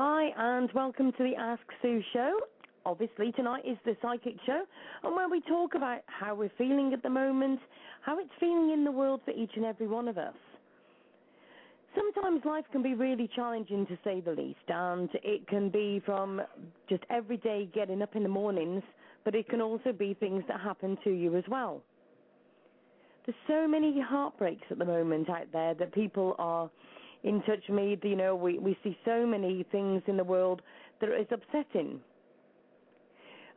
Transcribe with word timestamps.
Hi, 0.00 0.30
and 0.36 0.70
welcome 0.76 1.10
to 1.10 1.24
the 1.24 1.34
Ask 1.34 1.64
Sue 1.82 2.00
show. 2.12 2.38
Obviously, 2.86 3.32
tonight 3.32 3.64
is 3.66 3.76
the 3.84 3.96
Psychic 4.00 4.36
Show, 4.46 4.62
and 5.02 5.16
where 5.16 5.28
we 5.28 5.40
talk 5.40 5.74
about 5.74 6.02
how 6.06 6.36
we're 6.36 6.52
feeling 6.56 6.92
at 6.92 7.02
the 7.02 7.10
moment, 7.10 7.58
how 8.02 8.16
it's 8.20 8.30
feeling 8.38 8.70
in 8.72 8.84
the 8.84 8.92
world 8.92 9.22
for 9.24 9.32
each 9.32 9.50
and 9.56 9.64
every 9.64 9.88
one 9.88 10.06
of 10.06 10.16
us. 10.16 10.36
Sometimes 11.96 12.44
life 12.44 12.64
can 12.70 12.80
be 12.80 12.94
really 12.94 13.28
challenging 13.34 13.86
to 13.88 13.98
say 14.04 14.20
the 14.20 14.30
least, 14.30 14.60
and 14.68 15.10
it 15.14 15.48
can 15.48 15.68
be 15.68 16.00
from 16.06 16.42
just 16.88 17.02
every 17.10 17.38
day 17.38 17.68
getting 17.74 18.00
up 18.00 18.14
in 18.14 18.22
the 18.22 18.28
mornings, 18.28 18.84
but 19.24 19.34
it 19.34 19.48
can 19.48 19.60
also 19.60 19.90
be 19.90 20.14
things 20.14 20.44
that 20.46 20.60
happen 20.60 20.96
to 21.02 21.10
you 21.10 21.36
as 21.36 21.44
well. 21.48 21.82
There's 23.26 23.36
so 23.48 23.66
many 23.66 24.00
heartbreaks 24.00 24.68
at 24.70 24.78
the 24.78 24.84
moment 24.84 25.28
out 25.28 25.50
there 25.52 25.74
that 25.74 25.92
people 25.92 26.36
are 26.38 26.70
in 27.24 27.42
touch 27.42 27.62
with 27.68 27.76
me. 27.76 27.98
You 28.02 28.16
know, 28.16 28.34
we, 28.34 28.58
we 28.58 28.76
see 28.82 28.96
so 29.04 29.26
many 29.26 29.64
things 29.70 30.02
in 30.06 30.16
the 30.16 30.24
world 30.24 30.62
that 31.00 31.08
is 31.08 31.26
upsetting. 31.30 32.00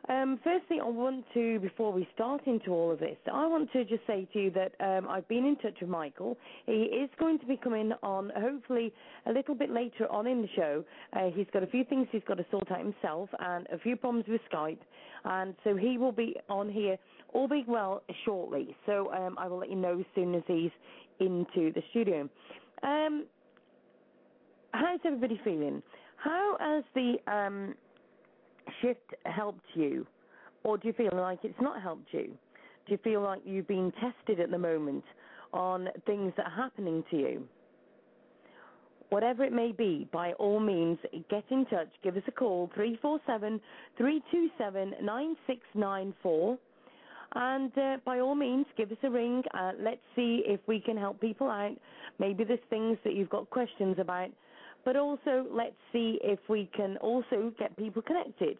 Um, 0.10 0.40
firstly, 0.44 0.80
I 0.82 0.90
want 0.90 1.26
to, 1.36 1.60
before 1.60 1.94
we 1.94 2.08
start 2.16 2.48
into 2.48 2.72
all 2.72 2.92
of 2.92 3.00
this, 3.00 3.18
I 3.32 3.46
want 3.46 3.72
to 3.74 3.86
just 3.86 4.02
say 4.08 4.28
to 4.34 4.40
you 4.40 4.52
that 4.52 4.74
um, 4.80 5.08
I've 5.08 5.28
been 5.28 5.46
in 5.46 5.56
touch 5.58 5.76
with 5.80 5.90
Michael. 5.90 6.38
He 6.66 6.84
is 6.84 7.10
going 7.20 7.38
to 7.40 7.46
be 7.46 7.56
coming 7.56 7.92
on, 8.02 8.32
hopefully, 8.36 8.92
a 9.28 9.32
little 9.32 9.54
bit 9.54 9.70
later 9.70 10.12
on 10.12 10.26
in 10.26 10.42
the 10.42 10.48
show. 10.56 10.84
Uh, 11.14 11.30
he's 11.36 11.46
got 11.54 11.62
a 11.62 11.68
few 11.68 11.84
things 11.84 12.08
he's 12.12 12.24
got 12.28 12.38
to 12.38 12.46
sort 12.50 12.72
out 12.72 12.80
himself 12.80 13.30
and 13.40 13.68
a 13.72 13.78
few 13.78 13.96
problems 13.96 14.26
with 14.28 14.42
Skype, 14.52 14.80
and 15.24 15.54
so 15.64 15.76
he 15.76 16.00
will 16.00 16.12
be 16.12 16.36
on 16.50 16.68
here, 16.68 16.98
all 17.34 17.48
being 17.48 17.66
well, 17.68 18.02
shortly. 18.26 18.76
So 18.88 19.14
um, 19.14 19.38
I 19.38 19.48
will 19.48 19.60
let 19.60 19.70
you 19.70 19.76
know 19.76 20.00
as 20.00 20.06
soon 20.16 20.34
as 20.34 20.42
he's 20.48 20.72
into 21.20 21.72
the 21.74 21.84
studio. 21.92 22.28
Um, 22.82 23.26
how's 24.74 25.00
everybody 25.06 25.40
feeling? 25.44 25.82
How 26.18 26.58
has 26.60 26.84
the 26.94 27.16
um, 27.32 27.76
shift 28.82 29.14
helped 29.26 29.66
you, 29.74 30.06
or 30.64 30.78
do 30.78 30.88
you 30.88 30.94
feel 30.94 31.12
like 31.14 31.40
it's 31.44 31.60
not 31.62 31.82
helped 31.82 32.08
you? 32.12 32.32
Do 32.86 32.94
you 32.94 33.00
feel 33.04 33.22
like 33.22 33.42
you've 33.46 33.68
been 33.68 33.92
tested 33.94 34.40
at 34.40 34.52
the 34.52 34.58
moment 34.58 35.04
on 35.54 35.88
things 36.06 36.34
that 36.38 36.48
are 36.48 36.56
happening 36.56 37.04
to 37.12 37.18
you? 37.18 37.44
Whatever 39.10 39.44
it 39.44 39.52
may 39.52 39.74
be, 39.74 40.08
by 40.14 40.32
all 40.34 40.60
means, 40.60 40.98
get 41.30 41.44
in 41.50 41.66
touch. 41.66 41.90
Give 42.02 42.16
us 42.16 42.24
a 42.28 42.32
call, 42.32 42.70
347 42.74 43.60
327 43.98 45.06
9694. 45.06 46.58
And 47.34 47.78
uh, 47.78 47.98
by 48.06 48.20
all 48.20 48.36
means, 48.36 48.66
give 48.78 48.92
us 48.92 48.98
a 49.04 49.10
ring. 49.10 49.44
Uh, 49.54 49.72
let's 49.80 50.02
see 50.16 50.44
if 50.46 50.62
we 50.68 50.80
can 50.80 50.98
help 50.98 51.20
people 51.20 51.50
out. 51.50 51.76
Maybe 52.20 52.44
there's 52.44 52.60
things 52.70 52.98
that 53.04 53.14
you've 53.14 53.30
got 53.30 53.50
questions 53.50 53.98
about 54.00 54.30
but 54.86 54.96
also 54.96 55.46
let's 55.52 55.76
see 55.92 56.20
if 56.24 56.40
we 56.50 56.70
can 56.76 56.98
also 56.98 57.54
get 57.60 57.76
people 57.78 58.02
connected. 58.02 58.58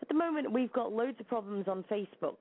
At 0.00 0.08
the 0.08 0.14
moment, 0.14 0.52
we've 0.52 0.72
got 0.72 0.92
loads 0.92 1.18
of 1.20 1.28
problems 1.28 1.68
on 1.68 1.84
Facebook, 1.90 2.38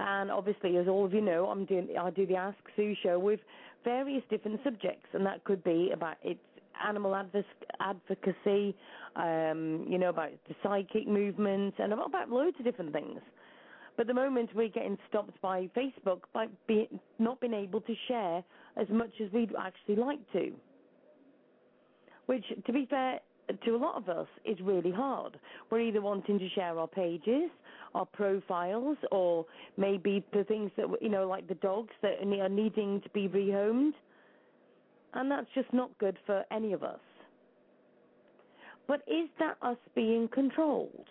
and 0.00 0.30
obviously, 0.30 0.76
as 0.76 0.88
all 0.88 1.04
of 1.04 1.14
you 1.14 1.20
know, 1.20 1.46
I'm 1.46 1.64
doing 1.64 1.88
I 1.98 2.10
do 2.10 2.26
the 2.26 2.36
Ask 2.36 2.58
Sue 2.76 2.94
show 3.02 3.18
with 3.18 3.40
various 3.84 4.22
different 4.30 4.60
subjects, 4.64 5.06
and 5.12 5.24
that 5.26 5.44
could 5.44 5.62
be 5.62 5.90
about 5.92 6.16
it's 6.22 6.40
animal 6.84 7.14
advocacy, 7.14 8.74
um, 9.14 9.86
you 9.88 9.98
know, 9.98 10.08
about 10.08 10.32
the 10.48 10.54
psychic 10.62 11.06
movement, 11.06 11.74
and 11.78 11.92
about 11.92 12.30
loads 12.30 12.56
of 12.58 12.64
different 12.64 12.92
things. 12.92 13.20
But 13.96 14.02
at 14.02 14.06
the 14.08 14.14
moment, 14.14 14.50
we're 14.56 14.68
getting 14.68 14.98
stopped 15.08 15.40
by 15.40 15.70
Facebook 15.76 16.22
by 16.32 16.46
not 17.20 17.40
being 17.40 17.54
able 17.54 17.80
to 17.82 17.94
share 18.08 18.42
as 18.76 18.88
much 18.90 19.12
as 19.24 19.30
we'd 19.32 19.52
actually 19.56 19.96
like 19.96 20.18
to 20.32 20.52
which, 22.26 22.44
to 22.66 22.72
be 22.72 22.86
fair, 22.88 23.20
to 23.64 23.70
a 23.72 23.76
lot 23.76 23.96
of 23.96 24.08
us 24.08 24.26
is 24.44 24.58
really 24.62 24.90
hard. 24.90 25.38
We're 25.70 25.80
either 25.80 26.00
wanting 26.00 26.38
to 26.38 26.48
share 26.50 26.78
our 26.78 26.88
pages, 26.88 27.50
our 27.94 28.06
profiles, 28.06 28.96
or 29.12 29.44
maybe 29.76 30.24
the 30.32 30.44
things 30.44 30.70
that 30.76 30.86
you 31.00 31.08
know, 31.08 31.28
like 31.28 31.46
the 31.48 31.54
dogs 31.56 31.92
that 32.02 32.18
are 32.22 32.48
needing 32.48 33.00
to 33.02 33.08
be 33.10 33.28
rehomed, 33.28 33.92
and 35.14 35.30
that's 35.30 35.46
just 35.54 35.72
not 35.72 35.96
good 35.98 36.16
for 36.26 36.44
any 36.50 36.72
of 36.72 36.82
us. 36.82 37.00
But 38.86 39.02
is 39.06 39.28
that 39.38 39.56
us 39.62 39.78
being 39.94 40.28
controlled? 40.28 41.06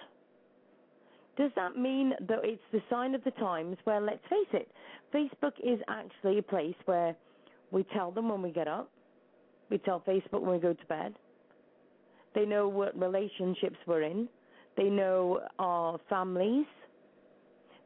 Does 1.38 1.52
that 1.56 1.76
mean 1.76 2.14
that 2.28 2.40
it's 2.44 2.62
the 2.72 2.82
sign 2.90 3.16
of 3.16 3.24
the 3.24 3.32
times 3.32 3.78
where, 3.86 4.00
let's 4.00 4.22
face 4.30 4.54
it, 4.54 4.70
Facebook 5.14 5.54
is 5.64 5.80
actually 5.88 6.38
a 6.38 6.44
place 6.44 6.76
where 6.86 7.16
we 7.72 7.84
tell 7.96 8.12
them 8.12 8.30
when 8.30 8.44
we 8.44 8.52
get 8.52 8.68
up, 8.68 8.92
we 9.74 9.80
tell 9.80 10.02
Facebook 10.02 10.42
when 10.42 10.52
we 10.52 10.60
go 10.60 10.74
to 10.74 10.86
bed. 10.86 11.16
They 12.36 12.46
know 12.46 12.68
what 12.68 12.98
relationships 12.98 13.76
we're 13.88 14.04
in. 14.04 14.30
They 14.78 14.84
know 14.84 15.42
our 15.58 16.00
families. 16.08 16.68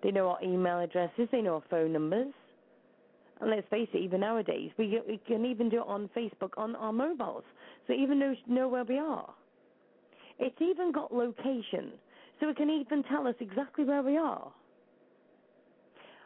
They 0.04 0.12
know 0.12 0.28
our 0.28 0.44
email 0.44 0.82
addresses. 0.82 1.30
They 1.32 1.42
know 1.42 1.56
our 1.56 1.64
phone 1.70 1.94
numbers. 1.94 2.34
And 3.40 3.50
let's 3.50 3.66
face 3.70 3.88
it, 3.94 4.00
even 4.00 4.20
nowadays, 4.20 4.72
we, 4.78 5.00
we 5.08 5.18
can 5.28 5.46
even 5.46 5.70
do 5.70 5.78
it 5.78 5.88
on 5.88 6.10
Facebook 6.16 6.52
on 6.58 6.76
our 6.76 6.92
mobiles. 6.92 7.44
So 7.88 7.94
even 7.94 8.20
know, 8.20 8.36
know 8.48 8.68
where 8.68 8.84
we 8.84 8.98
are. 9.00 9.34
It's 10.40 10.62
even 10.62 10.92
got 10.92 11.14
location. 11.14 11.94
So 12.42 12.50
it 12.50 12.58
can 12.58 12.70
even 12.70 13.04
tell 13.04 13.28
us 13.28 13.36
exactly 13.40 13.86
where 13.86 14.04
we 14.04 14.18
are. 14.18 14.52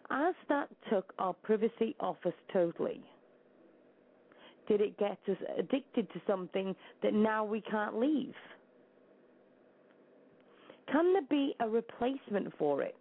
As 0.10 0.34
that 0.50 0.70
took 0.90 1.14
our 1.20 1.34
privacy 1.34 1.96
off 2.00 2.18
us 2.26 2.34
totally, 2.52 3.02
did 4.72 4.80
it 4.80 4.98
get 4.98 5.18
us 5.30 5.36
addicted 5.60 6.08
to 6.14 6.22
something 6.26 6.74
that 7.04 7.14
now 7.14 7.44
we 7.44 7.60
can't 7.60 8.00
leave? 8.00 8.34
Can 10.90 11.12
there 11.12 11.24
be 11.30 11.54
a 11.60 11.68
replacement 11.68 12.58
for 12.58 12.82
it? 12.82 12.96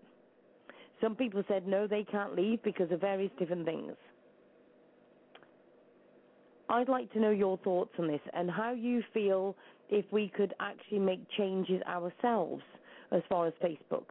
Some 1.01 1.15
people 1.15 1.45
said 1.47 1.69
no, 1.69 1.87
they 1.87 2.03
can't 2.11 2.35
leave 2.35 2.61
because 2.65 2.91
of 2.91 3.01
various 3.01 3.31
different 3.39 3.65
things. 3.65 3.93
I'd 6.69 6.89
like 6.89 7.13
to 7.13 7.21
know 7.21 7.31
your 7.31 7.57
thoughts 7.59 7.93
on 8.01 8.09
this 8.09 8.21
and 8.33 8.51
how 8.51 8.73
you 8.73 9.05
feel 9.15 9.55
if 9.91 10.05
we 10.11 10.29
could 10.37 10.55
actually 10.59 10.99
make 10.99 11.21
changes 11.37 11.83
ourselves 11.83 12.63
as 13.13 13.23
far 13.29 13.47
as 13.47 13.53
Facebook. 13.63 14.07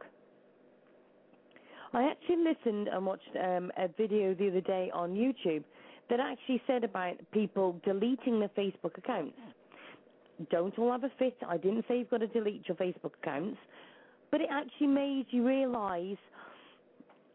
I 1.92 2.04
actually 2.04 2.36
listened 2.36 2.88
and 2.88 3.04
watched 3.04 3.36
um, 3.36 3.70
a 3.76 3.88
video 3.88 4.32
the 4.32 4.48
other 4.48 4.60
day 4.62 4.90
on 4.94 5.10
YouTube 5.10 5.64
that 6.10 6.20
actually 6.20 6.60
said 6.66 6.84
about 6.84 7.14
people 7.32 7.80
deleting 7.84 8.40
their 8.40 8.50
Facebook 8.50 8.98
accounts. 8.98 9.38
Don't 10.50 10.76
all 10.78 10.92
have 10.92 11.04
a 11.04 11.10
fit. 11.18 11.36
I 11.46 11.56
didn't 11.56 11.84
say 11.86 11.98
you've 11.98 12.10
got 12.10 12.18
to 12.18 12.26
delete 12.26 12.66
your 12.66 12.76
Facebook 12.76 13.12
accounts, 13.22 13.58
but 14.30 14.40
it 14.40 14.48
actually 14.50 14.88
made 14.88 15.26
you 15.30 15.46
realise 15.46 16.18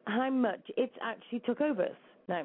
how 0.05 0.29
much 0.29 0.61
it's 0.77 0.95
actually 1.01 1.39
took 1.39 1.61
over 1.61 1.83
us. 1.83 1.91
Now, 2.27 2.43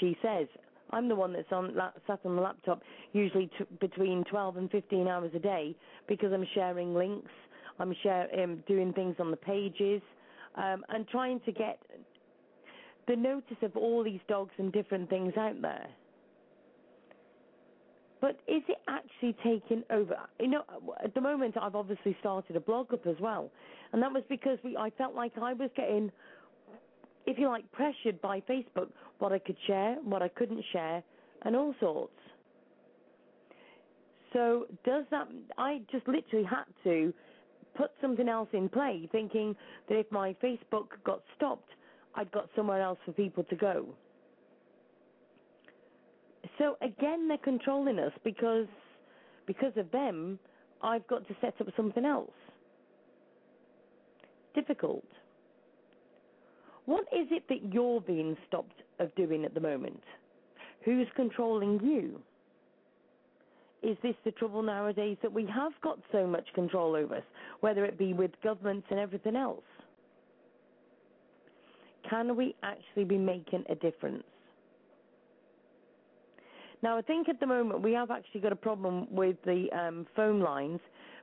she 0.00 0.16
says, 0.22 0.46
I'm 0.90 1.08
the 1.08 1.14
one 1.14 1.32
that's 1.32 1.50
on 1.50 1.74
sat 2.06 2.20
on 2.24 2.36
the 2.36 2.42
laptop 2.42 2.82
usually 3.12 3.50
t- 3.58 3.64
between 3.80 4.24
12 4.30 4.56
and 4.56 4.70
15 4.70 5.08
hours 5.08 5.32
a 5.34 5.38
day 5.38 5.74
because 6.08 6.32
I'm 6.32 6.46
sharing 6.54 6.94
links, 6.94 7.30
I'm 7.80 7.94
share, 8.02 8.28
um, 8.40 8.62
doing 8.68 8.92
things 8.92 9.16
on 9.18 9.30
the 9.30 9.36
pages, 9.36 10.00
um, 10.54 10.84
and 10.88 11.06
trying 11.08 11.40
to 11.40 11.52
get 11.52 11.80
the 13.06 13.16
notice 13.16 13.56
of 13.62 13.76
all 13.76 14.02
these 14.02 14.20
dogs 14.28 14.52
and 14.58 14.72
different 14.72 15.08
things 15.08 15.32
out 15.36 15.60
there. 15.62 15.86
But 18.20 18.40
is 18.48 18.62
it 18.68 18.78
actually 18.88 19.36
taking 19.44 19.84
over? 19.90 20.16
You 20.40 20.48
know, 20.48 20.62
at 21.04 21.14
the 21.14 21.20
moment, 21.20 21.56
I've 21.60 21.74
obviously 21.74 22.16
started 22.20 22.56
a 22.56 22.60
blog 22.60 22.92
up 22.92 23.06
as 23.06 23.16
well, 23.20 23.50
and 23.92 24.02
that 24.02 24.12
was 24.12 24.22
because 24.28 24.58
we. 24.64 24.76
I 24.76 24.90
felt 24.90 25.14
like 25.14 25.32
I 25.40 25.52
was 25.52 25.70
getting, 25.76 26.10
if 27.26 27.38
you 27.38 27.48
like, 27.48 27.70
pressured 27.72 28.20
by 28.22 28.40
Facebook 28.40 28.88
what 29.18 29.32
I 29.32 29.38
could 29.38 29.56
share, 29.66 29.96
what 30.02 30.22
I 30.22 30.28
couldn't 30.28 30.64
share, 30.72 31.02
and 31.42 31.54
all 31.54 31.74
sorts. 31.78 32.12
So 34.32 34.66
does 34.84 35.04
that? 35.10 35.28
I 35.58 35.82
just 35.92 36.08
literally 36.08 36.46
had 36.46 36.64
to 36.84 37.12
put 37.76 37.90
something 38.00 38.28
else 38.28 38.48
in 38.54 38.70
play, 38.70 39.08
thinking 39.12 39.54
that 39.88 39.98
if 39.98 40.10
my 40.10 40.34
Facebook 40.42 40.88
got 41.04 41.20
stopped, 41.36 41.70
I'd 42.16 42.32
got 42.32 42.48
somewhere 42.56 42.80
else 42.80 42.98
for 43.04 43.12
people 43.12 43.44
to 43.44 43.56
go. 43.56 43.86
So 46.58 46.76
again, 46.80 47.28
they're 47.28 47.38
controlling 47.38 47.98
us 47.98 48.12
because 48.24 48.66
because 49.46 49.72
of 49.76 49.90
them, 49.92 50.38
I've 50.82 51.06
got 51.06 51.26
to 51.28 51.36
set 51.40 51.54
up 51.60 51.68
something 51.76 52.04
else. 52.04 52.30
Difficult. 54.54 55.04
What 56.86 57.02
is 57.12 57.28
it 57.30 57.44
that 57.48 57.72
you're 57.72 58.00
being 58.00 58.36
stopped 58.48 58.82
of 58.98 59.14
doing 59.14 59.44
at 59.44 59.54
the 59.54 59.60
moment? 59.60 60.02
Who's 60.84 61.06
controlling 61.16 61.80
you? 61.82 62.20
is 63.86 63.96
this 64.02 64.14
the 64.24 64.32
trouble 64.32 64.62
nowadays 64.62 65.16
that 65.22 65.32
we 65.32 65.46
have 65.46 65.72
got 65.80 65.98
so 66.10 66.26
much 66.26 66.46
control 66.54 66.96
over 66.96 67.16
us, 67.16 67.22
whether 67.60 67.84
it 67.84 67.96
be 67.96 68.12
with 68.12 68.32
governments 68.42 68.86
and 68.90 68.98
everything 68.98 69.36
else? 69.36 69.62
Can 72.08 72.36
we 72.36 72.54
actually 72.62 73.04
be 73.04 73.18
making 73.18 73.64
a 73.68 73.74
difference? 73.74 74.24
Now, 76.82 76.98
I 76.98 77.02
think 77.02 77.28
at 77.28 77.40
the 77.40 77.46
moment 77.46 77.82
we 77.82 77.92
have 77.92 78.10
actually 78.10 78.40
got 78.40 78.52
a 78.52 78.56
problem 78.56 79.06
with 79.10 79.36
the 79.44 79.66
um, 79.72 80.06
phone 80.14 80.40
lines 80.40 80.78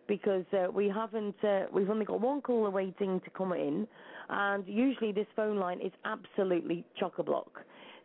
because 0.07 0.45
uh, 0.51 0.69
we 0.71 0.89
haven't, 0.89 1.35
uh, 1.43 1.63
we've 1.71 1.89
only 1.89 2.05
got 2.05 2.19
one 2.19 2.41
caller 2.41 2.69
waiting 2.69 3.21
to 3.21 3.29
come 3.29 3.53
in, 3.53 3.87
and 4.29 4.67
usually 4.67 5.11
this 5.11 5.27
phone 5.35 5.57
line 5.57 5.79
is 5.79 5.91
absolutely 6.03 6.83
chock 6.99 7.19
a 7.19 7.23
block. 7.23 7.61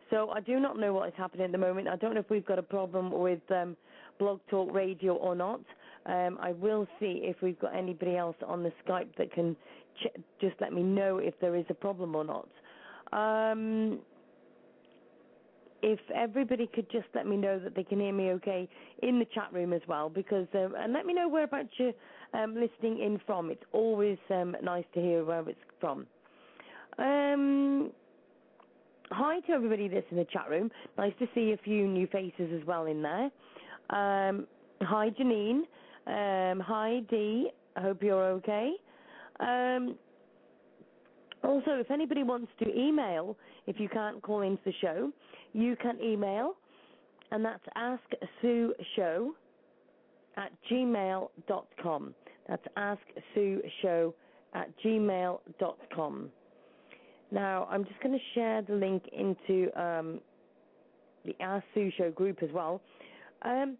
So 0.09 0.29
I 0.29 0.39
do 0.39 0.59
not 0.59 0.79
know 0.79 0.93
what 0.93 1.09
is 1.09 1.13
happening 1.17 1.45
at 1.45 1.51
the 1.51 1.57
moment. 1.57 1.87
I 1.87 1.95
don't 1.95 2.13
know 2.13 2.19
if 2.19 2.29
we've 2.29 2.45
got 2.45 2.57
a 2.57 2.63
problem 2.63 3.11
with 3.11 3.41
um, 3.51 3.75
Blog 4.17 4.39
Talk 4.49 4.73
Radio 4.73 5.15
or 5.15 5.35
not. 5.35 5.61
Um, 6.05 6.37
I 6.41 6.53
will 6.53 6.87
see 6.99 7.21
if 7.23 7.41
we've 7.41 7.59
got 7.59 7.75
anybody 7.75 8.15
else 8.15 8.37
on 8.47 8.63
the 8.63 8.71
Skype 8.85 9.15
that 9.17 9.31
can 9.33 9.55
ch- 10.01 10.19
just 10.39 10.55
let 10.61 10.73
me 10.73 10.81
know 10.81 11.17
if 11.17 11.39
there 11.41 11.55
is 11.55 11.65
a 11.69 11.73
problem 11.73 12.15
or 12.15 12.23
not. 12.23 12.47
Um, 13.11 13.99
if 15.81 15.99
everybody 16.13 16.67
could 16.67 16.89
just 16.91 17.07
let 17.15 17.25
me 17.25 17.37
know 17.37 17.59
that 17.59 17.75
they 17.75 17.83
can 17.83 17.99
hear 17.99 18.13
me 18.13 18.31
okay 18.31 18.67
in 19.01 19.19
the 19.19 19.25
chat 19.33 19.51
room 19.53 19.73
as 19.73 19.81
well, 19.87 20.09
because 20.09 20.47
um, 20.53 20.75
and 20.77 20.93
let 20.93 21.05
me 21.05 21.13
know 21.13 21.29
whereabouts 21.29 21.69
you're 21.77 21.93
um, 22.33 22.55
listening 22.55 22.99
in 23.01 23.19
from. 23.25 23.49
It's 23.49 23.63
always 23.71 24.17
um, 24.29 24.55
nice 24.61 24.85
to 24.93 25.01
hear 25.01 25.23
where 25.23 25.47
it's 25.47 25.59
from. 25.79 26.05
Um, 26.97 27.91
hi 29.11 29.39
to 29.41 29.53
everybody 29.53 29.87
that's 29.87 30.05
in 30.11 30.17
the 30.17 30.25
chat 30.25 30.49
room. 30.49 30.69
Nice 30.97 31.13
to 31.19 31.27
see 31.33 31.53
a 31.53 31.57
few 31.63 31.87
new 31.87 32.07
faces 32.07 32.51
as 32.59 32.65
well 32.67 32.85
in 32.85 33.01
there. 33.01 33.29
Um, 33.89 34.47
hi 34.81 35.09
Janine. 35.11 35.61
Um, 36.07 36.59
hi 36.59 37.01
Dee. 37.09 37.51
I 37.75 37.81
hope 37.81 38.03
you're 38.03 38.23
okay. 38.23 38.73
Also, 41.43 41.71
if 41.71 41.89
anybody 41.89 42.23
wants 42.23 42.51
to 42.59 42.77
email, 42.77 43.37
if 43.67 43.79
you 43.79 43.87
can't 43.89 44.21
call 44.21 44.41
into 44.41 44.61
the 44.65 44.73
show, 44.81 45.11
you 45.53 45.75
can 45.81 45.97
email, 46.01 46.55
and 47.31 47.43
that's 47.43 47.63
asksueshow 47.77 49.29
at 50.37 50.51
gmail.com. 50.71 52.15
That's 52.47 52.65
asksueshow 52.77 54.13
at 54.53 54.69
gmail.com. 54.83 56.29
Now, 57.31 57.67
I'm 57.69 57.85
just 57.85 57.99
going 58.01 58.17
to 58.17 58.25
share 58.33 58.61
the 58.63 58.73
link 58.73 59.03
into 59.13 59.69
um, 59.79 60.19
the 61.25 61.35
Ask 61.39 61.63
Sue 61.73 61.91
Show 61.97 62.11
group 62.11 62.41
as 62.41 62.49
well. 62.51 62.81
Um, 63.43 63.77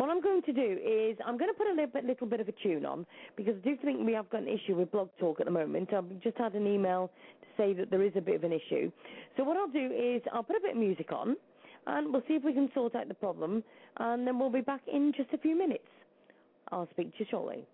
what 0.00 0.08
I'm 0.08 0.22
going 0.22 0.40
to 0.40 0.52
do 0.54 0.78
is 0.82 1.18
I'm 1.26 1.36
going 1.36 1.52
to 1.52 1.58
put 1.58 1.66
a 1.66 1.74
little 1.74 1.86
bit, 1.86 2.06
little 2.06 2.26
bit 2.26 2.40
of 2.40 2.48
a 2.48 2.52
tune 2.62 2.86
on 2.86 3.04
because 3.36 3.54
I 3.54 3.68
do 3.68 3.76
think 3.84 4.06
we 4.06 4.14
have 4.14 4.30
got 4.30 4.40
an 4.40 4.48
issue 4.48 4.74
with 4.74 4.90
Blog 4.90 5.10
Talk 5.20 5.40
at 5.40 5.46
the 5.46 5.52
moment. 5.52 5.92
I've 5.92 6.08
just 6.22 6.38
had 6.38 6.54
an 6.54 6.66
email 6.66 7.10
to 7.42 7.46
say 7.62 7.74
that 7.74 7.90
there 7.90 8.02
is 8.02 8.12
a 8.16 8.22
bit 8.22 8.36
of 8.36 8.44
an 8.44 8.52
issue. 8.52 8.90
So 9.36 9.44
what 9.44 9.58
I'll 9.58 9.68
do 9.68 9.92
is 9.92 10.22
I'll 10.32 10.42
put 10.42 10.56
a 10.56 10.60
bit 10.60 10.70
of 10.70 10.78
music 10.78 11.12
on 11.12 11.36
and 11.86 12.10
we'll 12.10 12.22
see 12.26 12.32
if 12.32 12.42
we 12.42 12.54
can 12.54 12.70
sort 12.72 12.94
out 12.94 13.08
the 13.08 13.14
problem 13.14 13.62
and 13.98 14.26
then 14.26 14.38
we'll 14.38 14.48
be 14.48 14.62
back 14.62 14.80
in 14.90 15.12
just 15.14 15.28
a 15.34 15.38
few 15.38 15.54
minutes. 15.54 15.84
I'll 16.72 16.88
speak 16.92 17.12
to 17.12 17.16
you 17.18 17.26
shortly. 17.30 17.66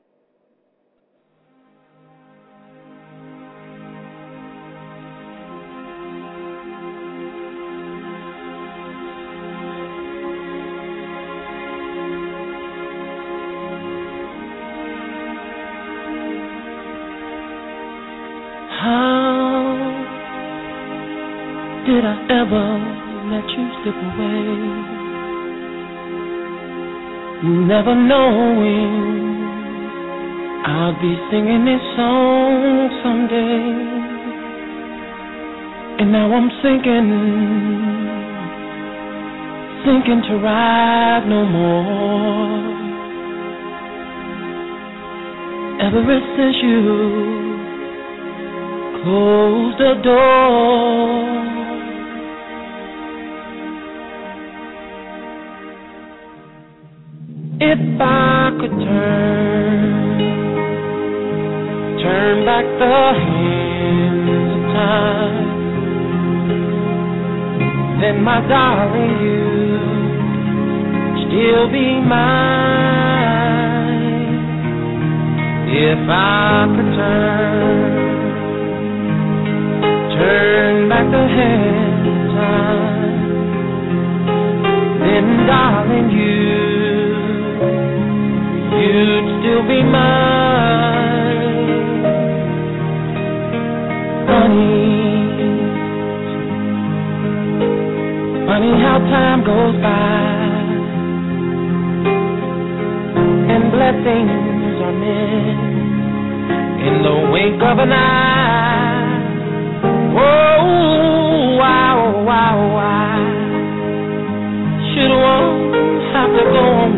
Ever 22.30 22.68
let 23.30 23.47
you 23.54 23.64
slip 23.83 23.95
away? 23.95 24.97
Never 27.45 27.95
knowing 27.95 29.26
I'll 30.66 30.95
be 31.00 31.14
singing 31.30 31.64
this 31.64 31.83
song 31.97 32.90
someday. 33.04 34.06
And 35.99 36.11
now 36.11 36.33
I'm 36.35 36.50
sinking, 36.62 37.11
sinking 39.85 40.23
to 40.28 40.37
ride 40.42 41.25
no 41.28 41.45
more. 41.45 42.76
Ever 45.87 46.21
since 46.37 46.56
you 46.62 46.80
closed 49.04 49.78
the 49.78 50.00
door. 50.02 51.35
If 57.68 57.82
I 58.00 58.52
could 58.61 58.70
turn, 58.70 60.18
turn 62.00 62.46
back 62.46 62.64
the 62.78 63.12
hands 63.18 64.30
of 64.54 64.61
time, 64.73 65.49
then 68.00 68.23
my 68.23 68.38
darling, 68.46 69.14
you'd 69.20 69.82
still 71.26 71.66
be 71.73 72.00
mine. 72.06 72.46
If 75.66 76.08
I 76.08 76.68
could 76.70 76.94
turn, 76.94 77.90
turn 80.16 80.88
back 80.88 81.06
the 81.11 81.26
hands 81.37 82.06
of 82.06 82.18
time, 82.30 83.18
then 85.00 85.26
darling, 85.49 86.11
you 86.12 86.65
you'd 88.86 89.26
still 89.40 89.62
be 89.66 89.82
mine. 89.82 91.46
Funny, 94.26 94.86
funny 98.46 98.72
how 98.82 98.98
time 99.10 99.44
goes 99.44 99.74
by 99.82 100.26
and 103.52 103.70
blessings 103.72 104.76
are 104.86 104.96
meant 105.02 105.60
in 106.86 106.94
the 107.02 107.16
wink 107.32 107.62
of 107.62 107.78
an 107.78 107.92
eye. 107.92 109.04
Oh, 110.18 111.56
wow, 111.58 112.22
wow, 112.24 112.56
wow. 112.76 113.24
Should 114.94 115.10
one 115.10 115.50
have 116.12 116.30
to 116.38 116.44
go 116.54 116.64
on 116.84 116.92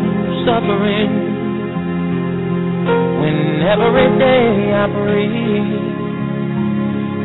suffering? 0.45 1.18
When 3.59 3.67
every 3.67 4.07
day 4.19 4.73
I 4.73 4.87
breathe. 4.87 5.83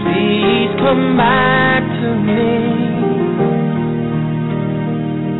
Please 0.02 0.70
come 0.80 1.16
back 1.16 1.82
to 1.82 2.14
me. 2.26 2.54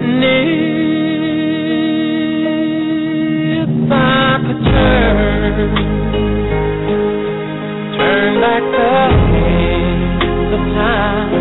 And 0.00 0.24
if 3.60 3.92
I 3.92 4.38
could 4.46 4.62
turn, 4.70 5.74
turn 7.96 8.40
back 8.40 8.62
the 8.62 8.88
hands 9.32 10.52
of 10.54 10.60
time, 10.74 11.32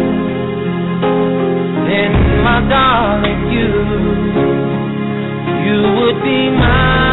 then 1.88 2.12
my 2.44 2.60
darling, 2.70 3.42
you, 3.54 3.70
you 5.66 5.78
would 6.00 6.20
be 6.24 6.50
mine. 6.50 7.13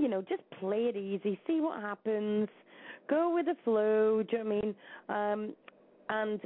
you 0.00 0.08
know, 0.08 0.22
just 0.22 0.42
play 0.60 0.84
it 0.84 0.96
easy, 0.96 1.38
see 1.46 1.60
what 1.60 1.80
happens, 1.80 2.48
go 3.08 3.34
with 3.34 3.46
the 3.46 3.56
flow. 3.64 4.22
Do 4.22 4.36
you 4.36 4.44
know 4.44 4.50
what 4.50 4.56
I 4.56 4.60
mean? 4.60 4.74
Um, 5.08 5.54
and 6.10 6.40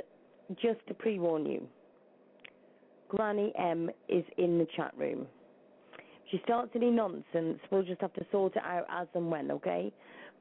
just 0.61 0.87
to 0.88 0.95
pre-warn 0.95 1.47
you, 1.47 1.67
Granny 3.09 3.53
M 3.59 3.91
is 4.09 4.25
in 4.38 4.59
the 4.59 4.67
chat 4.77 4.93
room. 4.97 5.27
If 5.95 6.31
she 6.31 6.41
starts 6.45 6.71
any 6.75 6.91
nonsense, 6.91 7.59
we'll 7.71 7.83
just 7.83 8.01
have 8.01 8.15
to 8.15 8.27
sort 8.33 8.57
it 8.57 8.62
out 8.65 8.87
as 8.91 9.07
and 9.15 9.31
when, 9.31 9.51
okay? 9.51 9.93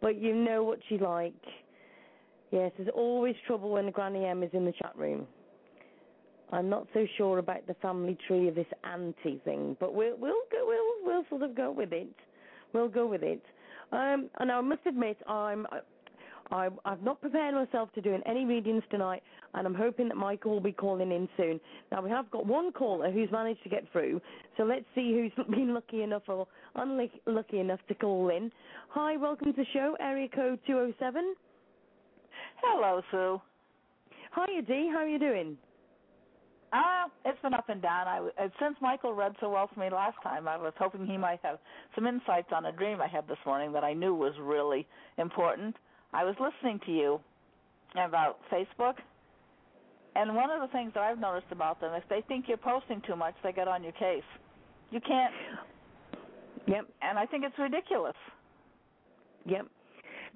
But 0.01 0.19
you 0.19 0.33
know 0.33 0.63
what 0.63 0.79
she's 0.87 1.01
like. 1.01 1.33
Yes, 2.51 2.71
there's 2.77 2.89
always 2.93 3.35
trouble 3.47 3.71
when 3.71 3.91
Granny 3.91 4.25
M 4.25 4.43
is 4.43 4.49
in 4.53 4.65
the 4.65 4.73
chat 4.73 4.93
room. 4.95 5.27
I'm 6.51 6.69
not 6.69 6.87
so 6.93 7.05
sure 7.17 7.37
about 7.37 7.65
the 7.67 7.75
family 7.75 8.17
tree 8.27 8.49
of 8.49 8.55
this 8.55 8.67
auntie 8.83 9.39
thing, 9.45 9.77
but 9.79 9.93
we'll 9.93 10.17
we'll 10.17 10.33
go 10.51 10.65
we'll 10.65 11.05
we'll 11.05 11.23
sort 11.29 11.43
of 11.43 11.55
go 11.55 11.71
with 11.71 11.93
it. 11.93 12.13
We'll 12.73 12.89
go 12.89 13.05
with 13.05 13.23
it. 13.23 13.43
Um, 13.91 14.29
and 14.39 14.51
I 14.51 14.61
must 14.61 14.81
admit, 14.85 15.17
I'm 15.27 15.67
I, 16.51 16.67
I've 16.85 17.01
not 17.01 17.21
prepared 17.21 17.55
myself 17.55 17.93
to 17.93 18.01
doing 18.01 18.21
any 18.25 18.45
readings 18.45 18.83
tonight, 18.91 19.23
and 19.53 19.65
I'm 19.65 19.73
hoping 19.73 20.09
that 20.09 20.17
Michael 20.17 20.51
will 20.51 20.59
be 20.59 20.73
calling 20.73 21.11
in 21.11 21.29
soon. 21.37 21.59
Now 21.91 22.01
we 22.01 22.09
have 22.09 22.29
got 22.29 22.45
one 22.45 22.73
caller 22.73 23.09
who's 23.09 23.31
managed 23.31 23.63
to 23.63 23.69
get 23.69 23.89
through, 23.91 24.21
so 24.57 24.63
let's 24.63 24.85
see 24.93 25.13
who's 25.13 25.45
been 25.49 25.73
lucky 25.73 26.03
enough 26.03 26.23
or 26.27 26.47
unlucky 26.75 27.59
enough 27.59 27.79
to 27.87 27.95
call 27.95 28.29
in. 28.29 28.51
Hi, 28.89 29.15
welcome 29.15 29.53
to 29.53 29.57
the 29.57 29.65
show, 29.73 29.95
area 30.01 30.27
code 30.27 30.59
207. 30.67 31.35
Hello, 32.61 33.01
Sue. 33.11 33.41
Hiya, 34.35 34.61
Dee. 34.63 34.89
How 34.91 34.99
are 34.99 35.07
you 35.07 35.19
doing? 35.19 35.57
Uh, 36.73 37.09
it's 37.25 37.39
been 37.41 37.53
up 37.53 37.67
and 37.67 37.81
down. 37.81 38.07
I 38.07 38.21
since 38.61 38.77
Michael 38.81 39.13
read 39.13 39.35
so 39.41 39.49
well 39.49 39.69
for 39.73 39.79
me 39.79 39.89
last 39.89 40.15
time, 40.23 40.47
I 40.47 40.55
was 40.55 40.73
hoping 40.79 41.05
he 41.05 41.17
might 41.17 41.39
have 41.43 41.59
some 41.95 42.07
insights 42.07 42.47
on 42.55 42.65
a 42.65 42.71
dream 42.71 43.01
I 43.01 43.07
had 43.07 43.27
this 43.27 43.37
morning 43.45 43.73
that 43.73 43.83
I 43.83 43.93
knew 43.93 44.13
was 44.15 44.33
really 44.39 44.87
important. 45.17 45.75
I 46.13 46.23
was 46.23 46.35
listening 46.39 46.79
to 46.85 46.91
you 46.91 47.19
about 47.93 48.37
Facebook, 48.51 48.95
and 50.15 50.33
one 50.33 50.49
of 50.49 50.61
the 50.61 50.67
things 50.71 50.93
that 50.93 51.03
I've 51.03 51.19
noticed 51.19 51.51
about 51.51 51.81
them, 51.81 51.93
if 51.93 52.03
they 52.09 52.21
think 52.27 52.45
you're 52.47 52.57
posting 52.57 53.01
too 53.05 53.17
much, 53.17 53.35
they 53.43 53.51
get 53.51 53.67
on 53.67 53.83
your 53.83 53.93
case. 53.93 54.23
You 54.91 55.01
can't, 55.01 55.33
Yep, 56.67 56.85
and 57.01 57.17
I 57.19 57.25
think 57.25 57.43
it's 57.43 57.57
ridiculous. 57.59 58.15
yep. 59.45 59.67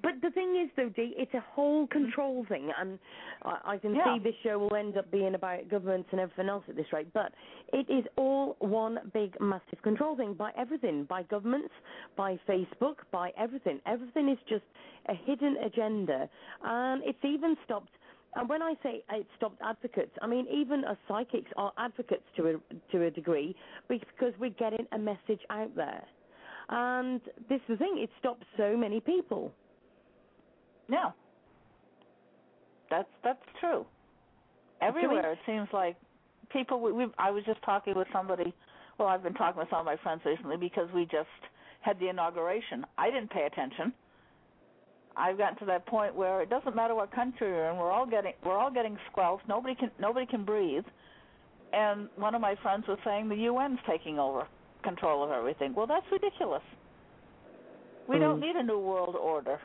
But 0.06 0.20
the 0.22 0.30
thing 0.30 0.54
is, 0.62 0.70
though, 0.76 0.88
Dee, 0.88 1.14
it's 1.18 1.34
a 1.34 1.40
whole 1.40 1.84
mm-hmm. 1.84 2.04
control 2.04 2.46
thing, 2.48 2.70
and 2.78 2.96
I, 3.42 3.72
I 3.74 3.78
can 3.78 3.92
Yeah. 3.92 4.14
see 4.14 4.20
this 4.22 4.36
show 4.44 4.56
will 4.56 4.76
end 4.76 4.96
up 4.96 5.10
being 5.10 5.34
about 5.34 5.68
governments 5.68 6.10
and 6.12 6.20
everything 6.20 6.48
else 6.48 6.62
at 6.68 6.76
this 6.76 6.92
rate. 6.92 7.12
But 7.12 7.32
it 7.72 7.90
is 7.90 8.04
all 8.14 8.54
one 8.60 9.10
big, 9.12 9.36
massive 9.40 9.82
control 9.82 10.14
thing 10.14 10.34
by 10.34 10.52
everything, 10.56 11.04
by 11.04 11.24
governments, 11.24 11.74
by 12.14 12.38
Facebook, 12.48 12.98
by 13.10 13.32
everything. 13.36 13.80
Everything 13.84 14.28
is 14.28 14.38
just 14.48 14.64
a 15.06 15.14
hidden 15.14 15.56
agenda, 15.56 16.28
and 16.62 17.02
it's 17.02 17.24
even 17.24 17.56
stopped. 17.64 17.90
And 18.36 18.48
when 18.48 18.62
I 18.62 18.74
say 18.84 19.02
it 19.10 19.26
stopped 19.36 19.60
advocates, 19.60 20.16
I 20.22 20.28
mean 20.28 20.46
even 20.46 20.84
us 20.84 20.98
psychics 21.08 21.50
are 21.56 21.72
advocates 21.78 22.26
to 22.36 22.42
a 22.50 22.92
to 22.92 23.02
a 23.06 23.10
degree 23.10 23.56
because 23.88 24.34
we're 24.38 24.50
getting 24.50 24.86
a 24.92 24.98
message 24.98 25.40
out 25.50 25.74
there. 25.74 26.04
And 26.68 27.20
this 27.48 27.60
is 27.62 27.70
the 27.70 27.76
thing; 27.76 27.98
it 27.98 28.10
stops 28.20 28.46
so 28.56 28.76
many 28.76 29.00
people. 29.00 29.52
Yeah, 30.88 31.10
that's 32.90 33.08
that's 33.24 33.42
true. 33.60 33.84
Everywhere 34.80 35.32
it 35.32 35.38
seems 35.46 35.68
like 35.72 35.96
people. 36.52 36.80
We, 36.80 36.92
we 36.92 37.06
I 37.18 37.30
was 37.30 37.44
just 37.44 37.62
talking 37.62 37.94
with 37.94 38.08
somebody. 38.12 38.54
Well, 38.98 39.08
I've 39.08 39.22
been 39.22 39.34
talking 39.34 39.58
with 39.58 39.68
some 39.70 39.80
of 39.80 39.86
my 39.86 39.96
friends 40.02 40.22
recently 40.24 40.56
because 40.56 40.88
we 40.94 41.04
just 41.04 41.28
had 41.80 41.98
the 42.00 42.08
inauguration. 42.08 42.84
I 42.96 43.10
didn't 43.10 43.30
pay 43.30 43.44
attention. 43.46 43.92
I've 45.16 45.38
gotten 45.38 45.58
to 45.58 45.64
that 45.66 45.86
point 45.86 46.14
where 46.14 46.42
it 46.42 46.50
doesn't 46.50 46.76
matter 46.76 46.94
what 46.94 47.10
country 47.10 47.48
you're 47.48 47.70
in. 47.70 47.76
We're 47.76 47.90
all 47.90 48.06
getting 48.06 48.32
we're 48.44 48.58
all 48.58 48.70
getting 48.70 48.98
squelched. 49.10 49.48
Nobody 49.48 49.74
can 49.74 49.90
nobody 49.98 50.26
can 50.26 50.44
breathe. 50.44 50.84
And 51.72 52.08
one 52.16 52.34
of 52.34 52.40
my 52.40 52.54
friends 52.62 52.84
was 52.86 52.98
saying 53.04 53.28
the 53.28 53.46
UN's 53.48 53.78
taking 53.88 54.18
over 54.18 54.46
control 54.82 55.24
of 55.24 55.30
everything. 55.30 55.74
Well, 55.74 55.86
that's 55.86 56.06
ridiculous. 56.12 56.62
We 58.08 58.16
Mm. 58.16 58.20
don't 58.20 58.40
need 58.40 58.56
a 58.56 58.62
new 58.62 58.78
world 58.78 59.16
order. 59.16 59.60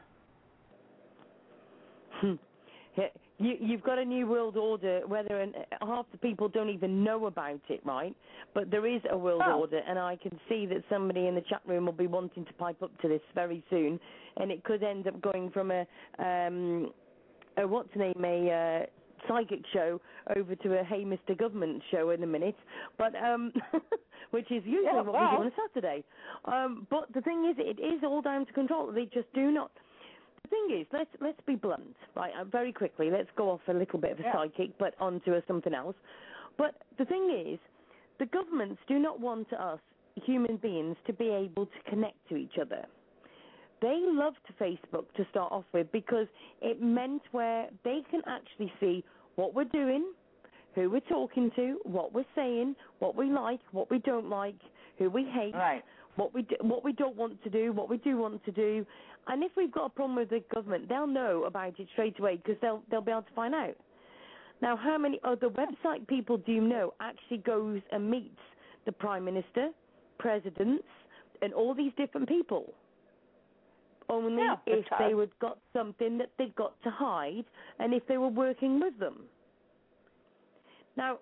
You, 3.42 3.56
you've 3.60 3.82
got 3.82 3.98
a 3.98 4.06
new 4.06 4.28
world 4.28 4.56
order, 4.56 5.02
whether 5.08 5.40
and 5.42 5.56
half 5.82 6.06
the 6.12 6.20
people 6.20 6.48
don't 6.48 6.70
even 6.70 7.04
know 7.04 7.26
about 7.26 7.60
it, 7.70 7.82
right? 7.84 8.16
But 8.54 8.70
there 8.70 8.86
is 8.86 9.02
a 9.10 9.18
world 9.18 9.42
Oh. 9.48 9.62
order, 9.62 9.80
and 9.88 9.98
I 9.98 10.16
can 10.16 10.40
see 10.48 10.68
that 10.68 10.84
somebody 10.92 11.26
in 11.26 11.34
the 11.34 11.42
chat 11.42 11.62
room 11.66 11.86
will 11.88 11.94
be 11.94 12.06
wanting 12.06 12.46
to 12.46 12.54
pipe 12.54 12.84
up 12.84 12.92
to 13.02 13.08
this 13.08 13.22
very 13.34 13.64
soon, 13.72 14.00
and 14.38 14.52
it 14.52 14.64
could 14.64 14.84
end 14.84 15.08
up 15.08 15.20
going 15.22 15.50
from 15.50 15.72
a, 15.72 15.88
um, 16.20 16.92
a 17.58 17.66
what's 17.68 17.90
name, 17.96 18.14
a 18.24 18.52
uh, 18.84 18.86
psychic 19.28 19.62
show 19.74 20.00
over 20.36 20.54
to 20.56 20.80
a 20.80 20.84
Hey 20.84 21.04
Mr. 21.04 21.36
Government 21.36 21.82
show 21.90 22.12
in 22.12 22.22
a 22.22 22.28
minute, 22.28 22.58
but 23.00 23.16
um, 23.16 23.52
which 24.32 24.52
is 24.52 24.62
usually 24.66 24.84
Yeah, 24.84 25.02
what 25.02 25.14
we 25.20 25.28
do 25.36 25.42
on 25.42 25.48
a 25.48 25.52
Saturday. 25.68 26.04
Um, 26.46 26.86
but 26.92 27.12
the 27.14 27.22
thing 27.22 27.50
is, 27.50 27.56
it 27.58 27.82
is 27.82 28.04
all 28.04 28.22
down 28.22 28.46
to 28.46 28.54
control. 28.54 28.92
They 28.92 29.06
just 29.06 29.34
do 29.34 29.50
not 29.50 29.72
the 30.44 30.50
thing 30.50 30.80
is, 30.80 30.88
let's 30.92 31.10
let's 31.22 31.40
be 31.46 31.56
blunt, 31.56 31.96
right? 32.16 32.34
Uh, 32.40 32.44
very 32.46 32.72
quickly, 32.74 33.10
let's 33.12 33.30
go 33.36 33.50
off 33.50 33.62
a 33.68 33.74
little 33.74 34.00
bit 34.00 34.12
of 34.14 34.20
a 34.20 34.24
Yeah. 34.24 34.34
psychic, 34.34 34.78
but 34.78 34.96
onto 35.00 35.34
a 35.34 35.42
something 35.48 35.74
else. 35.74 35.96
But 36.58 36.76
the 36.98 37.06
thing 37.06 37.30
is, 37.32 37.60
the 38.20 38.26
governments 38.28 38.82
do 38.88 39.00
not 39.00 39.20
want 39.20 39.52
us 39.54 39.80
human 40.16 40.58
beings 40.58 40.98
to 41.06 41.14
be 41.14 41.30
able 41.30 41.66
to 41.66 41.80
connect 41.90 42.28
to 42.30 42.36
each 42.36 42.58
other. 42.58 42.86
They 43.82 43.98
loved 44.00 44.46
Facebook 44.60 45.12
to 45.16 45.26
start 45.32 45.52
off 45.52 45.66
with 45.74 45.92
because 45.92 46.28
it 46.62 46.82
meant 46.82 47.24
where 47.32 47.68
they 47.84 48.02
can 48.12 48.22
actually 48.28 48.72
see 48.80 49.04
what 49.36 49.56
we're 49.56 49.64
doing, 49.66 50.14
who 50.76 50.90
we're 50.90 51.00
talking 51.02 51.50
to, 51.56 51.80
what 51.84 52.14
we're 52.14 52.26
saying, 52.36 52.76
what 53.00 53.16
we 53.16 53.32
like, 53.32 53.60
what 53.72 53.90
we 53.90 53.98
don't 54.00 54.30
like, 54.30 54.56
who 54.98 55.10
we 55.10 55.24
hate, 55.24 55.56
Right. 55.56 55.84
what 56.16 56.34
we 56.34 56.44
do, 56.44 56.58
what 56.62 56.84
we 56.84 56.92
don't 56.94 57.16
want 57.16 57.42
to 57.44 57.50
do, 57.50 57.72
what 57.74 57.90
we 57.90 57.98
do 57.98 58.18
want 58.18 58.44
to 58.46 58.52
do, 58.52 58.86
and 59.28 59.44
if 59.44 59.52
we've 59.56 59.72
got 59.72 59.86
a 59.86 59.90
problem 59.90 60.18
with 60.18 60.30
the 60.30 60.44
government, 60.54 60.90
they'll 60.90 61.08
know 61.08 61.44
about 61.46 61.80
it 61.80 61.88
straight 61.94 62.20
away 62.20 62.38
because 62.38 62.60
they'll 62.62 62.84
they'll 62.90 63.02
be 63.02 63.12
able 63.12 63.22
to 63.24 63.34
find 63.34 63.54
out. 63.54 63.76
Now, 64.62 64.76
how 64.76 64.98
many 64.98 65.20
other 65.24 65.50
website 65.50 66.08
people 66.08 66.38
do 66.38 66.52
you 66.52 66.62
know 66.62 66.94
actually 67.00 67.40
goes 67.40 67.82
and 67.92 68.10
meets 68.10 68.38
the 68.86 68.92
prime 68.92 69.26
minister, 69.26 69.70
presidents, 70.20 70.84
and 71.42 71.54
all 71.54 71.74
these 71.74 71.92
different 71.98 72.28
people? 72.28 72.74
Only 74.10 74.44
Yeah, 74.44 74.56
if 74.68 74.86
they 75.00 75.16
would 75.16 75.32
got 75.40 75.58
something 75.74 76.18
that 76.18 76.30
they've 76.38 76.56
got 76.56 76.74
to 76.84 76.92
hide, 76.92 77.46
and 77.80 77.94
if 77.94 78.06
they 78.08 78.18
were 78.18 78.28
working 78.28 78.80
with 78.80 78.98
them. 79.00 79.24
Now, 80.98 81.20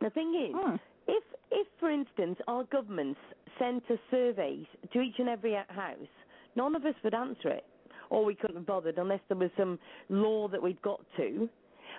the 0.00 0.10
thing 0.10 0.34
is, 0.34 0.54
Hmm. 0.54 0.76
if, 1.06 1.24
if, 1.50 1.66
for 1.78 1.90
instance, 1.90 2.40
our 2.48 2.64
governments 2.64 3.20
sent 3.58 3.88
us 3.90 3.98
surveys 4.10 4.66
to 4.92 5.00
each 5.00 5.18
and 5.18 5.28
every 5.28 5.54
house, 5.68 6.08
none 6.56 6.74
of 6.74 6.84
us 6.84 6.94
would 7.04 7.14
answer 7.14 7.48
it, 7.48 7.64
or 8.10 8.24
we 8.24 8.34
couldn't 8.34 8.56
have 8.56 8.66
bothered 8.66 8.98
unless 8.98 9.20
there 9.28 9.36
was 9.36 9.50
some 9.56 9.78
law 10.08 10.48
that 10.48 10.62
we'd 10.62 10.80
got 10.82 11.00
to. 11.16 11.48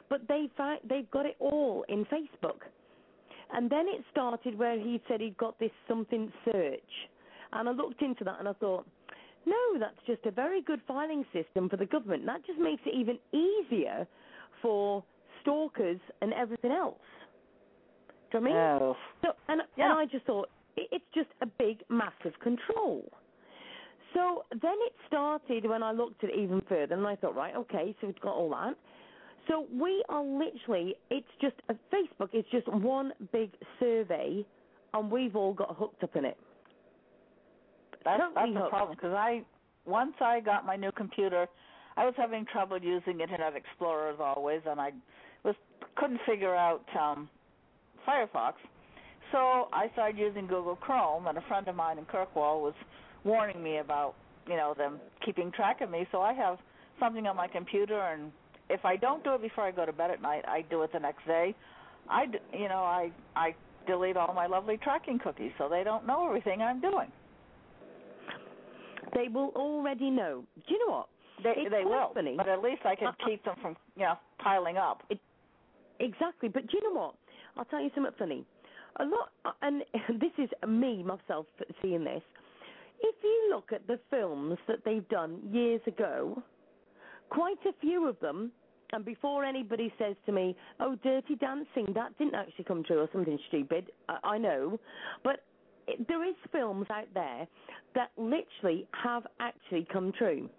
But 0.09 0.27
they 0.27 0.49
they've 0.89 1.09
got 1.11 1.25
it 1.25 1.35
all 1.39 1.85
in 1.87 2.05
Facebook, 2.05 2.61
and 3.53 3.69
then 3.69 3.85
it 3.87 4.03
started 4.11 4.57
where 4.57 4.77
he 4.77 5.01
said 5.07 5.21
he'd 5.21 5.37
got 5.37 5.57
this 5.59 5.71
something 5.87 6.31
search, 6.45 6.81
and 7.53 7.69
I 7.69 7.71
looked 7.71 8.01
into 8.01 8.23
that 8.23 8.39
and 8.39 8.47
I 8.47 8.53
thought, 8.53 8.85
no, 9.45 9.79
that's 9.79 9.97
just 10.07 10.25
a 10.25 10.31
very 10.31 10.61
good 10.61 10.81
filing 10.87 11.25
system 11.33 11.69
for 11.69 11.77
the 11.77 11.85
government. 11.85 12.25
That 12.25 12.45
just 12.45 12.59
makes 12.59 12.81
it 12.85 12.95
even 12.95 13.19
easier 13.31 14.07
for 14.61 15.03
stalkers 15.41 15.99
and 16.21 16.33
everything 16.33 16.71
else. 16.71 16.95
Do 18.31 18.39
you 18.39 18.43
know 18.45 18.49
what 18.49 18.57
I 18.57 18.73
mean? 18.73 18.81
Oh. 18.81 18.95
So, 19.21 19.33
and, 19.49 19.61
Yeah. 19.75 19.91
and 19.91 19.93
I 19.99 20.05
just 20.05 20.25
thought 20.25 20.49
it's 20.77 21.05
just 21.13 21.29
a 21.41 21.45
big, 21.45 21.83
massive 21.89 22.33
control. 22.41 23.11
So 24.13 24.43
then 24.51 24.75
it 24.85 24.93
started 25.07 25.67
when 25.67 25.81
I 25.81 25.91
looked 25.91 26.23
at 26.23 26.29
it 26.29 26.39
even 26.39 26.61
further, 26.69 26.93
and 26.93 27.05
I 27.07 27.15
thought, 27.15 27.35
right, 27.35 27.55
okay, 27.55 27.95
so 27.99 28.07
we've 28.07 28.19
got 28.21 28.33
all 28.33 28.49
that. 28.51 28.75
So 29.47 29.65
we 29.73 30.03
are 30.09 30.23
literally, 30.23 30.95
it's 31.09 31.27
just 31.41 31.55
a 31.69 31.73
Facebook. 31.93 32.29
It's 32.31 32.49
just 32.51 32.67
one 32.67 33.11
big 33.31 33.51
survey, 33.79 34.45
and 34.93 35.11
we've 35.11 35.35
all 35.35 35.53
got 35.53 35.75
hooked 35.75 36.03
up 36.03 36.15
in 36.15 36.25
it. 36.25 36.37
That's 38.05 38.19
Totally 38.21 38.35
that's 38.35 38.53
the 38.53 38.59
hooked. 38.59 38.69
problem 38.69 38.95
because 38.95 39.13
I 39.13 39.43
once 39.85 40.13
I 40.21 40.39
got 40.39 40.65
my 40.65 40.75
new 40.75 40.91
computer, 40.91 41.47
I 41.97 42.05
was 42.05 42.13
having 42.17 42.45
trouble 42.45 42.77
using 42.81 43.19
Internet 43.19 43.55
Explorer 43.55 44.11
as 44.11 44.17
always, 44.19 44.61
and 44.65 44.79
I 44.79 44.91
was 45.43 45.55
couldn't 45.95 46.21
figure 46.25 46.55
out 46.55 46.83
um, 46.99 47.29
Firefox. 48.07 48.53
So 49.31 49.67
I 49.73 49.89
started 49.93 50.17
using 50.17 50.47
Google 50.47 50.75
Chrome, 50.75 51.27
and 51.27 51.37
a 51.37 51.41
friend 51.47 51.67
of 51.67 51.75
mine 51.75 51.97
in 51.97 52.05
Kirkwall 52.05 52.61
was 52.61 52.73
warning 53.23 53.61
me 53.63 53.77
about 53.77 54.15
you 54.47 54.55
know 54.55 54.73
them 54.77 54.99
keeping 55.25 55.51
track 55.51 55.81
of 55.81 55.89
me. 55.89 56.07
So 56.11 56.21
I 56.21 56.33
have 56.33 56.57
something 56.99 57.25
on 57.27 57.35
my 57.35 57.47
computer, 57.47 57.99
and 57.99 58.31
if 58.69 58.83
I 58.85 58.95
don't 58.95 59.23
do 59.23 59.33
it 59.35 59.41
before 59.41 59.63
I 59.65 59.71
go 59.71 59.85
to 59.85 59.93
bed 59.93 60.11
at 60.11 60.21
night, 60.21 60.43
I 60.47 60.61
do 60.69 60.83
it 60.83 60.91
the 60.93 60.99
next 60.99 61.25
day. 61.25 61.55
I 62.09 62.25
you 62.53 62.67
know 62.67 62.83
I 62.83 63.11
I 63.35 63.55
delete 63.87 64.17
all 64.17 64.33
my 64.33 64.47
lovely 64.47 64.77
tracking 64.77 65.19
cookies 65.19 65.51
so 65.57 65.67
they 65.69 65.83
don't 65.83 66.05
know 66.07 66.25
everything 66.27 66.61
I'm 66.61 66.81
doing. 66.81 67.11
They 69.13 69.27
will 69.27 69.51
already 69.55 70.09
know. 70.09 70.43
Do 70.67 70.73
you 70.73 70.87
know 70.87 70.93
what? 70.93 71.07
They 71.43 71.53
It's 71.61 71.71
they 71.71 71.83
will, 71.83 72.11
funny. 72.13 72.35
but 72.37 72.47
at 72.47 72.61
least 72.61 72.81
I 72.85 72.95
can 72.95 73.13
keep 73.27 73.43
them 73.43 73.55
from 73.61 73.75
you 73.95 74.03
know 74.03 74.15
piling 74.39 74.77
up. 74.77 75.03
Exactly, 75.99 76.49
but 76.49 76.63
do 76.67 76.77
you 76.77 76.83
know 76.93 76.99
what? 76.99 77.15
I'll 77.57 77.65
tell 77.65 77.81
you 77.81 77.91
something 77.93 78.13
funny. 78.17 78.45
A 78.97 79.05
lot, 79.05 79.29
and 79.61 79.83
this 80.19 80.31
is 80.37 80.49
me 80.67 81.03
myself 81.03 81.45
seeing 81.81 82.03
this. 82.03 82.21
If 83.03 83.15
you 83.21 83.47
look 83.51 83.71
at 83.73 83.85
the 83.85 83.99
films 84.09 84.57
that 84.67 84.83
they've 84.85 85.07
done 85.09 85.39
years 85.51 85.81
ago, 85.85 86.41
quite 87.29 87.59
a 87.67 87.73
few 87.81 88.07
of 88.07 88.17
them, 88.21 88.51
and 88.93 89.03
before 89.03 89.43
anybody 89.43 89.93
says 89.97 90.15
to 90.25 90.31
me, 90.31 90.55
"Oh, 90.79 90.95
Dirty 91.03 91.35
Dancing," 91.35 91.91
that 91.93 92.17
didn't 92.17 92.35
actually 92.35 92.63
come 92.63 92.83
true 92.83 92.99
or 92.99 93.09
something 93.11 93.37
stupid. 93.49 93.91
I, 94.07 94.17
I 94.23 94.37
know, 94.37 94.79
but 95.23 95.43
it, 95.87 96.07
there 96.07 96.23
is 96.23 96.35
films 96.51 96.87
out 96.89 97.07
there 97.13 97.45
that 97.95 98.11
literally 98.17 98.87
have 98.91 99.27
actually 99.39 99.85
come 99.91 100.13
true. 100.17 100.49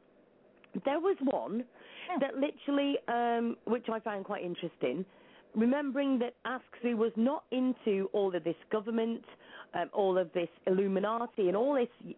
There 0.84 1.00
was 1.00 1.16
one 1.22 1.64
that 2.20 2.34
literally, 2.36 2.98
um, 3.08 3.56
which 3.64 3.88
I 3.88 4.00
found 4.00 4.24
quite 4.24 4.44
interesting, 4.44 5.04
remembering 5.54 6.18
that 6.18 6.34
Ask 6.44 6.64
Sue 6.82 6.96
was 6.96 7.12
not 7.16 7.44
into 7.52 8.10
all 8.12 8.34
of 8.34 8.44
this 8.44 8.56
government, 8.70 9.24
um, 9.74 9.88
all 9.92 10.18
of 10.18 10.32
this 10.32 10.48
Illuminati, 10.66 11.48
and 11.48 11.56
all 11.56 11.74
this 11.74 12.14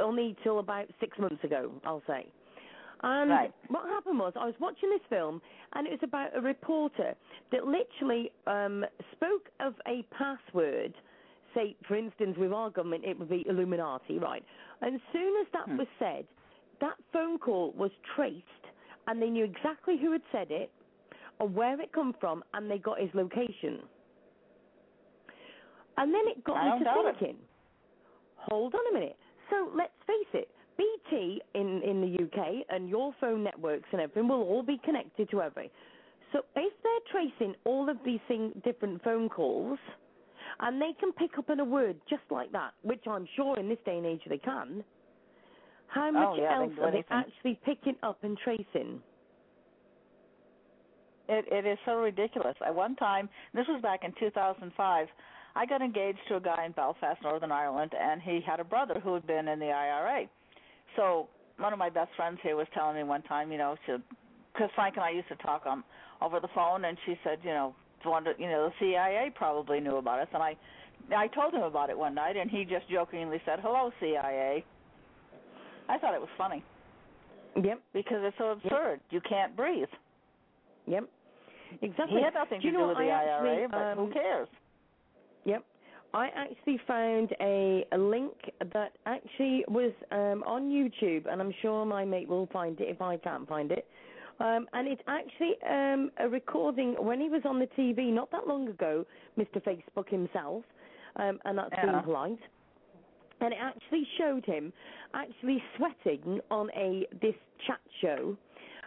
only 0.00 0.36
till 0.42 0.58
about 0.58 0.86
six 1.00 1.18
months 1.18 1.42
ago, 1.44 1.72
I'll 1.84 2.02
say. 2.06 2.26
And 3.02 3.30
Right. 3.30 3.52
what 3.68 3.88
happened 3.88 4.18
was, 4.18 4.32
I 4.36 4.46
was 4.46 4.54
watching 4.58 4.90
this 4.90 5.02
film, 5.10 5.42
and 5.74 5.86
it 5.86 5.90
was 5.90 6.00
about 6.02 6.36
a 6.36 6.40
reporter 6.40 7.14
that 7.52 7.64
literally 7.64 8.30
um, 8.46 8.84
spoke 9.12 9.48
of 9.60 9.74
a 9.86 10.02
password. 10.16 10.94
Say, 11.54 11.76
for 11.86 11.96
instance, 11.96 12.36
with 12.38 12.52
our 12.52 12.70
government, 12.70 13.04
it 13.04 13.18
would 13.18 13.28
be 13.28 13.44
Illuminati, 13.48 14.18
right? 14.18 14.44
And 14.80 14.94
as 14.94 15.00
soon 15.12 15.40
as 15.40 15.46
that 15.52 15.66
Hmm. 15.66 15.76
was 15.78 15.86
said, 15.98 16.26
that 16.80 16.94
phone 17.12 17.38
call 17.38 17.72
was 17.72 17.90
traced, 18.14 18.44
and 19.06 19.20
they 19.20 19.28
knew 19.30 19.44
exactly 19.44 19.98
who 20.00 20.12
had 20.12 20.22
said 20.32 20.50
it, 20.50 20.70
or 21.38 21.48
where 21.48 21.78
it 21.80 21.92
come 21.92 22.14
from, 22.18 22.42
and 22.54 22.70
they 22.70 22.78
got 22.78 23.00
his 23.00 23.10
location. 23.14 23.80
And 25.98 26.12
then 26.12 26.22
it 26.26 26.44
got 26.44 26.56
I 26.56 26.72
me 26.72 26.78
to 26.78 26.84
doubt 26.84 27.06
it. 27.06 27.16
thinking. 27.18 27.36
Hold 28.36 28.74
on 28.74 28.80
a 28.90 28.94
minute. 28.98 29.16
So 29.50 29.70
let's 29.76 29.92
face 30.06 30.32
it, 30.34 30.48
BT 30.76 31.40
in 31.54 31.82
in 31.82 32.00
the 32.00 32.24
UK 32.24 32.66
and 32.70 32.88
your 32.88 33.14
phone 33.20 33.42
networks 33.42 33.88
and 33.92 34.00
everything 34.00 34.28
will 34.28 34.42
all 34.42 34.62
be 34.62 34.78
connected 34.84 35.30
to 35.30 35.42
every. 35.42 35.70
So 36.32 36.40
if 36.56 36.72
they're 36.82 37.12
tracing 37.12 37.54
all 37.64 37.88
of 37.88 37.96
these 38.04 38.20
thing, 38.28 38.52
different 38.64 39.02
phone 39.04 39.28
calls, 39.28 39.78
and 40.60 40.80
they 40.80 40.92
can 40.98 41.12
pick 41.12 41.38
up 41.38 41.50
on 41.50 41.60
a 41.60 41.64
word 41.64 41.96
just 42.08 42.22
like 42.30 42.50
that, 42.52 42.72
which 42.82 43.04
I'm 43.08 43.26
sure 43.36 43.58
in 43.58 43.68
this 43.68 43.78
day 43.84 43.96
and 43.96 44.06
age 44.06 44.22
they 44.28 44.38
can. 44.38 44.84
How 45.88 46.08
oh, 46.08 46.12
much 46.12 46.28
Oh, 46.32 46.36
yeah, 46.36 46.56
else 46.56 46.72
are 46.82 46.90
they 46.90 47.04
actually 47.10 47.58
picking 47.64 47.96
up 48.02 48.18
and 48.22 48.36
tracing? 48.38 49.00
It 51.28 51.44
it 51.50 51.66
is 51.66 51.78
so 51.84 51.96
ridiculous. 51.96 52.56
At 52.64 52.74
one 52.74 52.96
time, 52.96 53.28
this 53.54 53.66
was 53.68 53.80
back 53.82 54.00
in 54.04 54.12
2005. 54.18 55.08
I 55.56 55.64
got 55.64 55.80
engaged 55.80 56.18
to 56.28 56.36
a 56.36 56.40
guy 56.40 56.66
in 56.66 56.72
Belfast, 56.72 57.20
Northern 57.22 57.50
Ireland, 57.50 57.92
and 57.98 58.20
he 58.20 58.40
had 58.46 58.60
a 58.60 58.64
brother 58.64 59.00
who 59.02 59.14
had 59.14 59.26
been 59.26 59.48
in 59.48 59.58
the 59.58 59.70
IRA. 59.70 60.26
So 60.96 61.28
one 61.56 61.72
of 61.72 61.78
my 61.78 61.88
best 61.88 62.10
friends 62.14 62.38
here 62.42 62.56
was 62.56 62.66
telling 62.74 62.96
me 62.96 63.04
one 63.04 63.22
time, 63.22 63.50
you 63.50 63.58
know, 63.58 63.74
because 63.86 64.70
Frank 64.74 64.96
and 64.96 65.04
I 65.04 65.10
used 65.10 65.28
to 65.28 65.36
talk 65.36 65.62
on 65.64 65.82
over 66.20 66.40
the 66.40 66.48
phone, 66.54 66.84
and 66.84 66.98
she 67.06 67.18
said, 67.24 67.38
you 67.42 67.50
know, 67.50 67.74
wonder, 68.04 68.34
you 68.38 68.46
know, 68.46 68.68
the 68.68 68.74
CIA 68.78 69.32
probably 69.34 69.80
knew 69.80 69.96
about 69.96 70.20
us, 70.20 70.28
and 70.32 70.42
I 70.42 70.56
I 71.14 71.28
told 71.28 71.54
him 71.54 71.62
about 71.62 71.90
it 71.90 71.98
one 71.98 72.14
night, 72.14 72.36
and 72.36 72.50
he 72.50 72.64
just 72.64 72.88
jokingly 72.90 73.40
said, 73.44 73.60
"Hello, 73.60 73.92
CIA." 74.00 74.64
I 75.88 75.98
thought 75.98 76.14
it 76.14 76.20
was 76.20 76.30
funny. 76.36 76.64
Yep. 77.62 77.80
Because 77.92 78.18
it's 78.22 78.36
so 78.38 78.50
absurd. 78.50 79.00
You 79.10 79.20
can't 79.20 79.56
breathe. 79.56 79.88
Yep. 80.86 81.04
Exactly. 81.82 82.18
He 82.18 82.24
had 82.24 82.34
nothing 82.34 82.60
Do 82.60 82.68
to 82.68 82.72
do 82.72 82.78
know 82.78 82.88
with 82.88 82.98
the 82.98 83.04
I 83.04 83.22
actually, 83.22 83.50
IRA, 83.50 83.68
but 83.68 83.78
um, 83.78 83.98
who 83.98 84.12
cares? 84.12 84.48
I 86.16 86.30
actually 86.34 86.80
found 86.86 87.34
a, 87.42 87.84
a 87.92 87.98
link 87.98 88.32
that 88.72 88.92
actually 89.04 89.66
was 89.68 89.92
um, 90.10 90.42
on 90.46 90.70
YouTube, 90.70 91.30
and 91.30 91.42
I'm 91.42 91.52
sure 91.60 91.84
my 91.84 92.06
mate 92.06 92.26
will 92.26 92.48
find 92.50 92.80
it 92.80 92.88
if 92.88 93.02
I 93.02 93.18
can't 93.18 93.46
find 93.46 93.70
it. 93.70 93.86
Um, 94.40 94.66
and 94.72 94.88
it's 94.88 95.02
actually 95.08 95.56
um, 95.68 96.10
a 96.18 96.26
recording 96.26 96.94
when 96.98 97.20
he 97.20 97.28
was 97.28 97.42
on 97.44 97.58
the 97.58 97.66
TV 97.78 98.10
not 98.10 98.30
that 98.30 98.46
long 98.48 98.66
ago, 98.66 99.04
Mr. 99.38 99.62
Facebook 99.62 100.08
himself, 100.08 100.64
um, 101.16 101.38
and 101.44 101.58
that's 101.58 101.68
Yeah. 101.74 101.90
being 101.90 102.02
polite. 102.02 102.38
And 103.42 103.52
it 103.52 103.58
actually 103.60 104.08
showed 104.16 104.46
him 104.46 104.72
actually 105.12 105.62
sweating 105.76 106.40
on 106.50 106.70
a 106.70 107.06
this 107.20 107.36
chat 107.66 107.80
show. 108.00 108.34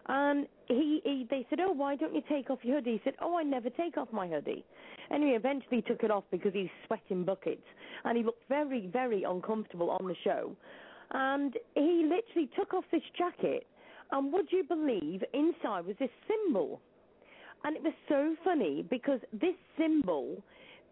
And 0.07 0.47
he, 0.69 1.01
he 1.03 1.27
they 1.29 1.45
said, 1.49 1.59
Oh, 1.61 1.71
why 1.71 1.95
don't 1.95 2.15
you 2.15 2.21
take 2.29 2.49
off 2.49 2.59
your 2.63 2.77
hoodie? 2.77 2.93
He 2.93 3.01
said, 3.03 3.15
Oh, 3.21 3.37
I 3.37 3.43
never 3.43 3.69
take 3.69 3.97
off 3.97 4.07
my 4.13 4.27
hoodie. 4.27 4.63
Anyway, 5.11 5.35
eventually 5.35 5.81
took 5.81 6.03
it 6.03 6.11
off 6.11 6.23
because 6.31 6.53
he 6.53 6.61
was 6.61 6.69
sweating 6.87 7.25
buckets 7.25 7.65
and 8.05 8.17
he 8.17 8.23
looked 8.23 8.47
very, 8.47 8.87
very 8.87 9.23
uncomfortable 9.23 9.89
on 9.89 10.07
the 10.07 10.15
show. 10.23 10.55
And 11.11 11.55
he 11.73 12.07
literally 12.07 12.49
took 12.55 12.73
off 12.73 12.85
this 12.91 13.01
jacket 13.17 13.65
and 14.11 14.31
would 14.31 14.51
you 14.51 14.63
believe 14.63 15.23
inside 15.33 15.85
was 15.85 15.95
this 15.99 16.09
symbol? 16.27 16.79
And 17.63 17.75
it 17.75 17.83
was 17.83 17.93
so 18.07 18.35
funny 18.43 18.85
because 18.89 19.19
this 19.33 19.55
symbol, 19.77 20.41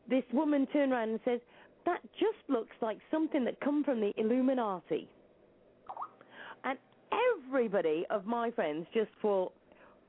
this 0.09 0.23
woman 0.33 0.67
turned 0.73 0.91
around 0.91 1.09
and 1.09 1.19
says, 1.23 1.39
That 1.85 2.01
just 2.19 2.49
looks 2.49 2.75
like 2.81 2.97
something 3.09 3.45
that 3.45 3.59
come 3.61 3.83
from 3.83 4.01
the 4.01 4.11
Illuminati. 4.17 5.07
And 6.63 6.77
everybody 7.45 8.05
of 8.09 8.25
my 8.25 8.51
friends 8.51 8.85
just 8.93 9.11
thought, 9.21 9.53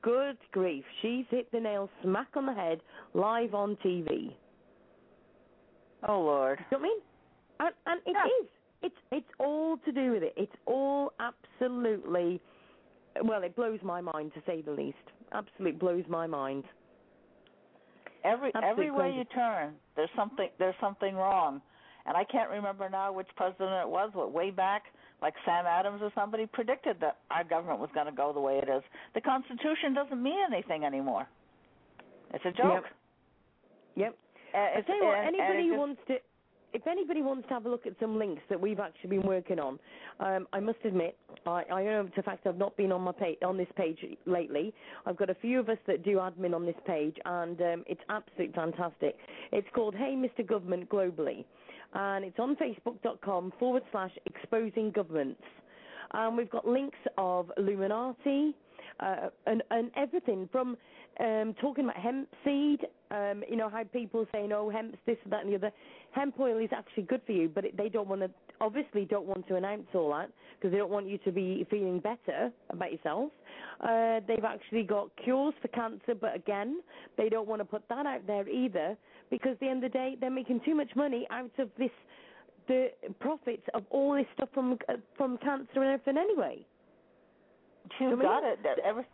Good 0.01 0.37
grief, 0.51 0.85
she's 1.01 1.25
hit 1.29 1.51
the 1.51 1.59
nail 1.59 1.89
smack 2.03 2.29
on 2.35 2.45
the 2.45 2.53
head 2.53 2.79
live 3.13 3.53
on 3.53 3.75
TV. 3.85 4.33
Oh 6.07 6.21
Lord. 6.21 6.59
You 6.71 6.77
know 6.77 6.83
what 6.83 6.85
I 6.85 6.89
mean? 6.89 6.99
And, 7.59 7.73
and 7.85 8.01
it 8.05 8.15
Yeah. 8.15 8.25
is. 8.43 8.49
It's 8.81 8.95
it's 9.11 9.29
all 9.39 9.77
to 9.83 9.91
do 9.91 10.11
with 10.13 10.23
it. 10.23 10.33
It's 10.37 10.55
all 10.65 11.11
absolutely. 11.19 12.39
Well, 13.23 13.43
it 13.43 13.53
blows 13.55 13.79
my 13.83 13.99
mind 13.99 14.33
to 14.35 14.41
say 14.45 14.61
the 14.61 14.71
least. 14.71 14.95
Absolutely 15.33 15.77
blows 15.77 16.05
my 16.07 16.27
mind. 16.27 16.63
Every 18.23 18.51
Absolutely 18.55 18.85
everywhere 18.85 19.05
crazy. 19.07 19.17
you 19.19 19.25
turn, 19.25 19.73
there's 19.97 20.09
something 20.15 20.47
there's 20.59 20.75
something 20.79 21.15
wrong. 21.15 21.61
And 22.05 22.15
I 22.15 22.23
can't 22.23 22.49
remember 22.49 22.89
now 22.89 23.11
which 23.11 23.27
president 23.35 23.71
it 23.85 23.89
was, 23.89 24.11
but 24.15 24.31
way 24.31 24.49
back, 24.49 24.83
like 25.21 25.33
Sam 25.45 25.65
Adams 25.65 26.01
or 26.01 26.11
somebody 26.15 26.45
predicted 26.45 26.97
that 27.01 27.17
our 27.31 27.43
government 27.43 27.79
was 27.79 27.89
going 27.93 28.05
to 28.05 28.11
go 28.11 28.31
the 28.33 28.39
way 28.39 28.57
it 28.57 28.69
is. 28.69 28.83
The 29.13 29.21
Constitution 29.21 29.93
doesn't 29.93 30.21
mean 30.21 30.39
anything 30.51 30.83
anymore. 30.83 31.27
It's 32.33 32.45
a 32.45 32.51
joke. 32.51 32.85
Yep. 33.95 34.15
Uh, 34.53 34.57
I 34.57 34.81
tell 34.81 34.95
you 34.97 35.05
what, 35.05 35.17
and- 35.17 35.27
and 35.27 35.35
anybody 35.41 35.67
just- 35.69 35.77
wants 35.77 36.01
to, 36.07 36.19
if 36.71 36.85
anybody 36.87 37.21
wants 37.21 37.47
to 37.47 37.53
have 37.55 37.65
a 37.65 37.69
look 37.69 37.85
at 37.87 37.97
some 37.99 38.17
links 38.17 38.43
that 38.49 38.59
we've 38.59 38.79
actually 38.79 39.09
been 39.17 39.27
working 39.27 39.59
on, 39.59 39.79
um, 40.19 40.47
I 40.53 40.59
must 40.59 40.77
admit, 40.85 41.17
I, 41.45 41.63
I 41.71 41.83
know 41.83 42.07
a 42.15 42.21
fact 42.23 42.45
I've 42.45 42.57
not 42.57 42.77
been 42.77 42.91
on 42.91 43.01
my 43.01 43.11
page 43.11 43.37
on 43.43 43.57
this 43.57 43.67
page 43.75 44.05
lately. 44.25 44.73
I've 45.05 45.17
got 45.17 45.29
a 45.29 45.35
few 45.35 45.59
of 45.59 45.69
us 45.69 45.79
that 45.87 46.03
do 46.03 46.17
admin 46.17 46.53
on 46.53 46.65
this 46.65 46.75
page, 46.85 47.17
and 47.25 47.59
um, 47.61 47.83
it's 47.87 48.01
absolutely 48.09 48.53
fantastic. 48.53 49.17
It's 49.51 49.67
called 49.73 49.95
Hey 49.95 50.15
Mr. 50.15 50.45
Government 50.45 50.89
Globally, 50.89 51.45
and 51.93 52.25
it's 52.25 52.39
on 52.39 52.55
Facebook.com 52.55 53.53
forward 53.59 53.83
slash 53.91 54.11
exposing 54.25 54.91
governments. 54.91 55.41
Um, 56.11 56.37
we've 56.37 56.49
got 56.49 56.67
links 56.67 56.97
of 57.17 57.51
Illuminati 57.57 58.55
uh, 58.99 59.29
and, 59.45 59.63
and 59.71 59.91
everything 59.95 60.49
from 60.51 60.77
um, 61.19 61.53
talking 61.59 61.85
about 61.85 61.97
hemp 61.97 62.27
seed. 62.43 62.79
Um, 63.11 63.43
you 63.49 63.55
know 63.55 63.69
how 63.69 63.83
people 63.83 64.25
saying, 64.31 64.51
"Oh, 64.51 64.69
hemp's 64.69 64.97
this, 65.05 65.17
that, 65.29 65.43
and 65.43 65.51
the 65.51 65.57
other." 65.57 65.71
Hemp 66.11 66.39
oil 66.39 66.57
is 66.57 66.69
actually 66.75 67.03
good 67.03 67.21
for 67.25 67.33
you, 67.33 67.49
but 67.53 67.65
it, 67.65 67.77
they 67.77 67.89
don't 67.89 68.07
want 68.07 68.21
to. 68.21 68.29
Obviously, 68.61 69.05
don't 69.05 69.25
want 69.25 69.47
to 69.47 69.55
announce 69.55 69.87
all 69.93 70.11
that 70.11 70.29
because 70.55 70.71
they 70.71 70.77
don't 70.77 70.91
want 70.91 71.07
you 71.07 71.17
to 71.19 71.31
be 71.31 71.65
feeling 71.69 71.99
better 71.99 72.51
about 72.69 72.91
yourself. 72.91 73.31
Uh, 73.81 74.19
they've 74.27 74.43
actually 74.43 74.83
got 74.83 75.09
cures 75.23 75.53
for 75.61 75.67
cancer, 75.69 76.13
but 76.19 76.35
again, 76.35 76.81
they 77.17 77.29
don't 77.29 77.47
want 77.47 77.61
to 77.61 77.65
put 77.65 77.83
that 77.89 78.05
out 78.05 78.25
there 78.27 78.47
either 78.47 78.97
because 79.29 79.53
at 79.53 79.59
the 79.59 79.67
end 79.67 79.83
of 79.83 79.91
the 79.91 79.97
day, 79.97 80.17
they're 80.19 80.29
making 80.29 80.61
too 80.65 80.75
much 80.75 80.89
money 80.95 81.27
out 81.31 81.51
of 81.59 81.69
this 81.77 81.91
the 82.67 82.89
profits 83.19 83.63
of 83.73 83.83
all 83.89 84.13
this 84.15 84.25
stuff 84.35 84.49
from 84.53 84.77
uh, 84.89 84.93
from 85.17 85.37
cancer 85.39 85.81
and 85.81 85.85
everything 85.85 86.17
anyway. 86.17 86.65
You 87.99 88.15
got 88.21 88.43
it. 88.43 88.59
That 88.63 88.79
every 88.79 89.05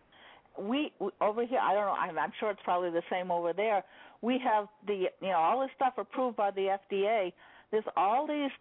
we, 0.60 0.92
we 1.00 1.10
over 1.22 1.46
here. 1.46 1.60
I 1.60 1.74
don't 1.74 1.86
know. 1.86 1.92
I'm, 1.94 2.18
I'm 2.18 2.32
sure 2.40 2.52
it's 2.52 2.62
probably 2.64 2.92
the 2.92 3.04
same 3.10 3.32
over 3.32 3.54
there. 3.54 3.84
We 4.22 4.40
have 4.44 4.68
the 4.88 5.06
you 5.22 5.28
know 5.30 5.38
all 5.38 5.62
this 5.62 5.70
stuff 5.76 5.94
approved 5.98 6.38
by 6.38 6.52
the 6.52 6.78
FDA. 6.92 7.32
There's 7.72 7.86
all 7.96 8.28
these 8.28 8.52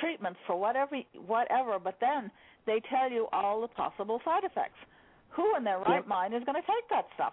treatments 0.00 0.38
for 0.46 0.58
whatever 0.58 0.96
whatever, 1.26 1.78
but 1.78 1.98
then 2.00 2.30
they 2.66 2.80
tell 2.90 3.10
you 3.10 3.28
all 3.32 3.60
the 3.60 3.68
possible 3.68 4.20
side 4.24 4.44
effects. 4.44 4.78
Who 5.30 5.56
in 5.56 5.64
their 5.64 5.78
right 5.78 5.96
Yep. 6.04 6.06
mind 6.08 6.34
is 6.34 6.44
going 6.44 6.60
to 6.60 6.66
take 6.66 6.88
that 6.90 7.06
stuff? 7.14 7.32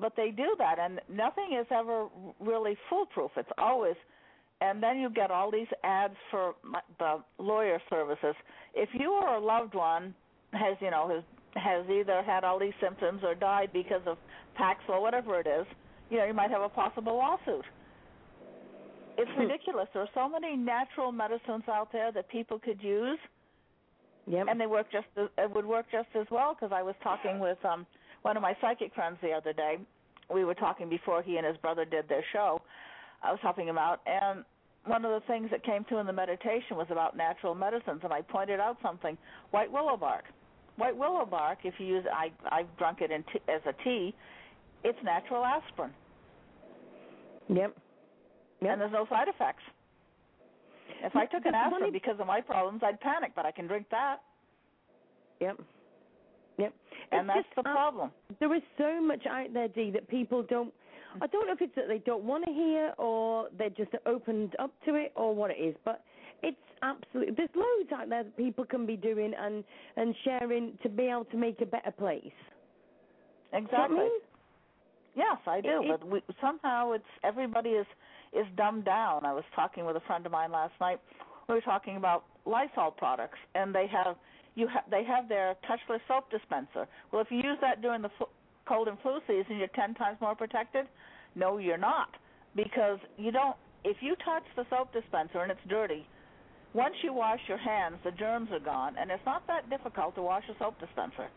But 0.00 0.16
they 0.16 0.30
do 0.30 0.54
that, 0.58 0.78
and 0.78 1.00
nothing 1.08 1.56
is 1.60 1.66
ever 1.70 2.08
really 2.40 2.76
foolproof. 2.88 3.32
It's 3.36 3.50
always 3.58 3.96
and 4.60 4.82
then 4.82 4.98
you 4.98 5.08
get 5.10 5.30
all 5.30 5.50
these 5.50 5.66
ads 5.84 6.14
for 6.30 6.54
the 6.98 7.22
lawyer 7.38 7.80
services. 7.88 8.34
If 8.74 8.90
you 8.92 9.12
or 9.12 9.36
a 9.36 9.40
loved 9.40 9.74
one 9.74 10.14
has, 10.52 10.76
you 10.80 10.90
know, 10.90 11.08
has 11.08 11.24
has 11.56 11.84
either 11.90 12.22
had 12.22 12.44
all 12.44 12.58
these 12.60 12.74
symptoms 12.80 13.22
or 13.24 13.34
died 13.34 13.70
because 13.72 14.02
of 14.06 14.18
Paxil, 14.56 15.00
whatever 15.00 15.40
it 15.40 15.46
is, 15.48 15.66
you 16.08 16.18
know, 16.18 16.24
you 16.24 16.34
might 16.34 16.50
have 16.50 16.62
a 16.62 16.68
possible 16.68 17.16
lawsuit. 17.16 17.64
It's 19.18 19.30
Hmm. 19.32 19.40
ridiculous. 19.40 19.88
There 19.92 20.02
are 20.02 20.08
so 20.14 20.28
many 20.28 20.56
natural 20.56 21.10
medicines 21.10 21.64
out 21.68 21.90
there 21.90 22.12
that 22.12 22.28
people 22.28 22.58
could 22.60 22.80
use, 22.82 23.18
Yep. 24.26 24.46
and 24.48 24.60
they 24.60 24.66
work 24.66 24.90
just 24.92 25.08
as, 25.16 25.28
it 25.38 25.50
would 25.50 25.66
work 25.66 25.86
just 25.90 26.08
as 26.14 26.30
well. 26.30 26.54
Because 26.54 26.70
I 26.72 26.82
was 26.82 26.94
talking 27.02 27.40
with 27.40 27.62
um 27.64 27.86
one 28.22 28.36
of 28.36 28.42
my 28.42 28.56
psychic 28.60 28.94
friends 28.94 29.18
the 29.22 29.32
other 29.32 29.52
day. 29.52 29.78
We 30.32 30.44
were 30.44 30.54
talking 30.54 30.88
before 30.88 31.22
he 31.22 31.36
and 31.38 31.46
his 31.46 31.56
brother 31.56 31.84
did 31.84 32.08
their 32.08 32.24
show. 32.32 32.60
I 33.22 33.30
was 33.30 33.40
helping 33.42 33.66
him 33.66 33.78
out, 33.78 34.00
and 34.06 34.44
one 34.86 35.04
of 35.04 35.10
the 35.10 35.26
things 35.26 35.50
that 35.50 35.62
came 35.64 35.84
to 35.90 35.98
in 35.98 36.06
the 36.06 36.12
meditation 36.12 36.76
was 36.76 36.86
about 36.90 37.16
natural 37.16 37.54
medicines, 37.54 38.00
and 38.02 38.12
I 38.12 38.22
pointed 38.22 38.60
out 38.60 38.78
something: 38.82 39.18
white 39.50 39.70
willow 39.70 39.96
bark. 39.96 40.24
White 40.76 40.96
willow 40.96 41.26
bark, 41.26 41.58
if 41.64 41.74
you 41.78 41.86
use, 41.86 42.04
I 42.12 42.30
I've 42.50 42.74
drunk 42.78 43.00
it 43.00 43.10
in 43.10 43.22
tea, 43.24 43.40
as 43.48 43.60
a 43.66 43.74
tea. 43.84 44.14
It's 44.84 44.98
natural 45.04 45.44
aspirin, 45.44 45.90
Yep. 47.48 47.76
Yep. 48.62 48.72
and 48.72 48.80
there's 48.80 48.92
no 48.92 49.06
side 49.10 49.28
effects. 49.28 49.62
If 51.02 51.14
I 51.16 51.26
took 51.26 51.44
an 51.44 51.54
aspirin 51.54 51.92
because 51.92 52.18
of 52.18 52.26
my 52.26 52.40
problems, 52.40 52.80
I'd 52.82 53.00
panic, 53.00 53.32
but 53.36 53.44
I 53.44 53.50
can 53.50 53.66
drink 53.66 53.86
that, 53.90 54.22
Yep. 55.40 55.60
Yep. 56.60 56.74
and 57.12 57.20
It's 57.20 57.26
that's 57.28 57.46
just, 57.46 57.54
the 57.64 57.70
uh, 57.70 57.72
problem. 57.74 58.10
There 58.38 58.54
is 58.54 58.62
so 58.78 59.00
much 59.02 59.26
out 59.26 59.52
there, 59.52 59.68
Dee, 59.68 59.90
that 59.92 60.08
people 60.08 60.42
don't. 60.42 60.72
I 61.20 61.26
don't 61.26 61.46
know 61.48 61.54
if 61.54 61.60
it's 61.60 61.74
that 61.74 61.88
they 61.88 61.98
don't 61.98 62.22
want 62.22 62.44
to 62.44 62.52
hear 62.52 62.92
or 62.96 63.48
they're 63.58 63.70
just 63.70 63.90
opened 64.06 64.54
up 64.60 64.70
to 64.84 64.94
it 64.94 65.12
or 65.16 65.34
what 65.34 65.50
it 65.50 65.54
is, 65.60 65.74
but 65.84 66.04
it's 66.42 66.56
absolutely. 66.82 67.34
There's 67.34 67.50
loads 67.56 67.90
out 67.92 68.08
there 68.08 68.22
that 68.22 68.36
people 68.36 68.64
can 68.64 68.86
be 68.86 68.96
doing 68.96 69.32
and 69.36 69.64
and 69.96 70.14
sharing 70.24 70.78
to 70.84 70.88
be 70.88 71.04
able 71.04 71.24
to 71.26 71.36
make 71.36 71.60
a 71.60 71.66
better 71.66 71.90
place. 71.90 72.22
Do 73.52 73.58
you 73.58 73.62
know 73.62 73.68
what 73.68 73.80
I 73.80 73.84
Exactly. 73.84 73.98
mean? 73.98 74.10
Yes, 75.16 75.38
I 75.46 75.60
do, 75.60 75.82
It- 75.82 75.88
but 76.00 76.06
we, 76.08 76.22
somehow 76.40 76.92
it's 76.92 77.04
everybody 77.24 77.70
is 77.70 77.86
is 78.32 78.46
dumbed 78.56 78.84
down. 78.84 79.24
I 79.24 79.32
was 79.32 79.42
talking 79.56 79.84
with 79.84 79.96
a 79.96 80.00
friend 80.06 80.24
of 80.24 80.30
mine 80.30 80.52
last 80.52 80.74
night. 80.80 81.00
We 81.48 81.56
were 81.56 81.60
talking 81.60 81.96
about 81.96 82.22
Lysol 82.46 82.92
products, 82.92 83.38
and 83.56 83.74
they 83.74 83.88
have 83.88 84.14
you 84.54 84.68
ha- 84.68 84.84
they 84.90 85.04
have 85.04 85.28
their 85.28 85.56
touchless 85.68 86.00
soap 86.08 86.30
dispenser. 86.30 86.88
Well, 87.12 87.22
if 87.22 87.30
you 87.30 87.38
use 87.38 87.58
that 87.60 87.82
during 87.82 88.02
the 88.02 88.10
flu- 88.18 88.28
cold 88.66 88.88
and 88.88 88.98
flu 89.00 89.18
season, 89.26 89.56
you're 89.58 89.68
ten 89.68 89.94
times 89.94 90.18
more 90.20 90.34
protected. 90.34 90.86
No, 91.34 91.58
you're 91.58 91.78
not, 91.78 92.08
because 92.56 92.98
you 93.16 93.30
don't. 93.30 93.56
If 93.84 93.98
you 94.00 94.14
touch 94.24 94.44
the 94.56 94.64
soap 94.68 94.92
dispenser 94.92 95.40
and 95.40 95.50
it's 95.50 95.60
dirty, 95.68 96.06
once 96.74 96.94
you 97.02 97.12
wash 97.12 97.40
your 97.48 97.58
hands, 97.58 97.96
the 98.04 98.10
germs 98.12 98.50
are 98.52 98.60
gone, 98.60 98.94
and 98.98 99.10
it's 99.10 99.24
not 99.24 99.46
that 99.46 99.70
difficult 99.70 100.14
to 100.16 100.22
wash 100.22 100.44
a 100.48 100.58
soap 100.58 100.78
dispenser. 100.78 101.28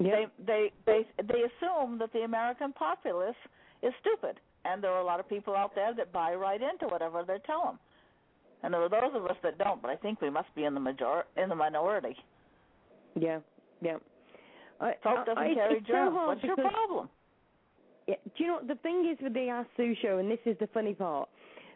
Yep. 0.00 0.32
They 0.38 0.44
they 0.46 0.72
they 0.86 1.06
they 1.22 1.42
assume 1.42 1.98
that 1.98 2.12
the 2.12 2.20
American 2.20 2.72
populace 2.72 3.36
is 3.82 3.92
stupid, 4.00 4.40
and 4.64 4.82
there 4.82 4.90
are 4.90 5.00
a 5.00 5.04
lot 5.04 5.20
of 5.20 5.28
people 5.28 5.54
out 5.54 5.74
there 5.74 5.94
that 5.94 6.12
buy 6.12 6.34
right 6.34 6.60
into 6.60 6.86
whatever 6.88 7.24
they 7.26 7.38
tell 7.46 7.64
them. 7.64 7.78
And 8.62 8.72
there 8.74 8.82
are 8.82 8.88
those 8.88 9.14
of 9.14 9.26
us 9.26 9.36
that 9.42 9.58
don't, 9.58 9.80
but 9.82 9.90
I 9.90 9.96
think 9.96 10.20
we 10.20 10.30
must 10.30 10.52
be 10.54 10.64
in 10.64 10.74
the 10.74 10.80
major 10.80 11.24
in 11.36 11.48
the 11.48 11.54
minority. 11.54 12.16
Yeah. 13.18 13.40
Yeah. 13.82 13.96
I, 14.80 14.94
Soap 15.02 15.26
doesn't 15.26 15.38
I- 15.38 15.54
carry 15.54 15.76
it's 15.78 15.86
so 15.86 16.10
What's 16.26 16.42
your 16.42 16.56
problem? 16.56 17.08
Yeah, 18.06 18.14
do 18.36 18.44
you 18.44 18.46
know 18.48 18.54
what 18.58 18.68
the 18.68 18.76
thing 18.76 19.08
is 19.10 19.18
with 19.22 19.34
the 19.34 19.48
Ask 19.48 19.68
Sue 19.76 19.94
show, 20.00 20.18
and 20.18 20.30
this 20.30 20.38
is 20.44 20.56
the 20.60 20.68
funny 20.68 20.94
part? 20.94 21.28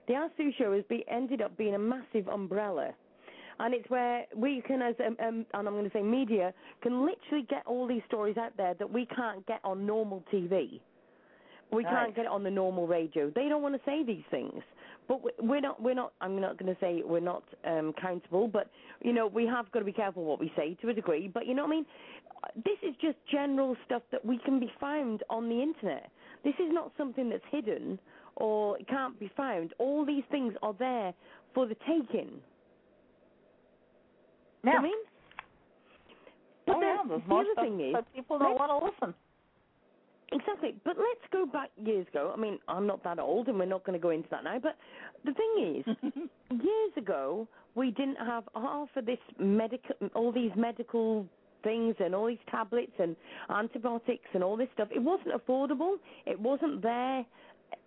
The 0.07 0.15
Ask 0.15 0.33
Sue 0.37 0.53
show 0.57 0.73
has 0.75 0.85
be, 0.89 1.05
ended 1.09 1.43
up 1.43 1.57
being 1.59 1.75
a 1.75 1.79
massive 1.79 2.29
umbrella, 2.29 2.91
and 3.59 3.75
it's 3.75 3.89
where 3.91 4.27
we 4.37 4.63
can, 4.65 4.81
as 4.81 4.95
um, 5.05 5.17
um, 5.27 5.45
and 5.55 5.67
I'm 5.69 5.75
going 5.75 5.85
to 5.85 5.91
say 5.93 6.03
media, 6.03 6.55
can 6.83 7.05
literally 7.05 7.47
get 7.49 7.67
all 7.67 7.87
these 7.89 8.03
stories 8.07 8.37
out 8.37 8.57
there 8.57 8.75
that 8.75 8.89
we 8.91 9.07
can't 9.07 9.45
get 9.47 9.59
on 9.65 9.85
normal 9.87 10.23
TV. 10.33 10.81
We 11.73 11.85
Right. 11.85 11.93
can't 11.95 12.15
get 12.17 12.27
it 12.27 12.31
on 12.31 12.45
the 12.45 12.51
normal 12.51 12.87
radio. 12.87 13.31
They 13.31 13.49
don't 13.49 13.63
want 13.63 13.75
to 13.75 13.81
say 13.85 14.05
these 14.05 14.25
things, 14.31 14.63
but 15.11 15.25
we- 15.25 15.33
we're 15.41 15.61
not. 15.61 15.83
We're 15.83 15.95
not. 15.95 16.13
I'm 16.21 16.41
not 16.41 16.57
going 16.57 16.73
to 16.73 16.81
say 16.81 17.03
we're 17.05 17.19
not 17.19 17.43
um, 17.65 17.93
countable, 18.01 18.47
but 18.47 18.71
you 19.03 19.13
know 19.13 19.27
we 19.27 19.45
have 19.45 19.71
got 19.73 19.81
to 19.81 19.85
be 19.85 19.93
careful 19.93 20.25
what 20.25 20.39
we 20.39 20.53
say 20.57 20.77
to 20.83 20.89
a 20.91 20.95
degree. 20.95 21.27
But 21.27 21.47
you 21.47 21.55
know 21.55 21.63
what 21.65 21.73
I 21.73 21.77
mean. 21.79 21.87
This 22.65 22.79
is 22.89 22.95
just 23.03 23.17
general 23.29 23.77
stuff 23.85 24.03
that 24.13 24.25
we 24.25 24.39
can 24.39 24.61
be 24.61 24.71
found 24.81 25.25
on 25.29 25.49
the 25.49 25.61
internet. 25.61 26.13
This 26.45 26.55
is 26.55 26.71
not 26.71 26.93
something 26.97 27.29
that's 27.29 27.43
hidden 27.51 27.99
or 28.37 28.79
can't 28.89 29.19
be 29.19 29.29
found. 29.37 29.75
All 29.79 30.07
these 30.07 30.23
things 30.31 30.55
are 30.63 30.75
there 30.79 31.13
for 31.55 31.67
the 31.67 31.77
taking. 31.89 32.31
Yeah. 34.65 34.75
I 34.79 34.83
mean, 34.83 34.93
but 36.67 36.77
oh, 36.77 36.81
the, 36.81 36.87
yeah, 36.87 36.97
there's 37.09 37.23
the 37.29 37.35
other 37.35 37.45
stuff 37.53 37.65
thing 37.65 37.81
is, 37.81 37.93
that 37.95 38.15
people 38.15 38.39
don't 38.39 38.55
want 38.55 38.71
to 38.71 39.07
listen. 39.07 39.15
Exactly. 40.33 40.75
But 40.85 40.97
let's 40.97 41.33
go 41.33 41.47
back 41.47 41.71
years 41.77 42.07
ago. 42.09 42.33
I 42.37 42.41
mean, 42.41 42.59
I'm 42.69 42.87
not 42.87 43.03
that 43.05 43.19
old, 43.19 43.49
and 43.49 43.59
we're 43.59 43.65
not 43.67 43.85
going 43.85 43.99
to 43.99 44.03
go 44.03 44.11
into 44.11 44.29
that 44.31 44.45
now. 44.45 44.59
But 44.61 44.77
the 45.25 45.33
thing 45.35 45.85
is, 45.87 46.13
years 46.51 46.93
ago, 46.97 47.49
we 47.75 47.91
didn't 47.91 48.17
have 48.17 48.45
half 48.55 48.89
of 48.97 49.07
this 49.07 49.19
medical, 49.39 49.95
all 50.15 50.33
these 50.33 50.53
medical 50.57 51.27
things, 51.65 51.97
and 51.99 52.15
all 52.15 52.27
these 52.27 52.39
tablets 52.51 52.93
and 52.99 53.17
antibiotics 53.49 54.29
and 54.35 54.45
all 54.45 54.57
this 54.57 54.69
stuff. 54.75 54.89
It 54.95 55.01
wasn't 55.03 55.35
affordable. 55.35 55.97
It 56.27 56.39
wasn't 56.39 56.81
there, 56.83 57.25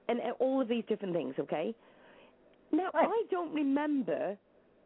and 0.10 0.19
all 0.39 0.62
of 0.62 0.67
these 0.67 0.84
different 0.89 1.13
things. 1.13 1.36
Okay. 1.39 1.73
Now 2.71 2.89
Right. 2.93 3.08
I 3.08 3.23
don't 3.32 3.53
remember. 3.53 4.38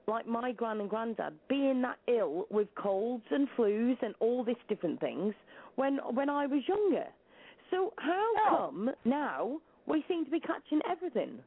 Like 0.09 0.25
my 0.25 0.53
gran 0.53 0.79
and 0.79 0.89
granddad 0.89 1.33
being 1.49 1.81
that 1.81 1.97
ill 2.07 2.45
with 2.49 2.69
colds 2.75 3.25
and 3.29 3.45
flus 3.57 4.01
and 4.01 4.15
all 4.21 4.41
these 4.41 4.55
different 4.69 5.01
things 5.01 5.33
when 5.75 5.97
when 6.13 6.29
I 6.29 6.45
was 6.47 6.61
younger. 6.65 7.07
So 7.71 7.93
how 7.97 8.33
No. 8.35 8.57
come 8.57 8.91
now 9.05 9.61
we 9.85 10.03
seem 10.07 10.25
to 10.25 10.31
be 10.31 10.39
catching 10.39 10.81
everything? 10.89 11.39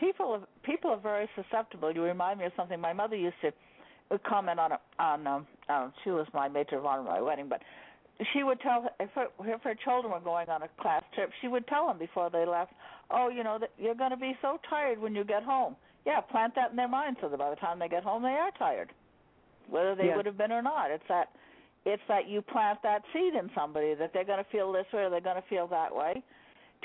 people 0.00 0.32
are 0.32 0.40
people 0.64 0.90
are 0.90 0.98
very 0.98 1.28
susceptible. 1.36 1.92
You 1.92 2.02
remind 2.02 2.38
me 2.40 2.46
of 2.46 2.52
something 2.56 2.80
my 2.80 2.92
mother 2.92 3.16
used 3.16 3.36
to 3.42 3.52
comment 4.26 4.58
on. 4.58 4.72
On 4.98 5.26
um, 5.26 5.46
um, 5.68 5.92
she 6.02 6.10
was 6.10 6.26
my 6.34 6.48
maître 6.48 6.72
of 6.76 6.86
honor 6.86 7.02
at 7.02 7.06
my 7.06 7.20
wedding, 7.20 7.48
but 7.48 7.60
she 8.32 8.42
would 8.42 8.60
tell 8.60 8.88
if 8.98 9.10
her, 9.10 9.26
if 9.44 9.60
her 9.62 9.74
children 9.84 10.12
were 10.12 10.20
going 10.20 10.48
on 10.48 10.62
a 10.62 10.68
class 10.80 11.02
trip, 11.14 11.30
she 11.40 11.48
would 11.48 11.66
tell 11.68 11.86
them 11.86 11.98
before 11.98 12.30
they 12.30 12.44
left, 12.44 12.72
"Oh, 13.10 13.28
you 13.28 13.44
know 13.44 13.58
that 13.58 13.70
you're 13.78 13.94
going 13.94 14.10
to 14.10 14.16
be 14.16 14.36
so 14.42 14.58
tired 14.68 14.98
when 14.98 15.14
you 15.14 15.22
get 15.24 15.42
home." 15.42 15.76
Yeah, 16.06 16.20
plant 16.22 16.54
that 16.56 16.70
in 16.70 16.76
their 16.76 16.88
mind 16.88 17.18
so 17.20 17.28
that 17.28 17.38
by 17.38 17.50
the 17.50 17.56
time 17.56 17.78
they 17.78 17.88
get 17.88 18.02
home, 18.02 18.22
they 18.22 18.30
are 18.30 18.50
tired, 18.58 18.90
whether 19.68 19.94
they 19.94 20.06
Yeah. 20.06 20.16
would 20.16 20.26
have 20.26 20.38
been 20.38 20.50
or 20.50 20.62
not. 20.62 20.90
It's 20.90 21.06
that 21.08 21.28
it's 21.84 22.02
that 22.08 22.28
you 22.28 22.42
plant 22.42 22.78
that 22.82 23.02
seed 23.12 23.34
in 23.34 23.50
somebody 23.54 23.94
that 23.94 24.12
they're 24.12 24.24
going 24.24 24.42
to 24.42 24.50
feel 24.50 24.72
this 24.72 24.86
way 24.92 25.02
or 25.02 25.10
they're 25.10 25.20
going 25.20 25.40
to 25.40 25.48
feel 25.48 25.66
that 25.68 25.94
way. 25.94 26.22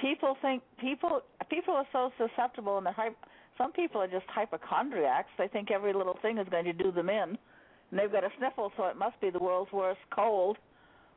People 0.01 0.38
think 0.41 0.62
people 0.79 1.21
people 1.49 1.73
are 1.73 1.88
so 1.91 2.12
susceptible 2.17 2.77
and 2.77 2.86
they're 2.86 3.15
some 3.58 3.71
people 3.71 4.01
are 4.01 4.08
just 4.08 4.25
hypochondriacs. 4.27 5.29
They 5.38 5.47
think 5.47 5.71
every 5.71 5.93
little 5.93 6.17
thing 6.21 6.38
is 6.38 6.47
going 6.49 6.65
to 6.65 6.73
do 6.73 6.91
them 6.91 7.10
in. 7.10 7.38
And 7.91 7.99
they've 7.99 8.12
got 8.12 8.23
a 8.23 8.29
sniffle 8.38 8.71
so 8.77 8.86
it 8.86 8.97
must 8.97 9.19
be 9.21 9.29
the 9.29 9.39
world's 9.39 9.71
worst 9.71 9.99
cold 10.13 10.58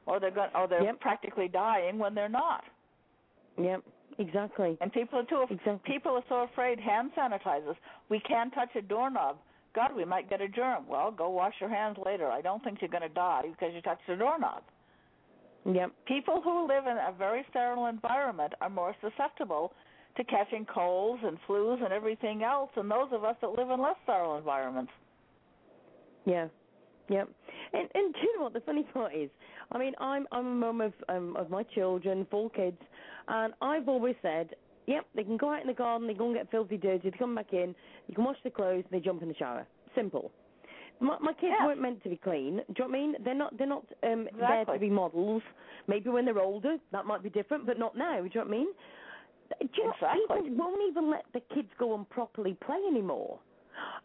or 0.06 0.20
they're 0.20 0.30
going 0.30 0.50
or 0.54 0.68
they're 0.68 0.82
Yep. 0.84 1.00
practically 1.00 1.48
dying 1.48 1.98
when 1.98 2.14
they're 2.14 2.28
not. 2.28 2.64
Yep, 3.60 3.82
exactly. 4.18 4.76
and 4.80 4.92
people 4.92 5.18
are 5.18 5.24
too 5.24 5.42
Exactly. 5.50 5.80
people 5.92 6.12
are 6.12 6.24
so 6.28 6.42
afraid 6.42 6.78
hand 6.78 7.10
sanitizers. 7.16 7.76
We 8.08 8.20
can't 8.20 8.52
touch 8.54 8.70
a 8.76 8.82
doorknob 8.82 9.38
god 9.74 9.94
we 9.94 10.04
might 10.04 10.30
get 10.30 10.40
a 10.40 10.48
germ 10.48 10.86
well 10.88 11.10
go 11.10 11.28
wash 11.28 11.54
your 11.60 11.70
hands 11.70 11.96
later 12.04 12.28
i 12.28 12.40
don't 12.40 12.62
think 12.64 12.78
you're 12.80 12.90
going 12.90 13.02
to 13.02 13.08
die 13.10 13.42
because 13.42 13.74
you 13.74 13.80
touched 13.82 14.08
a 14.08 14.16
doorknob 14.16 14.62
Yep. 15.64 15.92
people 16.06 16.40
who 16.42 16.66
live 16.66 16.86
in 16.86 16.96
a 16.96 17.12
very 17.18 17.44
sterile 17.50 17.86
environment 17.86 18.54
are 18.60 18.70
more 18.70 18.94
susceptible 19.02 19.72
to 20.16 20.24
catching 20.24 20.64
colds 20.66 21.22
and 21.24 21.38
flus 21.48 21.82
and 21.82 21.92
everything 21.92 22.42
else 22.42 22.70
than 22.76 22.88
those 22.88 23.08
of 23.12 23.24
us 23.24 23.36
that 23.40 23.50
live 23.50 23.70
in 23.70 23.80
less 23.80 23.96
sterile 24.04 24.36
environments. 24.36 24.92
Yeah. 26.24 26.48
Yep. 27.08 27.28
And 27.72 27.88
and 27.94 28.14
do 28.14 28.20
you 28.20 28.36
know 28.36 28.44
what 28.44 28.52
the 28.52 28.60
funny 28.60 28.82
part 28.82 29.14
is? 29.14 29.30
I 29.72 29.78
mean, 29.78 29.94
I'm 29.98 30.26
I'm 30.32 30.46
a 30.46 30.50
mum 30.50 30.80
of 30.80 30.92
um 31.08 31.36
of 31.36 31.50
my 31.50 31.62
children, 31.62 32.26
four 32.30 32.50
kids, 32.50 32.78
and 33.28 33.54
I've 33.62 33.88
always 33.88 34.16
said, 34.22 34.50
yep, 34.88 35.06
they 35.14 35.22
can 35.22 35.36
go 35.36 35.52
out 35.52 35.60
in 35.60 35.66
the 35.68 35.74
garden, 35.74 36.08
they 36.08 36.14
go 36.14 36.26
and 36.26 36.34
get 36.34 36.50
filthy 36.50 36.78
dirty, 36.78 37.10
they 37.10 37.18
come 37.18 37.34
back 37.34 37.52
in, 37.52 37.74
you 38.08 38.14
can 38.14 38.24
wash 38.24 38.38
the 38.42 38.50
clothes, 38.50 38.84
and 38.90 39.00
they 39.00 39.04
jump 39.04 39.22
in 39.22 39.28
the 39.28 39.34
shower. 39.34 39.66
Simple. 39.94 40.32
My, 41.00 41.16
my 41.20 41.32
kids 41.32 41.54
Yeah. 41.58 41.66
weren't 41.66 41.80
meant 41.80 42.02
to 42.02 42.08
be 42.08 42.16
clean. 42.16 42.56
Do 42.56 42.62
you 42.68 42.74
know 42.78 42.86
what 42.86 42.88
I 42.88 43.00
mean? 43.00 43.14
They're 43.24 43.34
not. 43.34 43.56
They're 43.56 43.68
not 43.68 43.84
um, 44.02 44.28
there 44.36 44.64
to 44.64 44.78
be 44.80 44.90
models. 44.90 45.42
Maybe 45.86 46.10
when 46.10 46.24
they're 46.24 46.40
older, 46.40 46.76
that 46.90 47.06
might 47.06 47.22
be 47.22 47.30
different, 47.30 47.66
but 47.66 47.78
not 47.78 47.96
now. 47.96 48.16
Do 48.20 48.24
you 48.24 48.30
know 48.34 48.40
what 48.40 48.48
I 48.48 48.58
mean? 48.58 48.68
Do 49.60 49.66
you 49.76 49.84
know, 49.84 49.92
people 49.92 50.56
won't 50.56 50.82
even 50.90 51.08
let 51.08 51.24
the 51.32 51.40
kids 51.54 51.68
go 51.78 51.94
and 51.94 52.08
properly 52.10 52.56
play 52.66 52.80
anymore. 52.88 53.38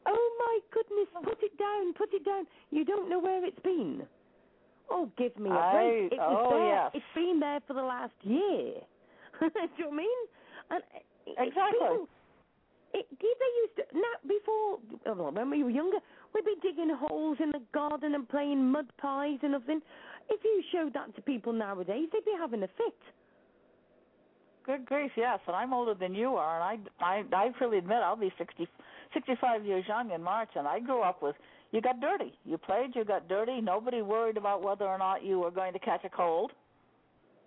Oh 0.05 0.29
my 0.39 0.59
goodness! 0.71 1.07
Put 1.23 1.41
it 1.41 1.57
down. 1.57 1.93
Put 1.93 2.13
it 2.13 2.23
down. 2.23 2.45
You 2.69 2.85
don't 2.85 3.09
know 3.09 3.19
where 3.19 3.43
it's 3.43 3.59
been. 3.63 4.03
Oh, 4.89 5.09
give 5.17 5.35
me 5.39 5.49
a 5.49 5.71
break. 5.73 6.13
It 6.13 6.19
was 6.19 6.47
oh, 6.51 6.57
there. 6.57 6.67
yes. 6.67 6.91
It's 6.93 7.15
been 7.15 7.39
there 7.39 7.59
for 7.65 7.73
the 7.73 7.81
last 7.81 8.13
year. 8.21 8.73
Do 9.39 9.49
you 9.77 9.85
know 9.85 9.89
what 9.89 9.93
I 9.93 9.97
mean? 9.97 10.19
And 10.73 10.83
eh, 10.93 10.99
eh, 11.37 11.43
Exactly. 11.45 11.79
people- 11.79 12.07
eh, 12.93 12.99
it, 12.99 13.07
they 13.19 13.51
used 13.63 13.75
to 13.77 13.83
now 13.97 14.15
before 14.27 14.79
oh, 15.07 15.13
well, 15.13 15.31
when 15.31 15.49
we 15.49 15.63
were 15.63 15.69
younger, 15.69 15.97
we'd 16.33 16.45
be 16.45 16.55
digging 16.61 16.89
holes 16.89 17.37
in 17.39 17.51
the 17.51 17.61
garden 17.73 18.13
and 18.15 18.27
playing 18.27 18.71
mud 18.71 18.87
pies 18.97 19.39
and 19.41 19.55
everything. 19.55 19.81
If 20.29 20.43
you 20.43 20.63
showed 20.71 20.93
that 20.93 21.15
to 21.15 21.21
people 21.21 21.53
nowadays, 21.53 22.07
they'd 22.11 22.25
be 22.25 22.33
having 22.37 22.63
a 22.63 22.67
fit. 22.67 22.99
Good 24.65 24.85
grief, 24.85 25.11
yes, 25.17 25.39
and 25.47 25.55
I'm 25.55 25.73
older 25.73 25.93
than 25.93 26.15
you 26.15 26.35
are, 26.35 26.61
and 26.61 26.85
I 27.01 27.05
I 27.05 27.23
I 27.35 27.51
freely 27.57 27.79
admit 27.79 27.97
I'll 27.97 28.15
be 28.15 28.31
sixty, 28.37 28.67
sixty-five 29.13 29.65
years 29.65 29.83
young 29.87 30.11
in 30.11 30.23
March, 30.23 30.51
and 30.55 30.67
I 30.67 30.79
grew 30.79 31.01
up 31.01 31.21
with 31.21 31.35
you 31.71 31.81
got 31.81 31.99
dirty, 31.99 32.31
you 32.45 32.57
played, 32.59 32.95
you 32.95 33.03
got 33.03 33.27
dirty. 33.27 33.59
Nobody 33.59 34.01
worried 34.03 34.37
about 34.37 34.61
whether 34.61 34.85
or 34.85 34.97
not 34.99 35.23
you 35.23 35.39
were 35.39 35.51
going 35.51 35.73
to 35.73 35.79
catch 35.79 36.05
a 36.05 36.09
cold. 36.09 36.51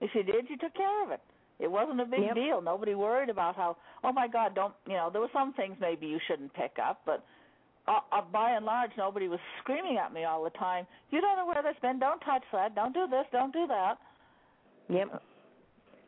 If 0.01 0.11
you 0.15 0.25
did, 0.25 0.51
you 0.51 0.59
took 0.59 0.75
care 0.75 1.05
of 1.05 1.11
it. 1.13 1.21
It 1.59 1.71
wasn't 1.71 2.01
a 2.01 2.05
big 2.05 2.21
Yep. 2.21 2.35
deal. 2.35 2.61
Nobody 2.61 2.95
worried 2.95 3.31
about 3.31 3.57
how 3.57 3.77
oh 4.05 4.13
my 4.13 4.29
God, 4.29 4.55
don't 4.55 4.75
you 4.87 4.95
know? 4.95 5.11
There 5.11 5.21
were 5.21 5.31
some 5.33 5.53
things 5.55 5.77
maybe 5.81 6.07
you 6.07 6.19
shouldn't 6.27 6.53
pick 6.55 6.77
up, 6.83 7.01
but 7.07 7.25
uh, 7.89 8.01
uh, 8.13 8.23
by 8.33 8.51
and 8.51 8.67
large, 8.67 8.91
nobody 8.99 9.29
was 9.29 9.39
screaming 9.63 9.97
at 9.97 10.13
me 10.13 10.25
all 10.25 10.43
the 10.43 10.51
time. 10.51 10.87
You 11.11 11.21
don't 11.21 11.37
know 11.37 11.47
where 11.47 11.63
that's 11.63 11.79
been. 11.81 11.99
Don't 11.99 12.21
touch 12.21 12.43
that. 12.53 12.75
Don't 12.75 12.93
do 12.93 13.07
this. 13.09 13.25
Don't 13.33 13.53
do 13.53 13.67
that. 13.69 13.99
Yep. 14.89 15.23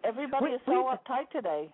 Everybody 0.05 0.47
We- 0.47 0.53
is 0.55 0.61
so 0.67 0.85
uptight 0.93 1.31
today. 1.31 1.69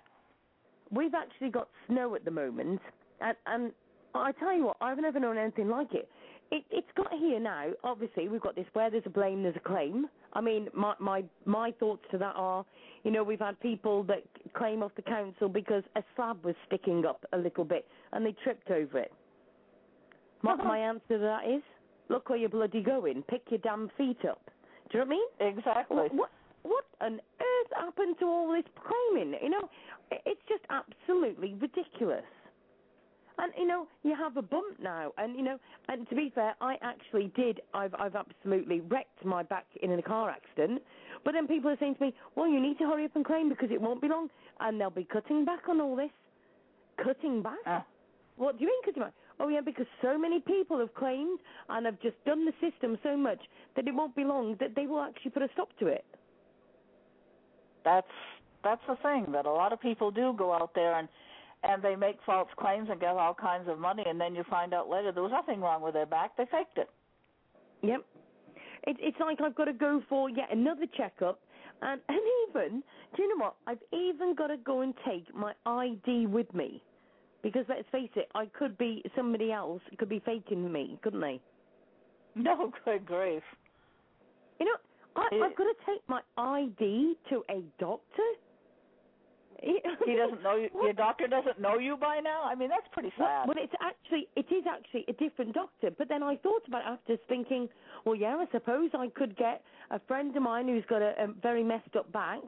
We've 0.90 1.14
actually 1.14 1.50
got 1.50 1.68
snow 1.86 2.14
at 2.14 2.24
the 2.24 2.30
moment, 2.30 2.80
and, 3.20 3.36
and 3.46 3.72
I 4.14 4.32
tell 4.32 4.54
you 4.54 4.66
what, 4.66 4.76
I've 4.80 4.98
never 4.98 5.18
known 5.18 5.38
anything 5.38 5.68
like 5.68 5.92
it. 5.94 6.08
It, 6.54 6.64
it's 6.70 6.86
got 6.96 7.12
here 7.12 7.40
now. 7.40 7.70
Obviously, 7.82 8.28
we've 8.28 8.40
got 8.40 8.54
this 8.54 8.66
where 8.74 8.88
there's 8.88 9.02
a 9.06 9.10
blame, 9.10 9.42
there's 9.42 9.56
a 9.56 9.68
claim. 9.68 10.06
I 10.34 10.40
mean, 10.40 10.68
my 10.72 10.94
my 11.00 11.24
my 11.46 11.72
thoughts 11.80 12.02
to 12.12 12.18
that 12.18 12.34
are, 12.36 12.64
you 13.02 13.10
know, 13.10 13.24
we've 13.24 13.40
had 13.40 13.58
people 13.58 14.04
that 14.04 14.22
claim 14.56 14.80
off 14.84 14.92
the 14.94 15.02
council 15.02 15.48
because 15.48 15.82
a 15.96 16.02
slab 16.14 16.44
was 16.44 16.54
sticking 16.68 17.04
up 17.06 17.24
a 17.32 17.38
little 17.38 17.64
bit 17.64 17.84
and 18.12 18.24
they 18.24 18.36
tripped 18.44 18.70
over 18.70 18.98
it. 19.00 19.12
My, 20.42 20.52
uh-huh. 20.52 20.62
my 20.62 20.78
answer 20.78 21.02
to 21.08 21.18
that 21.18 21.48
is, 21.48 21.62
look 22.08 22.28
where 22.28 22.38
you're 22.38 22.48
bloody 22.48 22.82
going. 22.82 23.24
Pick 23.28 23.42
your 23.48 23.58
damn 23.58 23.90
feet 23.98 24.24
up. 24.28 24.48
Do 24.92 24.98
you 24.98 25.04
know 25.04 25.06
what 25.06 25.40
I 25.40 25.46
mean? 25.48 25.56
Exactly. 25.58 25.96
What, 25.96 26.14
what 26.14 26.30
what 26.62 26.84
on 27.00 27.14
earth 27.14 27.72
happened 27.74 28.14
to 28.20 28.26
all 28.26 28.52
this 28.52 28.64
claiming? 28.86 29.34
You 29.42 29.50
know, 29.50 29.68
it's 30.12 30.40
just 30.48 30.62
absolutely 30.70 31.54
ridiculous. 31.54 32.22
And 33.38 33.52
you 33.58 33.66
know, 33.66 33.88
you 34.04 34.14
have 34.14 34.36
a 34.36 34.42
bump 34.42 34.78
now, 34.80 35.12
and 35.18 35.34
you 35.36 35.42
know, 35.42 35.58
and 35.88 36.08
to 36.08 36.14
be 36.14 36.30
fair, 36.34 36.54
I 36.60 36.76
actually 36.82 37.32
did. 37.34 37.60
I've 37.74 37.94
I've 37.98 38.14
absolutely 38.14 38.80
wrecked 38.80 39.24
my 39.24 39.42
back 39.42 39.66
in 39.82 39.90
a 39.92 40.02
car 40.02 40.30
accident. 40.30 40.82
But 41.24 41.32
then 41.32 41.48
people 41.48 41.70
are 41.70 41.76
saying 41.78 41.96
to 41.96 42.04
me, 42.04 42.14
"Well, 42.36 42.46
you 42.48 42.60
need 42.60 42.78
to 42.78 42.84
hurry 42.86 43.04
up 43.06 43.16
and 43.16 43.24
claim 43.24 43.48
because 43.48 43.70
it 43.72 43.80
won't 43.80 44.00
be 44.00 44.08
long, 44.08 44.30
and 44.60 44.80
they'll 44.80 44.90
be 44.90 45.04
cutting 45.04 45.44
back 45.44 45.68
on 45.68 45.80
all 45.80 45.96
this." 45.96 46.10
Cutting 47.02 47.42
back? 47.42 47.58
Uh, 47.66 47.80
What 48.36 48.58
do 48.58 48.64
you 48.64 48.68
mean 48.68 48.82
cutting 48.84 49.02
back? 49.02 49.14
Oh 49.40 49.48
yeah, 49.48 49.60
because 49.60 49.86
so 50.00 50.16
many 50.16 50.40
people 50.40 50.78
have 50.78 50.94
claimed 50.94 51.40
and 51.68 51.86
have 51.86 52.00
just 52.00 52.16
done 52.24 52.44
the 52.44 52.52
system 52.60 52.98
so 53.02 53.16
much 53.16 53.40
that 53.74 53.88
it 53.88 53.94
won't 53.94 54.14
be 54.14 54.22
long 54.24 54.54
that 54.60 54.76
they 54.76 54.86
will 54.86 55.00
actually 55.00 55.32
put 55.32 55.42
a 55.42 55.48
stop 55.54 55.70
to 55.80 55.86
it. 55.88 56.04
that's 57.84 58.06
that's 58.62 58.80
the 58.88 58.96
thing 58.96 59.26
that 59.32 59.44
a 59.46 59.50
lot 59.50 59.72
of 59.72 59.80
people 59.80 60.10
do 60.10 60.32
go 60.36 60.52
out 60.52 60.72
there 60.74 60.94
and 60.94 61.08
and 61.64 61.82
they 61.82 61.96
make 61.96 62.16
false 62.26 62.48
claims 62.58 62.88
and 62.90 63.00
get 63.00 63.10
all 63.10 63.34
kinds 63.34 63.68
of 63.68 63.78
money 63.78 64.02
and 64.06 64.20
then 64.20 64.34
you 64.34 64.44
find 64.50 64.72
out 64.74 64.88
later 64.88 65.10
there 65.12 65.22
was 65.22 65.32
nothing 65.32 65.60
wrong 65.60 65.82
with 65.82 65.94
their 65.94 66.06
back 66.06 66.36
they 66.36 66.44
faked 66.46 66.78
it 66.78 66.90
Yep. 67.82 68.04
It, 68.86 68.96
it's 69.00 69.16
like 69.20 69.40
I've 69.42 69.54
got 69.54 69.66
to 69.66 69.72
go 69.74 70.02
for 70.08 70.30
yet 70.30 70.48
another 70.52 70.86
checkup, 70.96 71.38
and 71.82 72.00
and 72.08 72.18
even 72.48 72.82
do 73.14 73.22
you 73.22 73.28
know 73.38 73.44
what? 73.44 73.56
I've 73.66 73.82
even 73.92 74.34
got 74.34 74.48
to 74.48 74.56
go 74.58 74.80
and 74.82 74.94
take 75.06 75.34
my 75.34 75.52
ID 75.66 76.26
with 76.26 76.52
me 76.54 76.82
Because 77.42 77.66
let's 77.68 77.88
face 77.92 78.10
it, 78.16 78.28
I 78.34 78.46
could 78.46 78.78
be 78.78 79.02
somebody 79.14 79.52
else. 79.52 79.82
Could 79.98 80.08
be 80.08 80.20
faking 80.24 80.70
me, 80.72 80.98
couldn't 81.02 81.20
they? 81.20 81.40
No, 82.36 82.72
good 82.84 83.06
grief. 83.06 83.42
You 84.58 84.66
know, 84.66 84.76
I, 85.16 85.28
It- 85.30 85.42
I've 85.42 85.56
got 85.56 85.64
to 85.64 85.74
take 85.86 86.02
my 86.08 86.20
ID 86.36 87.14
to 87.30 87.42
a 87.50 87.62
doctor. 87.78 88.28
He 90.06 90.16
doesn't 90.16 90.42
know 90.42 90.56
you. 90.56 90.68
Your 90.74 90.92
doctor 90.92 91.26
doesn't 91.26 91.60
know 91.60 91.78
you 91.78 91.96
by 91.96 92.20
now. 92.22 92.42
I 92.44 92.54
mean, 92.54 92.68
that's 92.68 92.86
pretty 92.92 93.12
sad. 93.16 93.46
well, 93.48 93.56
it's 93.58 93.72
actually 93.80 94.28
it 94.36 94.46
is 94.52 94.64
actually 94.68 95.04
a 95.08 95.12
different 95.14 95.54
doctor. 95.54 95.90
But 95.96 96.08
then 96.08 96.22
I 96.22 96.36
thought 96.36 96.62
about 96.68 96.82
it 96.82 96.88
after 96.88 97.16
thinking, 97.28 97.68
well, 98.04 98.14
yeah, 98.14 98.36
I 98.36 98.46
suppose 98.52 98.90
I 98.94 99.08
could 99.08 99.36
get 99.36 99.62
a 99.90 100.00
friend 100.06 100.36
of 100.36 100.42
mine 100.42 100.68
who's 100.68 100.84
got 100.88 101.02
a, 101.02 101.14
a 101.18 101.28
very 101.42 101.62
messed 101.64 101.96
up 101.96 102.10
back. 102.12 102.40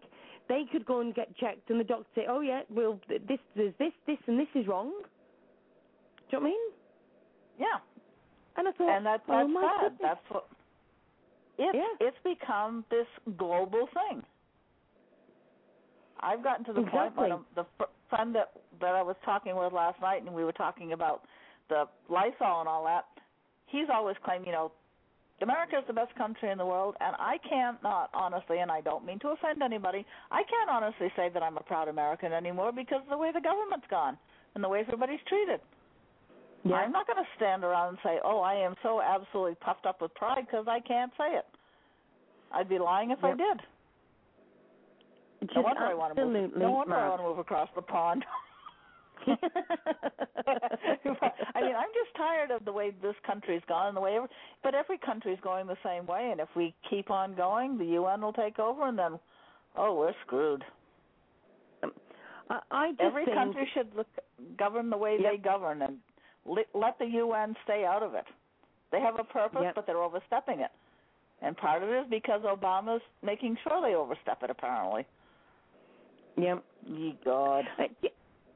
They 0.48 0.64
could 0.70 0.84
go 0.86 1.00
and 1.00 1.14
get 1.14 1.36
checked, 1.36 1.70
and 1.70 1.80
the 1.80 1.84
doctor 1.84 2.06
say, 2.14 2.26
oh 2.28 2.40
yeah, 2.40 2.60
well, 2.70 3.00
th- 3.08 3.22
this, 3.26 3.38
there's 3.56 3.74
this, 3.78 3.92
this, 4.06 4.18
and 4.26 4.38
this 4.38 4.46
is 4.54 4.66
wrong. 4.68 4.90
Do 6.30 6.36
you 6.36 6.38
know 6.38 6.40
what 6.40 6.46
I 6.46 6.50
mean? 6.50 6.60
yeah, 7.58 7.78
And 8.56 8.68
I 8.68 8.72
thought, 8.72 8.96
and 8.96 9.06
oh, 9.06 9.10
that's 9.10 9.22
oh 9.28 9.48
my 9.48 9.62
sad. 9.62 9.80
goodness. 9.92 9.98
That's 10.02 10.20
what. 10.30 10.46
It's 11.58 11.74
Yeah. 11.74 12.06
it's 12.06 12.16
become 12.22 12.84
this 12.90 13.06
global 13.38 13.88
thing. 13.94 14.22
I've 16.20 16.42
gotten 16.42 16.64
to 16.66 16.72
the 16.72 16.82
point 16.82 17.12
Exactly. 17.12 17.30
when 17.30 17.44
the 17.54 17.66
friend 18.10 18.34
that 18.34 18.50
that 18.80 18.94
I 18.94 19.02
was 19.02 19.16
talking 19.24 19.56
with 19.56 19.72
last 19.72 20.00
night, 20.00 20.22
and 20.22 20.34
we 20.34 20.44
were 20.44 20.52
talking 20.52 20.92
about 20.92 21.22
the 21.68 21.84
Lysol 22.08 22.60
and 22.60 22.68
all 22.68 22.84
that. 22.84 23.06
He's 23.66 23.88
always 23.92 24.16
claimed, 24.24 24.46
you 24.46 24.52
know, 24.52 24.70
America 25.42 25.76
is 25.78 25.84
the 25.86 25.92
best 25.92 26.14
country 26.14 26.50
in 26.50 26.58
the 26.58 26.64
world, 26.64 26.94
and 27.00 27.16
I 27.18 27.36
can't 27.48 27.82
not 27.82 28.10
honestly, 28.14 28.58
and 28.60 28.70
I 28.70 28.80
don't 28.80 29.04
mean 29.04 29.18
to 29.20 29.28
offend 29.28 29.62
anybody, 29.62 30.06
I 30.30 30.42
can't 30.44 30.70
honestly 30.70 31.12
say 31.16 31.28
that 31.34 31.42
I'm 31.42 31.56
a 31.58 31.62
proud 31.62 31.88
American 31.88 32.32
anymore 32.32 32.72
because 32.72 33.02
of 33.02 33.10
the 33.10 33.18
way 33.18 33.32
the 33.32 33.40
government's 33.40 33.86
gone 33.90 34.16
and 34.54 34.62
the 34.64 34.68
way 34.68 34.80
everybody's 34.80 35.20
treated. 35.28 35.60
yeah. 36.64 36.76
I'm 36.76 36.92
not 36.92 37.06
going 37.06 37.18
to 37.22 37.28
stand 37.36 37.64
around 37.64 37.88
and 37.88 37.98
say, 38.02 38.18
"Oh, 38.24 38.40
I 38.40 38.54
am 38.54 38.74
so 38.82 39.02
absolutely 39.02 39.56
puffed 39.56 39.84
up 39.84 40.00
with 40.00 40.14
pride" 40.14 40.46
because 40.46 40.66
I 40.68 40.80
can't 40.80 41.12
say 41.18 41.36
it. 41.36 41.46
I'd 42.52 42.68
be 42.68 42.78
lying 42.78 43.10
if 43.10 43.22
I 43.22 43.32
did. 43.34 43.60
Just 45.42 45.54
No 45.54 45.62
wonder 45.62 45.82
I 45.82 45.94
want 45.94 46.16
to 46.16 46.24
move. 46.24 46.56
No 46.56 46.70
wonder 46.70 46.94
I 46.94 47.08
want 47.08 47.20
to 47.20 47.26
move 47.28 47.38
across 47.38 47.68
the 47.74 47.82
pond. 47.82 48.24
I 49.26 49.34
mean, 51.62 51.74
I'm 51.74 51.92
just 51.94 52.14
tired 52.16 52.50
of 52.50 52.64
the 52.64 52.72
way 52.72 52.92
this 53.02 53.14
country's 53.26 53.62
gone, 53.68 53.88
and 53.88 53.96
the 53.96 54.00
way, 54.00 54.16
every, 54.16 54.28
but 54.62 54.74
every 54.74 54.98
country's 54.98 55.38
going 55.42 55.66
the 55.66 55.76
same 55.84 56.06
way. 56.06 56.28
And 56.30 56.40
if 56.40 56.48
we 56.56 56.74
keep 56.88 57.10
on 57.10 57.34
going, 57.34 57.76
the 57.78 57.84
UN 57.86 58.20
will 58.20 58.32
take 58.32 58.58
over, 58.58 58.86
and 58.86 58.98
then, 58.98 59.18
oh, 59.76 59.94
we're 59.98 60.12
screwed. 60.24 60.64
Um, 61.82 61.92
I, 62.50 62.60
I 62.70 62.90
just 62.92 63.00
Every 63.02 63.24
think, 63.24 63.36
country 63.36 63.68
should 63.74 63.88
look, 63.96 64.06
govern 64.58 64.90
the 64.90 64.96
way 64.96 65.18
Yep. 65.20 65.32
they 65.32 65.38
govern, 65.38 65.82
and 65.82 65.96
let, 66.44 66.66
let 66.74 66.98
the 66.98 67.06
UN 67.06 67.56
stay 67.64 67.84
out 67.84 68.02
of 68.02 68.14
it. 68.14 68.26
They 68.92 69.00
have 69.00 69.18
a 69.18 69.24
purpose, 69.24 69.60
Yep. 69.62 69.74
but 69.74 69.86
they're 69.86 70.02
overstepping 70.02 70.60
it. 70.60 70.70
And 71.42 71.56
part 71.56 71.82
of 71.82 71.88
it 71.90 72.00
is 72.02 72.06
because 72.08 72.42
Obama's 72.42 73.02
making 73.22 73.56
sure 73.62 73.82
they 73.82 73.94
overstep 73.94 74.42
it. 74.42 74.50
Apparently. 74.50 75.04
Yeah. 76.36 76.56
Ye 76.86 77.16
God. 77.24 77.64
Uh, 77.78 77.84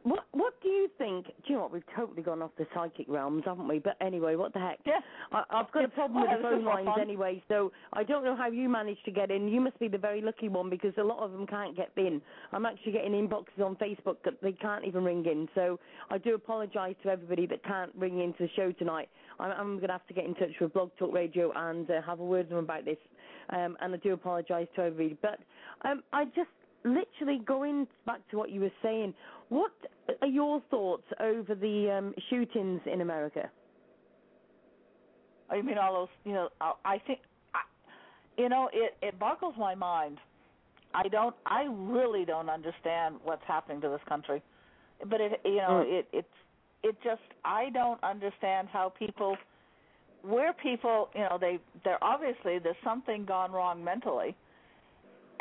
What 0.03 0.25
What 0.33 0.55
do 0.63 0.69
you 0.69 0.89
think? 0.97 1.27
Do 1.27 1.33
you 1.47 1.55
know 1.57 1.63
what? 1.63 1.73
We've 1.73 1.83
totally 1.95 2.23
gone 2.23 2.41
off 2.41 2.53
the 2.57 2.67
psychic 2.75 3.07
realms, 3.09 3.43
haven't 3.45 3.69
we? 3.69 3.79
But 3.81 3.97
anyway, 4.01 4.35
what 4.35 4.55
the 4.55 4.59
heck? 4.59 4.79
Yeah. 4.87 5.01
I, 5.31 5.43
I've 5.51 5.71
got 5.73 5.85
a 5.85 5.89
problem 5.89 6.23
Well, 6.23 6.33
with 6.33 6.39
the 6.43 6.49
phone 6.49 6.65
lines 6.65 6.87
fun. 6.87 7.01
anyway, 7.01 7.43
so 7.49 7.71
I 7.93 8.03
don't 8.03 8.25
know 8.25 8.35
how 8.35 8.49
you 8.49 8.67
managed 8.69 9.05
to 9.05 9.11
get 9.11 9.31
in. 9.31 9.47
You 9.49 9.61
must 9.61 9.79
be 9.79 9.89
the 9.89 9.99
very 9.99 10.23
lucky 10.23 10.49
one 10.49 10.71
because 10.71 10.95
a 10.97 11.03
lot 11.03 11.19
of 11.19 11.33
them 11.33 11.47
can't 11.47 11.77
get 11.77 11.91
in. 11.99 12.23
I'm 12.53 12.65
actually 12.65 12.93
getting 12.93 13.13
inboxes 13.13 13.63
on 13.63 13.77
Facebook 13.77 14.17
that 14.25 14.41
they 14.43 14.53
can't 14.53 14.87
even 14.87 15.05
ring 15.05 15.27
in. 15.27 15.49
So 15.55 15.79
I 16.11 16.17
do 16.17 16.35
apologise 16.35 16.97
to 17.03 17.11
everybody 17.11 17.45
that 17.49 17.63
can't 17.65 17.93
ring 17.95 18.21
into 18.21 18.45
the 18.45 18.51
show 18.57 18.73
tonight. 18.73 19.11
I'm, 19.39 19.51
I'm 19.53 19.77
going 19.77 19.89
to 19.89 19.93
have 19.93 20.07
to 20.07 20.15
get 20.15 20.25
in 20.25 20.35
touch 20.35 20.53
with 20.63 20.73
Blog 20.73 20.91
Talk 20.99 21.13
Radio 21.13 21.53
and 21.55 21.91
uh, 21.91 22.01
have 22.07 22.21
a 22.21 22.25
word 22.25 22.47
with 22.47 22.51
them 22.51 22.59
about 22.65 22.87
this. 22.87 22.99
Um, 23.51 23.77
and 23.83 23.93
I 23.93 23.97
do 23.99 24.15
apologise 24.15 24.69
to 24.77 24.83
everybody. 24.83 25.19
But 25.21 25.41
um, 25.87 26.03
I 26.13 26.25
just 26.27 26.49
literally 26.85 27.41
going 27.47 27.87
back 28.07 28.21
to 28.31 28.37
what 28.39 28.51
you 28.51 28.61
were 28.61 28.73
saying. 28.83 29.15
What 29.49 29.73
are 30.23 30.29
your 30.29 30.61
thoughts 30.71 31.05
over 31.21 31.55
the 31.55 31.91
um, 31.91 32.15
shootings 32.29 32.81
in 32.87 33.01
America? 33.01 33.51
I 35.51 35.61
mean 35.63 35.79
all 35.79 35.95
those? 35.95 36.09
You 36.25 36.33
know, 36.33 36.49
I- 36.61 36.75
I 36.85 36.99
think, 36.99 37.21
I, 37.55 37.61
you 38.41 38.49
know, 38.49 38.69
it 38.73 38.97
it 39.03 39.19
boggles 39.19 39.55
my 39.59 39.75
mind. 39.75 40.19
I 40.95 41.09
don't. 41.09 41.35
I 41.47 41.65
really 41.71 42.25
don't 42.25 42.49
understand 42.49 43.17
what's 43.25 43.45
happening 43.47 43.81
to 43.83 43.89
this 43.89 44.01
country. 44.09 44.43
But 45.09 45.21
it, 45.21 45.41
you 45.45 45.57
know, 45.57 45.85
Mm. 45.87 45.99
it 45.99 46.09
it's 46.13 46.35
it 46.83 46.97
just. 47.03 47.23
I 47.45 47.71
don't 47.71 48.03
understand 48.03 48.69
how 48.69 48.89
people. 48.91 49.37
Where 50.23 50.53
people, 50.53 51.09
you 51.15 51.21
know, 51.23 51.39
they 51.41 51.59
they're 51.83 52.03
obviously 52.03 52.59
there's 52.59 52.77
something 52.85 53.25
gone 53.25 53.53
wrong 53.53 53.83
mentally. 53.83 54.37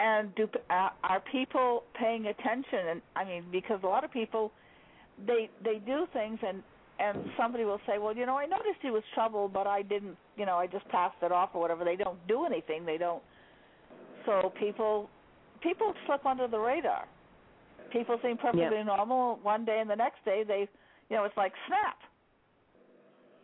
And 0.01 0.33
do 0.35 0.47
uh, 0.69 0.89
are 1.03 1.21
people 1.31 1.83
paying 1.99 2.27
attention? 2.27 2.87
And 2.89 3.01
I 3.15 3.25
mean, 3.25 3.43
because 3.51 3.81
a 3.83 3.87
lot 3.87 4.03
of 4.05 4.11
people, 4.11 4.51
they 5.27 5.49
they 5.63 5.79
do 5.85 6.07
things 6.13 6.39
and 6.47 6.63
and 6.99 7.17
somebody 7.37 7.65
will 7.65 7.81
say, 7.85 7.97
"Well, 7.97 8.15
you 8.15 8.25
know, 8.25 8.37
I 8.37 8.45
noticed 8.45 8.79
he 8.81 8.91
was 8.91 9.03
troubled, 9.13 9.53
but 9.53 9.67
I 9.67 9.81
didn't, 9.81 10.17
you 10.37 10.45
know, 10.45 10.55
I 10.55 10.67
just 10.67 10.87
passed 10.89 11.17
it 11.21 11.31
off 11.31 11.49
or 11.53 11.61
whatever." 11.61 11.83
They 11.83 11.97
don't 11.97 12.25
do 12.27 12.45
anything. 12.45 12.85
They 12.85 12.97
don't. 12.97 13.21
So 14.25 14.53
people 14.59 15.09
people 15.61 15.93
slip 16.05 16.25
under 16.25 16.47
the 16.47 16.59
radar. 16.59 17.05
People 17.91 18.17
seem 18.23 18.37
perfectly 18.37 18.77
Yeah. 18.77 18.83
normal 18.83 19.39
one 19.43 19.65
day, 19.65 19.79
and 19.81 19.89
the 19.89 19.95
next 19.95 20.23
day 20.23 20.43
they, 20.47 20.69
you 21.09 21.17
know, 21.17 21.25
it's 21.25 21.35
like 21.35 21.53
snap. 21.67 21.97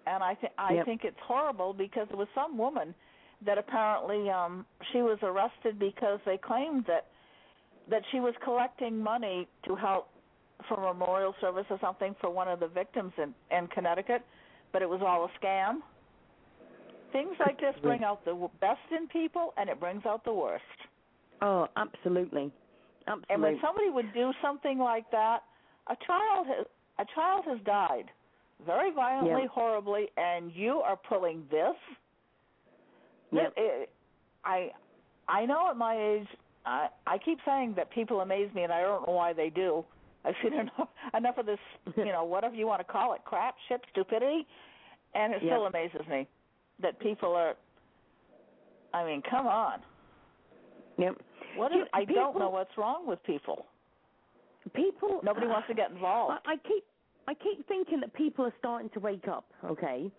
And 0.08 0.24
I 0.24 0.36
think 0.36 0.54
I 0.58 0.76
Yep. 0.76 0.86
think 0.86 1.04
it's 1.04 1.20
horrible 1.22 1.74
because 1.74 2.08
there 2.10 2.18
was 2.18 2.28
some 2.36 2.58
woman 2.58 2.94
that 3.46 3.58
apparently 3.58 4.30
um 4.30 4.66
she 4.92 5.00
was 5.00 5.18
arrested 5.22 5.80
because 5.80 6.20
they 6.26 6.38
claimed 6.38 6.86
that 6.88 7.08
that 7.90 8.02
she 8.12 8.20
was 8.20 8.34
collecting 8.44 8.98
money 8.98 9.48
to 9.68 9.76
help 9.76 10.10
for 10.68 10.78
memorial 10.82 11.36
service 11.42 11.66
or 11.70 11.78
something 11.80 12.16
for 12.20 12.30
one 12.30 12.48
of 12.48 12.60
the 12.60 12.68
victims 12.68 13.14
in 13.18 13.34
in 13.56 13.68
Connecticut, 13.68 14.24
but 14.74 14.82
it 14.82 14.90
was 14.90 15.02
all 15.06 15.26
a 15.26 15.46
scam. 15.46 15.80
Things 17.12 17.36
like 17.40 17.60
this 17.60 17.76
bring 17.82 18.04
out 18.04 18.26
the 18.26 18.50
best 18.60 18.80
in 18.92 19.08
people 19.08 19.54
and 19.58 19.70
it 19.70 19.80
brings 19.80 20.06
out 20.06 20.26
the 20.26 20.34
worst. 20.34 20.64
Oh, 21.42 21.68
absolutely, 21.78 22.52
absolutely. 23.08 23.34
And 23.34 23.42
when 23.42 23.60
somebody 23.62 23.90
would 23.90 24.14
do 24.14 24.32
something 24.42 24.80
like 24.80 25.10
that, 25.12 25.44
a 25.88 25.96
child 26.08 26.48
has 26.48 26.66
a 27.00 27.06
child 27.14 27.46
has 27.48 27.60
died 27.66 28.06
very 28.66 28.92
violently, 28.92 29.44
Yeah. 29.44 29.48
horribly, 29.50 30.10
and 30.18 30.52
you 30.54 30.82
are 30.82 30.96
pulling 30.96 31.46
this. 31.52 31.76
Yep. 33.32 33.54
It- 33.58 33.62
it- 33.62 33.90
I 34.44 34.72
I 35.28 35.46
know 35.46 35.70
at 35.72 35.78
my 35.78 35.98
age, 35.98 36.28
I 36.66 36.90
I 37.08 37.18
keep 37.18 37.40
saying 37.46 37.74
that 37.76 37.90
people 37.90 38.22
amaze 38.22 38.54
me, 38.54 38.64
and 38.64 38.72
I 38.72 38.82
don't 38.82 39.08
know 39.08 39.14
why 39.14 39.34
they 39.34 39.50
do. 39.50 39.84
I've 40.24 40.36
seen 40.44 40.54
enough 40.60 40.90
enough 41.16 41.38
of 41.38 41.46
this, 41.46 41.60
you 41.98 42.06
know, 42.06 42.24
whatever 42.24 42.56
you 42.56 42.68
want 42.68 42.80
to 42.86 42.92
call 42.92 43.14
it, 43.14 43.22
crap, 43.26 43.56
shit, 43.68 43.82
stupidity, 43.92 44.46
and 45.14 45.34
it 45.34 45.42
still 45.44 45.66
amazes 45.66 46.02
me 46.08 46.28
that 46.80 47.00
people 47.00 47.34
are. 47.34 47.56
I 48.94 49.04
mean, 49.06 49.22
come 49.30 49.48
on. 49.48 49.80
Yep. 50.98 51.18
What 51.58 51.72
is, 51.72 51.88
I 51.94 52.06
don't 52.06 52.38
know 52.38 52.50
what's 52.50 52.76
wrong 52.78 53.08
with 53.08 53.22
people. 53.24 53.66
People. 54.74 55.20
Nobody 55.24 55.48
wants 55.48 55.68
to 55.68 55.74
get 55.74 55.92
involved. 55.92 56.40
I, 56.46 56.54
I 56.54 56.56
keep 56.58 56.84
I 57.28 57.34
keep 57.34 57.68
thinking 57.68 58.00
that 58.02 58.14
people 58.14 58.46
are 58.46 58.54
starting 58.60 58.90
to 58.92 59.00
wake 59.00 59.28
up. 59.28 59.46
Okay. 59.64 60.12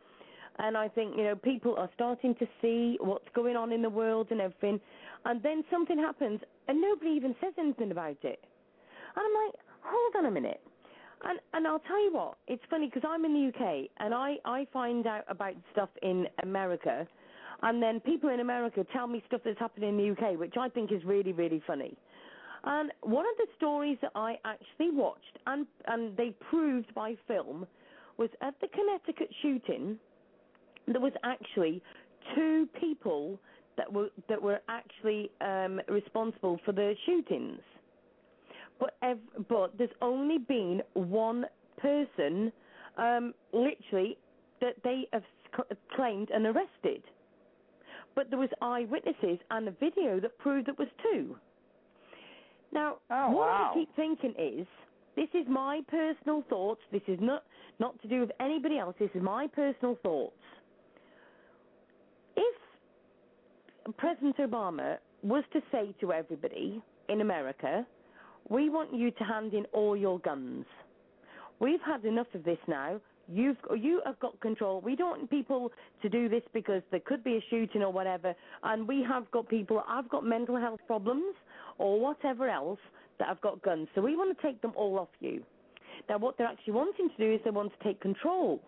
And 0.59 0.77
I 0.77 0.89
think 0.89 1.17
you 1.17 1.25
know 1.25 1.37
people 1.37 1.77
are 1.77 1.91
starting 1.95 2.35
to 2.37 2.47
see 2.63 2.97
what's 3.01 3.29
going 3.35 3.57
on 3.57 3.73
in 3.73 3.83
the 3.83 3.91
world 3.91 4.29
and 4.31 4.41
everything, 4.41 4.81
and 5.25 5.43
then 5.43 5.65
something 5.71 5.99
happens 5.99 6.41
and 6.69 6.81
nobody 6.81 7.11
even 7.11 7.35
says 7.41 7.53
anything 7.59 7.91
about 7.91 8.17
it. 8.23 8.41
And 9.15 9.25
I'm 9.25 9.47
like, 9.47 9.55
hold 9.83 10.17
on 10.17 10.27
a 10.27 10.31
minute. 10.31 10.61
And 11.25 11.39
and 11.55 11.67
I'll 11.67 11.81
tell 11.81 12.03
you 12.03 12.13
what, 12.13 12.37
it's 12.47 12.63
funny 12.71 12.87
because 12.87 13.09
I'm 13.09 13.25
in 13.25 13.33
the 13.33 13.49
UK 13.49 13.91
and 13.99 14.15
I 14.15 14.37
I 14.45 14.67
find 14.73 15.07
out 15.07 15.25
about 15.29 15.55
stuff 15.73 15.89
in 16.03 16.27
America, 16.43 17.07
and 17.63 17.83
then 17.83 18.01
people 18.01 18.31
in 18.31 18.41
America 18.41 18.87
tell 18.93 19.07
me 19.07 19.23
stuff 19.27 19.41
that's 19.45 19.59
happening 19.59 19.91
in 19.91 19.97
the 19.97 20.11
UK, 20.13 20.39
which 20.39 20.55
I 20.59 20.69
think 20.69 20.93
is 20.93 21.03
really 21.05 21.33
really 21.33 21.63
funny. 21.67 21.97
And 22.65 22.91
one 23.03 23.25
of 23.25 23.37
the 23.39 23.47
stories 23.57 23.97
that 24.03 24.13
I 24.15 24.37
actually 24.45 24.91
watched 24.91 25.39
and 25.47 25.67
and 25.87 26.17
they 26.17 26.35
proved 26.51 26.95
by 26.95 27.17
film 27.27 27.67
was 28.19 28.31
at 28.43 28.55
the 28.61 28.69
Connecticut 28.69 29.31
shooting. 29.43 29.99
There 30.87 31.01
was 31.01 31.13
actually 31.25 31.83
two 32.35 32.69
people 32.81 33.39
that 33.77 33.93
were 33.93 34.09
that 34.29 34.41
were 34.41 34.61
actually 34.69 35.31
um, 35.41 35.81
responsible 35.89 36.59
for 36.65 36.73
the 36.73 36.95
shootings 37.05 37.61
but 38.79 38.97
ev- 39.03 39.47
but 39.49 39.77
there's 39.79 39.91
only 40.03 40.39
been 40.39 40.83
one 40.95 41.47
person, 41.79 42.53
um, 42.97 43.35
literally, 43.53 44.19
that 44.61 44.75
they 44.85 45.07
have 45.13 45.23
c- 45.57 45.77
claimed 45.95 46.31
and 46.31 46.47
arrested. 46.47 47.03
But 48.15 48.31
there 48.31 48.39
was 48.39 48.49
eyewitnesses 48.63 49.39
and 49.51 49.69
a 49.69 49.71
video 49.73 50.21
that 50.21 50.37
proved 50.39 50.69
it 50.69 50.79
was 50.79 50.89
two. 51.03 51.37
Now, 52.73 52.97
Oh, 53.11 53.31
what 53.31 53.49
wow. 53.49 53.71
I 53.71 53.75
keep 53.75 53.95
thinking 53.97 54.35
is, 54.39 54.67
this 55.15 55.29
is 55.35 55.47
my 55.49 55.81
personal 55.89 56.43
thoughts. 56.49 56.81
This 56.93 57.03
is 57.09 57.19
not 57.21 57.45
not 57.79 58.01
to 58.03 58.09
do 58.09 58.21
with 58.21 58.33
anybody 58.41 58.79
else. 58.79 58.95
This 58.99 59.11
is 59.15 59.23
my 59.23 59.47
personal 59.47 59.97
thoughts. 60.03 60.37
If 62.37 62.57
President 63.97 64.37
Obama 64.39 64.99
was 65.23 65.45
to 65.53 65.61
say 65.71 65.95
to 66.01 66.13
everybody 66.13 66.83
in 67.09 67.21
America, 67.21 67.87
"We 68.49 68.69
want 68.69 68.93
you 68.93 69.11
to 69.13 69.25
hand 69.25 69.55
in 69.55 69.65
all 69.67 69.97
your 69.97 70.19
guns. 70.21 70.67
We've 71.59 71.81
had 71.81 72.05
enough 72.05 72.35
of 72.35 72.45
this 72.45 72.59
now. 72.67 73.01
You've 73.29 73.59
you 73.77 74.03
have 74.05 74.19
got 74.21 74.39
control. 74.41 74.81
We 74.81 74.95
don't 74.95 75.11
want 75.11 75.31
people 75.31 75.73
to 76.03 76.09
do 76.09 76.29
this 76.29 76.43
because 76.53 76.83
there 76.91 77.01
could 77.01 77.25
be 77.25 77.37
a 77.37 77.41
shooting 77.51 77.83
or 77.83 77.93
whatever, 77.93 78.35
and 78.63 78.87
we 78.87 79.03
have 79.03 79.31
got 79.31 79.49
people. 79.49 79.83
I've 79.89 80.09
got 80.09 80.25
mental 80.25 80.57
health 80.57 80.81
problems 80.87 81.35
or 81.79 81.99
whatever 82.01 82.49
else 82.49 82.81
that 83.19 83.29
have 83.29 83.41
got 83.41 83.63
guns. 83.63 83.89
So 83.95 84.01
we 84.01 84.17
want 84.17 84.37
to 84.37 84.43
take 84.47 84.61
them 84.63 84.73
all 84.77 84.99
off 84.99 85.09
you. 85.21 85.43
Now, 86.09 86.19
what 86.19 86.37
they're 86.37 86.47
actually 86.47 86.75
wanting 86.75 87.09
to 87.11 87.17
do 87.17 87.35
is 87.35 87.41
they 87.45 87.51
want 87.51 87.73
to 87.77 87.85
take 87.85 88.01
control. 88.01 88.61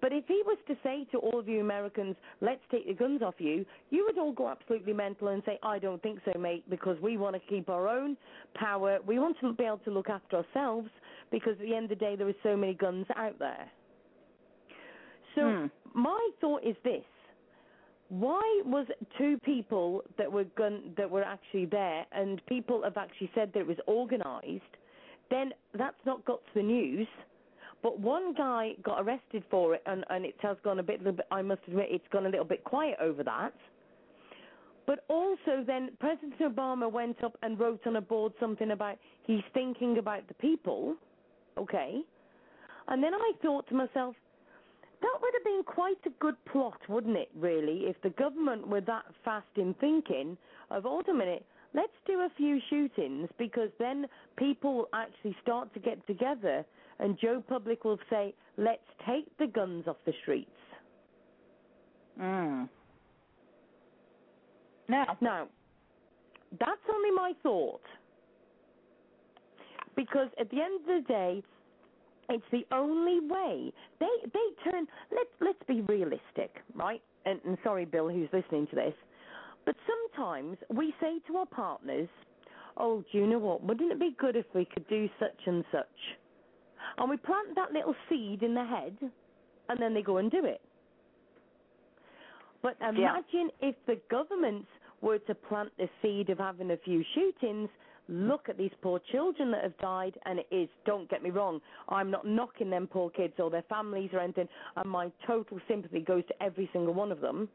But 0.00 0.12
if 0.12 0.24
he 0.26 0.42
was 0.44 0.58
to 0.68 0.76
say 0.82 1.06
to 1.12 1.18
all 1.18 1.38
of 1.38 1.48
you 1.48 1.60
Americans, 1.60 2.16
let's 2.40 2.60
take 2.70 2.86
the 2.86 2.94
guns 2.94 3.22
off 3.22 3.34
you, 3.38 3.64
you 3.90 4.04
would 4.06 4.18
all 4.18 4.32
go 4.32 4.48
absolutely 4.48 4.92
mental 4.92 5.28
and 5.28 5.42
say, 5.44 5.58
I 5.62 5.78
don't 5.78 6.02
think 6.02 6.20
so, 6.24 6.38
mate, 6.38 6.64
because 6.68 7.00
we 7.00 7.16
want 7.16 7.34
to 7.34 7.40
keep 7.48 7.68
our 7.68 7.88
own 7.88 8.16
power. 8.54 8.98
We 9.06 9.18
want 9.18 9.38
to 9.40 9.52
be 9.52 9.64
able 9.64 9.78
to 9.78 9.90
look 9.90 10.08
after 10.08 10.38
ourselves 10.38 10.88
because 11.30 11.52
at 11.52 11.60
the 11.60 11.74
end 11.74 11.84
of 11.84 11.98
the 11.98 12.04
day, 12.04 12.16
there 12.16 12.28
are 12.28 12.34
so 12.42 12.56
many 12.56 12.74
guns 12.74 13.06
out 13.16 13.38
there. 13.38 13.70
So 15.34 15.42
Hmm. 15.42 15.66
my 15.94 16.30
thought 16.40 16.64
is 16.64 16.76
this. 16.82 17.04
Why 18.08 18.62
was 18.64 18.86
two 19.18 19.38
people 19.44 20.02
that 20.16 20.30
were 20.30 20.44
gun 20.44 20.94
that 20.96 21.10
were 21.10 21.24
actually 21.24 21.66
there 21.66 22.06
and 22.12 22.40
people 22.46 22.82
have 22.84 22.96
actually 22.96 23.30
said 23.34 23.52
that 23.52 23.60
it 23.60 23.66
was 23.66 23.78
organized, 23.86 24.62
then 25.28 25.52
that's 25.74 25.96
not 26.06 26.24
got 26.24 26.38
to 26.46 26.54
the 26.54 26.62
news. 26.62 27.08
But 27.82 28.00
one 28.00 28.34
guy 28.34 28.72
got 28.82 29.00
arrested 29.00 29.44
for 29.50 29.74
it, 29.74 29.82
and, 29.86 30.04
and 30.10 30.24
it 30.24 30.34
has 30.42 30.56
gone 30.64 30.78
a 30.78 30.82
bit. 30.82 31.00
I 31.30 31.42
must 31.42 31.60
admit, 31.68 31.88
it's 31.90 32.08
gone 32.12 32.26
a 32.26 32.28
little 32.28 32.44
bit 32.44 32.64
quiet 32.64 32.96
over 33.00 33.22
that. 33.22 33.52
But 34.86 35.04
also, 35.08 35.64
then 35.66 35.90
President 35.98 36.38
Obama 36.40 36.90
went 36.90 37.22
up 37.22 37.36
and 37.42 37.58
wrote 37.58 37.80
on 37.86 37.96
a 37.96 38.00
board 38.00 38.32
something 38.38 38.70
about 38.70 38.98
he's 39.24 39.42
thinking 39.52 39.98
about 39.98 40.26
the 40.28 40.34
people. 40.34 40.94
Okay, 41.58 42.02
and 42.88 43.02
then 43.02 43.14
I 43.14 43.32
thought 43.42 43.66
to 43.68 43.74
myself, 43.74 44.14
that 45.02 45.18
would 45.20 45.32
have 45.34 45.44
been 45.44 45.62
quite 45.64 45.98
a 46.06 46.10
good 46.20 46.36
plot, 46.50 46.78
wouldn't 46.88 47.16
it? 47.16 47.30
Really, 47.36 47.84
if 47.86 48.00
the 48.02 48.10
government 48.10 48.66
were 48.68 48.80
that 48.82 49.04
fast 49.24 49.46
in 49.56 49.74
thinking 49.74 50.36
of, 50.70 50.84
hold 50.84 51.08
a 51.08 51.14
minute, 51.14 51.44
let's 51.74 51.92
do 52.06 52.20
a 52.20 52.28
few 52.36 52.60
shootings 52.70 53.28
because 53.38 53.70
then 53.78 54.06
people 54.36 54.88
actually 54.94 55.36
start 55.42 55.72
to 55.74 55.80
get 55.80 56.04
together 56.06 56.64
and 56.98 57.18
Joe 57.20 57.42
Public 57.46 57.84
will 57.84 57.98
say, 58.08 58.34
let's 58.56 58.80
take 59.06 59.26
the 59.38 59.46
guns 59.46 59.84
off 59.86 59.96
the 60.06 60.12
streets. 60.22 60.50
Mm. 62.20 62.68
Now, 64.88 65.16
Now, 65.20 65.48
that's 66.58 66.80
only 66.92 67.10
my 67.10 67.32
thought. 67.42 67.82
Because 69.94 70.28
at 70.38 70.50
the 70.50 70.60
end 70.60 70.80
of 70.80 70.86
the 70.86 71.08
day, 71.08 71.42
it's 72.28 72.44
the 72.50 72.66
only 72.72 73.20
way. 73.20 73.72
They 74.00 74.06
they 74.24 74.70
turn 74.70 74.86
let's 75.12 75.30
let's 75.40 75.62
be 75.68 75.80
realistic, 75.82 76.56
right? 76.74 77.00
And, 77.24 77.40
and 77.44 77.56
sorry, 77.62 77.84
Bill, 77.84 78.08
who's 78.08 78.28
listening 78.32 78.66
to 78.68 78.76
this. 78.76 78.94
But 79.64 79.76
sometimes 79.86 80.58
we 80.72 80.94
say 81.00 81.18
to 81.28 81.36
our 81.38 81.46
partners, 81.46 82.08
Oh, 82.76 83.02
do 83.10 83.18
you 83.18 83.26
know 83.26 83.38
what? 83.38 83.62
Wouldn't 83.62 83.90
it 83.90 83.98
be 83.98 84.14
good 84.18 84.36
if 84.36 84.46
we 84.54 84.64
could 84.64 84.86
do 84.88 85.08
such 85.18 85.46
and 85.46 85.64
such? 85.72 85.86
And 86.98 87.10
we 87.10 87.16
plant 87.16 87.54
that 87.54 87.72
little 87.72 87.94
seed 88.08 88.42
in 88.42 88.54
their 88.54 88.66
head 88.66 88.96
and 89.68 89.78
then 89.80 89.94
they 89.94 90.02
go 90.02 90.18
and 90.18 90.30
do 90.30 90.44
it. 90.44 90.60
But 92.62 92.76
imagine 92.80 93.50
if 93.60 93.74
the 93.86 94.00
governments 94.10 94.68
were 95.02 95.18
to 95.18 95.34
plant 95.34 95.70
the 95.78 95.88
seed 96.02 96.30
of 96.30 96.38
having 96.38 96.70
a 96.70 96.76
few 96.78 97.04
shootings. 97.14 97.68
Look 98.08 98.48
at 98.48 98.56
these 98.56 98.70
poor 98.82 99.00
children 99.10 99.50
that 99.50 99.64
have 99.64 99.76
died, 99.78 100.16
and 100.26 100.38
it 100.38 100.46
is, 100.52 100.68
don't 100.84 101.10
get 101.10 101.24
me 101.24 101.30
wrong, 101.30 101.60
I'm 101.88 102.08
not 102.08 102.24
knocking 102.24 102.70
them 102.70 102.86
poor 102.86 103.10
kids 103.10 103.34
or 103.40 103.50
their 103.50 103.64
families 103.68 104.10
or 104.12 104.20
anything, 104.20 104.48
and 104.76 104.88
my 104.88 105.10
total 105.26 105.58
sympathy 105.66 106.00
goes 106.00 106.24
to 106.28 106.40
every 106.40 106.70
single 106.72 106.94
one 106.94 107.10
of 107.10 107.20
them. 107.20 107.48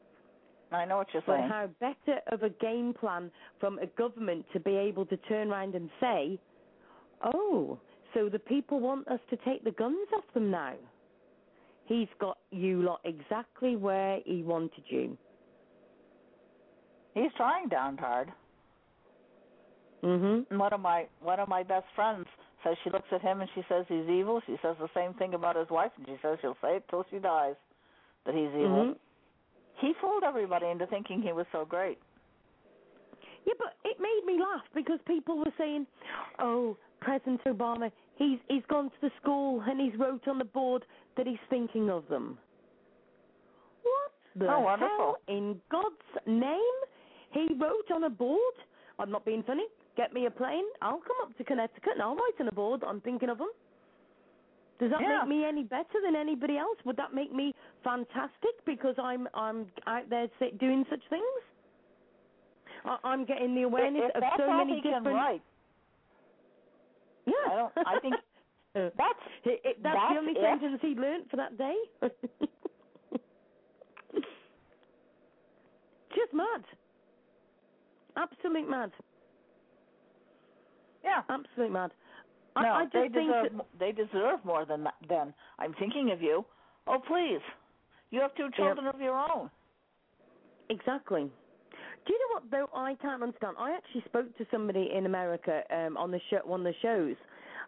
I 0.74 0.84
know 0.84 0.98
what 0.98 1.08
you're 1.14 1.24
But 1.26 1.38
saying. 1.38 1.48
But 1.50 1.56
how 1.56 1.70
better 1.80 2.20
of 2.34 2.44
a 2.44 2.50
game 2.50 2.94
plan 2.94 3.32
from 3.62 3.80
a 3.80 3.86
government 3.98 4.46
to 4.52 4.60
be 4.60 4.76
able 4.76 5.06
to 5.06 5.16
turn 5.18 5.52
around 5.52 5.74
and 5.76 5.90
say, 6.02 6.38
oh, 7.24 7.80
so 8.14 8.30
the 8.30 8.40
people 8.40 8.80
want 8.80 9.08
us 9.08 9.20
to 9.30 9.38
take 9.38 9.64
the 9.64 9.72
guns 9.72 10.08
off 10.16 10.24
them 10.34 10.52
now. 10.52 10.74
He's 11.86 12.08
got 12.20 12.38
you 12.52 12.82
lot 12.82 13.02
exactly 13.04 13.76
where 13.76 14.20
he 14.26 14.44
wanted 14.44 14.84
you. 14.88 15.18
He's 17.14 17.32
trying 17.36 17.68
down 17.68 17.98
hard. 17.98 18.32
Mhm. 20.02 20.58
One 20.58 20.74
of 20.74 20.80
my 20.80 21.08
one 21.20 21.40
of 21.40 21.48
my 21.48 21.64
best 21.64 21.86
friends 21.96 22.28
says 22.64 22.78
she 22.84 22.90
looks 22.90 23.12
at 23.12 23.22
him 23.22 23.42
and 23.42 23.50
she 23.54 23.64
says 23.68 23.86
he's 23.88 24.08
evil. 24.08 24.42
She 24.46 24.58
says 24.62 24.78
the 24.80 24.90
same 24.94 25.14
thing 25.16 25.34
about 25.34 25.56
his 25.56 25.70
wife, 25.70 25.92
and 25.98 26.08
she 26.08 26.18
says 26.22 26.40
she'll 26.42 26.58
say 26.62 26.78
it 26.78 26.88
till 26.90 27.06
she 27.10 27.20
dies 27.20 27.56
that 28.26 28.34
he's 28.34 28.54
evil. 28.54 28.86
Mhm. 28.86 28.98
He 29.78 29.94
fooled 29.96 30.24
everybody 30.24 30.68
into 30.68 30.86
thinking 30.88 31.22
he 31.22 31.34
was 31.34 31.48
so 31.52 31.66
great. 31.66 32.00
Yeah, 33.46 33.56
but 33.58 33.76
it 33.84 34.00
made 34.00 34.24
me 34.26 34.40
laugh 34.40 34.64
because 34.74 35.02
people 35.02 35.38
were 35.38 35.52
saying, 35.58 35.88
"Oh, 36.40 36.78
President 37.02 37.44
Obama, 37.46 37.92
he's 38.16 38.40
he's 38.48 38.64
gone 38.70 38.90
to 38.90 38.96
the 39.02 39.12
school 39.22 39.62
and 39.68 39.80
he's 39.82 39.98
wrote 40.00 40.28
on 40.28 40.38
the 40.38 40.46
board 40.46 40.86
that 41.18 41.28
he's 41.28 41.40
thinking 41.50 41.90
of 41.90 42.08
them." 42.08 42.38
What 43.84 44.12
the 44.36 44.54
Oh, 44.54 44.60
wonderful. 44.62 44.98
hell 44.98 45.18
in 45.28 45.60
God's 45.70 45.96
name? 46.26 46.78
He 47.32 47.48
wrote 47.56 47.90
on 47.92 48.04
a 48.06 48.10
board. 48.10 48.56
I'm 49.00 49.12
not 49.12 49.26
being 49.26 49.44
funny. 49.44 49.66
Get 49.98 50.14
me 50.14 50.26
a 50.26 50.32
plane. 50.32 50.66
I'll 50.82 51.00
come 51.00 51.18
up 51.24 51.36
to 51.38 51.44
Connecticut 51.44 51.94
and 51.94 52.02
I'll 52.02 52.16
write 52.16 52.40
on 52.40 52.48
a 52.48 52.52
board. 52.52 52.84
I'm 52.84 53.02
thinking 53.02 53.30
of 53.30 53.38
them. 53.40 53.50
Does 54.80 54.90
that 54.92 55.02
Yeah. 55.02 55.20
make 55.20 55.28
me 55.30 55.46
any 55.46 55.64
better 55.64 56.02
than 56.02 56.16
anybody 56.16 56.58
else? 56.58 56.78
Would 56.86 56.96
that 56.98 57.14
make 57.14 57.32
me 57.32 57.54
fantastic 57.84 58.64
because 58.66 58.98
I'm 58.98 59.28
I'm 59.34 59.72
out 59.88 60.10
there 60.10 60.28
doing 60.58 60.86
such 60.90 61.04
things? 61.10 61.44
I- 62.86 62.98
I'm 63.04 63.26
getting 63.26 63.54
the 63.54 63.64
awareness 63.64 64.04
if, 64.16 64.24
if 64.24 64.24
of 64.24 64.40
so 64.40 64.48
many 64.54 64.82
different. 64.82 65.06
write, 65.08 65.42
Yeah, 67.26 67.34
I 67.52 67.56
don't- 67.56 67.74
I 67.88 68.00
think 68.00 68.16
Uh, 68.74 68.90
that's 68.98 69.20
it, 69.44 69.60
it, 69.66 69.84
that's, 69.84 69.98
that's 70.00 70.14
the 70.14 70.20
only 70.20 70.32
it. 70.32 70.38
sentence 70.42 70.80
he 70.82 70.96
learnt 70.96 71.30
for 71.30 71.36
that 71.36 71.58
day. 71.58 71.76
Just 76.16 76.34
mad. 76.34 76.64
Absolute 78.18 78.70
mad. 78.70 78.92
yeah. 81.04 81.22
Absolute 81.30 81.72
mad. 81.72 81.92
No, 82.56 82.62
I, 82.64 82.80
I 82.82 82.84
just 82.84 82.94
they 82.94 83.08
think 83.10 83.30
deserve 83.32 83.52
that, 83.58 83.66
they 83.80 83.92
deserve 83.92 84.44
more 84.44 84.66
than 84.66 84.84
that. 84.84 84.96
Then 85.08 85.34
I'm 85.60 85.74
thinking 85.74 86.12
of 86.12 86.22
you. 86.22 86.46
Oh 86.88 87.00
please, 87.08 87.42
you 88.10 88.20
have 88.22 88.36
two 88.36 88.50
children 88.56 88.88
of 88.88 89.00
your 89.00 89.18
own. 89.18 89.50
Exactly. 90.70 91.30
Do 92.06 92.14
you 92.14 92.20
know 92.20 92.34
what 92.34 92.52
though? 92.52 92.78
I 92.78 92.96
can't 92.96 93.22
understand. 93.22 93.56
I 93.60 93.72
actually 93.72 94.04
spoke 94.06 94.36
to 94.38 94.46
somebody 94.50 94.90
in 94.96 95.06
America 95.06 95.62
um, 95.70 95.98
on 95.98 96.12
the 96.12 96.20
show, 96.30 96.40
one 96.44 96.62
of 96.62 96.74
the 96.74 96.80
shows, 96.82 97.16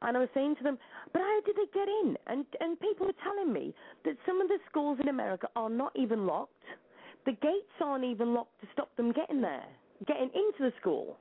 and 0.01 0.17
I 0.17 0.19
was 0.19 0.29
saying 0.33 0.55
to 0.57 0.63
them, 0.63 0.77
"But 1.11 1.21
how 1.21 1.41
did 1.45 1.55
they 1.55 1.69
get 1.73 1.87
in?" 1.87 2.17
And 2.27 2.45
and 2.59 2.79
people 2.79 3.05
were 3.05 3.19
telling 3.23 3.53
me 3.53 3.73
that 4.05 4.17
some 4.25 4.41
of 4.41 4.47
the 4.47 4.57
schools 4.69 4.97
in 5.01 5.09
America 5.09 5.47
are 5.55 5.69
not 5.69 5.91
even 5.95 6.25
locked. 6.25 6.65
The 7.25 7.33
gates 7.33 7.77
aren't 7.79 8.03
even 8.03 8.33
locked 8.33 8.59
to 8.61 8.67
stop 8.73 8.95
them 8.97 9.11
getting 9.11 9.41
there, 9.41 9.65
getting 10.07 10.29
into 10.33 10.59
the 10.59 10.73
school. 10.81 11.17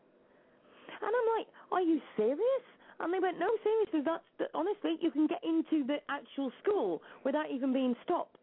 And 0.89 1.11
I'm 1.11 1.39
like, 1.39 1.49
"Are 1.71 1.83
you 1.83 2.01
serious?" 2.17 2.65
And 3.01 3.13
they 3.13 3.19
went, 3.19 3.39
"No, 3.39 3.51
seriously. 3.63 4.01
That's 4.01 4.25
the, 4.39 4.47
honestly, 4.55 4.97
you 5.01 5.11
can 5.11 5.27
get 5.27 5.43
into 5.45 5.85
the 5.85 5.99
actual 6.09 6.51
school 6.63 7.03
without 7.25 7.51
even 7.51 7.73
being 7.73 7.95
stopped." 8.05 8.39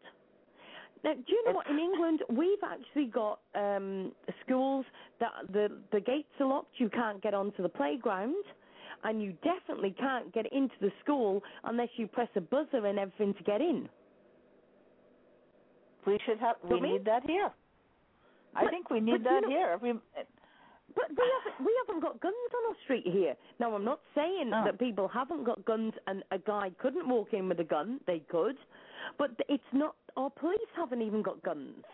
Now, 1.02 1.14
do 1.14 1.22
you 1.28 1.42
know 1.46 1.52
what? 1.52 1.66
In 1.68 1.78
England, 1.78 2.20
we've 2.28 2.62
actually 2.64 3.06
got 3.06 3.40
um, 3.54 4.12
schools 4.44 4.84
that 5.18 5.32
the 5.52 5.78
the 5.92 6.00
gates 6.00 6.28
are 6.40 6.46
locked. 6.46 6.74
You 6.78 6.90
can't 6.90 7.22
get 7.22 7.32
onto 7.32 7.62
the 7.62 7.68
playground, 7.70 8.34
and 9.04 9.22
you 9.22 9.32
definitely 9.42 9.94
can't 9.98 10.32
get 10.34 10.52
into 10.52 10.74
the 10.80 10.90
school 11.02 11.42
unless 11.64 11.88
you 11.96 12.06
press 12.06 12.28
a 12.36 12.40
buzzer 12.40 12.84
and 12.86 12.98
everything 12.98 13.32
to 13.34 13.42
get 13.44 13.60
in. 13.62 13.88
We 16.06 16.18
should 16.26 16.38
have. 16.38 16.56
We 16.64 16.70
But 16.70 16.82
me- 16.82 16.92
need 16.92 17.04
that 17.06 17.22
here. 17.26 17.50
I 18.54 18.64
But- 18.64 18.70
think 18.70 18.90
we 18.90 19.00
need 19.00 19.22
that 19.24 19.42
know- 19.42 19.48
here. 19.48 19.68
Every 19.68 19.92
But 20.92 21.08
we 21.10 21.24
haven't 21.44 21.64
we 21.66 21.72
haven't 21.86 22.00
got 22.00 22.18
guns 22.20 22.34
on 22.58 22.70
our 22.70 22.74
street 22.82 23.06
here. 23.06 23.36
Now, 23.60 23.72
I'm 23.74 23.84
not 23.84 24.00
saying 24.14 24.50
No. 24.50 24.64
that 24.64 24.78
people 24.78 25.06
haven't 25.06 25.44
got 25.44 25.64
guns 25.64 25.94
and 26.08 26.24
a 26.32 26.38
guy 26.38 26.70
couldn't 26.78 27.08
walk 27.08 27.32
in 27.32 27.48
with 27.48 27.60
a 27.60 27.64
gun. 27.64 28.00
They 28.06 28.18
could, 28.20 28.58
but 29.16 29.30
it's 29.48 29.72
not. 29.72 29.94
Our 30.16 30.30
police 30.30 30.58
haven't 30.76 31.02
even 31.02 31.22
got 31.22 31.42
guns. 31.42 31.84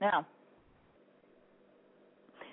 now, 0.00 0.26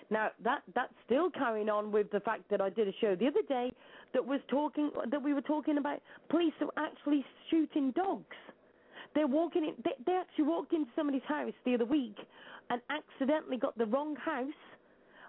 Now 0.09 0.29
that 0.43 0.63
that's 0.75 0.93
still 1.05 1.29
carrying 1.29 1.69
on 1.69 1.91
with 1.91 2.11
the 2.11 2.19
fact 2.19 2.43
that 2.49 2.61
I 2.61 2.69
did 2.69 2.87
a 2.87 2.93
show 3.01 3.15
the 3.15 3.27
other 3.27 3.41
day 3.47 3.71
that 4.13 4.25
was 4.25 4.39
talking 4.47 4.91
that 5.11 5.21
we 5.21 5.33
were 5.33 5.41
talking 5.41 5.77
about 5.77 6.01
police 6.29 6.53
are 6.61 6.69
actually 6.77 7.25
shooting 7.49 7.91
dogs. 7.91 8.35
They're 9.15 9.27
walking 9.27 9.65
in. 9.65 9.73
They, 9.83 9.91
they 10.05 10.13
actually 10.13 10.45
walked 10.45 10.73
into 10.73 10.89
somebody's 10.95 11.23
house 11.27 11.53
the 11.65 11.75
other 11.75 11.85
week 11.85 12.17
and 12.69 12.81
accidentally 12.89 13.57
got 13.57 13.77
the 13.77 13.85
wrong 13.85 14.15
house. 14.15 14.53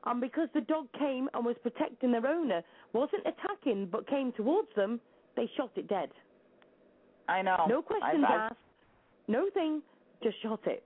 And 0.06 0.20
because 0.20 0.48
the 0.54 0.62
dog 0.62 0.86
came 0.98 1.28
and 1.34 1.44
was 1.44 1.56
protecting 1.62 2.12
their 2.12 2.26
owner, 2.26 2.62
wasn't 2.92 3.22
attacking 3.26 3.86
but 3.86 4.06
came 4.06 4.32
towards 4.32 4.68
them, 4.74 5.00
they 5.36 5.50
shot 5.56 5.70
it 5.76 5.88
dead. 5.88 6.10
I 7.28 7.42
know. 7.42 7.64
No 7.68 7.82
questions 7.82 8.24
I, 8.26 8.32
I, 8.32 8.36
asked. 8.46 8.56
No 9.28 9.48
thing. 9.54 9.82
Just 10.22 10.36
shot 10.42 10.60
it. 10.66 10.82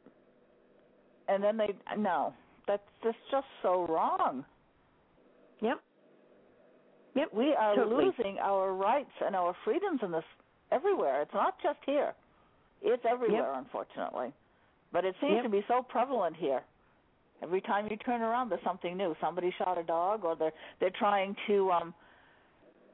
And 1.28 1.42
then 1.42 1.56
they 1.56 1.74
no. 1.96 2.34
That's 2.66 2.82
that's 3.02 3.16
just 3.30 3.46
so 3.62 3.86
wrong. 3.88 4.44
Yep. 5.60 5.80
Yep. 7.14 7.28
We 7.32 7.54
are 7.54 7.76
totally. 7.76 8.06
losing 8.06 8.38
our 8.38 8.72
rights 8.74 9.10
and 9.24 9.34
our 9.36 9.54
freedoms 9.64 10.00
in 10.02 10.10
this 10.10 10.24
everywhere. 10.72 11.22
It's 11.22 11.34
not 11.34 11.54
just 11.62 11.78
here. 11.86 12.12
It's 12.82 13.04
everywhere, 13.08 13.52
Yep. 13.54 13.64
unfortunately. 13.64 14.32
But 14.92 15.04
it 15.04 15.14
seems 15.20 15.34
Yep. 15.36 15.44
to 15.44 15.48
be 15.48 15.64
so 15.68 15.82
prevalent 15.82 16.36
here. 16.36 16.62
Every 17.42 17.60
time 17.60 17.88
you 17.90 17.96
turn 17.96 18.22
around, 18.22 18.48
there's 18.50 18.62
something 18.62 18.96
new. 18.96 19.16
Somebody 19.20 19.50
shot 19.52 19.78
a 19.78 19.82
dog, 19.82 20.24
or 20.24 20.36
they're 20.36 20.52
they're 20.80 20.90
trying 20.90 21.36
to. 21.46 21.72
um 21.72 21.94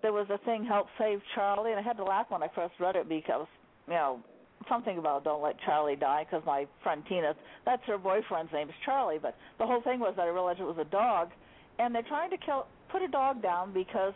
There 0.02 0.12
was 0.12 0.26
a 0.30 0.38
thing, 0.44 0.64
help 0.64 0.86
save 0.98 1.20
Charlie, 1.34 1.72
and 1.72 1.80
I 1.80 1.82
had 1.82 1.96
to 1.98 2.04
laugh 2.04 2.26
when 2.30 2.42
I 2.42 2.48
first 2.54 2.74
read 2.80 2.96
it 2.96 3.08
because 3.08 3.46
you 3.86 3.94
know 3.94 4.20
something 4.68 4.98
about 4.98 5.24
don't 5.24 5.42
let 5.42 5.56
Charlie 5.64 5.96
die 5.96 6.24
because 6.24 6.44
my 6.46 6.66
friend 6.82 7.02
Tina, 7.08 7.34
that's 7.64 7.82
her 7.86 7.98
boyfriend's 7.98 8.52
name 8.52 8.68
is 8.68 8.74
Charlie. 8.84 9.18
But 9.20 9.36
the 9.58 9.66
whole 9.66 9.82
thing 9.82 10.00
was 10.00 10.14
that 10.16 10.22
I 10.22 10.28
realized 10.28 10.60
it 10.60 10.64
was 10.64 10.78
a 10.78 10.90
dog, 10.90 11.30
and 11.78 11.94
they're 11.94 12.02
trying 12.02 12.30
to 12.30 12.38
kill 12.38 12.66
put 12.90 13.02
a 13.02 13.08
dog 13.08 13.42
down 13.42 13.72
because 13.72 14.14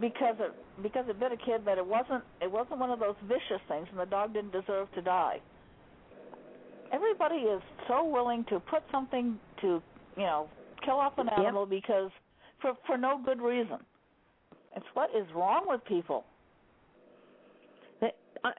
because 0.00 0.36
it 0.38 0.52
because 0.82 1.06
it 1.08 1.18
bit 1.18 1.32
a 1.32 1.36
kid 1.36 1.64
that 1.64 1.78
it 1.78 1.86
wasn't 1.86 2.22
it 2.40 2.50
wasn't 2.50 2.78
one 2.78 2.90
of 2.90 3.00
those 3.00 3.16
vicious 3.24 3.62
things 3.68 3.86
and 3.90 3.98
the 3.98 4.06
dog 4.06 4.32
didn't 4.32 4.52
deserve 4.52 4.88
to 4.94 5.02
die. 5.02 5.40
Everybody 6.92 7.36
is 7.36 7.60
so 7.86 8.04
willing 8.04 8.44
to 8.48 8.60
put 8.60 8.82
something 8.92 9.38
to 9.60 9.82
you 10.16 10.22
know 10.22 10.48
kill 10.84 10.96
off 10.96 11.18
an 11.18 11.26
Yep. 11.26 11.38
animal 11.38 11.66
because 11.66 12.10
for 12.60 12.74
for 12.86 12.96
no 12.96 13.20
good 13.24 13.40
reason. 13.40 13.78
It's 14.76 14.86
what 14.94 15.10
is 15.16 15.26
wrong 15.34 15.64
with 15.66 15.84
people. 15.84 16.24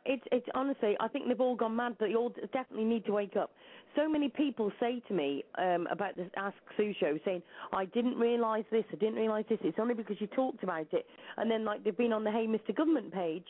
It's 0.05 0.23
it's 0.33 0.45
honestly, 0.55 0.97
I 0.99 1.07
think 1.07 1.29
they've 1.29 1.39
all 1.39 1.55
gone 1.55 1.73
mad. 1.77 1.95
They 2.01 2.13
all 2.13 2.33
definitely 2.51 2.83
need 2.83 3.05
to 3.05 3.13
wake 3.13 3.37
up. 3.37 3.51
So 3.95 4.09
many 4.09 4.27
people 4.27 4.73
say 4.77 5.01
to 5.07 5.13
me 5.13 5.45
um, 5.57 5.87
about 5.89 6.17
this 6.17 6.27
Ask 6.35 6.57
Sue 6.75 6.93
show, 6.99 7.17
saying, 7.23 7.41
"I 7.71 7.85
didn't 7.85 8.17
realise 8.17 8.65
this. 8.71 8.83
I 8.91 8.97
didn't 8.97 9.15
realise 9.15 9.45
this. 9.47 9.57
It's 9.63 9.79
only 9.79 9.93
because 9.93 10.19
you 10.19 10.27
talked 10.27 10.63
about 10.63 10.87
it." 10.91 11.05
And 11.37 11.49
then, 11.49 11.63
like, 11.63 11.85
they've 11.85 11.95
been 11.95 12.11
on 12.11 12.25
the 12.25 12.31
Hey 12.31 12.45
Mr. 12.45 12.75
Government 12.75 13.13
page, 13.13 13.47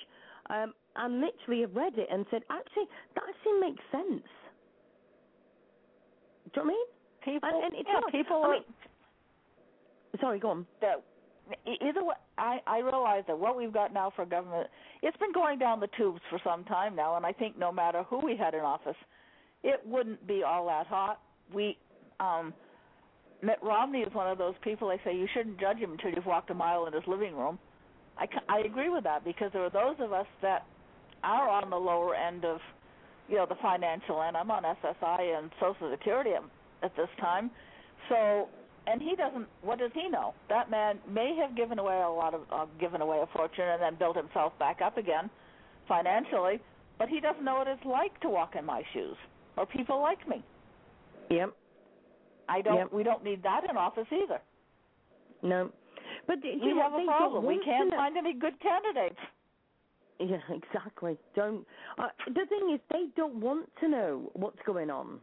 um, 0.52 0.76
and 0.98 1.20
literally 1.20 1.62
have 1.62 1.76
read 1.76 1.98
it 1.98 2.08
and 2.12 2.28
said, 2.30 2.44
"Actually, 2.52 2.86
that 3.16 3.24
actually 3.28 3.60
makes 3.60 3.84
sense." 3.92 4.22
Do 6.54 6.62
you 6.62 6.62
know 6.62 6.64
what 6.64 6.64
I 6.64 6.68
mean? 6.68 6.86
People, 7.22 7.50
And- 7.50 7.64
and 7.64 7.74
it's 7.74 7.88
yeah, 7.90 8.00
not- 8.00 8.12
people 8.12 8.44
I 8.44 8.52
mean- 8.52 8.64
Sorry, 10.22 10.38
go 10.40 10.50
on. 10.52 10.68
that 10.82 11.00
e- 11.00 11.02
either 11.66 12.04
way, 12.04 12.16
I 12.38 12.60
I 12.68 12.80
realize 12.80 13.24
that 13.28 13.38
what 13.38 13.58
we've 13.58 13.74
got 13.74 13.94
now 13.94 14.12
for 14.16 14.26
government, 14.26 14.68
it's 15.02 15.18
been 15.18 15.32
going 15.32 15.60
down 15.60 15.80
the 15.80 15.90
tubes 15.98 16.22
for 16.30 16.40
some 16.44 16.64
time 16.66 16.96
now, 16.96 17.16
and 17.16 17.26
I 17.26 17.32
think 17.32 17.58
no 17.58 17.72
matter 17.72 18.04
who 18.04 18.20
we 18.20 18.36
had 18.36 18.54
in 18.54 18.62
office, 18.62 18.96
it 19.64 19.82
wouldn't 19.86 20.26
be 20.28 20.44
all 20.44 20.68
that 20.68 20.88
hot. 20.88 21.20
We, 21.54 21.78
um, 22.20 22.54
Mitt 23.42 23.58
Romney 23.62 24.00
is 24.00 24.14
one 24.14 24.30
of 24.30 24.38
those 24.38 24.56
people. 24.64 24.90
They 24.90 25.02
say 25.04 25.16
you 25.16 25.28
shouldn't 25.34 25.60
judge 25.60 25.78
him 25.78 25.92
until 25.92 26.12
you've 26.12 26.26
walked 26.26 26.50
a 26.50 26.54
mile 26.54 26.86
in 26.86 26.94
his 26.94 27.04
living 27.08 27.36
room. 27.36 27.60
I 28.18 28.28
I 28.48 28.60
agree 28.60 28.90
with 28.90 29.04
that 29.06 29.24
because 29.24 29.52
there 29.54 29.64
are 29.64 29.70
those 29.70 29.96
of 30.00 30.14
us 30.14 30.28
that 30.42 30.66
are 31.24 31.50
on 31.50 31.70
the 31.70 31.78
lower 31.78 32.16
end 32.16 32.46
of, 32.46 32.60
you 33.28 33.36
know, 33.36 33.46
the 33.46 33.56
financial 33.62 34.22
end. 34.22 34.38
I'm 34.38 34.52
on 34.52 34.64
SSI 34.64 35.38
and 35.38 35.52
Social 35.60 35.90
Security 35.92 36.32
at, 36.32 36.44
at 36.84 36.96
this 36.96 37.10
time, 37.20 37.52
so 38.08 38.48
and 38.90 39.02
he 39.02 39.16
doesn't. 39.16 39.48
What 39.62 39.80
does 39.80 39.92
he 39.94 40.10
know? 40.10 40.34
That 40.50 40.72
man 40.72 41.00
may 41.08 41.36
have 41.40 41.56
given 41.56 41.78
away 41.80 42.02
a 42.02 42.10
lot 42.10 42.34
of, 42.34 42.42
uh, 42.52 42.66
given 42.80 43.02
away 43.02 43.20
a 43.22 43.28
fortune 43.38 43.66
and 43.66 43.82
then 43.82 43.96
built 43.96 44.18
himself 44.18 44.58
back 44.58 44.82
up 44.82 44.98
again, 44.98 45.30
financially. 45.88 46.60
But 46.98 47.08
he 47.08 47.20
doesn't 47.20 47.44
know 47.44 47.56
what 47.56 47.68
it's 47.68 47.86
like 47.86 48.20
to 48.22 48.30
walk 48.30 48.56
in 48.58 48.66
my 48.66 48.82
shoes 48.94 49.16
or 49.58 49.66
people 49.66 50.02
like 50.02 50.28
me. 50.28 50.44
Yep. 51.30 51.54
I 52.50 52.62
don't. 52.62 52.78
Yep. 52.78 52.94
We 52.94 53.04
don't 53.04 53.24
need 53.24 53.44
that 53.44 53.70
in 53.70 53.78
office 53.78 54.08
either. 54.12 54.42
No. 55.44 55.70
But 56.28 56.44
you 56.44 56.60
We 56.62 56.82
have 56.82 56.94
a 56.94 57.06
problem. 57.06 57.46
We 57.46 57.62
can't 57.64 57.92
find 57.92 58.18
any 58.18 58.34
good 58.34 58.60
candidates. 58.60 59.20
Yeah, 60.20 60.38
exactly. 60.50 61.18
Don't. 61.36 61.66
Uh, 61.98 62.08
the 62.28 62.46
thing 62.50 62.72
is, 62.74 62.82
they 62.92 63.06
don't 63.16 63.36
want 63.36 63.70
to 63.82 63.88
know 63.88 64.32
what's 64.34 64.60
going 64.66 64.90
on. 64.90 65.20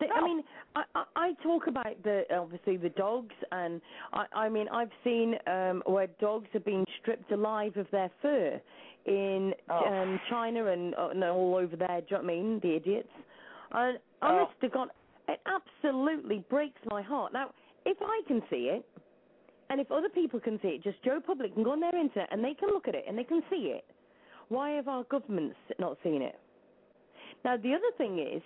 They, 0.00 0.06
I 0.14 0.22
mean, 0.22 0.42
I, 0.76 1.04
I, 1.16 1.32
talk 1.42 1.66
about 1.66 2.00
the 2.04 2.22
obviously 2.32 2.76
the 2.76 2.90
dogs, 2.90 3.34
and 3.50 3.80
I, 4.12 4.26
I 4.32 4.48
mean, 4.48 4.68
I've 4.68 4.90
seen 5.02 5.34
um, 5.46 5.82
where 5.86 6.06
dogs 6.20 6.48
are 6.54 6.60
being 6.60 6.84
stripped 7.00 7.30
alive 7.32 7.76
of 7.76 7.86
their 7.90 8.10
fur 8.22 8.60
in 9.06 9.54
Oh. 9.70 9.86
um, 9.86 10.20
China 10.30 10.66
and, 10.66 10.94
uh, 10.94 11.08
and 11.08 11.24
all 11.24 11.56
over 11.56 11.76
there. 11.76 12.00
Do 12.02 12.06
you 12.10 12.16
know 12.18 12.22
what 12.22 12.32
I 12.32 12.36
mean? 12.36 12.60
The 12.62 12.76
idiots. 12.76 13.08
And 13.72 13.98
Oh. 14.22 14.26
honest 14.26 14.60
to 14.60 14.68
God, 14.68 14.88
it 15.28 15.40
absolutely 15.46 16.44
breaks 16.50 16.80
my 16.90 17.02
heart. 17.02 17.32
Now, 17.32 17.50
if 17.84 17.96
I 18.00 18.22
can 18.26 18.42
see 18.50 18.68
it, 18.70 18.84
and 19.70 19.80
if 19.80 19.90
other 19.90 20.08
people 20.08 20.40
can 20.40 20.58
see 20.60 20.68
it, 20.68 20.82
just 20.82 21.02
Joe 21.02 21.20
Public 21.20 21.54
can 21.54 21.62
go 21.62 21.72
on 21.72 21.80
their 21.80 21.94
internet 21.94 22.28
and 22.32 22.42
they 22.42 22.54
can 22.54 22.68
look 22.70 22.88
at 22.88 22.94
it 22.94 23.04
and 23.06 23.18
they 23.18 23.24
can 23.24 23.42
see 23.50 23.72
it. 23.76 23.84
Why 24.48 24.70
have 24.70 24.88
our 24.88 25.04
governments 25.04 25.56
not 25.78 25.98
seen 26.02 26.22
it? 26.22 26.38
Now, 27.44 27.56
the 27.56 27.74
other 27.74 27.90
thing 27.98 28.18
is, 28.18 28.42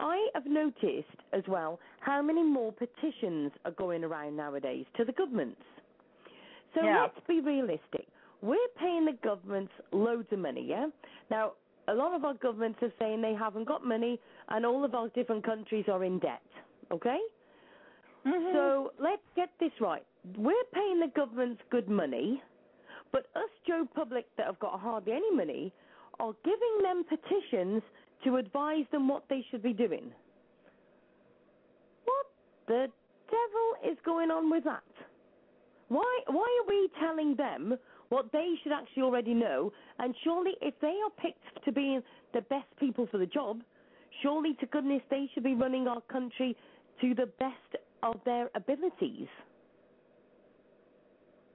I 0.00 0.28
have 0.34 0.46
noticed 0.46 1.08
as 1.32 1.42
well 1.48 1.80
how 2.00 2.22
many 2.22 2.42
more 2.42 2.72
petitions 2.72 3.52
are 3.64 3.72
going 3.72 4.04
around 4.04 4.36
nowadays 4.36 4.86
to 4.96 5.04
the 5.04 5.12
governments. 5.12 5.60
So 6.74 6.82
Yeah. 6.82 7.02
let's 7.02 7.20
be 7.26 7.40
realistic. 7.40 8.06
We're 8.40 8.68
paying 8.76 9.04
the 9.04 9.12
governments 9.14 9.72
loads 9.90 10.32
of 10.32 10.38
money, 10.38 10.62
yeah? 10.62 10.88
Now, 11.30 11.54
a 11.88 11.94
lot 11.94 12.14
of 12.14 12.24
our 12.24 12.34
governments 12.34 12.82
are 12.82 12.92
saying 12.98 13.20
they 13.22 13.34
haven't 13.34 13.64
got 13.64 13.84
money 13.84 14.20
and 14.48 14.64
all 14.64 14.84
of 14.84 14.94
our 14.94 15.08
different 15.08 15.44
countries 15.44 15.88
are 15.88 16.04
in 16.04 16.18
debt, 16.18 16.42
okay? 16.90 17.18
Mm-hmm. 18.26 18.52
So 18.52 18.92
let's 18.98 19.22
get 19.34 19.50
this 19.58 19.72
right. 19.80 20.04
We're 20.36 20.64
paying 20.72 21.00
the 21.00 21.08
governments 21.08 21.62
good 21.70 21.88
money, 21.88 22.42
but 23.10 23.26
us 23.34 23.50
Joe 23.66 23.88
Public 23.94 24.26
that 24.36 24.46
have 24.46 24.58
got 24.58 24.78
hardly 24.80 25.12
any 25.12 25.30
money 25.34 25.72
are 26.20 26.34
giving 26.44 26.82
them 26.82 27.04
petitions 27.04 27.82
to 28.24 28.36
advise 28.36 28.84
them 28.92 29.08
what 29.08 29.24
they 29.28 29.44
should 29.50 29.62
be 29.62 29.72
doing. 29.72 30.12
What 32.04 32.26
the 32.66 32.86
devil 33.30 33.92
is 33.92 33.98
going 34.04 34.30
on 34.30 34.50
with 34.50 34.64
that? 34.64 34.82
Why 35.88 36.20
why 36.26 36.62
are 36.62 36.68
we 36.68 36.88
telling 37.00 37.34
them 37.36 37.78
what 38.10 38.30
they 38.32 38.54
should 38.62 38.72
actually 38.72 39.02
already 39.02 39.34
know? 39.34 39.72
And 39.98 40.14
surely 40.24 40.52
if 40.60 40.74
they 40.80 40.96
are 41.04 41.22
picked 41.22 41.64
to 41.64 41.72
be 41.72 41.98
the 42.34 42.42
best 42.42 42.66
people 42.78 43.06
for 43.10 43.18
the 43.18 43.26
job, 43.26 43.60
surely 44.22 44.54
to 44.60 44.66
goodness 44.66 45.02
they 45.10 45.28
should 45.32 45.44
be 45.44 45.54
running 45.54 45.86
our 45.88 46.02
country 46.02 46.56
to 47.00 47.14
the 47.14 47.26
best 47.38 47.82
of 48.02 48.16
their 48.24 48.50
abilities. 48.54 49.28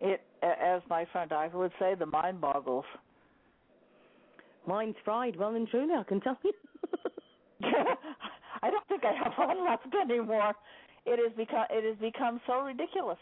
it, 0.03 0.21
as 0.43 0.81
my 0.89 1.05
friend 1.11 1.31
Ivor 1.31 1.57
would 1.59 1.71
say, 1.79 1.95
the 1.95 2.05
mind 2.05 2.41
boggles. 2.41 2.85
Mine's 4.67 4.95
fried 5.03 5.35
well 5.35 5.55
and 5.55 5.67
truly, 5.67 5.93
I 5.93 6.03
can 6.03 6.21
tell 6.21 6.37
you. 6.43 6.53
I 8.63 8.69
don't 8.69 8.87
think 8.87 9.03
I 9.03 9.13
have 9.23 9.33
one 9.37 9.65
left 9.65 9.87
anymore. 10.09 10.53
It 11.05 11.19
is 11.19 11.35
become 11.35 11.65
it 11.69 11.83
has 11.83 11.97
become 11.99 12.39
so 12.47 12.61
ridiculous. 12.61 13.17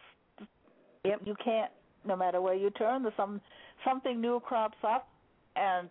Yep. 1.04 1.22
You 1.26 1.36
can't, 1.44 1.72
no 2.06 2.16
matter 2.16 2.42
where 2.42 2.54
you 2.54 2.70
turn, 2.72 3.02
there's 3.02 3.16
some 3.18 3.42
something 3.84 4.22
new 4.22 4.40
crops 4.40 4.78
up, 4.84 5.08
and 5.56 5.90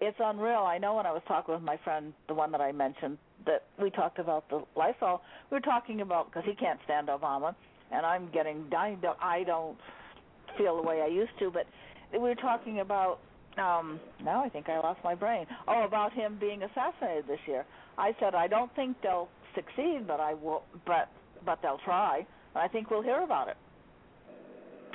it's 0.00 0.16
unreal. 0.20 0.60
I 0.60 0.78
know 0.78 0.94
when 0.94 1.06
I 1.06 1.12
was 1.12 1.22
talking 1.26 1.54
with 1.54 1.62
my 1.62 1.76
friend, 1.82 2.12
the 2.28 2.34
one 2.34 2.52
that 2.52 2.60
I 2.60 2.70
mentioned, 2.70 3.18
that 3.46 3.64
we 3.80 3.90
talked 3.90 4.18
about 4.18 4.48
the 4.48 4.62
Lysol. 4.76 5.22
We 5.50 5.56
were 5.56 5.60
talking 5.60 6.00
about 6.00 6.30
because 6.30 6.44
he 6.46 6.54
can't 6.54 6.78
stand 6.84 7.08
Obama, 7.08 7.54
and 7.90 8.06
I'm 8.06 8.30
getting 8.32 8.68
dying. 8.70 9.00
I 9.20 9.42
don't 9.44 9.76
feel 10.56 10.76
the 10.76 10.82
way 10.82 11.02
I 11.02 11.08
used 11.08 11.32
to, 11.40 11.50
but 11.50 11.66
we 12.12 12.18
were 12.20 12.34
talking 12.36 12.80
about. 12.80 13.18
Um, 13.58 14.00
now 14.24 14.42
I 14.44 14.48
think 14.48 14.68
I 14.68 14.78
lost 14.78 15.00
my 15.04 15.14
brain. 15.14 15.46
Oh, 15.68 15.84
about 15.84 16.12
him 16.12 16.38
being 16.40 16.62
assassinated 16.62 17.26
this 17.26 17.40
year. 17.46 17.64
I 17.98 18.14
said 18.18 18.34
I 18.34 18.46
don't 18.46 18.74
think 18.74 18.96
they'll 19.02 19.28
succeed, 19.54 20.06
but 20.06 20.20
I 20.20 20.34
will. 20.34 20.62
But 20.86 21.08
but 21.44 21.60
they'll 21.62 21.80
try. 21.84 22.18
And 22.54 22.62
I 22.62 22.68
think 22.68 22.90
we'll 22.90 23.02
hear 23.02 23.22
about 23.22 23.48
it. 23.48 23.56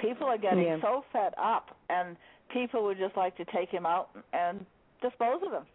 People 0.02 0.28
are 0.28 0.38
getting 0.38 0.64
Yeah. 0.64 0.82
so 0.82 1.04
fed 1.12 1.34
up, 1.38 1.76
and 1.90 2.16
people 2.50 2.84
would 2.84 2.98
just 2.98 3.16
like 3.18 3.36
to 3.38 3.46
take 3.46 3.70
him 3.70 3.86
out 3.86 4.10
and 4.34 4.66
dispose 5.02 5.42
of 5.46 5.52
him. 5.52 5.66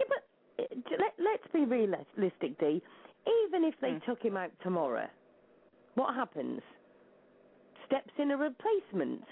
Yeah, 0.00 0.06
but 0.08 0.64
uh, 0.64 0.66
let, 0.98 1.14
let's 1.18 1.46
be 1.52 1.64
realistic, 1.64 2.58
Dee. 2.58 2.82
Even 3.44 3.64
if 3.64 3.74
they 3.80 3.92
Mm. 3.92 4.04
took 4.04 4.22
him 4.22 4.36
out 4.36 4.50
tomorrow, 4.62 5.06
what 5.94 6.14
happens? 6.14 6.60
Steps 7.86 8.12
in 8.18 8.30
a 8.30 8.36
replacement. 8.36 9.24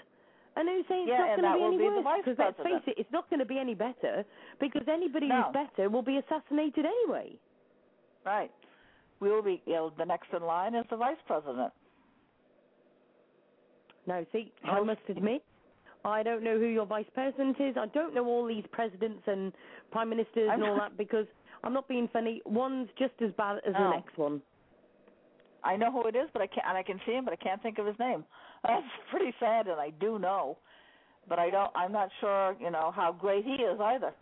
And 0.57 0.69
who's 0.69 0.85
saying 0.87 1.07
it's 1.07 1.09
Yeah, 1.09 1.35
not 1.41 1.57
going 1.59 1.71
to 1.73 1.77
be 1.77 1.85
any 1.85 1.99
worse? 1.99 2.21
Because 2.23 2.37
let's 2.39 2.57
face 2.63 2.83
it, 2.87 2.95
it's 2.97 3.11
not 3.11 3.29
going 3.29 3.39
to 3.39 3.45
be 3.45 3.59
any 3.59 3.75
better 3.75 4.23
because 4.59 4.83
anybody 4.87 5.27
No. 5.27 5.43
who's 5.43 5.53
better 5.53 5.89
will 5.89 6.01
be 6.01 6.17
assassinated 6.17 6.85
anyway. 6.85 7.37
Right. 8.25 8.51
We 9.19 9.29
will 9.29 9.41
be. 9.43 9.61
You 9.65 9.73
know, 9.73 9.93
the 9.97 10.05
next 10.05 10.27
in 10.33 10.43
line 10.43 10.75
is 10.75 10.85
the 10.89 10.95
vice 10.97 11.17
president. 11.27 11.73
No, 14.07 14.25
see, 14.31 14.51
I 14.63 14.81
must 14.81 15.01
admit, 15.09 15.43
I 16.05 16.21
don't 16.21 16.43
know 16.43 16.59
who 16.59 16.67
your 16.67 16.85
vice 16.85 17.07
president 17.13 17.57
is. 17.59 17.75
I 17.75 17.87
don't 17.87 18.13
know 18.13 18.25
all 18.25 18.45
these 18.45 18.63
presidents 18.71 19.23
and 19.25 19.51
prime 19.91 20.09
ministers 20.09 20.49
and 20.51 20.63
I'm 20.63 20.69
all 20.69 20.77
not- 20.77 20.91
that 20.91 20.97
because 20.97 21.25
I'm 21.63 21.73
not 21.73 21.87
being 21.87 22.07
funny. 22.09 22.41
One's 22.45 22.89
just 22.99 23.13
as 23.21 23.31
bad 23.33 23.57
as 23.65 23.73
the 23.73 23.89
next 23.89 24.15
one. 24.17 24.41
I 25.63 25.75
know 25.75 25.91
who 25.91 26.07
it 26.07 26.15
is, 26.15 26.29
but 26.31 26.43
I 26.43 26.47
can't. 26.47 26.67
And 26.67 26.77
I 26.77 26.83
can 26.83 27.01
see 27.07 27.13
him, 27.13 27.25
but 27.25 27.33
I 27.33 27.37
can't 27.37 27.61
think 27.63 27.79
of 27.79 27.87
his 27.87 27.97
name. 27.97 28.23
That's 28.67 28.85
pretty 29.11 29.33
sad, 29.39 29.67
and 29.67 29.79
I 29.79 29.91
do 29.99 30.17
know, 30.19 30.57
but 31.29 31.39
I 31.39 31.49
don't. 31.49 31.71
I'm 31.75 31.91
not 31.91 32.09
sure. 32.19 32.55
You 32.59 32.71
know 32.71 32.91
how 32.95 33.11
great 33.11 33.45
he 33.45 33.53
is 33.53 33.79
either. 33.79 34.13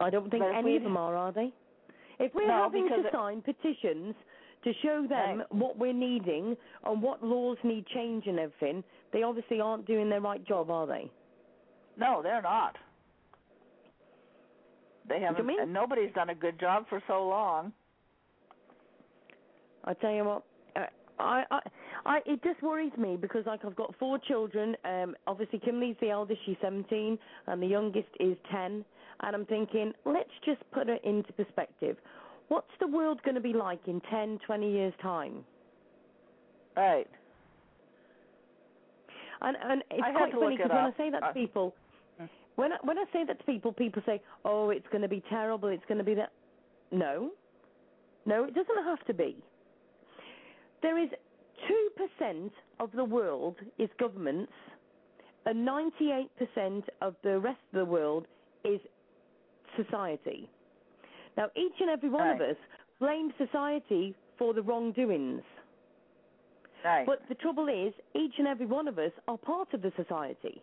I 0.00 0.10
don't 0.10 0.30
think 0.30 0.42
But 0.42 0.54
any 0.54 0.76
of 0.76 0.82
them 0.82 0.96
are, 0.96 1.16
are 1.16 1.32
they? 1.32 1.52
If 2.18 2.34
we're 2.34 2.46
No, 2.48 2.62
having 2.64 2.88
to 2.88 3.06
it- 3.06 3.12
sign 3.12 3.42
petitions 3.42 4.14
to 4.64 4.72
show 4.82 5.06
them 5.08 5.38
Right. 5.38 5.52
what 5.54 5.76
we're 5.76 5.92
needing 5.92 6.56
and 6.84 7.02
what 7.02 7.22
laws 7.22 7.58
need 7.62 7.86
change 7.88 8.26
and 8.26 8.38
everything, 8.38 8.82
they 9.12 9.22
obviously 9.22 9.60
aren't 9.60 9.86
doing 9.86 10.08
their 10.08 10.20
right 10.20 10.42
job, 10.44 10.70
are 10.70 10.86
they? 10.86 11.10
No, 11.96 12.22
they're 12.22 12.42
not. 12.42 12.76
They 15.08 15.20
haven't. 15.20 15.48
And 15.60 15.72
nobody's 15.72 16.12
done 16.14 16.30
a 16.30 16.34
good 16.34 16.58
job 16.60 16.86
for 16.88 17.02
so 17.06 17.26
long. 17.26 17.72
I 19.84 19.94
tell 19.94 20.12
you 20.12 20.24
what, 20.24 20.42
uh, 20.76 20.86
I, 21.18 21.44
I, 21.50 21.60
I, 22.04 22.18
it 22.26 22.42
just 22.42 22.62
worries 22.62 22.92
me 22.98 23.16
because 23.16 23.46
like 23.46 23.64
I've 23.64 23.76
got 23.76 23.94
four 23.98 24.18
children. 24.18 24.76
Um, 24.84 25.14
obviously 25.26 25.58
Kimberly's 25.58 25.96
the 26.00 26.10
eldest; 26.10 26.40
she's 26.44 26.56
17, 26.60 27.18
and 27.46 27.62
the 27.62 27.66
youngest 27.66 28.08
is 28.18 28.36
10. 28.50 28.84
And 29.24 29.36
I'm 29.36 29.46
thinking, 29.46 29.92
let's 30.04 30.30
just 30.44 30.60
put 30.72 30.88
it 30.88 31.00
into 31.04 31.32
perspective. 31.34 31.96
What's 32.48 32.72
the 32.80 32.88
world 32.88 33.20
going 33.24 33.36
to 33.36 33.40
be 33.40 33.52
like 33.52 33.80
in 33.86 34.00
10, 34.10 34.40
20 34.44 34.72
years' 34.72 34.94
time? 35.00 35.44
Right. 36.76 37.06
And 39.42 39.56
and 39.62 39.82
it's 39.90 40.02
I 40.04 40.12
quite 40.12 40.32
to 40.32 40.40
funny 40.40 40.56
because 40.56 40.70
when 40.70 40.78
I 40.78 40.96
say 40.96 41.10
that 41.10 41.20
to 41.20 41.32
people, 41.32 41.74
when 42.56 42.72
I, 42.72 42.76
when 42.82 42.98
I 42.98 43.04
say 43.12 43.24
that 43.26 43.38
to 43.38 43.44
people, 43.44 43.72
people 43.72 44.02
say, 44.06 44.20
"Oh, 44.44 44.70
it's 44.70 44.86
going 44.90 45.02
to 45.02 45.08
be 45.08 45.22
terrible. 45.28 45.68
It's 45.68 45.84
going 45.86 45.98
to 45.98 46.04
be 46.04 46.14
that." 46.14 46.32
No, 46.90 47.30
no, 48.26 48.44
it 48.44 48.54
doesn't 48.54 48.84
have 48.84 49.04
to 49.06 49.14
be. 49.14 49.36
There 50.82 50.98
is 51.02 51.10
two 51.68 51.88
percent 51.96 52.52
of 52.80 52.90
the 52.92 53.04
world 53.04 53.56
is 53.78 53.88
governments, 53.98 54.52
and 55.46 55.64
ninety-eight 55.64 56.30
percent 56.38 56.84
of 57.00 57.14
the 57.22 57.38
rest 57.38 57.60
of 57.72 57.78
the 57.78 57.84
world 57.84 58.26
is 58.64 58.80
society. 59.76 60.48
Now, 61.36 61.46
each 61.56 61.72
and 61.80 61.88
every 61.88 62.10
one 62.10 62.28
of 62.28 62.40
us 62.40 62.56
blames 63.00 63.32
society 63.38 64.14
for 64.38 64.52
the 64.54 64.62
wrongdoings. 64.62 65.42
Right. 66.84 67.06
But 67.06 67.22
the 67.28 67.36
trouble 67.36 67.68
is, 67.68 67.92
each 68.14 68.34
and 68.38 68.46
every 68.46 68.66
one 68.66 68.88
of 68.88 68.98
us 68.98 69.12
are 69.28 69.38
part 69.38 69.72
of 69.72 69.82
the 69.82 69.92
society. 69.96 70.60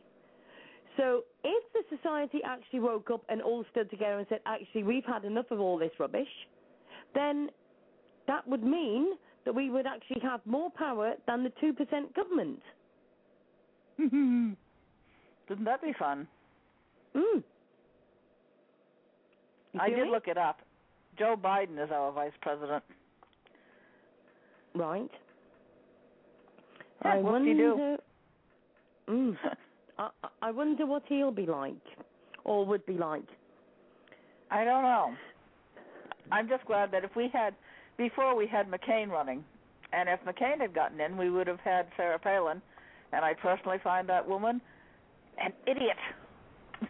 So 0.97 1.23
if 1.43 1.63
the 1.73 1.97
society 1.97 2.39
actually 2.45 2.81
woke 2.81 3.09
up 3.09 3.23
and 3.29 3.41
all 3.41 3.63
stood 3.71 3.89
together 3.89 4.17
and 4.17 4.27
said, 4.27 4.41
actually, 4.45 4.83
we've 4.83 5.05
had 5.05 5.23
enough 5.23 5.49
of 5.49 5.59
all 5.59 5.77
this 5.77 5.91
rubbish, 5.97 6.27
then 7.15 7.49
that 8.27 8.45
would 8.47 8.63
mean 8.63 9.13
that 9.45 9.53
we 9.53 9.69
would 9.69 9.85
actually 9.87 10.21
have 10.21 10.41
more 10.45 10.69
power 10.71 11.13
than 11.27 11.43
the 11.43 11.51
2% 11.61 12.15
government. 12.15 12.61
Wouldn't 15.49 15.65
that 15.65 15.81
be 15.81 15.93
fun? 15.97 16.27
Mm. 17.15 17.43
I 19.79 19.89
did 19.89 20.07
look 20.07 20.27
it 20.27 20.37
up. 20.37 20.61
Joe 21.17 21.35
Biden 21.41 21.83
is 21.83 21.91
our 21.91 22.11
vice 22.11 22.31
president. 22.41 22.83
Right. 24.75 25.09
Yeah, 27.03 27.13
I 27.13 27.17
wonder. 27.17 27.97
Mm. 29.09 29.35
I, 29.97 30.09
I 30.41 30.51
wonder 30.51 30.85
what 30.85 31.03
he'll 31.07 31.31
be 31.31 31.45
like, 31.45 31.73
or 32.45 32.65
would 32.65 32.85
be 32.85 32.93
like. 32.93 33.23
I 34.51 34.63
don't 34.63 34.83
know. 34.83 35.13
I'm 36.31 36.47
just 36.47 36.65
glad 36.65 36.91
that 36.91 37.03
if 37.03 37.15
we 37.15 37.29
had 37.33 37.53
before 37.99 38.33
we 38.33 38.47
had 38.47 38.71
McCain 38.71 39.09
running, 39.09 39.43
and 39.91 40.07
if 40.07 40.21
McCain 40.21 40.61
had 40.61 40.73
gotten 40.73 40.99
in, 41.01 41.17
we 41.17 41.29
would 41.29 41.47
have 41.47 41.59
had 41.59 41.85
Sarah 41.97 42.17
Palin, 42.17 42.61
and 43.11 43.25
I 43.25 43.33
personally 43.33 43.77
find 43.83 44.07
that 44.07 44.27
woman 44.27 44.61
an 45.37 45.51
idiot. 45.67 45.97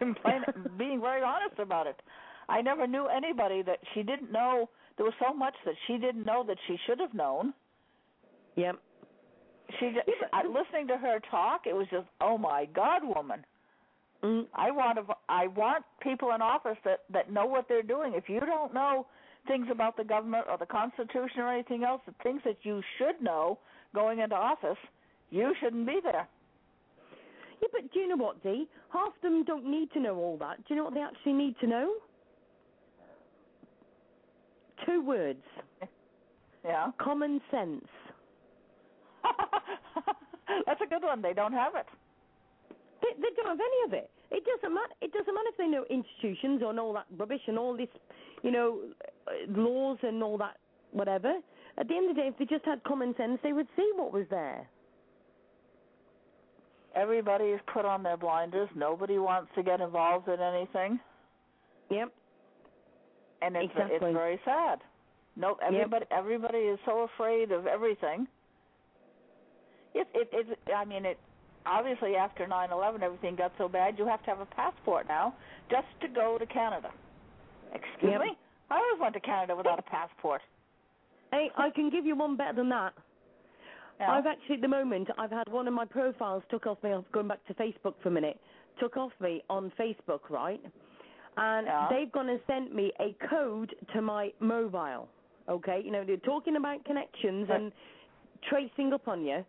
I'm 0.00 0.78
being 0.78 1.00
very 1.00 1.22
honest 1.22 1.58
about 1.58 1.88
it. 1.88 2.00
I 2.48 2.62
never 2.62 2.86
knew 2.86 3.06
anybody 3.06 3.60
that 3.62 3.80
she 3.92 4.02
didn't 4.02 4.30
know. 4.30 4.70
There 4.96 5.04
was 5.04 5.14
so 5.20 5.34
much 5.34 5.54
that 5.66 5.74
she 5.86 5.98
didn't 5.98 6.24
know 6.24 6.44
that 6.46 6.56
she 6.68 6.76
should 6.86 7.00
have 7.00 7.12
known. 7.12 7.54
Yep. 8.56 8.76
She, 9.78 9.92
just, 9.94 10.08
listening 10.48 10.86
to 10.88 10.96
her 10.96 11.20
talk, 11.30 11.62
it 11.66 11.74
was 11.74 11.86
just, 11.90 12.06
oh 12.20 12.38
my 12.38 12.66
God, 12.72 13.02
woman. 13.04 13.44
Mm. 14.22 14.46
I 14.54 14.70
want 14.70 14.98
to, 14.98 15.14
I 15.28 15.48
want 15.48 15.84
people 16.02 16.32
in 16.34 16.42
office 16.42 16.76
that 16.84 17.00
that 17.12 17.32
know 17.32 17.46
what 17.46 17.66
they're 17.68 17.82
doing. 17.82 18.12
If 18.14 18.28
you 18.28 18.40
don't 18.40 18.74
know 18.74 19.06
things 19.46 19.66
about 19.70 19.96
the 19.96 20.04
government 20.04 20.46
or 20.50 20.58
the 20.58 20.66
Constitution 20.66 21.40
or 21.40 21.52
anything 21.52 21.84
else, 21.84 22.00
the 22.06 22.14
things 22.22 22.40
that 22.44 22.58
you 22.62 22.82
should 22.98 23.22
know 23.22 23.58
going 23.94 24.20
into 24.20 24.34
office, 24.36 24.78
you 25.30 25.54
shouldn't 25.60 25.86
be 25.86 26.00
there. 26.02 26.28
Yeah, 27.62 27.68
but 27.72 27.92
do 27.92 28.00
you 28.00 28.08
know 28.08 28.16
what, 28.16 28.42
Dee? 28.42 28.66
Half 28.92 29.08
of 29.16 29.22
them 29.22 29.44
don't 29.44 29.70
need 29.70 29.92
to 29.92 30.00
know 30.00 30.16
all 30.16 30.36
that. 30.38 30.58
Do 30.58 30.64
you 30.70 30.76
know 30.76 30.84
what 30.84 30.94
they 30.94 31.00
actually 31.00 31.34
need 31.34 31.56
to 31.60 31.66
know? 31.66 31.92
Two 34.86 35.04
words 35.04 35.42
Yeah, 36.64 36.90
common 36.98 37.40
sense. 37.50 37.84
that's 40.66 40.80
a 40.80 40.86
good 40.88 41.02
one. 41.02 41.22
They 41.22 41.32
don't 41.32 41.52
have 41.52 41.74
it. 41.74 41.86
They, 43.02 43.08
they 43.16 43.28
don't 43.36 43.46
have 43.46 43.58
any 43.60 43.86
of 43.86 43.92
it. 43.94 44.10
It 44.30 44.44
doesn't 44.44 44.74
matter. 44.74 44.94
It 45.00 45.12
doesn't 45.12 45.34
matter 45.34 45.48
if 45.50 45.56
they 45.56 45.66
know 45.66 45.84
institutions 45.90 46.62
and 46.64 46.78
all 46.78 46.92
that 46.94 47.06
rubbish 47.16 47.40
and 47.46 47.58
all 47.58 47.76
this, 47.76 47.88
you 48.42 48.50
know, 48.50 48.78
uh, 49.26 49.32
laws 49.60 49.98
and 50.02 50.22
all 50.22 50.38
that 50.38 50.56
whatever. 50.92 51.34
At 51.78 51.88
the 51.88 51.94
end 51.94 52.10
of 52.10 52.16
the 52.16 52.22
day, 52.22 52.28
if 52.28 52.38
they 52.38 52.44
just 52.44 52.64
had 52.64 52.82
common 52.84 53.14
sense, 53.16 53.38
they 53.42 53.52
would 53.52 53.68
see 53.76 53.90
what 53.96 54.12
was 54.12 54.26
there. 54.30 54.68
Everybody 56.94 57.44
is 57.44 57.60
put 57.72 57.84
on 57.84 58.02
their 58.02 58.16
blinders. 58.16 58.68
Nobody 58.74 59.18
wants 59.18 59.50
to 59.54 59.62
get 59.62 59.80
involved 59.80 60.28
in 60.28 60.40
anything, 60.40 60.98
Yep. 61.88 62.12
and 63.42 63.56
it's 63.56 63.70
Exactly. 63.70 63.96
it's 63.96 64.16
very 64.16 64.40
sad. 64.44 64.80
No, 65.36 65.54
everybody 65.62 66.04
everybody 66.10 66.58
is 66.58 66.78
so 66.84 67.02
afraid 67.02 67.52
of 67.52 67.66
everything. 67.66 68.26
It 69.94 70.08
it 70.14 70.28
it. 70.32 70.58
I 70.74 70.84
mean 70.84 71.04
it. 71.06 71.18
Obviously, 71.66 72.16
after 72.16 72.46
nine 72.46 72.70
eleven, 72.72 73.02
everything 73.02 73.36
got 73.36 73.52
so 73.58 73.68
bad. 73.68 73.98
You 73.98 74.06
have 74.06 74.22
to 74.24 74.30
have 74.30 74.40
a 74.40 74.46
passport 74.46 75.06
now 75.08 75.34
just 75.70 75.86
to 76.00 76.08
go 76.08 76.38
to 76.38 76.46
Canada. 76.46 76.90
Excuse 77.72 78.12
Yep. 78.12 78.20
me. 78.20 78.38
I 78.70 78.76
always 78.76 79.00
went 79.00 79.14
to 79.14 79.20
Canada 79.20 79.54
without 79.56 79.78
a 79.78 79.82
passport. 79.82 80.40
Hey, 81.32 81.50
I 81.56 81.70
can 81.70 81.90
give 81.90 82.06
you 82.06 82.16
one 82.16 82.36
better 82.36 82.54
than 82.54 82.68
that. 82.70 82.94
Yeah. 83.98 84.12
I've 84.12 84.26
actually, 84.26 84.56
at 84.56 84.60
the 84.62 84.68
moment, 84.68 85.08
I've 85.18 85.30
had 85.30 85.48
one 85.48 85.68
of 85.68 85.74
my 85.74 85.84
profiles 85.84 86.42
took 86.50 86.66
off 86.66 86.82
me. 86.82 86.94
Going 87.12 87.28
back 87.28 87.44
to 87.46 87.54
Facebook 87.54 87.94
for 88.02 88.08
a 88.08 88.12
minute. 88.12 88.40
Took 88.80 88.96
off 88.96 89.12
me 89.20 89.42
on 89.50 89.70
Facebook, 89.78 90.30
right? 90.30 90.60
And 91.36 91.66
Yeah. 91.66 91.88
they've 91.90 92.10
gone 92.10 92.28
and 92.30 92.40
sent 92.46 92.74
me 92.74 92.92
a 92.98 93.12
code 93.28 93.74
to 93.92 94.00
my 94.00 94.32
mobile. 94.40 95.08
Okay, 95.48 95.80
you 95.84 95.90
know 95.90 96.04
they're 96.04 96.16
talking 96.18 96.56
about 96.56 96.84
connections 96.84 97.48
and 97.50 97.72
tracing 98.42 98.92
up 98.92 99.06
on 99.08 99.24
you. 99.24 99.44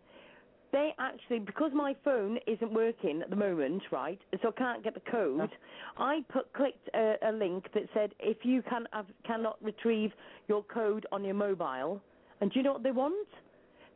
They 0.72 0.94
actually, 0.98 1.40
because 1.40 1.70
my 1.74 1.94
phone 2.02 2.38
isn't 2.46 2.72
working 2.72 3.20
at 3.20 3.28
the 3.28 3.36
moment, 3.36 3.82
right? 3.92 4.18
So 4.42 4.48
I 4.48 4.52
can't 4.52 4.82
get 4.82 4.94
the 4.94 5.02
code. 5.10 5.50
I 5.98 6.24
put 6.32 6.50
clicked 6.54 6.88
a, 6.94 7.16
a 7.28 7.32
link 7.32 7.66
that 7.74 7.82
said 7.92 8.14
if 8.18 8.38
you 8.42 8.62
can 8.62 8.86
have, 8.92 9.04
cannot 9.26 9.62
retrieve 9.62 10.12
your 10.48 10.64
code 10.64 11.06
on 11.12 11.24
your 11.24 11.34
mobile, 11.34 12.00
and 12.40 12.50
do 12.50 12.58
you 12.58 12.62
know 12.64 12.72
what 12.72 12.82
they 12.82 12.90
want? 12.90 13.28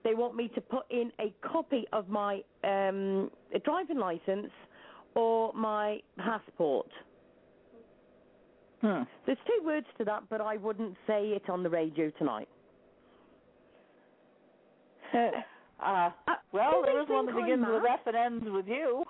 They 0.05 0.15
want 0.15 0.37
me 0.37 0.49
to 0.55 0.61
put 0.61 0.85
in 0.91 1.11
a 1.19 1.35
copy 1.43 1.87
of 1.93 2.09
my 2.09 2.43
um, 2.63 3.31
driving 3.65 3.99
license 3.99 4.53
or 5.15 5.53
my 5.55 6.01
passport. 6.19 6.89
Hmm. 8.83 9.03
There's 9.25 9.39
two 9.47 9.65
words 9.65 9.87
to 9.97 10.05
that, 10.05 10.25
but 10.29 10.43
I 10.43 10.59
wouldn't 10.59 10.95
say 11.07 11.29
it 11.29 11.49
on 11.49 11.63
the 11.63 11.71
radio 11.71 12.11
tonight. 12.19 12.49
Uh, 15.81 16.11
Uh, 16.29 16.35
well, 16.53 16.83
there 16.85 17.01
is 17.03 17.09
one 17.09 17.27
that 17.27 17.35
begins 17.37 17.65
with? 17.67 17.85
F 17.85 18.01
and 18.07 18.17
ends 18.17 18.47
with 18.49 18.67
U, 18.69 19.05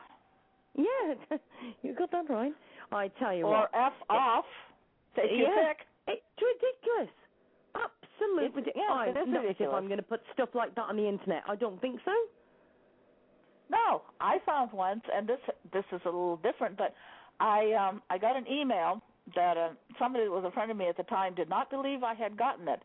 Yeah, 0.75 1.15
you 1.83 1.95
got 1.95 2.11
that 2.13 2.29
right. 2.29 2.53
I 2.93 3.09
tell 3.19 3.35
you 3.35 3.45
or 3.47 3.51
what, 3.61 3.71
F 3.75 3.93
off. 4.11 4.45
Take 5.17 5.31
your 5.33 5.49
Yeah. 5.49 5.73
pick. 5.73 5.87
it's 6.09 6.43
ridiculous. 6.43 7.15
Absolutely 7.75 8.45
It's- 8.47 8.57
ridiculous. 8.57 8.89
yeah. 8.89 8.95
I 8.95 9.09
is 9.09 9.29
Not 9.29 9.45
as 9.47 9.57
if. 9.59 9.69
I'm 9.73 9.87
going 9.87 9.99
to 9.99 10.03
put 10.03 10.23
stuff 10.33 10.51
like 10.55 10.75
that 10.75 10.83
on 10.83 10.97
the 10.97 11.07
internet. 11.09 11.43
I 11.49 11.57
don't 11.57 11.81
think 11.81 12.01
so. 12.05 12.13
No, 13.69 14.03
I 14.21 14.39
found 14.47 14.73
once, 14.73 15.03
and 15.13 15.27
this 15.27 15.41
this 15.73 15.85
is 15.93 16.01
a 16.05 16.09
little 16.09 16.37
different, 16.37 16.77
but 16.77 16.95
I 17.41 17.73
um 17.73 18.01
I 18.11 18.17
got 18.19 18.37
an 18.37 18.47
email 18.47 19.03
that 19.35 19.57
uh, 19.57 19.71
somebody 19.99 20.25
that 20.25 20.31
was 20.31 20.45
a 20.45 20.53
friend 20.53 20.71
of 20.71 20.77
me 20.77 20.87
at 20.89 20.97
the 20.97 21.03
time 21.05 21.35
did 21.35 21.49
not 21.49 21.69
believe 21.71 22.05
I 22.05 22.15
had 22.15 22.37
gotten 22.37 22.69
it, 22.69 22.81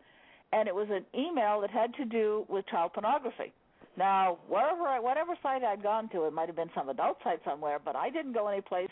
and 0.54 0.68
it 0.68 0.74
was 0.74 0.90
an 0.90 1.06
email 1.14 1.62
that 1.62 1.70
had 1.70 1.94
to 1.96 2.06
do 2.06 2.46
with 2.50 2.66
child 2.66 2.94
pornography. 2.94 3.54
Now, 3.98 4.40
wherever 4.48 4.84
I, 4.84 5.00
whatever 5.00 5.34
site 5.44 5.64
I'd 5.64 5.84
gone 5.84 6.10
to, 6.10 6.26
it 6.26 6.34
might 6.34 6.48
have 6.48 6.56
been 6.56 6.72
some 6.74 6.90
adult 6.90 7.18
site 7.24 7.42
somewhere, 7.44 7.80
but 7.84 7.96
I 7.96 8.10
didn't 8.10 8.34
go 8.34 8.48
any 8.48 8.62
place 8.62 8.90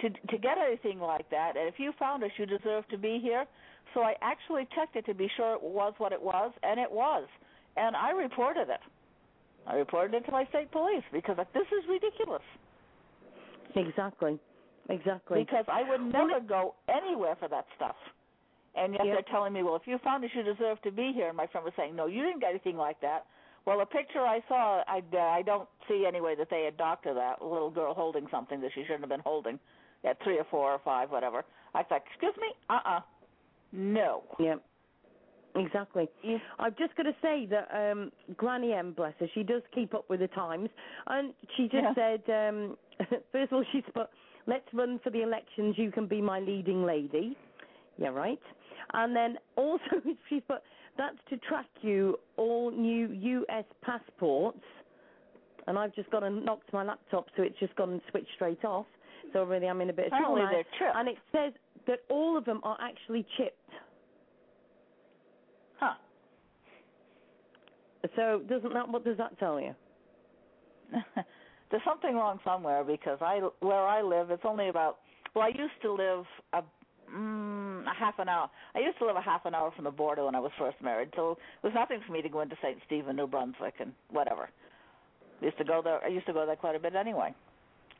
to 0.00 0.08
to 0.08 0.38
get 0.38 0.56
anything 0.58 1.00
like 1.00 1.28
that. 1.30 1.56
And 1.56 1.68
if 1.68 1.74
you 1.78 1.92
found 1.98 2.24
us, 2.24 2.30
you 2.38 2.46
deserve 2.46 2.88
to 2.88 2.98
be 2.98 3.18
here. 3.22 3.44
So 3.94 4.00
I 4.00 4.14
actually 4.22 4.66
checked 4.74 4.96
it 4.96 5.04
to 5.06 5.14
be 5.14 5.28
sure 5.36 5.54
it 5.54 5.62
was 5.62 5.92
what 5.98 6.12
it 6.12 6.22
was, 6.22 6.52
and 6.62 6.80
it 6.80 6.90
was, 6.90 7.28
and 7.76 7.94
I 7.94 8.10
reported 8.12 8.68
it. 8.70 8.80
I 9.66 9.74
reported 9.76 10.14
it 10.14 10.24
to 10.26 10.32
my 10.32 10.44
state 10.46 10.72
police 10.72 11.04
because 11.12 11.36
like, 11.38 11.52
this 11.52 11.66
is 11.70 11.88
ridiculous. 11.88 12.42
Exactly. 13.76 14.38
Exactly. 14.88 15.44
Because 15.44 15.64
I 15.68 15.88
would 15.88 16.00
never 16.12 16.40
go 16.40 16.74
anywhere 16.88 17.36
for 17.38 17.48
that 17.48 17.66
stuff. 17.76 17.94
And 18.74 18.94
yet 18.94 19.04
Yep. 19.06 19.14
they're 19.14 19.30
telling 19.32 19.52
me, 19.52 19.62
well, 19.62 19.76
if 19.76 19.86
you 19.86 19.98
found 19.98 20.24
it, 20.24 20.30
you 20.34 20.42
deserve 20.42 20.80
to 20.82 20.90
be 20.90 21.12
here. 21.14 21.28
And 21.28 21.36
my 21.36 21.46
friend 21.46 21.64
was 21.64 21.72
saying, 21.76 21.94
no, 21.94 22.06
you 22.06 22.22
didn't 22.22 22.40
get 22.40 22.50
anything 22.50 22.76
like 22.76 23.00
that. 23.00 23.26
Well, 23.64 23.80
a 23.80 23.86
picture 23.86 24.20
I 24.20 24.40
saw, 24.48 24.82
I, 24.88 25.02
I 25.16 25.42
don't 25.42 25.68
see 25.88 26.04
anyway 26.06 26.34
that 26.36 26.48
they 26.50 26.64
had 26.64 26.76
doctored 26.76 27.16
that 27.16 27.40
a 27.40 27.46
little 27.46 27.70
girl 27.70 27.94
holding 27.94 28.26
something 28.30 28.60
that 28.60 28.70
she 28.74 28.82
shouldn't 28.82 29.00
have 29.02 29.08
been 29.10 29.20
holding 29.20 29.58
at 30.04 30.22
three 30.24 30.38
or 30.38 30.46
four 30.50 30.72
or 30.72 30.80
five, 30.84 31.10
whatever. 31.10 31.44
I 31.74 31.82
thought, 31.84 32.02
excuse 32.10 32.34
me, 32.40 32.48
uh-uh, 32.68 33.00
no. 33.72 34.24
Yeah. 34.38 34.56
Exactly. 35.54 36.08
You, 36.22 36.38
I've 36.58 36.76
just 36.78 36.96
got 36.96 37.02
to 37.04 37.14
say 37.20 37.46
that 37.50 37.68
um, 37.74 38.10
Granny 38.36 38.72
M, 38.72 38.92
bless 38.94 39.12
her, 39.20 39.26
she 39.34 39.42
does 39.42 39.62
keep 39.74 39.94
up 39.94 40.08
with 40.08 40.20
the 40.20 40.28
times, 40.28 40.70
and 41.08 41.34
she 41.56 41.64
just 41.64 41.74
Yeah. 41.74 41.94
said, 41.94 42.48
um, 42.48 42.76
first 43.32 43.52
of 43.52 43.58
all, 43.58 43.64
she's 43.70 43.84
put, 43.94 44.08
"Let's 44.46 44.64
run 44.72 44.98
for 45.04 45.10
the 45.10 45.22
elections. 45.22 45.74
You 45.76 45.90
can 45.92 46.06
be 46.06 46.22
my 46.22 46.40
leading 46.40 46.84
lady." 46.84 47.36
Yeah, 47.98 48.08
right. 48.08 48.40
And 48.94 49.14
then 49.14 49.36
also 49.56 50.00
she's 50.30 50.42
put, 50.48 50.62
"That's 50.96 51.16
to 51.30 51.36
track 51.38 51.66
you 51.80 52.18
all 52.36 52.70
new 52.70 53.08
U.S. 53.12 53.64
passports." 53.82 54.62
And 55.66 55.78
I've 55.78 55.94
just 55.94 56.10
gone 56.10 56.24
and 56.24 56.44
knocked 56.44 56.72
my 56.72 56.82
laptop, 56.82 57.26
so 57.36 57.42
it's 57.42 57.58
just 57.60 57.74
gone 57.76 57.90
and 57.90 58.00
switched 58.10 58.32
straight 58.34 58.64
off. 58.64 58.86
So 59.32 59.44
really, 59.44 59.68
I'm 59.68 59.80
in 59.80 59.90
a 59.90 59.92
bit 59.92 60.06
of 60.06 60.10
trouble 60.10 60.34
apparently 60.34 60.44
now. 60.44 60.50
they're 60.50 60.78
chipped. 60.78 60.96
And 60.96 61.08
it 61.08 61.18
says 61.30 61.52
that 61.86 62.00
all 62.08 62.36
of 62.36 62.44
them 62.44 62.60
are 62.64 62.76
actually 62.80 63.24
chipped. 63.36 63.58
Huh. 65.78 65.94
So 68.16 68.42
doesn't 68.48 68.72
that 68.74 68.88
what 68.88 69.04
does 69.04 69.16
that 69.18 69.38
tell 69.38 69.60
you? 69.60 69.74
There's 71.70 71.82
something 71.84 72.14
wrong 72.14 72.38
somewhere 72.44 72.84
because 72.84 73.18
I 73.20 73.40
where 73.60 73.86
I 73.86 74.02
live 74.02 74.30
it's 74.30 74.42
only 74.44 74.68
about 74.68 74.98
well 75.34 75.44
I 75.44 75.48
used 75.48 75.80
to 75.82 75.92
live 75.92 76.24
a 76.52 76.62
mm, 77.10 77.41
a 77.92 77.98
half 77.98 78.18
an 78.18 78.28
hour. 78.28 78.48
I 78.74 78.80
used 78.80 78.98
to 78.98 79.06
live 79.06 79.16
a 79.16 79.20
half 79.22 79.44
an 79.46 79.54
hour 79.54 79.70
from 79.74 79.84
the 79.84 79.90
border 79.90 80.24
when 80.24 80.34
I 80.34 80.40
was 80.40 80.50
first 80.58 80.76
married, 80.82 81.10
so 81.14 81.32
it 81.32 81.66
was 81.66 81.72
nothing 81.74 82.00
for 82.06 82.12
me 82.12 82.22
to 82.22 82.28
go 82.28 82.40
into 82.40 82.56
St. 82.62 82.78
Stephen, 82.86 83.16
New 83.16 83.26
Brunswick, 83.26 83.74
and 83.80 83.92
whatever. 84.10 84.48
I 85.40 85.44
used 85.44 85.58
to 85.58 85.64
go 85.64 85.80
there. 85.82 86.02
I 86.04 86.08
used 86.08 86.26
to 86.26 86.32
go 86.32 86.46
there 86.46 86.56
quite 86.56 86.76
a 86.76 86.78
bit 86.78 86.94
anyway. 86.94 87.34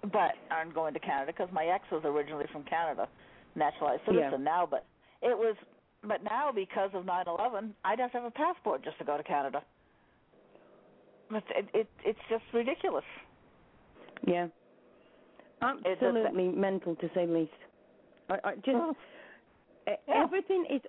But 0.02 0.32
I'm 0.50 0.72
going 0.72 0.94
to 0.94 1.00
Canada 1.00 1.32
because 1.32 1.52
my 1.52 1.66
ex 1.66 1.84
was 1.92 2.02
originally 2.04 2.46
from 2.52 2.64
Canada, 2.64 3.08
naturalized 3.54 4.02
Yeah. 4.06 4.14
citizen 4.30 4.42
now. 4.44 4.66
But 4.68 4.84
it 5.22 5.36
was, 5.36 5.54
but 6.02 6.24
now 6.24 6.50
because 6.52 6.90
of 6.94 7.04
9/11, 7.04 7.70
I'd 7.84 8.00
have 8.00 8.10
to 8.12 8.18
have 8.18 8.26
a 8.26 8.30
passport 8.32 8.82
just 8.82 8.98
to 8.98 9.04
go 9.04 9.16
to 9.16 9.22
Canada. 9.22 9.62
But 11.30 11.44
it, 11.50 11.66
it 11.72 11.88
it's 12.04 12.18
just 12.28 12.44
ridiculous. 12.52 13.04
Yeah. 14.26 14.48
Absolutely 15.60 16.48
mental 16.48 16.96
to 16.96 17.08
say 17.14 17.26
the 17.26 17.32
least. 17.32 17.52
I, 18.28 18.38
I 18.44 18.54
just 18.56 18.68
Oh. 18.74 18.96
Yeah. 19.86 19.96
everything 20.08 20.66
is 20.70 20.80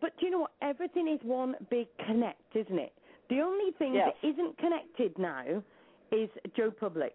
but 0.00 0.12
do 0.18 0.26
you 0.26 0.32
know 0.32 0.40
what? 0.40 0.52
Everything 0.60 1.08
is 1.08 1.18
one 1.22 1.54
big 1.70 1.86
connect, 2.06 2.54
isn't 2.54 2.78
it? 2.78 2.92
The 3.30 3.40
only 3.40 3.72
thing 3.72 3.94
Yes. 3.94 4.14
that 4.22 4.28
isn't 4.28 4.58
connected 4.58 5.18
now 5.18 5.62
is 6.10 6.30
Joe 6.54 6.70
Public. 6.70 7.14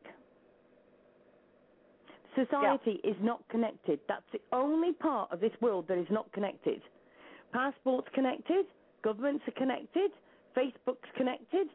Society 2.36 3.00
is 3.04 3.16
not 3.22 3.48
connected. 3.50 4.00
That's 4.08 4.26
the 4.32 4.42
only 4.52 4.94
part 4.94 5.32
of 5.32 5.40
this 5.40 5.54
world 5.62 5.88
that 5.88 5.98
is 5.98 6.10
not 6.10 6.32
connected. 6.32 6.82
Passports 7.52 8.10
connected, 8.14 8.66
governments 9.04 9.48
are 9.48 9.52
connected, 9.52 10.12
Facebook's 10.56 11.10
connected, 11.16 11.70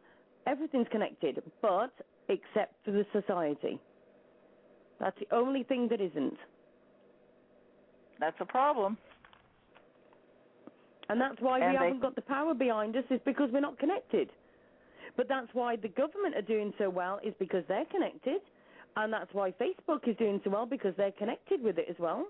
everything's 0.45 0.87
connected, 0.89 1.41
but 1.61 1.93
except 2.27 2.83
for 2.83 2.91
the 2.91 3.05
society. 3.13 3.79
That's 4.99 5.17
the 5.19 5.33
only 5.33 5.63
thing 5.63 5.87
that 5.87 6.01
isn't. 6.01 6.37
That's 8.19 8.39
a 8.41 8.45
problem. 8.45 8.97
And 11.09 11.19
that's 11.19 11.39
why 11.41 11.59
And 11.59 11.71
we 11.71 11.77
they- 11.77 11.83
haven't 11.85 12.01
got 12.01 12.15
the 12.15 12.21
power 12.21 12.53
behind 12.53 12.95
us, 12.95 13.03
is 13.09 13.19
because 13.25 13.51
we're 13.51 13.59
not 13.59 13.77
connected. 13.79 14.31
But 15.17 15.27
that's 15.27 15.51
why 15.53 15.75
the 15.75 15.87
government 15.89 16.35
are 16.35 16.41
doing 16.43 16.73
so 16.77 16.89
well, 16.89 17.19
is 17.23 17.33
because 17.39 17.65
they're 17.67 17.85
connected. 17.85 18.41
And 18.95 19.11
that's 19.11 19.33
why 19.33 19.51
Facebook 19.53 20.07
is 20.07 20.15
doing 20.17 20.39
so 20.43 20.51
well, 20.51 20.65
because 20.65 20.95
they're 20.95 21.11
connected 21.11 21.61
with 21.63 21.77
it 21.79 21.87
as 21.89 21.97
well. 21.99 22.27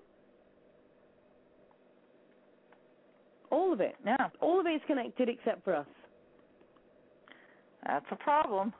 All 3.50 3.72
of 3.72 3.80
it. 3.80 3.96
Yeah, 4.04 4.28
All 4.40 4.60
of 4.60 4.66
it 4.66 4.70
is 4.70 4.82
connected 4.86 5.28
except 5.28 5.64
for 5.64 5.74
us. 5.74 5.86
that's 7.86 8.06
a 8.12 8.16
problem. 8.16 8.72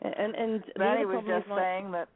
And 0.00 0.34
and 0.34 0.64
Betty 0.76 1.04
was 1.06 1.24
just 1.26 1.48
like, 1.48 1.58
saying 1.58 1.90
that 1.92 2.08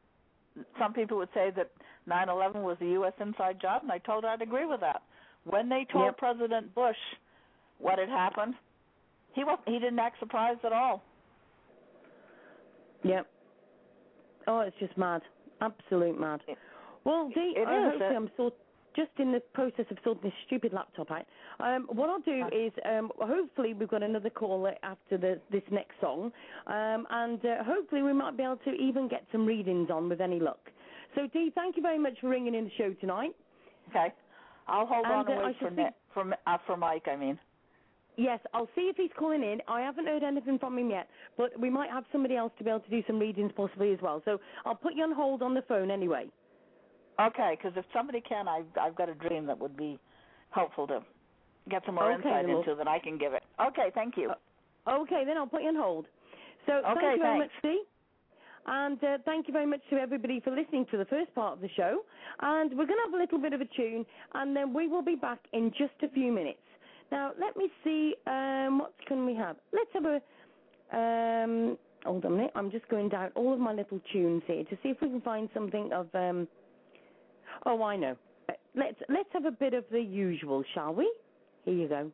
some 0.79 0.93
people 0.93 1.17
would 1.19 1.33
say 1.33 1.51
that 1.51 1.71
9/11 2.07 2.63
was 2.63 2.77
a 2.81 2.87
U.S. 2.87 3.15
inside 3.21 3.61
job, 3.61 3.83
and 3.83 3.93
I 3.93 3.99
told 3.99 4.25
her 4.25 4.31
I'd 4.31 4.43
agree 4.43 4.67
with 4.67 4.81
that. 4.81 5.03
When 5.49 5.69
they 5.69 5.87
told 5.91 6.07
Yep. 6.07 6.19
President 6.19 6.75
Bush 6.75 6.97
what 7.79 7.99
had 7.99 8.09
happened, 8.09 8.55
he 9.35 9.45
was 9.45 9.59
he 9.67 9.79
didn't 9.79 9.99
act 9.99 10.19
surprised 10.19 10.65
at 10.65 10.73
all. 10.73 11.03
Yep. 13.03 13.27
Oh, 14.47 14.61
it's 14.61 14.77
just 14.79 14.97
mad. 14.97 15.23
Absolute 15.61 16.19
mad. 16.19 16.41
It- 16.47 16.59
Well, 17.05 17.29
Dee, 17.29 17.55
it 17.57 17.67
I 17.67 17.95
uh, 18.05 18.15
I'm 18.15 18.31
sort 18.37 18.55
just 18.95 19.11
in 19.19 19.31
the 19.31 19.41
process 19.55 19.87
of 19.91 19.99
sorting 20.03 20.25
this 20.25 20.33
stupid 20.47 20.73
laptop 20.73 21.11
out. 21.11 21.25
Um, 21.61 21.87
what 21.93 22.11
I'll 22.11 22.21
do 22.21 22.49
is, 22.53 22.73
um, 22.85 23.13
hopefully 23.21 23.73
we've 23.73 23.89
got 23.89 24.03
another 24.03 24.29
caller 24.31 24.75
after 24.83 25.17
the, 25.17 25.41
this 25.53 25.63
next 25.71 25.95
song, 26.01 26.33
um, 26.67 27.07
and 27.11 27.39
uh, 27.45 27.63
hopefully 27.63 28.03
we 28.03 28.13
might 28.13 28.37
be 28.37 28.43
able 28.43 28.57
to 28.65 28.73
even 28.73 29.07
get 29.07 29.25
some 29.31 29.47
readings 29.47 29.89
on 29.89 30.09
with 30.09 30.21
any 30.21 30.41
luck. 30.41 30.59
So, 31.15 31.29
Dee, 31.33 31.53
thank 31.55 31.77
you 31.77 31.83
very 31.83 31.99
much 31.99 32.15
for 32.21 32.29
ringing 32.29 32.57
in 32.57 32.65
the 32.65 32.71
show 32.77 32.93
tonight. 32.95 33.37
Okay, 33.91 34.13
I'll 34.69 34.87
hold 34.87 35.07
And, 35.07 35.13
on 35.13 35.29
and 35.29 35.39
uh, 35.41 35.49
wait 35.49 35.57
for 35.61 35.71
should 35.71 35.77
Nick, 35.77 35.95
for 36.15 36.25
uh, 36.47 36.59
for 36.67 36.77
Mike. 36.77 37.09
I 37.09 37.17
mean, 37.17 37.41
Yes, 38.19 38.41
I'll 38.55 38.69
see 38.77 38.83
if 38.91 38.97
he's 38.97 39.13
calling 39.19 39.43
in. 39.43 39.61
I 39.69 39.81
haven't 39.83 40.07
heard 40.07 40.25
anything 40.25 40.59
from 40.59 40.79
him 40.79 40.91
yet, 40.91 41.09
but 41.39 41.59
we 41.61 41.71
might 41.71 41.91
have 41.91 42.05
somebody 42.13 42.37
else 42.37 42.53
to 42.59 42.65
be 42.65 42.71
able 42.71 42.81
to 42.81 42.91
do 42.91 43.03
some 43.07 43.19
readings 43.19 43.53
possibly 43.57 43.93
as 43.93 44.01
well. 44.03 44.23
So 44.25 44.39
I'll 44.67 44.77
put 44.77 44.95
you 44.95 45.05
on 45.05 45.13
hold 45.15 45.43
on 45.43 45.55
the 45.55 45.63
phone 45.69 45.91
anyway. 45.91 46.31
okay, 47.21 47.57
because 47.57 47.73
if 47.77 47.85
somebody 47.95 48.21
can, 48.23 48.49
I've 48.49 48.67
I've 48.81 48.97
got 48.97 49.09
a 49.09 49.15
dream 49.15 49.47
that 49.47 49.59
would 49.59 49.77
be 49.77 49.99
helpful 50.51 50.87
to 50.89 51.01
get 51.71 51.83
some 51.87 51.97
more 51.97 52.11
Okay, 52.15 52.31
insight 52.31 52.47
we'll- 52.47 52.61
into 52.61 52.75
than 52.77 52.89
I 52.89 52.99
can 53.01 53.19
give 53.19 53.35
it. 53.35 53.45
Okay, 53.61 53.91
thank 53.95 54.17
you. 54.17 54.31
Okay, 54.89 55.25
then 55.27 55.37
I'll 55.37 55.47
put 55.49 55.63
you 55.63 55.69
on 55.69 55.77
hold. 55.77 56.07
So 56.67 56.83
thank 56.95 56.97
Okay, 56.99 57.17
you 57.17 57.23
very 57.23 57.39
thanks. 57.39 57.55
much, 57.55 57.59
Steve. 57.61 57.87
And 58.71 59.03
uh, 59.03 59.17
thank 59.25 59.49
you 59.49 59.53
very 59.55 59.65
much 59.65 59.81
to 59.89 59.97
everybody 59.97 60.41
for 60.41 60.51
listening 60.51 60.85
to 60.91 60.99
the 60.99 61.07
first 61.07 61.35
part 61.35 61.55
of 61.55 61.63
the 61.63 61.71
show. 61.75 62.01
And 62.41 62.71
we're 62.73 62.85
going 62.85 62.99
to 62.99 63.11
have 63.11 63.15
a 63.15 63.17
little 63.17 63.39
bit 63.41 63.55
of 63.55 63.63
a 63.63 63.65
tune, 63.65 64.05
and 64.35 64.55
then 64.55 64.75
we 64.75 64.87
will 64.87 65.03
be 65.03 65.15
back 65.15 65.39
in 65.55 65.71
just 65.71 65.95
a 66.03 66.09
few 66.11 66.31
minutes. 66.31 66.59
Now, 67.11 67.33
let 67.41 67.57
me 67.57 67.71
see, 67.83 68.15
um, 68.27 68.81
what 68.81 68.93
can 69.07 69.25
we 69.25 69.35
have? 69.37 69.57
Let's 69.73 69.89
have 69.95 70.05
a, 70.05 70.17
um, 70.95 71.79
hold 72.05 72.27
on 72.27 72.33
a 72.33 72.37
minute. 72.37 72.53
I'm 72.55 72.71
just 72.71 72.87
going 72.89 73.09
down 73.09 73.31
all 73.35 73.55
of 73.55 73.59
my 73.59 73.73
little 73.73 74.01
tunes 74.13 74.43
here 74.47 74.65
to 74.65 74.79
see 74.83 74.91
if 74.91 74.99
we 75.01 75.09
can 75.09 75.23
find 75.23 75.49
something 75.55 75.91
of, 75.91 76.09
um, 76.13 76.47
oh, 77.65 77.83
I 77.83 77.97
know. 77.97 78.17
Let's, 78.77 78.97
let's 79.09 79.31
have 79.33 79.47
a 79.47 79.51
bit 79.51 79.73
of 79.73 79.85
the 79.91 80.01
usual, 80.01 80.63
shall 80.75 80.93
we? 80.93 81.11
Here 81.65 81.75
you 81.75 81.89
go. 81.89 82.11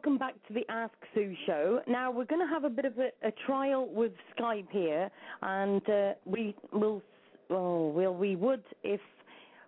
Welcome 0.00 0.16
back 0.16 0.34
to 0.48 0.54
the 0.54 0.62
Ask 0.70 0.94
Sue 1.12 1.34
show. 1.44 1.80
Now, 1.86 2.10
we're 2.10 2.24
going 2.24 2.40
to 2.40 2.50
have 2.50 2.64
a 2.64 2.70
bit 2.70 2.86
of 2.86 2.94
a, 2.96 3.10
a 3.22 3.30
trial 3.44 3.86
with 3.92 4.12
Skype 4.34 4.70
here, 4.70 5.10
and 5.42 5.86
uh, 5.90 6.12
we 6.24 6.54
will, 6.72 7.02
oh, 7.50 7.88
well, 7.88 8.14
we 8.14 8.34
would 8.34 8.62
if 8.82 9.00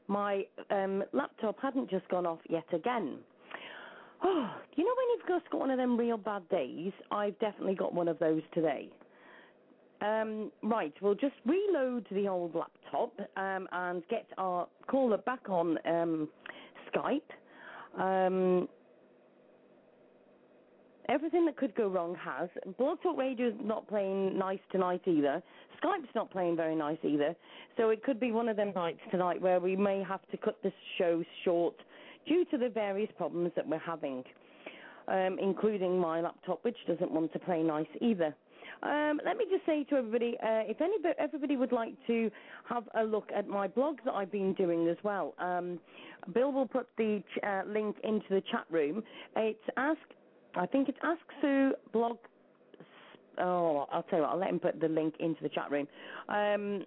my 0.08 0.46
um, 0.70 1.04
laptop 1.12 1.56
hadn't 1.60 1.90
just 1.90 2.08
gone 2.08 2.24
off 2.24 2.38
yet 2.48 2.64
again. 2.72 3.18
Oh, 4.24 4.50
you 4.76 4.84
know 4.84 4.94
when 4.96 5.06
you've 5.18 5.28
just 5.42 5.50
got 5.50 5.60
one 5.60 5.70
of 5.70 5.76
them 5.76 5.98
real 5.98 6.16
bad 6.16 6.48
days? 6.48 6.92
I've 7.10 7.38
definitely 7.40 7.74
got 7.74 7.92
one 7.92 8.08
of 8.08 8.18
those 8.18 8.40
today. 8.54 8.88
Um, 10.00 10.50
right, 10.62 10.94
we'll 11.02 11.14
just 11.16 11.34
reload 11.44 12.06
the 12.10 12.28
old 12.28 12.54
laptop 12.54 13.12
um, 13.36 13.68
and 13.72 14.02
get 14.08 14.26
our 14.38 14.66
caller 14.86 15.18
back 15.18 15.50
on 15.50 15.76
um, 15.84 16.28
Skype. 16.94 17.20
Everything 21.08 21.44
that 21.46 21.56
could 21.56 21.74
go 21.74 21.88
wrong 21.88 22.14
has. 22.14 22.48
Blog 22.78 23.02
Talk 23.02 23.18
Radio 23.18 23.48
is 23.48 23.54
not 23.62 23.88
playing 23.88 24.38
nice 24.38 24.60
tonight 24.70 25.02
either. 25.06 25.42
Skype's 25.82 26.14
not 26.14 26.30
playing 26.30 26.56
very 26.56 26.76
nice 26.76 26.98
either. 27.02 27.34
So 27.76 27.90
it 27.90 28.04
could 28.04 28.20
be 28.20 28.30
one 28.30 28.48
of 28.48 28.56
them 28.56 28.72
nights 28.74 29.00
tonight 29.10 29.40
where 29.40 29.58
we 29.58 29.74
may 29.74 30.02
have 30.02 30.20
to 30.30 30.36
cut 30.36 30.62
this 30.62 30.72
show 30.98 31.24
short 31.44 31.74
due 32.26 32.44
to 32.46 32.58
the 32.58 32.68
various 32.68 33.10
problems 33.16 33.50
that 33.56 33.66
we're 33.66 33.78
having, 33.78 34.22
um, 35.08 35.38
including 35.40 35.98
my 35.98 36.20
laptop, 36.20 36.64
which 36.64 36.76
doesn't 36.86 37.10
want 37.10 37.32
to 37.32 37.38
play 37.40 37.62
nice 37.62 37.86
either. 38.00 38.34
Um, 38.82 39.20
let 39.24 39.36
me 39.36 39.44
just 39.50 39.64
say 39.64 39.84
to 39.84 39.96
everybody, 39.96 40.36
uh, 40.42 40.66
if 40.66 40.80
anybody, 40.80 41.14
everybody 41.18 41.56
would 41.56 41.72
like 41.72 41.94
to 42.08 42.30
have 42.68 42.88
a 42.94 43.04
look 43.04 43.28
at 43.34 43.46
my 43.46 43.68
blog 43.68 43.98
that 44.04 44.12
I've 44.12 44.32
been 44.32 44.54
doing 44.54 44.88
as 44.88 44.96
well, 45.04 45.34
um, 45.38 45.78
Bill 46.32 46.52
will 46.52 46.66
put 46.66 46.88
the 46.96 47.22
ch- 47.34 47.44
uh, 47.44 47.62
link 47.66 47.96
into 48.02 48.26
the 48.30 48.42
chat 48.50 48.64
room. 48.70 49.02
It's 49.36 49.62
ask, 49.76 50.00
I 50.56 50.66
think 50.66 50.88
it's 50.88 50.98
Ask 51.02 51.20
Sue 51.40 51.72
blog. 51.92 52.18
Oh, 53.38 53.86
I'll 53.92 54.02
tell 54.04 54.18
you 54.18 54.24
what, 54.24 54.32
I'll 54.32 54.38
let 54.38 54.50
him 54.50 54.60
put 54.60 54.80
the 54.80 54.88
link 54.88 55.14
into 55.20 55.42
the 55.42 55.48
chat 55.48 55.70
room. 55.70 55.88
Um, 56.28 56.84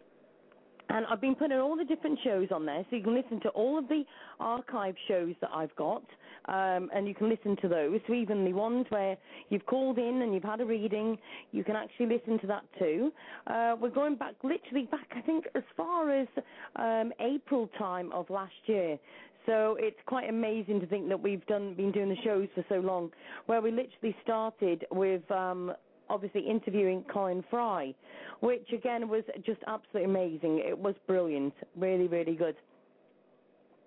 And 0.88 1.04
I've 1.08 1.20
been 1.20 1.34
putting 1.34 1.58
all 1.58 1.76
the 1.76 1.84
different 1.84 2.20
shows 2.24 2.50
on 2.52 2.64
there, 2.66 2.86
so 2.90 2.96
you 2.96 3.02
can 3.02 3.16
listen 3.16 3.40
to 3.42 3.50
all 3.50 3.80
of 3.80 3.88
the 3.88 4.04
archive 4.40 4.96
shows 5.08 5.34
that 5.42 5.50
I've 5.52 5.76
got, 5.76 6.04
um, 6.46 6.92
and 6.94 7.08
you 7.08 7.16
can 7.16 7.28
listen 7.28 7.58
to 7.64 7.68
those. 7.68 8.00
So 8.06 8.14
even 8.14 8.46
the 8.46 8.54
ones 8.54 8.86
where 8.90 9.18
you've 9.50 9.66
called 9.66 9.98
in 9.98 10.22
and 10.22 10.32
you've 10.32 10.44
had 10.44 10.62
a 10.62 10.66
reading, 10.66 11.18
you 11.52 11.64
can 11.64 11.76
actually 11.76 12.06
listen 12.06 12.38
to 12.40 12.48
that 12.48 12.64
too. 12.78 13.12
Uh, 13.48 13.76
we're 13.82 13.90
going 13.90 14.16
back, 14.16 14.36
literally 14.44 14.86
back, 14.86 15.08
I 15.16 15.22
think, 15.22 15.48
as 15.56 15.64
far 15.76 16.12
as 16.12 16.28
um, 16.76 17.12
April 17.20 17.68
time 17.80 18.12
of 18.12 18.30
last 18.30 18.54
year. 18.68 19.00
So 19.46 19.78
it's 19.80 20.00
quite 20.06 20.30
amazing 20.30 20.80
to 20.82 20.88
think 20.88 21.08
that 21.10 21.22
we've 21.22 21.46
done 21.46 21.76
been 21.76 21.92
doing 21.92 22.10
the 22.10 22.22
shows 22.24 22.48
for 22.56 22.66
so 22.68 22.76
long, 22.76 23.12
where 23.46 23.62
we 23.62 23.72
literally 23.72 24.16
started 24.24 24.86
with 24.92 25.30
um, 25.32 25.74
obviously 26.10 26.42
interviewing 26.42 27.04
Colin 27.12 27.44
Fry, 27.50 27.94
which 28.40 28.68
again 28.74 29.08
was 29.08 29.24
just 29.46 29.62
absolutely 29.68 30.06
amazing. 30.06 30.62
It 30.66 30.78
was 30.78 30.96
brilliant, 31.08 31.54
really, 31.76 32.08
really 32.08 32.36
good. 32.36 32.56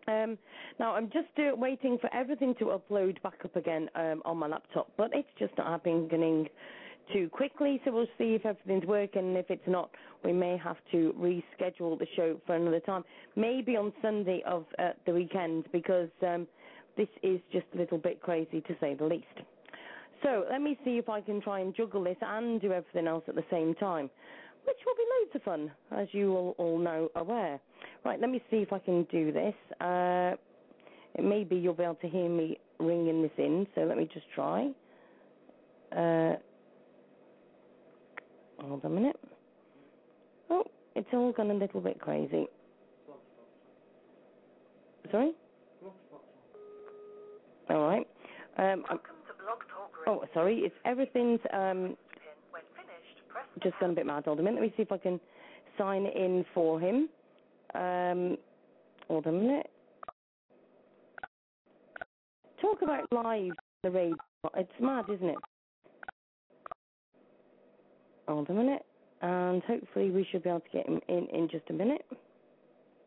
Um, 0.06 0.38
now 0.78 0.94
I'm 0.94 1.10
just 1.10 1.28
uh, 1.38 1.54
waiting 1.54 1.98
for 2.00 2.12
everything 2.14 2.54
to 2.60 2.66
upload 2.66 3.20
back 3.22 3.44
up 3.44 3.56
again 3.56 3.90
um, 3.94 4.22
on 4.24 4.38
my 4.38 4.46
laptop, 4.46 4.90
but 4.96 5.10
it's 5.12 5.28
just 5.38 5.52
not 5.58 5.66
happening 5.66 6.08
too 7.12 7.28
quickly. 7.28 7.80
So 7.84 7.92
we'll 7.92 8.06
see 8.18 8.34
if 8.34 8.44
everything's 8.46 8.86
working. 8.86 9.34
If 9.36 9.50
it's 9.50 9.66
not, 9.66 9.90
we 10.24 10.32
may 10.32 10.56
have 10.56 10.76
to 10.92 11.14
reschedule 11.18 11.98
the 11.98 12.06
show 12.16 12.40
for 12.46 12.56
another 12.56 12.80
time, 12.80 13.04
maybe 13.36 13.76
on 13.76 13.92
Sunday 14.02 14.42
of 14.46 14.64
uh, 14.78 14.90
the 15.06 15.12
weekend, 15.12 15.66
because 15.72 16.08
um, 16.26 16.46
this 16.96 17.08
is 17.22 17.40
just 17.52 17.66
a 17.74 17.78
little 17.78 17.98
bit 17.98 18.20
crazy 18.20 18.60
to 18.62 18.76
say 18.80 18.94
the 18.94 19.04
least. 19.04 19.26
So 20.22 20.44
let 20.50 20.60
me 20.60 20.76
see 20.84 20.98
if 20.98 21.08
I 21.08 21.20
can 21.20 21.40
try 21.40 21.60
and 21.60 21.74
juggle 21.74 22.02
this 22.02 22.16
and 22.20 22.60
do 22.60 22.72
everything 22.72 23.06
else 23.06 23.24
at 23.28 23.36
the 23.36 23.44
same 23.50 23.74
time, 23.74 24.10
which 24.64 24.76
will 24.84 24.94
be 24.96 25.04
loads 25.20 25.36
of 25.36 25.42
fun, 25.42 25.70
as 25.92 26.08
you 26.12 26.34
all, 26.34 26.54
all 26.58 26.78
know 26.78 27.08
aware. 27.14 27.60
Right, 28.04 28.20
let 28.20 28.30
me 28.30 28.42
see 28.50 28.58
if 28.58 28.72
I 28.72 28.80
can 28.80 29.04
do 29.04 29.32
this. 29.32 29.54
Uh, 29.80 30.32
maybe 31.22 31.56
you'll 31.56 31.74
be 31.74 31.84
able 31.84 31.94
to 31.96 32.08
hear 32.08 32.28
me 32.28 32.58
ringing 32.80 33.22
this 33.22 33.30
in, 33.38 33.66
so 33.74 33.82
let 33.82 33.96
me 33.96 34.08
just 34.12 34.26
try. 34.34 34.70
Uh, 35.96 36.36
hold 38.60 38.84
on 38.84 38.92
a 38.92 38.94
minute. 38.94 39.20
Oh, 40.50 40.64
it's 40.94 41.08
all 41.12 41.32
gone 41.32 41.50
a 41.50 41.54
little 41.54 41.80
bit 41.80 42.00
crazy. 42.00 42.46
Sorry? 45.10 45.32
All 47.70 47.88
right. 47.88 48.06
Um, 48.58 48.84
I'm, 48.88 48.98
Welcome 48.98 49.16
to 49.26 49.44
Blog 49.44 49.58
Talk 49.70 49.88
oh, 50.06 50.24
sorry. 50.34 50.60
It's 50.60 50.74
everything's 50.84 51.40
um, 51.52 51.96
finished, 52.52 53.62
just 53.62 53.78
gone 53.78 53.90
a 53.90 53.94
bit 53.94 54.06
mad. 54.06 54.24
Hold 54.24 54.38
on 54.38 54.46
a 54.46 54.50
minute. 54.50 54.60
Let 54.62 54.70
me 54.70 54.74
see 54.76 54.82
if 54.82 54.92
I 54.92 54.98
can 54.98 55.20
sign 55.76 56.06
in 56.06 56.44
for 56.54 56.80
him. 56.80 57.08
Um, 57.74 58.36
hold 59.06 59.26
on 59.26 59.34
a 59.34 59.38
minute. 59.38 59.70
Talk 62.60 62.82
about 62.82 63.10
live 63.12 63.52
the 63.82 63.90
radio. 63.90 64.16
It's 64.56 64.70
mad, 64.80 65.04
isn't 65.12 65.28
it? 65.28 65.36
Hold 68.28 68.50
a 68.50 68.52
minute. 68.52 68.84
And 69.22 69.62
hopefully 69.64 70.10
we 70.10 70.26
should 70.30 70.42
be 70.44 70.50
able 70.50 70.60
to 70.60 70.68
get 70.70 70.86
him 70.86 71.00
in 71.08 71.26
in 71.32 71.48
just 71.48 71.64
a 71.70 71.72
minute. 71.72 72.04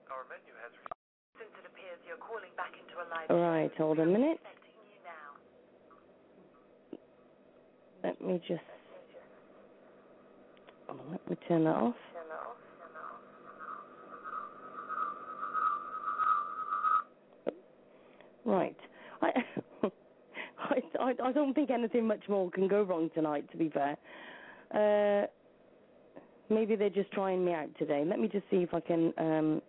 Our 0.10 0.26
menu 0.28 0.52
has 0.60 0.74
Since 1.38 1.52
it 1.62 1.66
appears 1.70 2.00
you're 2.08 2.18
calling 2.18 2.50
back 2.58 2.74
into 2.74 2.98
a 2.98 3.06
live 3.08 3.30
All 3.30 3.40
right, 3.40 3.72
hold 3.78 4.00
a 4.00 4.06
minute. 4.06 4.42
connecting 4.42 4.82
you 4.90 5.00
now. 5.06 5.38
Let 8.04 8.20
me 8.20 8.42
just. 8.46 8.66
Oh, 10.90 10.96
let 11.12 11.30
me 11.30 11.38
turn 11.48 11.64
that 11.66 11.76
off. 11.76 11.96
Right. 18.44 18.76
I, 19.22 19.30
I, 20.58 20.82
I, 21.00 21.14
I 21.24 21.32
don't 21.32 21.54
think 21.54 21.70
anything 21.70 22.08
much 22.08 22.28
more 22.28 22.50
can 22.50 22.68
go 22.68 22.82
wrong 22.82 23.12
tonight, 23.14 23.50
to 23.52 23.58
be 23.58 23.70
fair. 23.70 23.96
Uh, 24.74 25.28
maybe 26.50 26.76
they're 26.76 26.90
just 26.90 27.12
trying 27.12 27.44
me 27.44 27.54
out 27.54 27.70
today. 27.78 28.04
Let 28.06 28.20
me 28.20 28.28
just 28.28 28.46
see 28.50 28.58
if 28.58 28.74
I 28.74 28.80
can. 28.80 29.14
Um, 29.18 29.62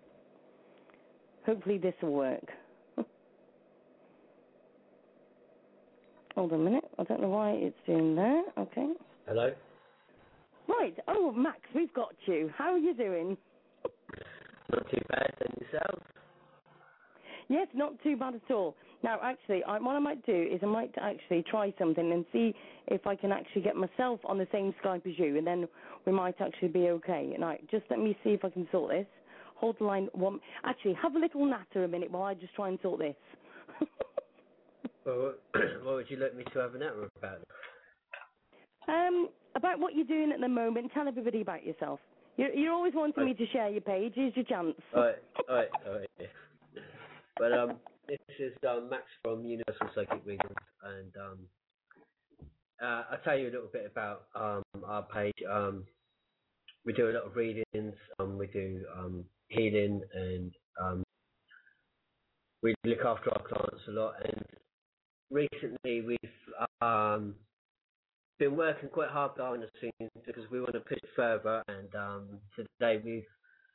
hopefully, 1.44 1.78
this 1.78 1.94
will 2.02 2.12
work. 2.12 2.44
Hold 6.34 6.52
on 6.52 6.60
a 6.60 6.64
minute. 6.64 6.84
I 6.98 7.04
don't 7.04 7.20
know 7.20 7.28
why 7.28 7.50
it's 7.52 7.76
doing 7.86 8.14
that. 8.16 8.44
Okay. 8.58 8.92
Hello? 9.26 9.52
Right. 10.68 10.96
Oh, 11.08 11.32
Max, 11.32 11.60
we've 11.74 11.92
got 11.92 12.14
you. 12.26 12.50
How 12.56 12.72
are 12.72 12.78
you 12.78 12.94
doing? 12.94 13.36
Not 14.70 14.90
too 14.90 15.00
bad, 15.08 15.34
and 15.40 15.54
yourself? 15.60 16.00
Yes, 17.48 17.66
not 17.74 18.00
too 18.02 18.16
bad 18.16 18.34
at 18.34 18.50
all. 18.50 18.76
Now, 19.02 19.18
actually, 19.22 19.64
I, 19.64 19.78
what 19.78 19.96
I 19.96 19.98
might 19.98 20.24
do 20.24 20.48
is 20.52 20.60
I 20.62 20.66
might 20.66 20.94
actually 21.00 21.44
try 21.50 21.74
something 21.78 22.12
and 22.12 22.24
see 22.32 22.54
if 22.86 23.06
I 23.06 23.16
can 23.16 23.32
actually 23.32 23.62
get 23.62 23.74
myself 23.74 24.20
on 24.24 24.38
the 24.38 24.46
same 24.52 24.74
Skype 24.82 25.06
as 25.06 25.18
you, 25.18 25.36
and 25.38 25.46
then 25.46 25.66
we 26.06 26.12
might 26.12 26.40
actually 26.40 26.68
be 26.68 26.88
okay. 26.90 27.34
Now, 27.38 27.56
just 27.70 27.84
let 27.90 27.98
me 27.98 28.16
see 28.22 28.30
if 28.30 28.44
I 28.44 28.50
can 28.50 28.68
sort 28.70 28.92
this. 28.92 29.06
Hold 29.56 29.76
the 29.78 29.84
line 29.84 30.08
one. 30.12 30.40
Actually, 30.64 30.94
have 31.02 31.14
a 31.14 31.18
little 31.18 31.44
natter 31.46 31.84
a 31.84 31.88
minute 31.88 32.10
while 32.10 32.24
I 32.24 32.34
just 32.34 32.54
try 32.54 32.68
and 32.68 32.78
sort 32.82 33.00
this. 33.00 33.16
Well, 35.04 35.34
what 35.82 35.94
would 35.96 36.10
you 36.10 36.16
like 36.16 36.36
me 36.36 36.44
to 36.52 36.58
have 36.60 36.74
an 36.74 36.80
natter 36.80 37.08
about? 37.18 37.40
um, 38.88 39.28
about 39.56 39.78
what 39.78 39.94
you're 39.94 40.06
doing 40.06 40.30
at 40.32 40.40
the 40.40 40.48
moment. 40.48 40.92
Tell 40.94 41.08
everybody 41.08 41.40
about 41.40 41.66
yourself. 41.66 42.00
You're, 42.36 42.52
you're 42.52 42.72
always 42.72 42.94
wanting 42.94 43.24
me 43.24 43.34
to 43.34 43.46
share 43.48 43.68
your 43.68 43.80
page. 43.80 44.12
Here's 44.14 44.34
your 44.36 44.44
chance. 44.44 44.74
Alright, 44.94 45.16
alright, 45.48 45.68
alright. 45.86 46.10
Yeah. 46.18 46.26
But 47.36 47.52
um, 47.52 47.76
this 48.12 48.36
is 48.38 48.52
um, 48.68 48.90
Max 48.90 49.04
from 49.22 49.42
Universal 49.42 49.88
Psychic 49.94 50.20
Readings, 50.26 50.52
and 50.84 51.12
um, 51.16 51.38
uh, 52.82 53.04
I'll 53.10 53.18
tell 53.24 53.38
you 53.38 53.48
a 53.48 53.52
little 53.52 53.70
bit 53.72 53.86
about 53.90 54.24
um 54.34 54.62
our 54.84 55.02
page. 55.04 55.32
Um, 55.50 55.84
we 56.84 56.92
do 56.92 57.08
a 57.08 57.12
lot 57.12 57.24
of 57.24 57.36
readings. 57.36 57.94
Um, 58.18 58.36
we 58.36 58.48
do 58.48 58.84
um 58.94 59.24
healing, 59.48 60.02
and 60.14 60.52
um, 60.78 61.02
we 62.62 62.74
look 62.84 63.00
after 63.00 63.30
our 63.30 63.42
clients 63.48 63.82
a 63.88 63.92
lot. 63.92 64.14
And 64.24 64.44
recently, 65.30 66.02
we've 66.02 66.18
been 68.38 68.56
working 68.56 68.90
quite 68.90 69.08
hard 69.08 69.36
behind 69.36 69.62
the 69.62 69.68
scenes 69.80 70.10
because 70.26 70.44
we 70.50 70.60
want 70.60 70.74
to 70.74 70.80
push 70.80 70.98
further. 71.16 71.62
And 71.68 71.88
today 72.54 73.00
we've 73.02 73.24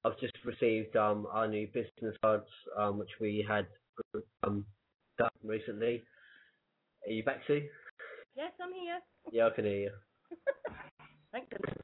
I've 0.06 0.20
just 0.20 0.38
received 0.46 0.96
our 0.96 1.48
new 1.48 1.66
business 1.74 2.16
cards, 2.22 2.46
which 2.94 3.10
we 3.20 3.44
had 3.48 3.66
um, 4.44 4.66
done 5.18 5.30
recently. 5.44 6.04
Are 7.08 7.12
you 7.12 7.24
back, 7.24 7.42
Sue? 7.48 7.68
Yes, 8.36 8.52
I'm 8.62 8.74
here. 8.74 9.00
Yeah, 9.32 9.48
I 9.48 9.50
can 9.52 9.66
hear 9.66 9.80
you. 9.80 9.92
Thank 11.32 11.50
goodness. 11.50 11.76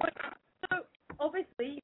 Right. 0.00 0.12
So, 0.70 0.78
obviously, 1.18 1.80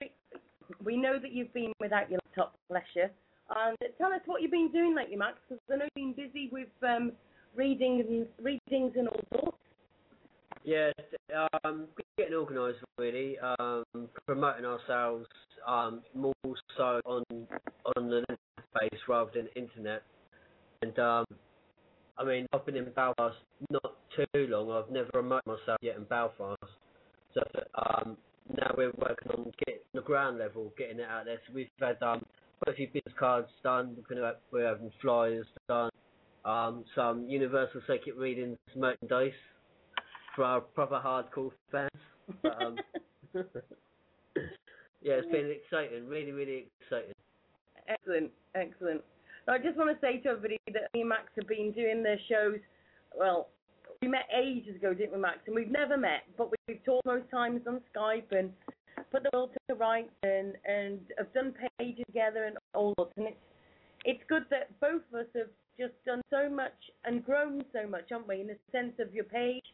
we 0.84 0.96
know 0.96 1.18
that 1.20 1.32
you've 1.32 1.52
been 1.52 1.72
without 1.80 2.10
your 2.10 2.20
laptop, 2.26 2.58
bless 2.68 2.84
you. 2.94 3.06
And 3.54 3.76
tell 3.98 4.12
us 4.12 4.20
what 4.26 4.42
you've 4.42 4.50
been 4.50 4.72
doing 4.72 4.94
lately, 4.94 5.16
Max, 5.16 5.38
because 5.48 5.62
I 5.72 5.76
know 5.76 5.88
you've 5.94 6.16
been 6.16 6.26
busy 6.26 6.48
with 6.50 6.68
um, 6.82 7.12
readings 7.54 8.04
and 8.08 8.26
readings 8.42 8.92
and 8.96 9.08
all 9.08 9.20
sorts. 9.32 9.58
Yeah, 10.66 10.90
um, 11.62 11.86
getting 12.18 12.34
organised 12.34 12.80
really, 12.98 13.38
um, 13.38 13.84
promoting 14.26 14.64
ourselves 14.64 15.26
um, 15.64 16.02
more 16.12 16.34
so 16.76 17.00
on 17.04 17.22
on 17.96 18.10
the 18.10 18.24
base 18.74 19.00
rather 19.08 19.30
than 19.32 19.46
internet. 19.54 20.02
And 20.82 20.98
um, 20.98 21.24
I 22.18 22.24
mean, 22.24 22.48
I've 22.52 22.66
been 22.66 22.74
in 22.74 22.90
Belfast 22.90 23.36
not 23.70 23.92
too 24.16 24.26
long. 24.48 24.72
I've 24.72 24.90
never 24.90 25.08
promoted 25.12 25.46
myself 25.46 25.78
yet 25.82 25.98
in 25.98 26.02
Belfast. 26.02 26.58
So 27.32 27.42
um, 27.76 28.16
now 28.52 28.74
we're 28.76 28.90
working 28.98 29.30
on 29.38 29.52
getting 29.64 29.82
the 29.94 30.00
ground 30.00 30.40
level, 30.40 30.72
getting 30.76 30.98
it 30.98 31.08
out 31.08 31.26
there. 31.26 31.38
So 31.46 31.54
we've 31.54 31.68
had 31.78 32.02
um, 32.02 32.26
quite 32.60 32.74
a 32.74 32.76
few 32.76 32.88
business 32.88 33.14
cards 33.16 33.46
done. 33.62 33.96
We're, 33.96 34.16
gonna, 34.16 34.32
we're 34.50 34.66
having 34.66 34.90
flyers 35.00 35.46
done. 35.68 35.90
Um, 36.44 36.84
some 36.96 37.28
Universal 37.28 37.82
Psychic 37.86 38.18
Readings 38.18 38.58
merchandise 38.74 39.30
for 40.36 40.44
our 40.44 40.60
proper 40.60 41.00
hardcore 41.02 41.50
fans. 41.72 41.90
But, 42.42 42.62
um, 42.62 42.76
yeah, 45.02 45.14
it's 45.14 45.32
been 45.32 45.50
exciting, 45.50 46.06
really, 46.06 46.32
really 46.32 46.66
exciting. 46.82 47.14
Excellent, 47.88 48.30
excellent. 48.54 49.02
I 49.48 49.58
just 49.58 49.76
want 49.76 49.90
to 49.90 50.06
say 50.06 50.18
to 50.20 50.30
everybody 50.30 50.58
that 50.72 50.90
me 50.92 51.00
and 51.00 51.08
Max 51.08 51.30
have 51.36 51.48
been 51.48 51.72
doing 51.72 52.02
the 52.02 52.16
shows. 52.28 52.58
Well, 53.16 53.48
we 54.02 54.08
met 54.08 54.26
ages 54.36 54.76
ago, 54.76 54.92
didn't 54.92 55.12
we, 55.12 55.18
Max? 55.18 55.38
And 55.46 55.54
we've 55.54 55.70
never 55.70 55.96
met, 55.96 56.24
but 56.36 56.50
we've 56.68 56.84
talked 56.84 57.06
most 57.06 57.30
times 57.30 57.62
on 57.66 57.80
Skype 57.94 58.32
and 58.32 58.50
put 59.12 59.22
the 59.22 59.30
world 59.32 59.50
to 59.68 59.74
rights 59.76 60.10
and 60.22 60.54
and 60.64 60.98
have 61.16 61.32
done 61.32 61.54
pages 61.78 62.04
together 62.06 62.44
and 62.44 62.56
all 62.74 62.92
that. 62.98 63.06
And 63.16 63.28
it's 63.28 63.36
it's 64.04 64.22
good 64.28 64.44
that 64.50 64.68
both 64.80 65.02
of 65.12 65.20
us 65.20 65.26
have 65.36 65.48
just 65.78 65.94
done 66.04 66.22
so 66.30 66.48
much 66.50 66.74
and 67.04 67.24
grown 67.24 67.64
so 67.72 67.86
much, 67.88 68.04
haven't 68.10 68.28
we? 68.28 68.40
In 68.40 68.48
the 68.48 68.56
sense 68.72 68.94
of 68.98 69.14
your 69.14 69.24
page, 69.24 69.64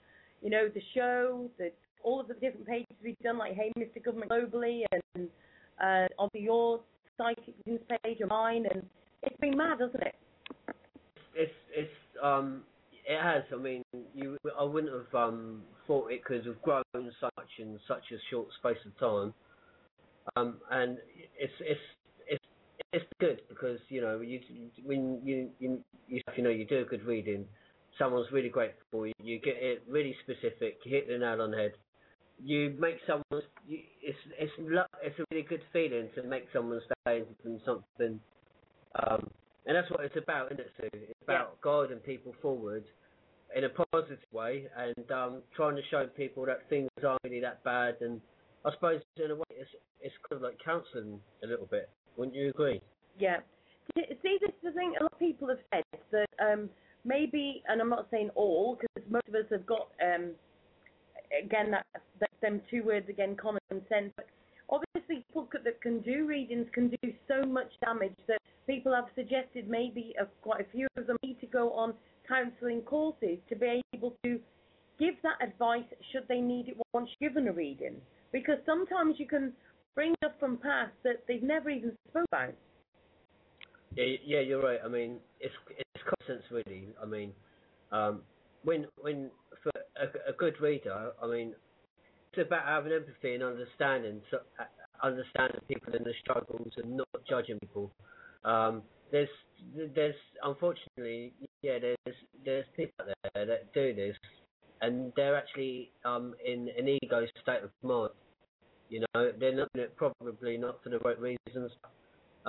you 0.42 0.50
know, 0.50 0.68
the 0.68 0.82
show, 0.94 1.48
the 1.58 1.70
all 2.02 2.20
of 2.20 2.28
the 2.28 2.34
different 2.34 2.66
pages 2.66 2.96
we've 3.02 3.18
done, 3.20 3.38
like 3.38 3.54
Hey 3.54 3.72
Mr. 3.78 4.02
Government 4.02 4.30
Globally, 4.30 4.82
and 5.14 5.28
uh, 5.80 6.06
on 6.18 6.28
your 6.34 6.80
psychic 7.16 7.54
news 7.66 7.80
page 8.04 8.18
or 8.20 8.26
mine, 8.26 8.66
and 8.72 8.84
it's 9.22 9.36
been 9.40 9.56
mad, 9.56 9.78
hasn't 9.80 10.02
it? 10.02 10.14
It's 11.34 11.52
it's 11.74 11.90
um 12.22 12.62
it 13.06 13.20
has. 13.20 13.42
I 13.52 13.56
mean, 13.56 13.82
you 14.14 14.36
I 14.58 14.64
wouldn't 14.64 14.92
have 14.92 15.14
um 15.14 15.62
thought 15.86 16.10
it 16.10 16.24
could 16.24 16.44
have 16.46 16.60
grown 16.62 16.82
such 17.20 17.50
in 17.58 17.78
such 17.88 18.04
a 18.12 18.18
short 18.30 18.48
space 18.58 18.78
of 18.86 18.98
time. 18.98 19.34
Um, 20.36 20.58
and 20.70 20.98
it's 21.38 21.52
it's 21.60 21.80
it's 22.28 22.44
it's 22.92 23.04
good 23.20 23.42
because 23.48 23.78
you 23.88 24.00
know 24.00 24.20
you 24.20 24.40
when 24.84 25.20
you 25.24 25.50
you 25.58 25.84
you, 26.08 26.20
you 26.36 26.42
know 26.42 26.50
you 26.50 26.66
do 26.66 26.80
a 26.80 26.84
good 26.84 27.04
reading, 27.04 27.44
someone's 28.02 28.26
really 28.32 28.48
grateful 28.48 28.82
for 28.90 29.06
you. 29.06 29.12
You 29.22 29.38
get 29.38 29.56
it 29.58 29.82
really 29.88 30.14
specific. 30.22 30.78
You 30.84 30.92
hit 30.96 31.08
the 31.08 31.18
nail 31.18 31.40
on 31.40 31.52
the 31.52 31.56
head. 31.56 31.72
You 32.42 32.74
make 32.78 32.96
someone's. 33.06 33.48
You, 33.66 33.78
it's 34.02 34.18
it's 34.38 34.52
lo- 34.58 34.90
it's 35.02 35.18
a 35.18 35.24
really 35.30 35.44
good 35.44 35.62
feeling 35.72 36.08
to 36.16 36.22
make 36.24 36.46
someone 36.52 36.80
stay 37.04 37.22
in 37.44 37.60
something. 37.64 38.18
Um, 38.94 39.30
and 39.66 39.76
that's 39.76 39.90
what 39.90 40.00
it's 40.04 40.16
about, 40.16 40.46
isn't 40.52 40.60
it, 40.60 40.70
Sue? 40.76 40.88
It's 40.92 41.22
about 41.22 41.60
guiding 41.62 41.98
people 41.98 42.34
forward 42.42 42.84
in 43.54 43.64
a 43.64 43.68
positive 43.92 44.18
way 44.32 44.66
and 44.76 45.10
um, 45.12 45.42
trying 45.54 45.76
to 45.76 45.82
show 45.90 46.06
people 46.16 46.44
that 46.46 46.68
things 46.68 46.88
aren't 47.06 47.22
really 47.22 47.40
that 47.40 47.62
bad. 47.62 47.96
And 48.00 48.20
I 48.64 48.72
suppose 48.72 49.00
in 49.16 49.30
a 49.30 49.36
way, 49.36 49.44
it's 49.50 49.70
it's 50.00 50.14
kind 50.28 50.42
of 50.42 50.42
like 50.42 50.58
counselling 50.64 51.20
a 51.44 51.46
little 51.46 51.66
bit. 51.66 51.88
Wouldn't 52.16 52.36
you 52.36 52.48
agree? 52.48 52.80
Yeah. 53.18 53.36
See, 53.94 54.02
this 54.40 54.48
is 54.48 54.54
the 54.62 54.72
thing. 54.72 54.94
A 54.98 55.02
lot 55.04 55.12
of 55.12 55.18
people 55.18 55.48
have 55.48 55.58
said 55.72 55.84
that 56.10 56.28
um, 56.40 56.68
maybe, 57.04 57.62
and 57.68 57.80
I'm 57.80 57.90
not 57.90 58.08
saying 58.10 58.30
all, 58.34 58.78
because 58.80 59.10
most 59.10 59.28
of 59.28 59.34
us 59.34 59.46
have 59.50 59.66
got, 59.66 59.88
um, 60.02 60.30
again, 61.44 61.70
that, 61.72 61.86
them 62.40 62.60
two 62.70 62.82
words 62.82 63.08
again, 63.08 63.36
common 63.36 63.60
sense. 63.70 64.12
But 64.16 64.26
obviously, 64.68 65.24
people 65.28 65.48
that 65.52 65.80
can 65.80 66.00
do 66.00 66.26
readings 66.26 66.66
can 66.72 66.88
do 66.88 67.12
so 67.28 67.46
much 67.46 67.70
damage 67.84 68.16
that 68.28 68.38
people 68.66 68.94
have 68.94 69.06
suggested 69.14 69.68
maybe 69.68 70.14
uh, 70.20 70.24
quite 70.42 70.60
a 70.60 70.70
few 70.72 70.86
of 70.96 71.06
them 71.06 71.16
need 71.22 71.40
to 71.40 71.46
go 71.46 71.72
on 71.72 71.94
counselling 72.28 72.82
courses 72.82 73.38
to 73.48 73.56
be 73.56 73.82
able 73.94 74.14
to 74.24 74.40
give 74.98 75.14
that 75.22 75.36
advice 75.46 75.84
should 76.12 76.26
they 76.28 76.40
need 76.40 76.68
it 76.68 76.76
once 76.92 77.08
given 77.20 77.48
a 77.48 77.52
reading. 77.52 77.96
Because 78.32 78.58
sometimes 78.66 79.16
you 79.18 79.26
can 79.26 79.52
bring 79.94 80.14
up 80.24 80.38
from 80.40 80.56
past 80.56 80.92
that 81.04 81.22
they've 81.28 81.42
never 81.42 81.70
even 81.70 81.92
spoke 82.08 82.24
about. 82.28 82.54
Yeah, 83.96 84.16
yeah, 84.24 84.40
you're 84.40 84.62
right. 84.62 84.78
I 84.84 84.88
mean, 84.88 85.18
it's 85.40 85.54
common 86.04 86.40
sense, 86.40 86.42
really. 86.50 86.88
I 87.02 87.06
mean, 87.06 87.32
um, 87.90 88.22
when 88.64 88.86
when 89.00 89.30
for 89.62 89.72
a, 89.96 90.30
a 90.30 90.32
good 90.32 90.60
reader, 90.60 91.12
I 91.22 91.26
mean, 91.26 91.54
it's 92.32 92.46
about 92.46 92.64
having 92.66 92.92
empathy 92.92 93.34
and 93.34 93.42
understanding, 93.42 94.20
so, 94.30 94.38
uh, 94.58 94.64
understanding 95.06 95.60
people 95.68 95.94
and 95.94 96.04
their 96.04 96.14
struggles 96.20 96.72
and 96.76 96.96
not 96.96 97.08
judging 97.28 97.58
people. 97.60 97.90
Um, 98.44 98.82
there's 99.12 99.28
there's 99.94 100.14
unfortunately 100.42 101.32
yeah 101.60 101.78
there's 101.78 102.16
there's 102.44 102.64
people 102.76 103.04
out 103.08 103.30
there 103.34 103.46
that 103.46 103.72
do 103.72 103.94
this 103.94 104.16
and 104.80 105.12
they're 105.14 105.36
actually 105.36 105.90
um 106.04 106.34
in 106.44 106.68
an 106.76 106.88
ego 106.88 107.24
state 107.42 107.62
of 107.62 107.70
mind 107.82 108.10
you 108.88 109.00
know 109.00 109.30
they're 109.38 109.54
not 109.54 109.68
probably 109.96 110.56
not 110.56 110.82
for 110.82 110.88
the 110.88 110.98
right 111.00 111.20
reasons 111.20 111.70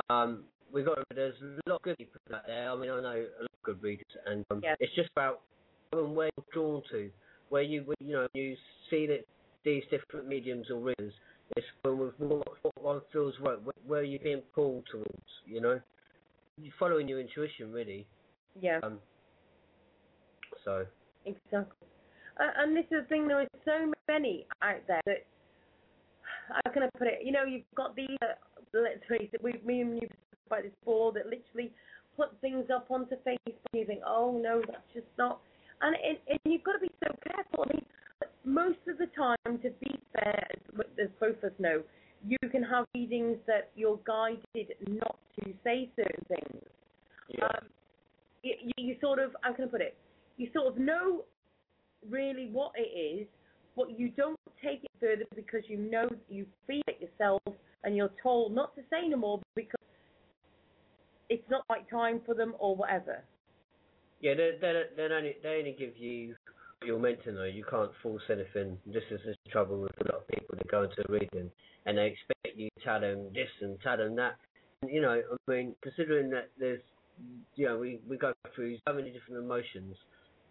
um 0.09 0.43
we 0.73 0.83
got 0.83 0.97
there's 1.15 1.35
a 1.65 1.69
lot 1.69 1.77
of 1.77 1.81
good 1.83 1.97
people 1.97 2.19
out 2.33 2.41
there 2.47 2.71
i 2.71 2.75
mean 2.75 2.89
i 2.89 3.01
know 3.01 3.25
a 3.39 3.41
lot 3.41 3.51
of 3.53 3.63
good 3.63 3.81
readers 3.81 4.05
and 4.25 4.45
um, 4.51 4.61
it's 4.79 4.93
just 4.95 5.09
about 5.15 5.41
where 5.91 6.29
you're 6.37 6.45
drawn 6.53 6.81
to 6.91 7.09
where 7.49 7.61
you 7.61 7.83
where, 7.83 7.95
you 7.99 8.13
know 8.13 8.27
you 8.33 8.55
see 8.89 9.05
that 9.05 9.21
these 9.63 9.83
different 9.91 10.27
mediums 10.27 10.67
or 10.69 10.79
readers 10.79 11.13
it's 11.55 11.67
what, 11.83 12.19
what 12.19 12.83
one 12.83 13.01
feels 13.11 13.35
right 13.41 13.61
where, 13.63 13.75
where 13.85 13.99
are 14.01 14.03
you 14.03 14.19
being 14.19 14.41
pulled 14.55 14.83
towards 14.91 15.29
you 15.45 15.61
know 15.61 15.79
you're 16.61 16.73
following 16.79 17.07
your 17.07 17.19
intuition 17.19 17.71
really. 17.71 18.05
Yeah. 18.59 18.79
Um, 18.83 18.99
so 20.63 20.85
Exactly. 21.25 21.87
Uh, 22.39 22.49
and 22.57 22.75
this 22.75 22.85
is 22.85 23.03
the 23.03 23.07
thing, 23.09 23.27
there 23.27 23.39
are 23.41 23.47
so 23.63 23.91
many 24.07 24.45
out 24.61 24.81
there 24.87 25.01
that, 25.05 25.25
how 26.49 26.71
can 26.71 26.83
I 26.83 26.89
put 26.97 27.07
it? 27.07 27.19
You 27.23 27.31
know, 27.31 27.43
you've 27.45 27.63
got 27.75 27.95
these, 27.95 28.17
uh, 28.21 28.35
let's 28.73 29.03
face 29.09 29.29
it, 29.33 29.43
we've, 29.43 29.63
me 29.65 29.81
and 29.81 29.95
you 30.01 30.07
about 30.47 30.63
this 30.63 30.71
before, 30.79 31.11
that 31.13 31.25
literally 31.25 31.71
put 32.17 32.29
things 32.41 32.65
up 32.73 32.87
onto 32.89 33.15
Facebook 33.25 33.53
you 33.73 33.85
think, 33.85 34.01
oh 34.05 34.39
no, 34.41 34.61
that's 34.65 34.87
just 34.93 35.07
not. 35.17 35.39
And, 35.81 35.95
and, 35.95 36.17
and 36.29 36.39
you've 36.45 36.63
got 36.63 36.73
to 36.73 36.79
be 36.79 36.91
so 37.03 37.15
careful. 37.23 37.65
I 37.69 37.73
mean, 37.73 37.85
most 38.45 38.79
of 38.87 38.97
the 38.97 39.07
time, 39.07 39.37
to 39.45 39.69
be 39.81 39.99
fair, 40.13 40.47
as, 40.51 40.85
as 41.01 41.09
both 41.19 41.37
of 41.37 41.45
us 41.45 41.51
know, 41.59 41.81
you 42.25 42.37
can 42.49 42.63
have 42.63 42.85
readings 42.95 43.37
that 43.47 43.71
you're 43.75 43.99
guided 44.05 44.75
not 44.87 45.17
to 45.39 45.53
say 45.63 45.89
certain 45.95 46.25
things. 46.27 46.63
yeah, 47.29 47.45
Um, 47.45 47.67
you, 48.43 48.53
you 48.77 48.95
sort 49.01 49.19
of, 49.19 49.31
how 49.41 49.53
can 49.53 49.65
I 49.65 49.67
put 49.67 49.81
it? 49.81 49.97
You 50.37 50.49
sort 50.53 50.67
of 50.67 50.77
know 50.77 51.23
really 52.09 52.49
what 52.51 52.71
it 52.75 52.81
is, 52.97 53.27
but 53.75 53.97
you 53.99 54.09
don't 54.09 54.39
take 54.63 54.83
it 54.83 54.91
further 54.99 55.25
because 55.35 55.61
you 55.67 55.77
know 55.77 56.07
you 56.29 56.45
feel 56.67 56.81
it 56.87 57.01
yourself 57.01 57.41
and 57.83 57.95
you're 57.95 58.11
told 58.21 58.53
not 58.55 58.75
to 58.75 58.81
say 58.89 59.07
no 59.07 59.17
more 59.17 59.39
because 59.55 59.79
it's 61.29 61.43
not 61.49 61.63
right 61.69 61.89
time 61.89 62.21
for 62.25 62.35
them 62.35 62.53
or 62.59 62.75
whatever. 62.75 63.23
yeah. 64.21 64.33
They 64.35 64.51
they 64.61 64.83
they 64.95 65.03
only 65.03 65.35
they 65.43 65.49
only 65.59 65.75
give 65.77 65.97
you 65.97 66.35
what 66.79 66.87
you're 66.87 66.99
meant 66.99 67.23
to 67.25 67.31
know. 67.31 67.43
You 67.45 67.65
can't 67.69 67.91
force 68.01 68.23
anything. 68.29 68.77
This 68.85 69.03
is 69.11 69.21
the 69.25 69.35
trouble 69.51 69.81
with 69.81 69.91
a 70.01 70.11
lot 70.11 70.21
of 70.21 70.27
people 70.27 70.55
that 70.57 70.67
go 70.71 70.83
into 70.83 71.01
a 71.07 71.11
reading 71.11 71.51
and 71.85 71.97
they 71.97 72.07
expect 72.07 72.57
you 72.57 72.69
to 72.77 72.83
tell 72.85 72.99
them 73.01 73.27
this 73.33 73.49
and 73.61 73.77
tell 73.81 73.97
them 73.97 74.15
that. 74.17 74.35
And, 74.81 74.91
you 74.91 75.01
know, 75.01 75.21
I 75.49 75.51
mean, 75.51 75.75
considering 75.81 76.29
that 76.31 76.49
there's 76.59 76.81
you 77.55 77.67
know 77.67 77.77
we 77.77 77.99
we 78.07 78.17
go 78.17 78.33
through 78.55 78.77
so 78.87 78.93
many 78.93 79.11
different 79.11 79.43
emotions. 79.43 79.95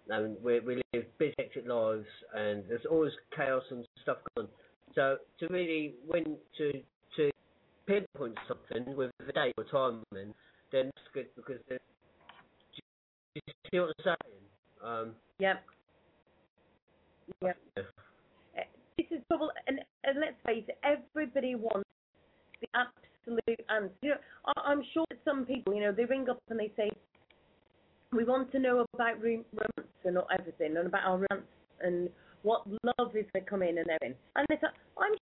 And 0.08 0.36
we 0.42 0.60
we 0.60 0.82
live 0.92 1.04
busy, 1.18 1.34
hectic 1.38 1.66
lives, 1.66 2.06
and 2.34 2.64
there's 2.68 2.84
always 2.90 3.12
chaos 3.36 3.62
and 3.70 3.86
stuff 4.02 4.18
going. 4.34 4.48
on. 4.48 4.52
So 4.94 5.16
to 5.40 5.52
really 5.52 5.94
when 6.06 6.36
to 6.58 6.72
to 7.16 7.30
pinpoint 7.86 8.36
something 8.48 8.96
with 8.96 9.10
a 9.28 9.32
date 9.32 9.54
or 9.56 9.64
timing, 9.64 10.34
then 10.70 10.90
that's 10.94 11.08
good 11.14 11.26
because 11.36 11.60
then 11.68 11.78
do 13.34 13.40
you 13.46 13.52
see 13.70 13.80
what 13.80 13.94
I'm 13.98 14.04
saying? 14.04 14.42
Um, 14.84 15.14
Yep. 15.38 15.62
Yep. 17.42 17.56
yeah. 17.76 17.82
Uh, 18.58 18.60
This 18.98 19.06
is 19.10 19.20
trouble, 19.28 19.50
and, 19.66 19.80
and 20.04 20.20
let's 20.20 20.36
face 20.44 20.64
it, 20.68 20.78
everybody 20.84 21.54
wants 21.54 21.88
the 22.60 22.68
absolute 22.74 23.60
answer. 23.70 23.94
You 24.02 24.10
know, 24.10 24.16
I, 24.46 24.52
I'm 24.70 24.82
sure 24.92 25.04
that 25.10 25.18
some 25.24 25.46
people, 25.46 25.74
you 25.74 25.80
know, 25.80 25.92
they 25.92 26.04
ring 26.04 26.28
up 26.28 26.38
and 26.50 26.58
they 26.60 26.70
say, 26.76 26.90
we 28.12 28.24
want 28.24 28.52
to 28.52 28.58
know 28.58 28.84
about 28.94 29.22
rom- 29.22 29.44
romance 29.52 29.92
and 30.04 30.14
not 30.14 30.26
everything, 30.38 30.76
and 30.76 30.86
about 30.86 31.04
our 31.04 31.26
romance 31.30 31.48
and 31.80 32.08
what 32.42 32.66
love 32.66 33.16
is 33.16 33.24
going 33.32 33.44
to 33.44 33.50
come 33.50 33.62
in 33.62 33.78
and 33.78 33.88
everything. 33.88 34.16
And 34.36 34.46
they 34.48 34.56
say, 34.56 34.68
I'm 34.98 35.12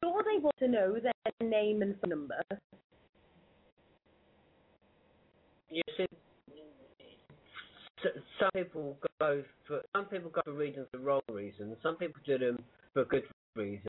sure 0.00 0.22
they 0.24 0.40
want 0.40 0.56
to 0.58 0.68
know 0.68 0.96
their 1.00 1.48
name 1.48 1.82
and 1.82 1.94
phone 2.00 2.10
number. 2.10 2.42
You 5.70 5.82
see, 5.96 6.06
some 8.38 8.50
people 8.54 8.96
go 9.20 9.42
for 9.66 9.80
some 9.94 10.04
people 10.06 10.30
go 10.30 10.42
for 10.44 10.52
reasons 10.52 10.86
for 10.92 10.98
wrong 10.98 11.20
reasons. 11.30 11.76
Some 11.82 11.96
people 11.96 12.20
do 12.24 12.38
them 12.38 12.58
for 12.92 13.02
a 13.02 13.04
good 13.06 13.24
reason. 13.56 13.88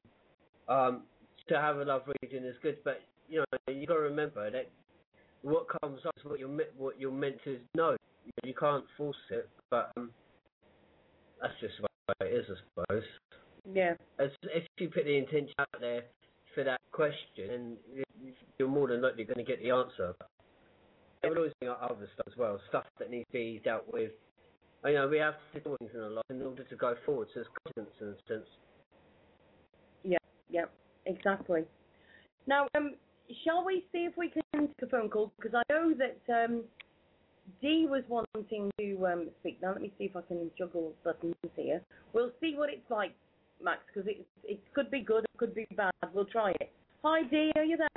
Um, 0.68 1.04
to 1.48 1.56
have 1.56 1.78
a 1.78 1.84
love 1.84 2.04
reading 2.22 2.44
is 2.44 2.56
good, 2.64 2.78
but 2.84 3.02
you 3.30 3.40
know 3.40 3.74
you 3.74 3.86
got 3.86 3.96
to 3.96 4.00
remember 4.00 4.50
that 4.50 4.70
what 5.42 5.68
comes 5.82 6.00
up 6.08 6.16
is 6.18 6.26
what 6.26 6.40
you're 6.40 6.50
what 6.78 7.00
you're 7.00 7.12
meant 7.12 7.36
to 7.44 7.60
know. 7.76 7.96
You 8.44 8.54
can't 8.54 8.86
force 8.98 9.16
it, 9.32 9.50
but 9.70 9.92
um, 9.98 10.12
that's 11.42 11.54
just 11.60 11.76
the 11.78 11.84
way 11.84 12.32
it 12.32 12.34
is, 12.34 12.46
I 12.50 12.84
suppose. 12.84 13.04
Yeah. 13.74 13.94
As 14.20 14.30
if 14.44 14.64
you 14.78 14.90
put 14.90 15.06
the 15.06 15.18
intention 15.18 15.54
out 15.60 15.68
there 15.80 16.04
for 16.54 16.64
that 16.64 16.80
question, 16.92 17.50
and 17.52 17.78
you're 18.58 18.68
more 18.68 18.88
than 18.88 19.02
likely 19.02 19.24
going 19.24 19.38
to 19.38 19.44
get 19.44 19.62
the 19.62 19.72
answer. 19.72 20.14
There 21.22 21.32
will 21.32 21.38
always 21.38 21.54
be 21.60 21.68
other 21.68 22.08
stuff 22.14 22.28
as 22.28 22.38
well, 22.38 22.60
stuff 22.70 22.86
that 23.00 23.10
needs 23.10 23.26
to 23.32 23.34
be 23.34 23.62
dealt 23.64 23.92
with. 23.92 24.12
You 24.86 24.94
know, 24.94 25.08
we 25.08 25.18
have 25.18 25.34
to 25.54 25.60
do 25.60 25.76
things 25.80 25.92
in 25.96 26.02
our 26.02 26.10
life 26.10 26.26
in 26.30 26.42
order 26.44 26.64
to 26.64 26.76
go 26.76 26.96
forward. 27.06 27.28
So 27.34 27.40
it's 27.42 27.50
confidence 27.66 27.96
in 28.00 28.08
a 28.10 28.34
sense. 28.34 28.48
Yeah, 30.04 30.18
yeah, 30.50 30.66
exactly. 31.08 31.64
Now, 32.46 32.68
um, 32.78 32.94
shall 33.44 33.66
we 33.66 33.84
see 33.92 34.06
if 34.06 34.16
we 34.16 34.30
can 34.30 34.44
take 34.54 34.70
a 34.84 34.88
phone 34.88 35.10
call? 35.10 35.32
Because 35.42 35.56
I 35.56 35.74
know 35.74 35.94
that 35.98 36.46
um, 36.46 36.64
Dee 37.62 37.88
was 37.90 38.04
wanting 38.08 38.72
to 38.80 39.06
um, 39.08 39.30
speak. 39.40 39.62
Now, 39.62 39.72
let 39.72 39.82
me 39.82 39.92
see 39.98 40.06
if 40.06 40.16
I 40.16 40.22
can 40.22 40.50
juggle 40.58 40.94
buttons 41.04 41.36
here. 41.56 41.82
We'll 42.14 42.32
see 42.42 42.54
what 42.56 42.70
it's 42.70 42.90
like, 42.90 43.14
Max, 43.64 43.80
because 43.88 44.08
it, 44.10 44.26
it 44.44 44.60
could 44.74 44.92
be 44.92 45.02
good, 45.02 45.24
it 45.24 45.38
could 45.38 45.56
be 45.56 45.68
bad. 45.76 45.92
We'll 46.14 46.26
try 46.26 46.52
it. 46.52 46.72
Hi, 47.04 47.24
Dee, 47.24 47.52
are 47.56 47.64
you 47.64 47.78
there? 47.78 47.90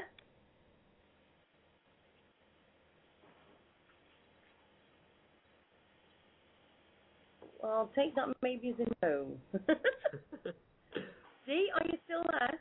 I'll 7.65 7.91
take 7.95 8.15
that 8.15 8.29
maybe 8.43 8.69
as 8.70 8.87
a 8.87 9.07
no. 9.07 9.27
Dee, 11.47 11.69
are 11.75 11.87
you 11.87 11.99
still 12.05 12.23
there? 12.31 12.61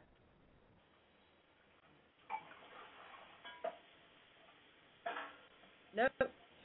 No, 5.95 6.07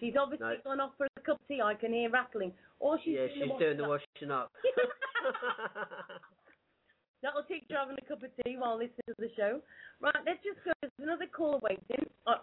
she's 0.03 0.15
obviously 0.19 0.47
No. 0.47 0.57
gone 0.65 0.81
off 0.81 0.93
for 0.99 1.07
a 1.07 1.21
cup 1.21 1.41
of 1.41 1.47
tea. 1.49 1.61
I 1.63 1.75
can 1.75 1.93
hear 1.93 2.11
rattling. 2.11 2.53
Or 2.81 2.99
she's 3.05 3.15
yeah, 3.15 3.27
doing 3.29 3.39
she's 3.39 3.53
the 3.53 3.65
doing 3.65 3.77
the 3.79 3.89
washing 3.89 4.31
up. 4.31 4.51
up. 4.51 4.53
That'll 7.23 7.45
teach 7.45 7.63
you 7.71 7.77
having 7.77 7.97
a 7.97 8.05
cup 8.09 8.23
of 8.25 8.31
tea 8.45 8.57
while 8.59 8.75
listening 8.77 9.07
to 9.07 9.15
the 9.19 9.31
show. 9.37 9.61
Right, 10.01 10.15
let's 10.27 10.43
just 10.43 10.59
go. 10.65 10.73
There's 10.81 10.93
another 10.99 11.27
caller 11.31 11.61
waiting. 11.63 12.11
Uh, 12.27 12.43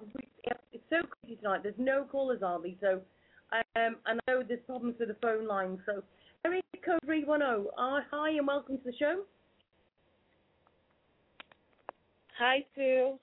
it's 0.72 0.84
so 0.90 1.04
crazy 1.04 1.36
tonight. 1.36 1.64
There's 1.64 1.76
no 1.78 2.06
callers, 2.10 2.42
Arby. 2.42 2.78
So, 2.80 3.02
um, 3.76 3.98
I 4.06 4.14
know 4.28 4.42
there's 4.48 4.62
problems 4.66 4.96
with 4.98 5.10
the 5.10 5.18
phone 5.22 5.46
line. 5.46 5.82
So, 5.86 6.02
area 6.46 6.62
code 6.86 7.00
310. 7.04 7.68
Uh, 7.78 8.00
hi 8.10 8.30
and 8.32 8.48
welcome 8.48 8.78
to 8.78 8.84
the 8.86 8.94
show. 8.98 9.24
Hi, 12.38 12.64
Sue. 12.74 13.20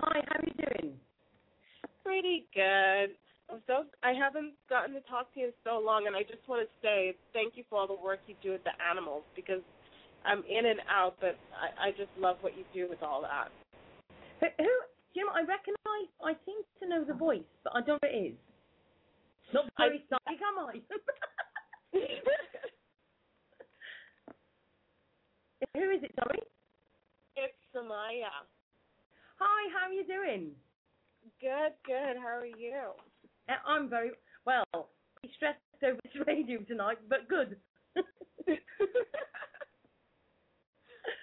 Hi, 0.00 0.20
how 0.26 0.36
are 0.40 0.44
you 0.44 0.54
doing? 0.82 0.94
Pretty 2.02 2.46
good. 2.52 3.14
I'm 3.52 3.60
so 3.66 3.84
I 4.02 4.16
haven't 4.16 4.54
gotten 4.70 4.94
to 4.94 5.00
talk 5.02 5.32
to 5.34 5.40
you 5.40 5.46
in 5.46 5.52
so 5.62 5.78
long, 5.78 6.06
and 6.06 6.16
I 6.16 6.22
just 6.22 6.40
want 6.48 6.64
to 6.64 6.70
say 6.80 7.14
thank 7.36 7.52
you 7.56 7.64
for 7.68 7.78
all 7.78 7.86
the 7.86 8.00
work 8.00 8.20
you 8.26 8.34
do 8.42 8.52
with 8.52 8.64
the 8.64 8.72
animals 8.80 9.24
because 9.36 9.60
I'm 10.24 10.42
in 10.48 10.64
and 10.66 10.80
out, 10.88 11.16
but 11.20 11.36
I, 11.52 11.88
I 11.88 11.90
just 11.90 12.10
love 12.16 12.38
what 12.40 12.56
you 12.56 12.64
do 12.72 12.88
with 12.88 13.02
all 13.02 13.20
that. 13.22 13.52
Who, 14.40 14.46
who 14.58 14.72
know, 15.22 15.32
I 15.34 15.40
recognise, 15.40 16.08
I 16.24 16.32
seem 16.46 16.56
to 16.80 16.88
know 16.88 17.04
the 17.04 17.14
voice, 17.14 17.46
but 17.64 17.72
I 17.76 17.80
don't 17.80 18.02
know 18.02 18.08
who 18.08 18.16
it 18.16 18.32
is. 18.32 18.36
Not 19.52 19.68
very 19.76 20.02
psychic, 20.08 20.40
am 20.40 20.58
I? 20.58 20.80
Who 25.74 25.90
is 25.90 26.02
it, 26.02 26.12
sorry? 26.16 26.40
it's 27.36 27.54
Samaya. 27.74 28.32
Hi, 29.38 29.60
how 29.72 29.88
are 29.88 29.92
you 29.92 30.04
doing? 30.06 30.50
Good, 31.40 31.72
good. 31.86 32.16
How 32.20 32.38
are 32.38 32.46
you? 32.46 32.92
I'm 33.66 33.88
very 33.88 34.10
well. 34.46 34.64
stressed 35.36 35.58
over 35.84 35.98
this 36.02 36.26
radio 36.26 36.58
tonight, 36.60 36.98
but 37.08 37.28
good. 37.28 37.56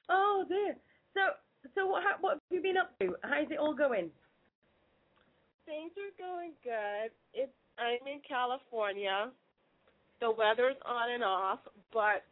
oh 0.10 0.46
dear. 0.48 0.76
So, 1.14 1.20
so 1.76 1.86
what? 1.88 2.04
ha- 2.04 2.18
What 2.22 2.34
have 2.34 2.42
you 2.52 2.62
been 2.62 2.78
up 2.78 2.98
to? 3.00 3.16
How's 3.24 3.50
it 3.52 3.58
all 3.60 3.74
going? 3.74 4.10
Things 5.66 5.92
are 5.98 6.18
going 6.18 6.52
good. 6.64 7.12
It's 7.34 7.52
I'm 7.78 8.06
in 8.08 8.20
California. 8.28 9.30
The 10.20 10.30
weather's 10.32 10.76
on 10.86 11.12
and 11.12 11.24
off, 11.24 11.60
but 11.94 12.24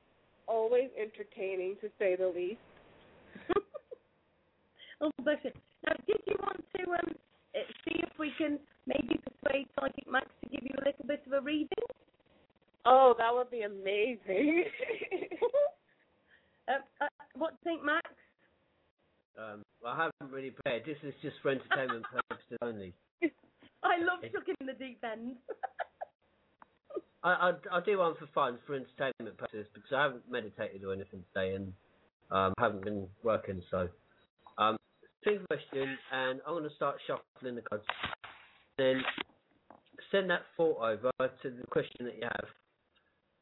always 0.48 0.90
entertaining 1.00 1.76
to 1.82 1.90
say 1.98 2.16
the 2.16 2.28
least. 2.28 2.60
oh 5.02 5.12
bless 5.24 5.38
you. 5.44 5.52
Now, 5.86 5.94
did 6.06 6.18
you 6.26 6.36
want 6.42 6.64
to 6.76 6.84
um 6.92 7.16
uh, 7.56 7.60
see 7.86 8.00
if 8.04 8.10
we 8.20 8.32
can 8.38 8.60
maybe 8.88 9.20
persuade 9.20 9.68
Psychic 9.80 10.10
Max 10.10 10.28
to 10.44 10.50
give 10.50 10.64
you 10.64 10.76
a 10.82 10.86
little 10.86 11.06
bit 11.06 11.22
of 11.28 11.34
a 11.34 11.42
reading? 11.42 11.68
Oh, 12.86 13.14
that 13.18 13.34
would 13.34 13.52
be 13.52 13.62
amazing. 13.62 14.64
Uh, 16.68 16.80
uh, 17.02 17.08
what 17.36 17.52
do 17.52 17.70
you 17.70 17.76
think, 17.76 17.86
Max? 17.86 18.08
um, 19.38 19.64
I 19.86 19.96
haven't 19.96 20.34
really 20.34 20.52
prepared. 20.52 20.84
This 20.86 20.98
is 21.04 21.14
just 21.22 21.36
for 21.42 21.52
entertainment 21.52 22.06
purposes 22.30 22.58
only. 22.62 22.94
I 23.84 24.00
love 24.00 24.20
chucking 24.34 24.56
in 24.60 24.68
the 24.68 24.74
deep 24.74 25.00
end. 25.04 25.36
I, 27.24 27.52
I 27.72 27.78
I 27.78 27.80
do 27.86 27.98
one 28.00 28.16
for 28.20 28.28
fun, 28.34 28.58
for 28.66 28.76
entertainment 28.76 29.38
purposes, 29.38 29.68
because 29.74 29.92
I 29.96 30.04
haven't 30.04 30.30
meditated 30.30 30.84
or 30.84 30.94
anything 30.94 31.24
today, 31.34 31.56
and 31.56 31.74
um, 32.32 32.54
haven't 32.60 32.84
been 32.84 33.08
working. 33.24 33.62
So, 33.72 33.90
um, 34.58 34.78
two 35.24 35.40
questions, 35.48 35.98
and 36.12 36.42
I'm 36.46 36.54
going 36.54 36.70
to 36.70 36.76
start 36.76 36.98
shuffling 37.06 37.56
the 37.56 37.62
cards. 37.62 37.86
Then 38.78 39.02
send 40.12 40.30
that 40.30 40.42
thought 40.56 40.78
over 40.78 41.12
to 41.20 41.50
the 41.50 41.68
question 41.68 42.06
that 42.06 42.16
you 42.16 42.24
have, 42.24 42.46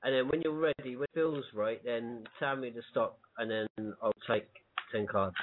and 0.04 0.16
then 0.16 0.28
when 0.30 0.42
you're 0.42 0.54
ready, 0.54 0.96
when 0.96 1.04
it 1.04 1.10
feels 1.14 1.44
right, 1.54 1.84
then 1.84 2.24
tell 2.40 2.56
me 2.56 2.72
to 2.72 2.82
stop, 2.92 3.20
and 3.38 3.52
then 3.52 3.68
I'll 4.02 4.12
take 4.28 4.48
ten 4.92 5.08
cards. 5.08 5.36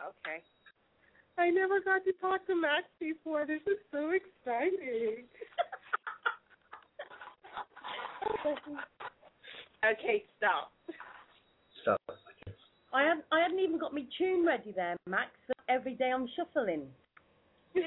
okay. 0.00 0.42
I 1.36 1.50
never 1.50 1.80
got 1.80 2.04
to 2.04 2.12
talk 2.20 2.46
to 2.46 2.54
Max 2.54 2.84
before. 3.00 3.44
This 3.44 3.60
is 3.66 3.78
so 3.90 4.10
exciting. 4.10 5.24
okay, 9.84 10.24
stop. 10.38 10.70
Stop. 11.82 12.00
I 12.94 13.02
had 13.02 13.22
I 13.32 13.40
hadn't 13.42 13.58
even 13.58 13.78
got 13.78 13.92
my 13.92 14.04
tune 14.16 14.46
ready 14.46 14.72
there, 14.74 14.96
Max. 15.08 15.30
Every 15.68 15.94
day 15.94 16.12
I'm 16.14 16.28
shuffling. 16.36 16.86
Uh. 17.76 17.80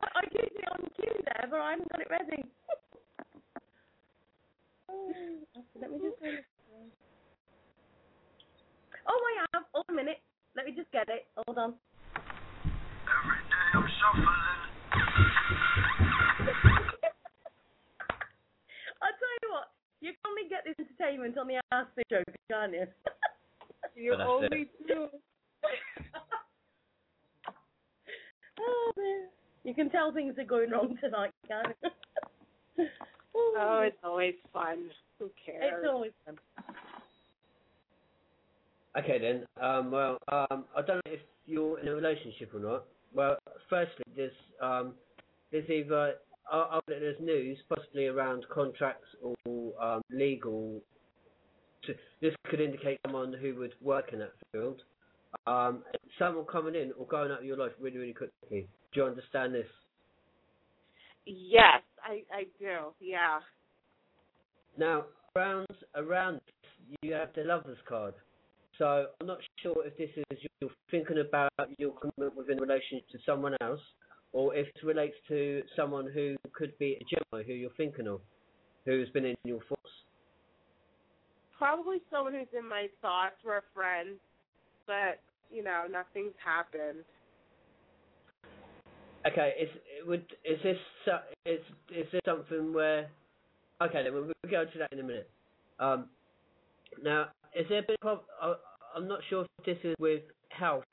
I, 0.00 0.06
I 0.14 0.22
did 0.30 0.52
it 0.54 0.64
on 0.70 0.78
cue 0.94 1.12
there, 1.24 1.48
but 1.50 1.60
I 1.60 1.70
haven't 1.72 1.88
got 1.90 2.00
it 2.00 2.10
ready. 2.10 2.44
let 5.80 5.90
me 5.90 5.98
just. 5.98 6.16
Oh, 9.08 9.18
I 9.18 9.46
have. 9.52 9.64
Hold 9.72 9.86
a 9.88 9.92
minute. 9.92 10.20
Let 10.56 10.66
me 10.66 10.72
just 10.76 10.90
get 10.92 11.08
it. 11.08 11.26
Hold 11.36 11.58
on. 11.58 11.74
Every 12.14 13.40
day 13.50 13.70
I'm 13.74 13.88
shuffling. 13.98 14.26
I'll 19.02 19.16
tell 19.18 19.34
you 19.42 19.50
what. 19.50 19.70
You 20.00 20.12
can 20.12 20.24
only 20.28 20.48
get 20.48 20.64
this 20.64 20.76
entertainment 20.78 21.36
on 21.38 21.48
the 21.48 21.60
Ask 21.72 21.88
Sue 21.96 22.02
Show, 22.10 22.22
can't 22.50 22.72
you? 22.72 22.86
You 24.00 24.12
But 24.12 24.18
that's 24.18 24.30
only 24.30 24.68
do. 24.88 25.08
oh, 28.60 28.92
dear. 28.96 29.26
You 29.62 29.74
can 29.74 29.90
tell 29.90 30.10
things 30.12 30.38
are 30.38 30.44
going 30.44 30.70
wrong 30.70 30.96
tonight, 31.00 31.32
can't 31.46 31.76
you? 31.82 32.86
Oh, 33.32 33.84
it's 33.86 33.96
always 34.02 34.34
fun. 34.52 34.90
Who 35.18 35.30
cares? 35.46 35.72
It's 35.76 35.86
always 35.88 36.10
fun. 36.26 36.36
Okay 38.98 39.18
then. 39.20 39.46
Um, 39.62 39.92
well, 39.92 40.18
um, 40.32 40.64
I 40.76 40.82
don't 40.82 40.96
know 40.96 41.12
if 41.12 41.20
you're 41.46 41.78
in 41.78 41.86
a 41.88 41.94
relationship 41.94 42.52
or 42.54 42.58
not. 42.58 42.86
Well, 43.14 43.36
firstly, 43.68 44.02
there's 44.16 44.32
um, 44.60 44.94
there's 45.52 45.70
either 45.70 46.14
uh, 46.50 46.80
there's 46.88 47.20
news 47.20 47.56
possibly 47.68 48.06
around 48.06 48.46
contracts 48.52 49.06
or 49.22 49.36
um, 49.80 50.02
legal. 50.10 50.80
To, 51.84 51.94
this 52.20 52.34
could 52.50 52.60
indicate 52.60 52.98
someone 53.06 53.32
who 53.32 53.54
would 53.56 53.74
work 53.80 54.12
in 54.12 54.18
that 54.18 54.32
field. 54.52 54.82
Um, 55.46 55.84
someone 56.18 56.44
coming 56.44 56.74
in 56.74 56.92
or 56.98 57.06
going 57.06 57.30
out 57.30 57.38
of 57.38 57.44
your 57.44 57.56
life 57.56 57.72
really, 57.80 57.98
really 57.98 58.12
quickly. 58.12 58.66
Do 58.92 59.00
you 59.00 59.04
understand 59.04 59.54
this? 59.54 59.66
Yes, 61.24 61.82
I 62.02 62.22
I 62.34 62.42
do. 62.58 62.92
Yeah. 63.00 63.38
Now, 64.76 65.04
around 65.36 65.68
around 65.94 66.40
you 67.02 67.12
have 67.12 67.28
the 67.36 67.44
lovers 67.44 67.78
card. 67.88 68.14
So 68.78 69.06
I'm 69.20 69.26
not 69.26 69.38
sure 69.62 69.86
if 69.86 69.96
this 69.96 70.10
is 70.16 70.38
you're 70.60 70.70
thinking 70.90 71.18
about 71.18 71.52
your 71.78 71.92
commitment 71.92 72.36
within 72.36 72.58
a 72.58 72.62
relationship 72.62 73.08
to 73.12 73.18
someone 73.26 73.54
else, 73.60 73.80
or 74.32 74.54
if 74.54 74.66
it 74.66 74.84
relates 74.84 75.14
to 75.28 75.62
someone 75.76 76.10
who 76.12 76.36
could 76.52 76.76
be 76.78 76.98
a 77.00 77.04
Gemini 77.04 77.46
who 77.46 77.52
you're 77.52 77.70
thinking 77.76 78.08
of, 78.08 78.20
who's 78.84 79.08
been 79.10 79.26
in 79.26 79.36
your. 79.44 79.60
Probably 81.60 81.98
someone 82.10 82.34
who's 82.34 82.48
in 82.58 82.68
my 82.68 82.88
thoughts 83.02 83.36
or 83.46 83.58
a 83.58 83.62
friend, 83.74 84.18
but 84.86 85.20
you 85.52 85.62
know, 85.62 85.84
nothing's 85.90 86.34
happened. 86.44 87.04
Okay, 89.26 89.52
is 89.60 89.68
would 90.06 90.24
is 90.44 90.58
this 90.62 90.78
so- 91.04 91.20
is 91.44 91.60
is 91.94 92.06
this 92.12 92.22
something 92.26 92.72
where? 92.72 93.10
Okay, 93.82 94.02
then 94.02 94.14
we'll, 94.14 94.24
we'll 94.24 94.50
go 94.50 94.64
to 94.64 94.78
that 94.78 94.92
in 94.92 95.00
a 95.00 95.04
minute. 95.04 95.30
Um, 95.78 96.08
now, 97.02 97.28
is 97.54 97.66
there 97.68 97.80
a 97.80 97.86
bit 97.86 97.98
of? 98.02 98.20
Uh, 98.42 98.54
I'm 98.96 99.06
not 99.06 99.20
sure 99.28 99.46
if 99.58 99.66
this 99.66 99.78
is 99.84 99.96
with 99.98 100.22
health, 100.50 100.84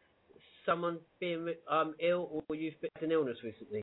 someone 0.65 0.99
being 1.21 1.53
um 1.71 1.95
ill, 2.01 2.43
or 2.49 2.55
you've 2.57 2.79
been 2.81 2.91
an 3.01 3.13
illness 3.13 3.37
recently. 3.43 3.81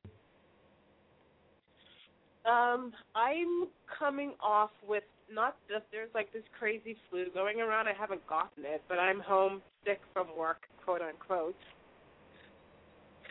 Um, 2.45 2.93
I'm 3.15 3.69
coming 3.99 4.35
off 4.39 4.71
with 4.87 5.03
not 5.31 5.55
just 5.69 5.85
there's 5.91 6.09
like 6.13 6.31
this 6.33 6.43
crazy 6.57 6.95
flu 7.09 7.25
going 7.33 7.61
around. 7.61 7.87
I 7.87 7.93
haven't 7.93 8.25
gotten 8.27 8.65
it, 8.65 8.83
but 8.87 8.99
I'm 8.99 9.19
home 9.19 9.61
sick 9.85 10.01
from 10.13 10.27
work, 10.37 10.63
quote 10.83 11.01
unquote. 11.01 11.55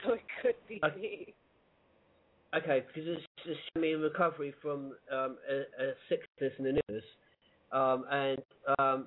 So 0.04 0.14
it 0.14 0.22
could 0.42 0.54
be 0.68 0.80
Okay. 0.84 1.00
me. 1.00 1.34
Okay, 2.54 2.84
because 2.86 3.08
it's 3.08 3.22
just 3.46 3.60
me 3.80 3.94
in 3.94 4.00
recovery 4.00 4.52
from 4.60 4.92
um, 5.10 5.38
a, 5.50 5.60
a 5.82 5.92
sickness 6.08 6.52
and 6.58 6.66
an 6.66 6.78
illness, 6.88 7.04
um, 7.72 8.04
and 8.10 8.38
um, 8.78 9.06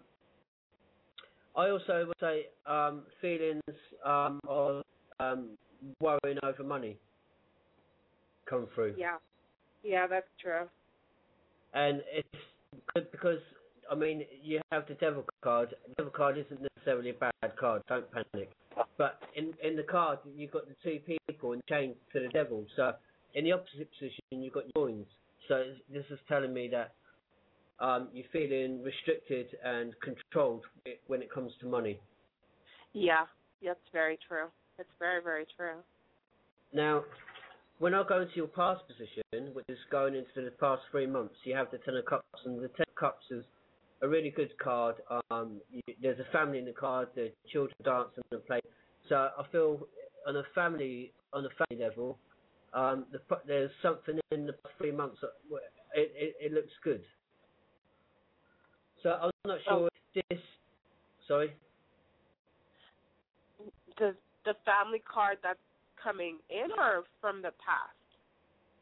I 1.55 1.69
also 1.69 2.07
would 2.07 2.15
say 2.19 2.45
um, 2.65 3.03
feelings 3.21 3.61
um, 4.05 4.39
of 4.47 4.83
um, 5.19 5.49
worrying 6.01 6.39
over 6.43 6.63
money 6.63 6.97
come 8.49 8.67
through. 8.73 8.95
Yeah, 8.97 9.17
yeah, 9.83 10.07
that's 10.07 10.27
true. 10.41 10.67
and 11.73 12.01
it's 12.11 12.43
because 12.93 13.39
I 13.91 13.95
mean 13.95 14.23
you 14.43 14.59
have 14.71 14.87
the 14.87 14.95
devil 14.95 15.25
card. 15.43 15.75
The 15.89 15.95
devil 15.95 16.11
card 16.11 16.37
isn't 16.37 16.61
necessarily 16.75 17.11
a 17.11 17.13
bad 17.13 17.55
card. 17.59 17.81
Don't 17.87 18.05
panic. 18.11 18.51
But 18.97 19.21
in 19.35 19.53
in 19.63 19.75
the 19.75 19.83
card 19.83 20.19
you've 20.35 20.51
got 20.51 20.67
the 20.67 20.75
two 20.83 20.99
people 21.29 21.53
and 21.53 21.61
chained 21.67 21.95
to 22.13 22.19
the 22.19 22.29
devil. 22.29 22.65
So 22.75 22.93
in 23.35 23.45
the 23.45 23.51
opposite 23.51 23.89
position 23.91 24.21
you've 24.31 24.53
got 24.53 24.65
your 24.75 24.87
coins. 24.87 25.07
So 25.47 25.63
this 25.91 26.05
is 26.09 26.19
telling 26.27 26.53
me 26.53 26.69
that 26.69 26.93
um, 27.79 28.09
you're 28.13 28.25
feeling 28.33 28.81
restricted 28.83 29.47
and 29.63 29.93
controlled 30.01 30.63
when 31.07 31.21
it 31.21 31.31
comes 31.31 31.53
to 31.61 31.67
money. 31.67 31.99
Yeah, 32.93 33.25
that's 33.63 33.79
very 33.93 34.17
true. 34.27 34.47
It's 34.79 34.89
very, 34.99 35.21
very 35.21 35.45
true. 35.55 35.77
Now, 36.73 37.03
when 37.79 37.93
I 37.93 38.03
go 38.07 38.21
into 38.21 38.35
your 38.35 38.47
past 38.47 38.81
position, 38.87 39.53
which 39.53 39.65
is 39.69 39.77
going 39.91 40.15
into 40.15 40.43
the 40.43 40.51
past 40.59 40.81
three 40.91 41.05
months, 41.05 41.35
you 41.43 41.55
have 41.55 41.69
the 41.71 41.77
Ten 41.79 41.95
of 41.95 42.05
Cups, 42.05 42.25
and 42.45 42.57
the 42.57 42.69
Ten 42.69 42.85
of 42.89 42.95
Cups 42.95 43.25
is 43.29 43.43
a 44.01 44.07
really 44.07 44.31
good 44.31 44.57
card. 44.57 44.95
Um, 45.29 45.61
you, 45.71 45.81
there's 46.01 46.19
a 46.19 46.31
family 46.31 46.59
in 46.59 46.65
the 46.65 46.71
card, 46.71 47.09
the 47.15 47.31
children 47.51 47.75
dance 47.83 48.09
and 48.31 48.45
play. 48.45 48.59
So 49.09 49.15
I 49.37 49.43
feel 49.51 49.87
on 50.27 50.35
a 50.35 50.43
family 50.53 51.11
on 51.33 51.45
a 51.45 51.49
family 51.67 51.83
level, 51.83 52.17
um, 52.73 53.05
the, 53.11 53.19
there's 53.45 53.71
something 53.81 54.19
in 54.31 54.47
the 54.47 54.53
past 54.53 54.75
three 54.77 54.91
months. 54.91 55.17
That, 55.21 55.31
it, 55.95 56.11
it, 56.15 56.35
it 56.39 56.53
looks 56.53 56.71
good. 56.83 57.01
So 59.03 59.09
I'm 59.09 59.31
not 59.45 59.59
sure 59.67 59.73
Oh. 59.73 59.89
if 60.15 60.25
this. 60.29 60.39
Sorry. 61.27 61.53
The 63.97 64.15
the 64.45 64.53
family 64.65 65.01
card 65.05 65.37
that's 65.43 65.59
coming 66.01 66.37
in 66.49 66.71
or 66.77 67.03
from 67.21 67.41
the 67.41 67.51
past? 67.63 67.97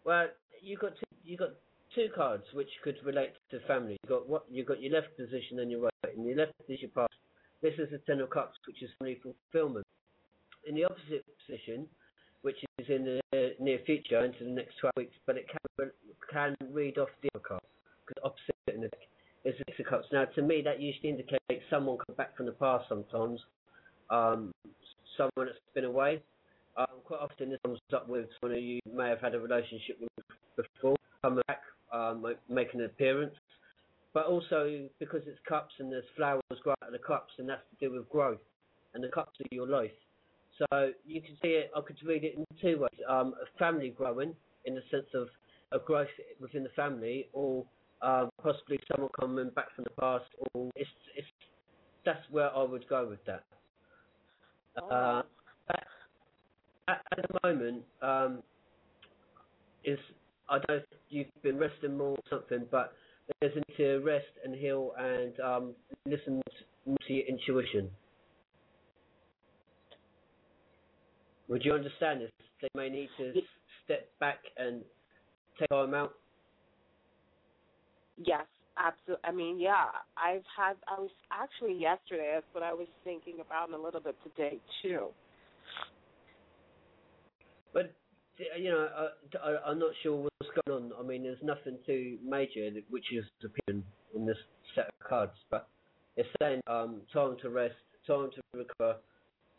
Well, 0.05 0.27
you 0.61 0.77
got 0.77 0.93
two, 0.95 1.15
you 1.23 1.37
got 1.37 1.51
two 1.93 2.07
cards 2.15 2.43
which 2.53 2.69
could 2.83 2.95
relate 3.03 3.33
to 3.51 3.59
family. 3.67 3.97
You 4.03 4.09
got 4.09 4.29
what 4.29 4.45
you 4.49 4.63
got 4.63 4.81
your 4.81 4.93
left 4.93 5.15
position 5.17 5.59
and 5.59 5.71
your 5.71 5.81
right. 5.81 6.15
And 6.15 6.25
your 6.25 6.37
left 6.37 6.53
is 6.69 6.81
your 6.81 6.91
past. 6.91 7.13
This 7.61 7.73
is 7.79 7.89
the 7.91 7.97
Ten 7.99 8.19
of 8.19 8.29
Cups, 8.29 8.57
which 8.67 8.83
is 8.83 8.89
family 8.99 9.19
fulfillment. 9.23 9.85
In 10.67 10.75
the 10.75 10.85
opposite 10.85 11.25
position, 11.45 11.87
which 12.41 12.57
is 12.77 12.85
in 12.89 13.19
the 13.31 13.53
near 13.59 13.79
future, 13.85 14.23
into 14.23 14.43
the 14.43 14.51
next 14.51 14.77
12 14.79 14.93
weeks, 14.97 15.15
but 15.25 15.37
it 15.37 15.47
can 15.49 15.91
can 16.31 16.55
read 16.71 16.97
off 16.97 17.09
the 17.21 17.29
other 17.33 17.43
card 17.43 17.61
because 18.05 18.21
opposite 18.23 18.75
in 18.75 18.81
the 18.81 18.87
deck 18.89 19.07
is 19.45 19.55
the 19.57 19.63
Six 19.67 19.79
of 19.79 19.85
Cups. 19.85 20.07
Now, 20.11 20.25
to 20.25 20.41
me, 20.41 20.61
that 20.63 20.81
usually 20.81 21.09
indicates 21.09 21.63
someone 21.69 21.97
come 22.05 22.15
back 22.15 22.35
from 22.35 22.47
the 22.47 22.51
past 22.51 22.85
sometimes. 22.89 23.39
Um, 24.09 24.51
someone 25.17 25.47
that's 25.47 25.57
been 25.73 25.85
away. 25.85 26.21
Um, 26.77 26.87
quite 27.05 27.21
often 27.21 27.49
this 27.49 27.59
comes 27.65 27.79
up 27.93 28.09
with 28.09 28.25
someone 28.39 28.59
who 28.59 28.65
you 28.65 28.79
may 28.91 29.09
have 29.09 29.21
had 29.21 29.33
a 29.33 29.39
relationship 29.39 29.97
with 29.99 30.25
before, 30.55 30.95
coming 31.21 31.41
back, 31.47 31.61
um, 31.93 32.25
making 32.49 32.81
an 32.81 32.87
appearance. 32.87 33.35
But 34.13 34.27
also 34.27 34.87
because 34.99 35.21
it's 35.25 35.39
cups 35.47 35.73
and 35.79 35.91
there's 35.91 36.05
flowers 36.15 36.41
grow 36.63 36.73
out 36.81 36.87
of 36.87 36.93
the 36.93 36.99
cups, 36.99 37.33
and 37.37 37.47
that's 37.49 37.61
to 37.71 37.87
do 37.87 37.93
with 37.93 38.09
growth, 38.09 38.39
and 38.93 39.03
the 39.03 39.09
cups 39.09 39.39
are 39.41 39.55
your 39.55 39.67
life. 39.67 39.91
So 40.57 40.91
you 41.05 41.21
can 41.21 41.35
see 41.41 41.49
it. 41.49 41.71
I 41.75 41.81
could 41.81 41.97
read 42.05 42.23
it 42.23 42.35
in 42.37 42.45
two 42.61 42.79
ways: 42.79 43.01
um, 43.09 43.33
a 43.41 43.57
family 43.57 43.89
growing 43.89 44.33
in 44.63 44.75
the 44.75 44.81
sense 44.89 45.07
of 45.13 45.27
a 45.73 45.83
growth 45.83 46.07
within 46.39 46.63
the 46.63 46.69
family, 46.69 47.27
or 47.33 47.65
um, 48.01 48.29
possibly 48.41 48.79
someone 48.89 49.11
coming 49.19 49.49
back 49.49 49.75
from 49.75 49.83
the 49.83 50.01
past. 50.01 50.25
Or 50.53 50.71
it's 50.77 50.89
it's 51.17 51.27
that's 52.05 52.23
where 52.31 52.55
I 52.55 52.63
would 52.63 52.87
go 52.87 53.07
with 53.09 53.23
that. 53.25 53.43
Uh, 54.91 55.23
at, 55.69 55.83
at 56.87 57.01
at 57.11 57.25
the 57.27 57.39
moment, 57.43 57.83
um, 58.01 58.43
is 59.83 59.99
I 60.49 60.53
don't 60.55 60.69
know 60.69 60.75
if 60.75 60.83
you've 61.09 61.27
been 61.43 61.57
resting 61.57 61.97
more 61.97 62.11
or 62.11 62.23
something, 62.29 62.65
but 62.71 62.93
there's 63.39 63.53
a 63.53 63.57
need 63.57 63.77
to 63.77 63.99
rest 63.99 64.25
and 64.43 64.55
heal 64.55 64.91
and 64.97 65.39
um, 65.39 65.75
listen 66.05 66.41
to 66.85 67.13
your 67.13 67.25
intuition. 67.25 67.89
Would 71.47 71.63
you 71.63 71.73
understand 71.73 72.21
this? 72.21 72.31
They 72.61 72.69
may 72.75 72.89
need 72.89 73.09
to 73.17 73.33
step 73.83 74.09
back 74.19 74.39
and 74.57 74.81
take 75.59 75.69
time 75.69 75.93
out. 75.93 76.13
Yes, 78.17 78.45
absolutely. 78.77 79.23
I 79.23 79.31
mean, 79.31 79.59
yeah, 79.59 79.85
I've 80.17 80.43
had. 80.57 80.75
I 80.87 80.99
was 80.99 81.11
actually 81.31 81.79
yesterday. 81.79 82.31
That's 82.35 82.45
what 82.53 82.63
I 82.63 82.73
was 82.73 82.87
thinking 83.03 83.35
about, 83.45 83.67
and 83.69 83.75
a 83.75 83.81
little 83.81 83.99
bit 83.99 84.15
today 84.23 84.59
too. 84.81 85.07
But 87.75 87.93
you 88.57 88.71
know, 88.71 88.87
I, 88.97 89.49
I, 89.49 89.69
I'm 89.69 89.79
not 89.79 89.91
sure 90.01 90.15
what's 90.15 90.51
going 90.65 90.83
on. 90.83 90.91
I 90.97 91.05
mean, 91.05 91.23
there's 91.23 91.37
nothing 91.43 91.77
too 91.85 92.17
major 92.27 92.67
which 92.89 93.13
is 93.13 93.25
appearing 93.43 93.83
in 94.15 94.25
this 94.25 94.37
set 94.73 94.87
of 94.87 95.07
cards, 95.07 95.33
but 95.51 95.67
it's 96.15 96.29
saying 96.41 96.61
um, 96.67 97.01
time 97.13 97.35
to 97.41 97.49
rest, 97.49 97.75
time 98.07 98.29
to 98.33 98.57
recover, 98.57 98.95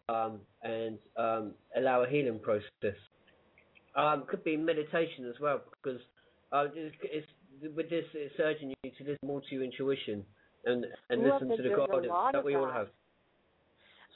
um, 0.08 0.40
and 0.62 0.98
um, 1.16 1.52
allow 1.76 2.02
a 2.02 2.08
healing 2.08 2.40
process. 2.40 2.96
Um, 3.94 4.24
could 4.28 4.42
be 4.44 4.56
meditation 4.56 5.26
as 5.26 5.40
well, 5.40 5.60
because 5.82 6.00
uh, 6.52 6.66
it's, 6.74 6.96
it's 7.02 7.26
with 7.76 7.90
this, 7.90 8.04
it's 8.14 8.34
urging 8.40 8.70
you 8.82 8.90
to 8.98 9.04
listen 9.04 9.18
more 9.26 9.40
to 9.40 9.54
your 9.54 9.64
intuition 9.64 10.24
and 10.64 10.86
and 11.10 11.22
listen 11.22 11.48
to 11.48 11.62
the 11.62 11.68
guidance 11.68 12.12
that 12.32 12.44
we 12.44 12.56
all 12.56 12.70
have. 12.70 12.88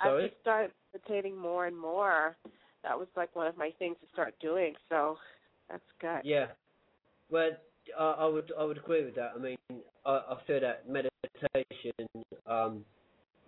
Sorry. 0.02 0.28
just 0.28 0.40
started 0.40 0.70
meditating 0.94 1.36
more 1.36 1.66
and 1.66 1.78
more. 1.78 2.36
That 2.82 2.98
was 2.98 3.09
like 3.16 3.35
one 3.36 3.47
of 3.47 3.57
my 3.57 3.70
things 3.78 3.97
to 4.01 4.07
start 4.12 4.35
doing. 4.40 4.74
So 4.89 5.16
that's 5.69 5.82
good. 6.01 6.20
Yeah. 6.24 6.47
Well, 7.31 7.51
I, 7.98 8.05
I 8.05 8.27
would 8.27 8.52
I 8.59 8.65
would 8.65 8.78
agree 8.78 9.05
with 9.05 9.15
that. 9.16 9.32
I 9.36 9.39
mean, 9.39 9.59
I, 10.05 10.11
I 10.11 10.36
feel 10.47 10.61
that 10.61 10.89
meditation 10.89 12.07
um, 12.47 12.85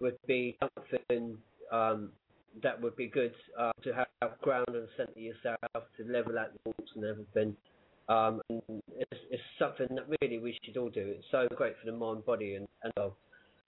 would 0.00 0.16
be 0.26 0.56
something 0.60 1.38
um, 1.70 2.10
that 2.62 2.80
would 2.80 2.96
be 2.96 3.08
good 3.08 3.32
uh, 3.58 3.72
to 3.82 3.92
have 3.94 4.38
ground 4.42 4.68
and 4.68 4.86
centre 4.96 5.18
yourself 5.18 5.58
to 5.96 6.04
level 6.04 6.38
out 6.38 6.52
the 6.52 6.72
thoughts 6.72 6.90
and 6.94 7.04
everything. 7.04 7.56
Um, 8.08 8.40
and 8.50 8.62
it's, 8.98 9.20
it's 9.30 9.42
something 9.58 9.86
that 9.94 10.04
really 10.20 10.38
we 10.38 10.58
should 10.64 10.76
all 10.76 10.90
do. 10.90 11.14
It's 11.16 11.24
so 11.30 11.48
great 11.54 11.74
for 11.78 11.90
the 11.90 11.96
mind, 11.96 12.26
body, 12.26 12.56
and 12.56 12.68
and 12.82 12.92
all. 12.96 13.16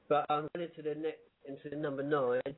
But 0.09 0.27
um, 0.28 0.49
going 0.55 0.69
into 0.69 0.82
the 0.82 1.01
next 1.01 1.20
into 1.47 1.70
the 1.70 1.77
number 1.77 2.03
nine, 2.03 2.55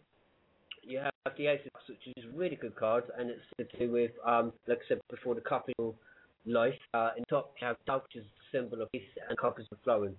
you 0.86 0.98
have 0.98 1.12
the 1.36 1.46
Ace 1.46 1.60
of 1.66 1.72
Cups, 1.72 1.84
which 1.88 2.16
is 2.16 2.24
a 2.24 2.36
really 2.36 2.56
good 2.56 2.76
card, 2.76 3.04
and 3.18 3.30
it's 3.30 3.40
to 3.58 3.78
do 3.78 3.92
with, 3.92 4.12
um, 4.24 4.52
like 4.68 4.78
I 4.78 4.88
said 4.88 5.00
before, 5.10 5.34
the 5.34 5.40
couple 5.40 5.96
life. 6.46 6.74
Uh, 6.94 7.10
in 7.16 7.24
top, 7.24 7.54
you 7.60 7.66
have 7.66 7.76
Dove, 7.86 8.02
which 8.04 8.22
is 8.22 8.24
a 8.24 8.56
symbol 8.56 8.82
of 8.82 8.92
peace, 8.92 9.02
and 9.28 9.36
Cup 9.36 9.58
is 9.58 9.66
the 9.70 9.76
flowing. 9.84 10.14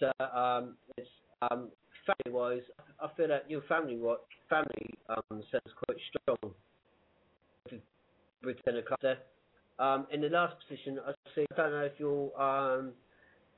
So 0.00 0.10
um, 0.24 0.76
it's 0.96 1.08
um, 1.50 1.68
family-wise, 2.06 2.62
I 3.00 3.08
feel 3.16 3.28
that 3.28 3.50
your 3.50 3.62
family 3.62 3.96
what 3.96 4.24
family 4.48 4.94
um, 5.08 5.42
sense 5.50 5.64
quite 5.86 5.98
strong 6.08 6.38
of 6.42 6.52
Cups 8.86 9.02
there. 9.02 9.18
Um, 9.78 10.06
in 10.10 10.22
the 10.22 10.28
last 10.28 10.56
position, 10.66 10.98
I 11.06 11.12
see. 11.34 11.44
I 11.52 11.56
don't 11.56 11.72
know 11.72 11.80
if 11.80 11.92
you're 11.98 12.40
um, 12.40 12.92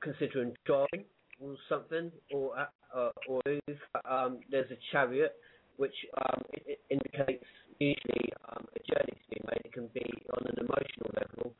considering 0.01 0.53
driving 0.65 1.05
or 1.39 1.55
something, 1.69 2.11
or 2.33 2.67
uh, 2.93 3.09
or 3.27 3.41
move. 3.45 3.77
Um, 4.09 4.39
there's 4.51 4.69
a 4.71 4.77
chariot 4.91 5.35
which 5.79 5.95
um, 6.27 6.41
it, 6.51 6.63
it 6.75 6.79
indicates 6.89 7.45
usually 7.79 8.29
um, 8.51 8.67
a 8.75 8.79
journey 8.93 9.15
to 9.15 9.27
be 9.31 9.41
made. 9.47 9.61
It 9.63 9.71
can 9.71 9.87
be 9.93 10.05
on 10.35 10.45
an 10.45 10.57
emotional 10.59 11.09
level 11.15 11.53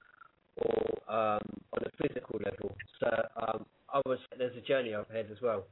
or 0.57 1.13
um, 1.13 1.47
on 1.73 1.81
a 1.87 1.91
physical 2.03 2.39
level. 2.43 2.75
So 2.99 3.09
um, 3.41 3.65
I 3.93 4.01
was 4.05 4.19
there's 4.37 4.55
a 4.57 4.61
journey 4.61 4.93
I've 4.93 5.07
had 5.07 5.31
as 5.31 5.41
well. 5.41 5.63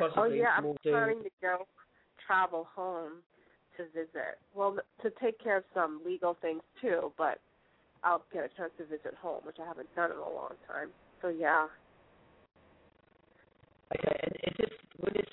Oh 0.00 0.08
Possibly 0.08 0.38
yeah, 0.38 0.56
I'm 0.58 0.74
planning 0.82 1.18
to- 1.22 1.24
to 1.24 1.30
go 1.40 1.66
travel 2.26 2.68
home 2.74 3.22
to 3.76 3.84
visit. 3.94 4.38
Well, 4.54 4.78
to 5.02 5.10
take 5.22 5.38
care 5.38 5.58
of 5.58 5.64
some 5.72 6.00
legal 6.04 6.36
things 6.42 6.62
too, 6.80 7.12
but 7.16 7.38
I'll 8.02 8.24
get 8.32 8.44
a 8.44 8.48
chance 8.56 8.72
to 8.78 8.84
visit 8.84 9.14
home, 9.22 9.42
which 9.44 9.56
I 9.62 9.66
haven't 9.66 9.94
done 9.94 10.10
in 10.10 10.18
a 10.18 10.28
long 10.28 10.54
time. 10.66 10.88
So 11.22 11.28
yeah. 11.28 11.66
Okay, 13.94 14.16
and 14.22 14.34
is 14.44 14.54
this 14.58 14.70
would 15.02 15.14
this 15.14 15.26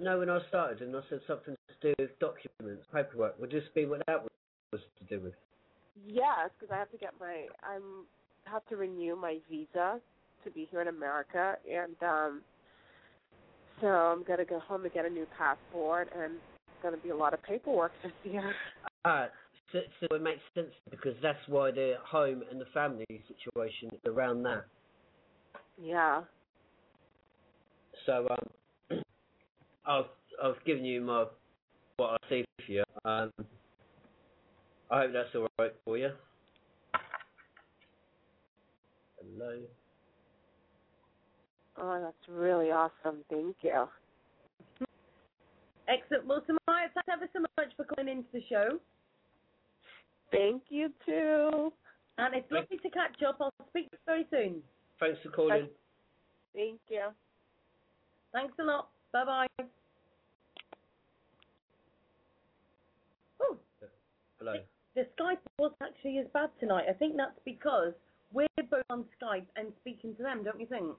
no 0.00 0.18
when 0.18 0.30
I 0.30 0.40
started 0.48 0.82
and 0.82 0.94
I 0.96 1.00
said 1.08 1.20
something 1.26 1.54
to 1.68 1.74
do 1.82 1.94
with 1.98 2.18
documents, 2.18 2.86
paperwork, 2.92 3.38
would 3.40 3.50
this 3.50 3.64
be 3.74 3.86
what 3.86 4.02
that 4.06 4.22
was 4.72 4.80
to 4.98 5.04
do 5.18 5.24
with? 5.24 5.34
Yes, 6.06 6.50
because 6.58 6.72
I 6.72 6.78
have 6.78 6.90
to 6.92 6.98
get 6.98 7.12
my 7.18 7.46
I'm 7.62 8.04
have 8.44 8.66
to 8.68 8.76
renew 8.76 9.16
my 9.16 9.38
visa 9.50 10.00
to 10.44 10.50
be 10.50 10.66
here 10.70 10.80
in 10.80 10.88
America, 10.88 11.56
and 11.70 11.96
um 12.02 12.42
so 13.80 13.86
I'm 13.86 14.22
gonna 14.24 14.44
go 14.44 14.60
home 14.60 14.84
and 14.84 14.92
get 14.92 15.04
a 15.04 15.10
new 15.10 15.26
passport, 15.36 16.08
and 16.14 16.34
it's 16.34 16.82
gonna 16.82 16.96
be 16.96 17.10
a 17.10 17.16
lot 17.16 17.34
of 17.34 17.42
paperwork 17.42 17.92
this 18.02 18.12
year. 18.24 18.54
Ah, 19.04 19.28
so, 19.72 19.80
so 20.00 20.14
it 20.14 20.22
makes 20.22 20.40
sense 20.54 20.72
because 20.90 21.14
that's 21.22 21.38
why 21.46 21.70
the 21.70 21.94
home 22.04 22.42
and 22.50 22.60
the 22.60 22.66
family 22.74 23.06
situation 23.08 23.88
is 23.92 24.00
around 24.06 24.42
that. 24.42 24.64
Yeah. 25.82 26.22
So 28.06 28.26
um, 28.30 28.50
I've 29.86 30.04
I've 30.42 30.64
given 30.64 30.84
you 30.84 31.00
my 31.00 31.26
what 31.96 32.18
I 32.22 32.28
see 32.28 32.44
for 32.66 32.72
you. 32.72 32.84
Um, 33.04 33.32
I 34.90 35.02
hope 35.02 35.12
that's 35.12 35.34
all 35.34 35.48
right 35.58 35.74
for 35.84 35.98
you. 35.98 36.10
Hello. 39.20 39.60
Oh, 41.76 42.00
that's 42.02 42.28
really 42.28 42.70
awesome. 42.70 43.24
Thank 43.30 43.56
you. 43.62 43.86
Excellent. 45.88 46.26
Well, 46.26 46.42
Samaya, 46.42 46.86
thanks 46.94 47.08
ever 47.12 47.28
so 47.32 47.40
much 47.40 47.72
for 47.76 47.84
coming 47.84 48.18
into 48.18 48.28
the 48.32 48.42
show. 48.48 48.78
Thank 50.30 50.62
you 50.68 50.90
too. 51.04 51.72
And 52.18 52.34
it's 52.34 52.50
lovely 52.52 52.78
to 52.78 52.90
catch 52.90 53.22
up. 53.26 53.38
I'll 53.40 53.52
speak 53.68 53.90
to 53.90 53.96
you 53.96 53.98
very 54.06 54.26
soon. 54.30 54.62
Thanks 55.00 55.18
for 55.22 55.30
calling. 55.30 55.68
Thank 56.54 56.80
you. 56.88 57.08
Thanks 58.32 58.54
a 58.60 58.64
lot. 58.64 58.90
Bye 59.12 59.24
bye. 59.24 59.64
Oh, 63.42 63.56
Hello. 64.38 64.54
the 64.94 65.06
Skype 65.18 65.38
wasn't 65.58 65.82
actually 65.82 66.18
as 66.18 66.26
bad 66.32 66.50
tonight. 66.60 66.84
I 66.88 66.92
think 66.92 67.16
that's 67.16 67.38
because 67.44 67.92
we're 68.32 68.46
both 68.70 68.84
on 68.88 69.04
Skype 69.20 69.46
and 69.56 69.72
speaking 69.80 70.14
to 70.16 70.22
them, 70.22 70.44
don't 70.44 70.60
you 70.60 70.66
think? 70.66 70.94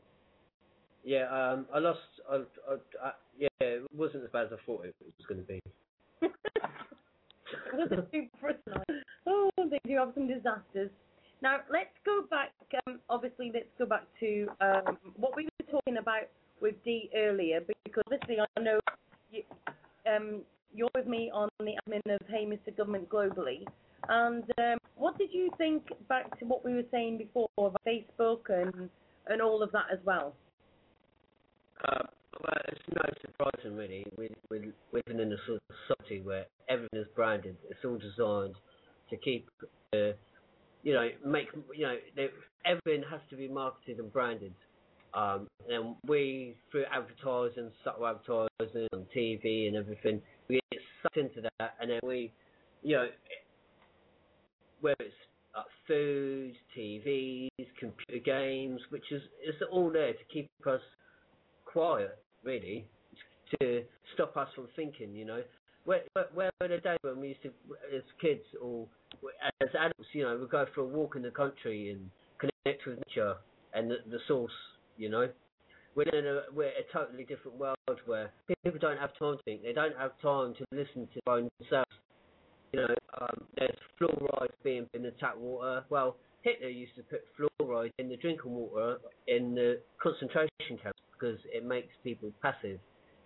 Yeah, 1.03 1.27
um, 1.29 1.65
I 1.73 1.79
lost. 1.79 1.99
I, 2.29 2.35
I, 2.35 2.75
I, 3.03 3.11
yeah, 3.39 3.47
it 3.61 3.83
wasn't 3.95 4.25
as 4.25 4.29
bad 4.31 4.47
as 4.47 4.51
I 4.53 4.65
thought 4.65 4.85
it 4.85 4.95
was 4.99 5.25
going 5.27 5.41
to 5.41 5.47
be. 5.47 5.59
it 6.21 6.31
wasn't 7.73 8.11
too 8.11 8.27
tonight. 8.65 9.03
Oh, 9.25 9.49
they 9.57 9.79
do 9.88 9.97
have 9.97 10.11
some 10.13 10.27
disasters. 10.27 10.91
Now 11.41 11.61
let's 11.71 11.95
go 12.05 12.25
back. 12.29 12.51
Um, 12.85 12.99
obviously, 13.09 13.51
let's 13.53 13.71
go 13.79 13.85
back 13.85 14.03
to 14.19 14.47
um, 14.59 14.97
what 15.15 15.35
we 15.35 15.45
were 15.45 15.71
talking 15.71 15.97
about 15.97 16.27
with 16.61 16.75
Dee 16.83 17.09
earlier, 17.15 17.61
because 17.83 18.03
obviously 18.05 18.38
I 18.39 18.61
know 18.61 18.79
you, 19.31 19.43
um, 20.09 20.41
you're 20.73 20.89
with 20.95 21.07
me 21.07 21.31
on 21.33 21.49
the 21.59 21.73
admin 21.88 22.15
of 22.15 22.27
Hey 22.27 22.45
Mr. 22.45 22.75
Government 22.75 23.09
globally. 23.09 23.65
And 24.09 24.43
um, 24.57 24.77
what 24.95 25.17
did 25.17 25.29
you 25.31 25.49
think 25.57 25.83
back 26.07 26.38
to 26.39 26.45
what 26.45 26.65
we 26.65 26.73
were 26.73 26.85
saying 26.91 27.17
before 27.17 27.49
about 27.57 27.81
Facebook 27.85 28.49
and 28.49 28.89
and 29.27 29.41
all 29.41 29.61
of 29.61 29.71
that 29.71 29.85
as 29.91 29.99
well? 30.03 30.33
Uh, 31.88 32.03
well, 32.41 32.61
it's 32.67 32.81
no 32.95 33.01
surprising 33.21 33.77
really. 33.77 34.05
We, 34.17 34.29
we, 34.49 34.71
we're 34.91 35.01
living 35.07 35.21
in 35.21 35.31
a 35.31 35.38
sort 35.45 35.61
of 35.69 35.75
society 35.88 36.21
where 36.21 36.45
everything 36.69 36.99
is 36.99 37.07
branded. 37.15 37.55
It's 37.69 37.79
all 37.85 37.97
designed 37.97 38.55
to 39.09 39.17
keep, 39.17 39.49
uh, 39.93 40.13
you 40.83 40.93
know, 40.93 41.09
make, 41.25 41.47
you 41.75 41.85
know, 41.85 41.95
everything 42.65 43.03
has 43.09 43.21
to 43.29 43.35
be 43.35 43.47
marketed 43.47 43.99
and 43.99 44.11
branded. 44.11 44.53
Um, 45.13 45.47
and 45.69 45.95
we, 46.07 46.55
through 46.71 46.85
advertising, 46.91 47.69
subtle 47.83 48.07
advertising 48.07 48.88
on 48.93 49.05
TV 49.15 49.67
and 49.67 49.75
everything, 49.75 50.21
we 50.47 50.59
get 50.71 50.81
sucked 51.03 51.17
into 51.17 51.41
that, 51.41 51.75
and 51.81 51.91
then 51.91 51.99
we, 52.03 52.31
you 52.81 52.95
know, 52.95 53.07
whether 54.79 54.95
it's 54.99 55.13
uh, 55.55 55.63
food, 55.88 56.53
TVs, 56.77 57.49
computer 57.79 58.23
games, 58.23 58.79
which 58.89 59.11
is 59.11 59.21
it's 59.43 59.57
all 59.71 59.91
there 59.91 60.13
to 60.13 60.23
keep 60.31 60.49
us 60.65 60.81
quiet, 61.65 62.17
really, 62.43 62.85
to 63.59 63.83
stop 64.13 64.38
us 64.38 64.47
from 64.55 64.67
thinking, 64.75 65.13
you 65.13 65.25
know. 65.25 65.41
Where, 65.83 66.01
where, 66.33 66.51
were 66.61 66.67
the 66.67 66.77
days 66.77 66.99
when 67.01 67.19
we 67.19 67.29
used 67.29 67.41
to, 67.41 67.49
as 67.95 68.03
kids 68.21 68.43
or 68.61 68.88
as 69.61 69.69
adults, 69.73 70.09
you 70.13 70.23
know, 70.23 70.38
we 70.39 70.47
go 70.47 70.65
for 70.75 70.81
a 70.81 70.85
walk 70.85 71.15
in 71.15 71.23
the 71.23 71.31
country 71.31 71.89
and 71.89 72.09
connect 72.38 72.85
with 72.85 72.99
nature 73.07 73.35
and 73.73 73.89
the, 73.89 73.97
the 74.09 74.19
source, 74.27 74.51
you 75.02 75.10
know. 75.10 75.28
We're 75.94 76.03
in 76.03 76.26
a, 76.26 76.44
we're 76.53 76.68
a 76.68 76.86
totally 76.94 77.26
different 77.26 77.57
world 77.57 77.99
where 78.06 78.32
people 78.64 78.80
don't 78.80 78.98
have 78.98 79.11
time 79.19 79.36
to 79.36 79.44
think. 79.44 79.61
They 79.61 79.73
don't 79.73 79.98
have 79.98 80.11
time 80.22 80.53
to 80.53 80.65
listen 80.72 81.07
to 81.14 81.19
their 81.26 81.36
own 81.36 81.49
selves. 81.69 81.91
You 82.72 82.80
know, 82.80 82.95
um, 83.19 83.44
there's 83.57 83.76
fluoride 83.99 84.52
being 84.64 84.88
in 84.94 85.03
the 85.03 85.11
tap 85.19 85.38
water. 85.38 85.84
Well, 85.90 86.15
Hitler 86.44 86.69
used 86.69 86.95
to 86.95 87.03
put 87.03 87.22
fluoride 87.38 87.91
in 87.99 88.07
the 88.07 88.15
drinking 88.15 88.52
water 88.52 88.99
in 89.28 89.53
the 89.53 89.82
concentration 90.02 90.80
camps 90.82 91.02
because 91.11 91.40
it 91.53 91.65
makes 91.65 91.90
people 92.06 92.32
passive 92.41 92.80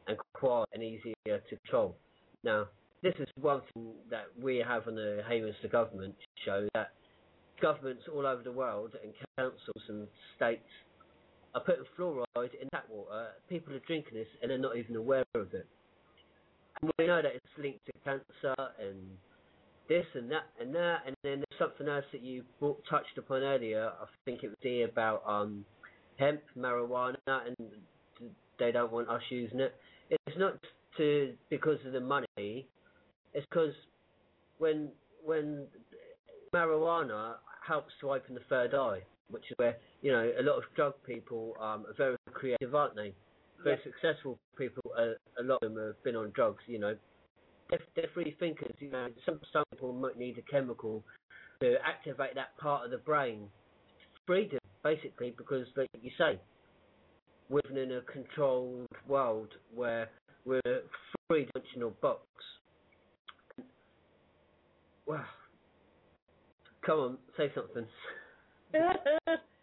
and 0.07 0.17
quiet 0.33 0.67
and 0.73 0.81
easier 0.81 1.13
to 1.27 1.55
control. 1.57 1.95
Now, 2.43 2.65
this 3.03 3.13
is 3.19 3.27
one 3.39 3.61
thing 3.73 3.91
that 4.09 4.25
we 4.41 4.63
have 4.67 4.87
on 4.87 4.95
the 4.95 5.21
Hey 5.27 5.41
Mr. 5.41 5.71
government 5.71 6.15
show 6.43 6.67
that 6.73 6.93
governments 7.61 8.03
all 8.11 8.25
over 8.25 8.41
the 8.41 8.51
world 8.51 8.95
and 9.03 9.13
councils 9.37 9.83
and 9.87 10.07
states 10.35 10.67
are 11.55 11.61
put 11.61 11.77
fluoride 11.97 12.53
in 12.61 12.69
tap 12.71 12.85
water. 12.89 13.29
People 13.49 13.73
are 13.73 13.79
drinking 13.87 14.13
this 14.13 14.27
and 14.41 14.51
they're 14.51 14.57
not 14.57 14.77
even 14.77 14.95
aware 14.95 15.25
of 15.33 15.53
it. 15.53 15.65
And 16.81 16.91
we 16.99 17.07
know 17.07 17.21
that 17.21 17.33
it's 17.33 17.45
linked 17.57 17.85
to 17.85 17.93
cancer 18.03 18.55
and 18.79 18.99
this 19.87 20.05
and 20.15 20.29
that 20.31 20.43
and 20.59 20.73
that, 20.75 21.01
and 21.05 21.15
then 21.23 21.43
there's 21.47 21.59
something 21.59 21.87
else 21.87 22.05
that 22.11 22.21
you 22.21 22.43
brought, 22.59 22.81
touched 22.89 23.17
upon 23.17 23.43
earlier. 23.43 23.91
I 24.01 24.05
think 24.25 24.43
it 24.43 24.47
was 24.47 24.57
here 24.61 24.87
about 24.87 25.23
um, 25.25 25.65
hemp, 26.17 26.41
marijuana, 26.57 27.15
and 27.27 27.55
they 28.59 28.71
don't 28.71 28.91
want 28.91 29.09
us 29.09 29.21
using 29.29 29.59
it. 29.59 29.75
It's 30.09 30.37
not 30.37 30.57
to 30.97 31.33
because 31.49 31.77
of 31.85 31.93
the 31.93 31.99
money. 31.99 32.67
It's 33.33 33.45
because 33.49 33.73
when 34.57 34.89
when 35.23 35.67
marijuana 36.53 37.35
helps 37.65 37.93
to 38.01 38.11
open 38.11 38.35
the 38.35 38.41
third 38.49 38.73
eye, 38.73 39.01
which 39.29 39.43
is 39.49 39.57
where 39.57 39.77
you 40.05 40.11
know 40.11 40.31
a 40.39 40.43
lot 40.43 40.57
of 40.57 40.63
drug 40.75 40.93
people 41.03 41.57
um, 41.59 41.85
are 41.89 41.95
very 41.97 42.17
creative, 42.31 42.75
aren't 42.75 42.95
they? 42.95 43.13
Very 43.63 43.79
successful 43.83 44.37
people. 44.55 44.83
Uh, 44.95 45.17
a 45.41 45.43
lot 45.43 45.63
of 45.63 45.73
them 45.73 45.83
have 45.83 46.03
been 46.03 46.15
on 46.15 46.31
drugs, 46.35 46.63
you 46.67 46.77
know 46.77 46.95
they're, 47.69 47.79
they're 47.95 48.09
free 48.13 48.35
thinkers. 48.39 48.75
You 48.79 48.91
know, 48.91 49.07
some 49.25 49.39
some 49.51 49.63
people 49.71 49.93
might 49.93 50.17
need 50.17 50.37
a 50.37 50.51
chemical 50.51 51.03
to 51.61 51.75
activate 51.85 52.35
that 52.35 52.57
part 52.57 52.85
of 52.85 52.91
the 52.91 52.97
brain. 52.97 53.47
Freedom, 54.27 54.59
basically, 54.83 55.33
because 55.37 55.67
like 55.75 55.89
you 56.01 56.11
say, 56.17 56.39
we're 57.49 57.61
in 57.75 57.91
a 57.91 58.01
controlled 58.01 58.87
world 59.07 59.49
where 59.73 60.09
we're 60.45 60.61
a 60.65 60.79
three-dimensional 61.27 61.93
box. 62.01 62.21
Wow. 65.07 65.25
Come 66.85 66.99
on, 66.99 67.17
say 67.37 67.51
something. 67.53 67.85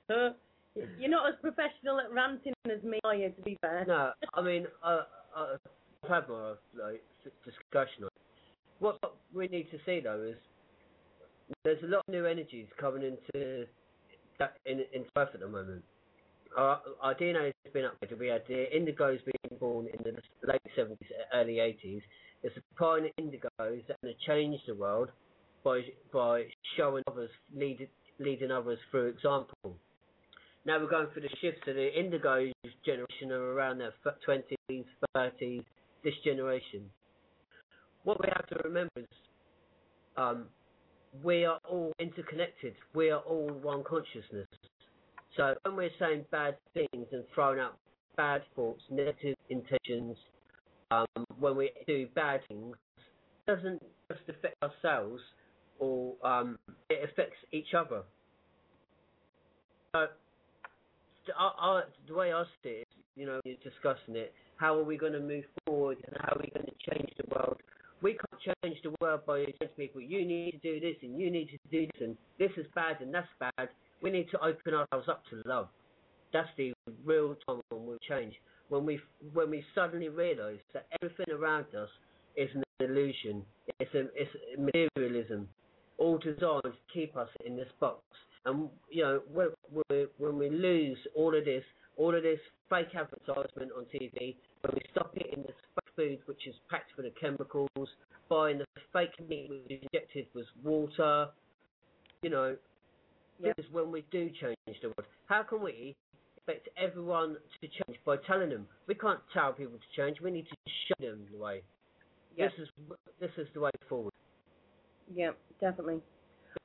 You're 0.98 1.10
not 1.10 1.28
as 1.28 1.34
professional 1.40 2.00
at 2.00 2.10
ranting 2.12 2.54
as 2.70 2.82
me, 2.82 2.98
are 3.04 3.14
you? 3.14 3.30
To 3.30 3.42
be 3.42 3.58
fair. 3.60 3.84
No, 3.86 4.12
I 4.34 4.42
mean, 4.42 4.66
uh, 4.82 5.02
uh, 5.36 5.56
I've 6.04 6.10
had 6.10 6.28
my 6.28 6.54
like 6.78 7.02
discussion 7.44 8.04
on 8.04 8.06
it. 8.06 8.12
What 8.78 8.98
we 9.34 9.48
need 9.48 9.70
to 9.70 9.78
see 9.84 10.00
though 10.00 10.22
is 10.22 10.36
there's 11.64 11.82
a 11.82 11.86
lot 11.86 12.02
of 12.06 12.12
new 12.12 12.26
energies 12.26 12.66
coming 12.80 13.02
into 13.02 13.66
that 14.38 14.54
in 14.66 14.80
into 14.92 15.08
Earth 15.16 15.30
at 15.34 15.40
the 15.40 15.48
moment. 15.48 15.84
Our, 16.56 16.80
our 17.00 17.14
DNA 17.14 17.52
has 17.64 17.72
been 17.72 17.84
updated. 17.84 18.18
We 18.18 18.26
had 18.28 18.42
the 18.46 18.66
indigos 18.74 19.20
being 19.24 19.58
born 19.58 19.86
in 19.86 20.02
the 20.04 20.12
late 20.46 20.60
70s, 20.76 20.96
early 21.32 21.54
80s. 21.54 22.02
It's 22.42 22.54
the 22.54 22.62
pioneer 22.78 23.10
indigos 23.18 23.86
that 23.86 23.98
changed 24.26 24.64
the 24.66 24.74
world 24.74 25.08
by 25.64 25.80
by 26.12 26.44
showing 26.76 27.04
others, 27.06 27.30
lead, 27.54 27.88
leading 28.18 28.50
others 28.50 28.78
through 28.90 29.08
example. 29.08 29.76
Now 30.64 30.78
we're 30.78 30.88
going 30.88 31.08
through 31.12 31.22
the 31.22 31.36
shift 31.40 31.64
to 31.66 31.72
the 31.72 31.98
indigo 31.98 32.50
generation 32.84 33.32
are 33.32 33.52
around 33.52 33.78
their 33.78 33.92
20s, 34.26 34.84
30s, 35.16 35.64
this 36.04 36.14
generation 36.24 36.90
what 38.04 38.20
we 38.20 38.28
have 38.34 38.46
to 38.48 38.56
remember 38.64 38.90
is 38.96 39.06
um, 40.16 40.46
we 41.22 41.44
are 41.44 41.58
all 41.68 41.92
interconnected. 41.98 42.74
We 42.94 43.10
are 43.10 43.20
all 43.20 43.48
one 43.62 43.84
consciousness. 43.84 44.48
So 45.36 45.54
when 45.62 45.76
we're 45.76 45.90
saying 45.98 46.26
bad 46.30 46.56
things 46.74 47.06
and 47.12 47.24
throwing 47.34 47.60
out 47.60 47.78
bad 48.16 48.42
thoughts, 48.54 48.82
negative 48.90 49.36
intentions, 49.48 50.16
um, 50.90 51.06
when 51.38 51.56
we 51.56 51.70
do 51.86 52.06
bad 52.14 52.40
things, 52.48 52.76
it 53.46 53.50
doesn't 53.50 53.82
just 54.10 54.28
affect 54.28 54.56
ourselves 54.62 55.22
or 55.78 56.14
um, 56.24 56.58
it 56.90 57.08
affects 57.10 57.36
each 57.52 57.74
other. 57.76 58.02
So 59.94 60.06
I, 61.38 61.82
the 62.08 62.14
way 62.14 62.32
I 62.32 62.42
see 62.62 62.68
it, 62.70 62.88
you 63.16 63.26
know, 63.26 63.40
you're 63.44 63.56
discussing 63.62 64.16
it, 64.16 64.34
how 64.56 64.78
are 64.78 64.84
we 64.84 64.96
going 64.96 65.12
to 65.12 65.20
move 65.20 65.44
forward 65.66 65.98
and 66.06 66.16
how 66.20 66.34
are 66.34 66.40
we 66.40 66.50
going 66.50 66.66
to 66.66 66.90
change 66.90 67.10
the 67.16 67.34
world 67.34 67.58
we 68.02 68.14
can't 68.14 68.58
change 68.62 68.78
the 68.82 68.92
world 69.00 69.20
by 69.26 69.44
saying 69.44 69.70
people, 69.76 70.00
you 70.00 70.26
need 70.26 70.50
to 70.52 70.58
do 70.58 70.80
this 70.80 70.96
and 71.02 71.18
you 71.18 71.30
need 71.30 71.48
to 71.48 71.58
do 71.70 71.86
this 71.86 72.02
and 72.02 72.16
this 72.38 72.50
is 72.56 72.66
bad 72.74 73.00
and 73.00 73.14
that's 73.14 73.28
bad. 73.38 73.68
We 74.02 74.10
need 74.10 74.28
to 74.32 74.44
open 74.44 74.74
ourselves 74.74 75.08
up 75.08 75.22
to 75.30 75.40
love. 75.48 75.68
That's 76.32 76.48
the 76.56 76.72
real 77.04 77.36
time 77.46 77.60
when 77.70 77.86
we 77.86 77.96
change. 78.08 78.34
When 78.68 78.84
we 78.84 79.00
when 79.32 79.50
we 79.50 79.64
suddenly 79.74 80.08
realise 80.08 80.60
that 80.72 80.86
everything 81.00 81.32
around 81.32 81.66
us 81.74 81.88
is 82.36 82.48
an 82.54 82.62
illusion. 82.80 83.44
It's 83.78 83.94
a, 83.94 84.06
it's 84.14 84.30
materialism, 84.58 85.48
all 85.98 86.18
designed 86.18 86.62
to 86.64 86.72
keep 86.92 87.16
us 87.16 87.28
in 87.44 87.56
this 87.56 87.68
box. 87.78 88.00
And 88.46 88.70
you 88.90 89.04
know 89.04 89.20
when, 89.32 89.48
when 90.18 90.38
we 90.38 90.50
lose 90.50 90.98
all 91.14 91.36
of 91.36 91.44
this, 91.44 91.64
all 91.96 92.14
of 92.14 92.22
this 92.22 92.40
fake 92.70 92.94
advertisement 92.94 93.70
on 93.76 93.84
TV, 93.84 94.36
when 94.62 94.74
we 94.74 94.82
stop 94.90 95.12
eating 95.16 95.42
this 95.42 95.56
fake 95.74 95.94
food 95.96 96.18
which 96.26 96.46
is 96.46 96.54
packed 96.70 96.90
full 96.96 97.06
of 97.06 97.12
chemicals, 97.20 97.88
buying 98.28 98.58
the 98.58 98.66
fake 98.92 99.14
meat 99.28 99.48
which 99.50 99.60
is 99.70 99.82
injected 99.92 100.26
with 100.34 100.46
water, 100.62 101.28
you 102.22 102.30
know, 102.30 102.56
this 103.40 103.54
is 103.58 103.64
when 103.72 103.90
we 103.90 104.04
do 104.10 104.30
change 104.40 104.56
the 104.80 104.88
world. 104.88 105.06
How 105.26 105.42
can 105.42 105.62
we, 105.62 105.96
expect 106.46 106.68
everyone 106.76 107.36
to 107.60 107.68
change 107.68 107.98
by 108.04 108.16
telling 108.26 108.50
them. 108.50 108.66
We 108.86 108.94
can't 108.94 109.20
tell 109.32 109.52
people 109.52 109.78
to 109.78 110.00
change. 110.00 110.20
We 110.20 110.30
need 110.30 110.46
to 110.48 110.56
show 110.88 111.06
them 111.06 111.20
the 111.30 111.38
way. 111.38 111.62
Yeah. 112.36 112.48
This 112.48 112.66
is 112.66 112.68
this 113.20 113.30
is 113.36 113.46
the 113.54 113.60
way 113.60 113.70
forward. 113.88 114.12
Yeah, 115.14 115.30
definitely. 115.60 116.00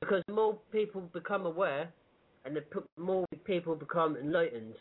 Because 0.00 0.22
more 0.30 0.58
people 0.72 1.02
become 1.12 1.46
aware, 1.46 1.90
and 2.44 2.56
the 2.56 2.62
more 2.96 3.26
people 3.44 3.74
become 3.74 4.16
enlightened, 4.16 4.74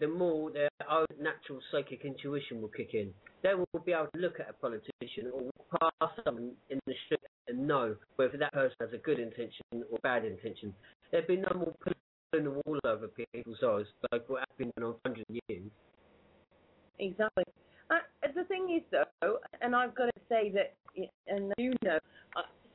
the 0.00 0.08
more 0.08 0.50
their 0.50 0.68
own 0.90 1.06
natural 1.20 1.60
psychic 1.70 2.04
intuition 2.04 2.60
will 2.60 2.68
kick 2.68 2.90
in. 2.94 3.12
They 3.42 3.54
will 3.54 3.80
be 3.84 3.92
able 3.92 4.08
to 4.14 4.20
look 4.20 4.40
at 4.40 4.48
a 4.50 4.52
politician 4.52 5.30
or 5.32 5.42
walk 5.42 5.92
past 6.00 6.12
someone 6.24 6.52
in 6.70 6.80
the 6.86 6.94
street 7.06 7.20
and 7.48 7.66
know 7.66 7.96
whether 8.16 8.36
that 8.38 8.52
person 8.52 8.76
has 8.80 8.90
a 8.92 8.98
good 8.98 9.18
intention 9.18 9.62
or 9.72 9.98
bad 10.02 10.24
intention. 10.24 10.74
There'd 11.10 11.26
be 11.26 11.36
no 11.36 11.52
more 11.54 11.74
pulling 11.82 12.44
the 12.44 12.62
wall 12.64 12.78
over 12.84 13.08
people's 13.08 13.58
eyes 13.64 13.86
like 14.10 14.28
what 14.28 14.40
has 14.40 14.56
been 14.58 14.72
going 14.78 14.94
on 15.04 15.16
years. 15.48 15.70
Exactly. 16.98 17.44
Uh, 17.90 17.96
the 18.34 18.44
thing 18.44 18.74
is, 18.74 18.82
though, 18.90 19.38
and 19.60 19.76
I've 19.76 19.94
got 19.94 20.06
to 20.06 20.20
say 20.28 20.52
that, 20.54 20.74
and 21.26 21.52
you 21.58 21.74
know, 21.84 21.98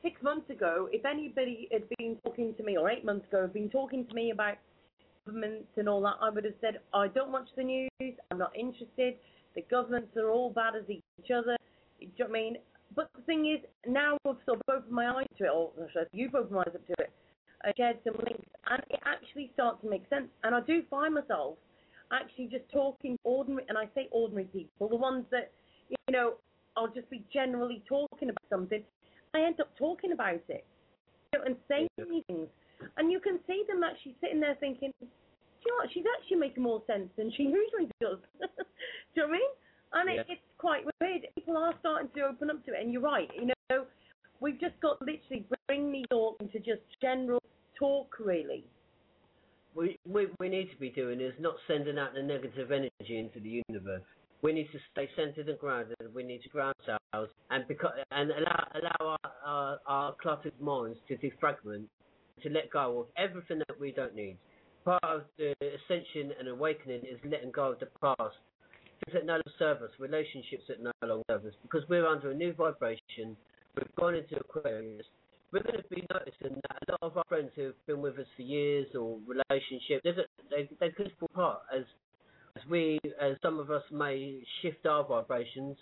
six 0.02 0.22
months 0.22 0.50
ago, 0.50 0.88
if 0.92 1.04
anybody 1.04 1.68
had 1.72 1.82
been 1.98 2.16
talking 2.24 2.54
to 2.54 2.62
me, 2.62 2.76
or 2.76 2.90
eight 2.90 3.04
months 3.04 3.26
ago, 3.28 3.42
had 3.42 3.52
been 3.52 3.70
talking 3.70 4.06
to 4.06 4.14
me 4.14 4.30
about 4.30 4.56
governments 5.26 5.68
and 5.76 5.88
all 5.88 6.00
that, 6.02 6.16
I 6.20 6.30
would 6.30 6.44
have 6.44 6.54
said, 6.60 6.80
I 6.94 7.08
don't 7.08 7.32
watch 7.32 7.48
the 7.56 7.64
news, 7.64 7.88
I'm 8.30 8.38
not 8.38 8.56
interested, 8.56 9.14
the 9.54 9.62
governments 9.70 10.16
are 10.16 10.30
all 10.30 10.50
bad 10.50 10.74
as 10.76 10.88
each 10.88 11.30
other. 11.34 11.56
Do 12.00 12.06
you 12.06 12.08
know 12.18 12.26
what 12.26 12.28
I 12.28 12.32
mean? 12.32 12.56
But 12.94 13.10
the 13.14 13.22
thing 13.22 13.46
is, 13.46 13.64
now 13.86 14.16
I've 14.26 14.36
sort 14.46 14.60
of 14.60 14.74
opened 14.74 14.92
my 14.92 15.08
eyes 15.08 15.26
to 15.38 15.44
it, 15.44 15.50
or 15.50 15.70
you've 16.12 16.34
opened 16.34 16.52
my 16.52 16.60
eyes 16.60 16.74
up 16.74 16.86
to 16.86 16.94
it, 16.98 17.10
I 17.64 17.72
shared 17.76 17.98
some 18.04 18.14
links, 18.14 18.48
and 18.70 18.82
it 18.90 19.00
actually 19.04 19.50
starts 19.54 19.82
to 19.82 19.90
make 19.90 20.08
sense. 20.08 20.28
And 20.44 20.54
I 20.54 20.60
do 20.60 20.82
find 20.88 21.14
myself 21.14 21.56
actually 22.12 22.46
just 22.46 22.64
talking 22.72 23.18
ordinary, 23.24 23.64
and 23.68 23.76
I 23.76 23.88
say 23.94 24.08
ordinary 24.10 24.46
people, 24.46 24.88
the 24.88 24.96
ones 24.96 25.24
that, 25.30 25.50
you 25.88 25.96
know, 26.10 26.34
I'll 26.76 26.92
just 26.92 27.10
be 27.10 27.24
generally 27.32 27.82
talking 27.88 28.30
about 28.30 28.44
something. 28.48 28.82
I 29.34 29.42
end 29.42 29.60
up 29.60 29.76
talking 29.76 30.12
about 30.12 30.42
it 30.48 30.64
you 31.32 31.38
know, 31.38 31.44
and 31.46 31.56
saying 31.68 31.88
things. 31.98 32.48
And 32.96 33.10
you 33.12 33.20
can 33.20 33.38
see 33.46 33.64
them 33.68 33.82
actually 33.82 34.16
sitting 34.20 34.40
there 34.40 34.56
thinking, 34.60 34.92
do 35.00 35.06
you 35.66 35.72
know 35.72 35.76
what, 35.84 35.92
she's 35.92 36.04
actually 36.18 36.38
making 36.38 36.62
more 36.62 36.82
sense 36.86 37.10
than 37.16 37.32
she 37.36 37.42
usually 37.60 37.90
does. 38.00 38.18
do 38.40 38.46
you 39.16 39.22
know 39.22 39.28
what 39.28 39.28
I 39.28 39.32
mean? 39.32 39.50
And 39.92 40.10
Yeah. 40.10 40.20
it, 40.22 40.26
it's 40.28 40.42
quite 40.58 40.84
weird. 41.00 41.26
People 41.36 41.56
are 41.56 41.74
starting 41.80 42.08
to 42.16 42.22
open 42.22 42.50
up 42.50 42.64
to 42.66 42.72
it, 42.74 42.82
and 42.82 42.92
you're 42.92 43.02
right. 43.02 43.30
You 43.34 43.52
know, 43.70 43.86
we've 44.40 44.60
just 44.60 44.78
got 44.80 45.00
literally 45.00 45.46
bring 45.66 45.92
the 45.92 46.04
talk 46.10 46.36
into 46.40 46.58
just 46.60 46.82
general 47.00 47.42
talk, 47.78 48.14
really. 48.20 48.64
we, 49.74 49.98
we 50.06 50.28
we 50.40 50.48
need 50.48 50.70
to 50.70 50.76
be 50.78 50.90
doing 50.90 51.20
is 51.20 51.34
not 51.40 51.54
sending 51.66 51.98
out 51.98 52.14
the 52.14 52.22
negative 52.22 52.70
energy 52.72 53.18
into 53.18 53.40
the 53.40 53.62
universe. 53.68 54.02
We 54.42 54.52
need 54.52 54.68
to 54.72 54.78
stay 54.92 55.08
centered 55.16 55.48
and 55.48 55.58
grounded. 55.58 55.96
We 56.14 56.22
need 56.22 56.42
to 56.42 56.48
ground 56.48 56.74
ourselves 56.80 57.32
and 57.50 57.66
because 57.66 57.92
and 58.12 58.30
allow 58.30 58.68
allow 58.74 59.16
our, 59.24 59.32
our, 59.44 59.78
our 59.86 60.14
cluttered 60.22 60.58
minds 60.60 60.98
to 61.08 61.16
defragment, 61.16 61.86
to 62.42 62.48
let 62.50 62.70
go 62.70 63.00
of 63.00 63.06
everything 63.16 63.58
that 63.58 63.80
we 63.80 63.92
don't 63.92 64.14
need. 64.14 64.36
Part 64.84 65.02
of 65.04 65.22
the 65.38 65.54
ascension 65.60 66.32
and 66.38 66.48
awakening 66.48 67.00
is 67.00 67.18
letting 67.24 67.50
go 67.50 67.72
of 67.72 67.80
the 67.80 67.88
past. 68.00 68.36
Things 69.04 69.14
that 69.14 69.26
no 69.26 69.34
longer 69.34 69.52
serve 69.58 69.82
us, 69.82 69.90
relationships 69.98 70.64
that 70.68 70.82
no 70.82 70.92
longer 71.02 71.24
serve 71.28 71.44
us, 71.46 71.52
because 71.62 71.82
we're 71.88 72.06
under 72.06 72.30
a 72.30 72.34
new 72.34 72.52
vibration. 72.52 73.36
We've 73.76 73.94
gone 73.96 74.14
into 74.14 74.36
Aquarius. 74.36 75.06
We're 75.52 75.62
going 75.62 75.82
to 75.82 75.88
be 75.88 76.06
noticing 76.12 76.60
that 76.68 76.78
a 76.88 76.92
lot 76.92 77.02
of 77.02 77.16
our 77.16 77.24
friends 77.28 77.50
who've 77.56 77.74
been 77.86 78.02
with 78.02 78.18
us 78.18 78.26
for 78.36 78.42
years 78.42 78.86
or 78.94 79.18
relationships, 79.26 80.02
they 80.50 80.68
they 80.78 80.90
could 80.90 81.10
fall 81.18 81.28
apart 81.32 81.60
as 81.74 81.84
we 82.68 82.98
as 83.20 83.36
some 83.42 83.58
of 83.58 83.70
us 83.70 83.82
may 83.92 84.40
shift 84.62 84.86
our 84.86 85.04
vibrations 85.04 85.76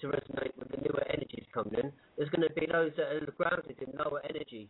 to 0.00 0.08
resonate 0.08 0.50
with 0.58 0.70
the 0.70 0.76
newer 0.78 1.04
energies 1.10 1.44
coming 1.52 1.74
in. 1.74 1.92
There's 2.16 2.30
going 2.30 2.46
to 2.46 2.54
be 2.54 2.66
those 2.70 2.92
that 2.96 3.06
are 3.06 3.34
grounded 3.36 3.76
in 3.80 3.98
lower 3.98 4.22
energy, 4.28 4.68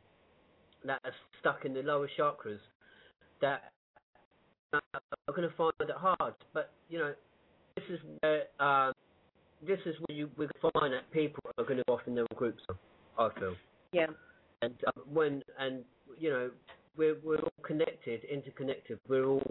that 0.85 1.01
are 1.05 1.13
stuck 1.41 1.65
in 1.65 1.75
the 1.75 1.83
lower 1.83 2.09
chakras, 2.19 2.59
that 3.41 3.73
are 4.73 4.81
going 5.35 5.49
to 5.49 5.55
find 5.57 5.73
it 5.81 5.91
hard. 5.97 6.35
But 6.53 6.73
you 6.89 6.99
know, 6.99 7.15
this 7.77 7.85
is 7.91 8.01
where 8.21 8.43
um, 8.61 8.93
this 9.67 9.79
is 9.87 9.95
where 10.07 10.17
you 10.17 10.31
we 10.37 10.47
find 10.61 10.93
that 10.93 11.11
people 11.13 11.41
are 11.59 11.65
going 11.65 11.79
to 11.79 11.85
go 11.87 11.95
off 11.95 12.01
in 12.07 12.15
their 12.15 12.27
groups. 12.35 12.63
I 13.19 13.29
feel 13.39 13.55
Yeah. 13.93 14.07
and 14.63 14.75
uh, 14.87 14.93
when 15.13 15.43
and 15.59 15.85
you 16.19 16.31
know 16.31 16.51
we're 16.97 17.17
we're 17.23 17.39
all 17.39 17.53
connected, 17.63 18.25
interconnected. 18.25 18.99
We're 19.09 19.27
all 19.27 19.43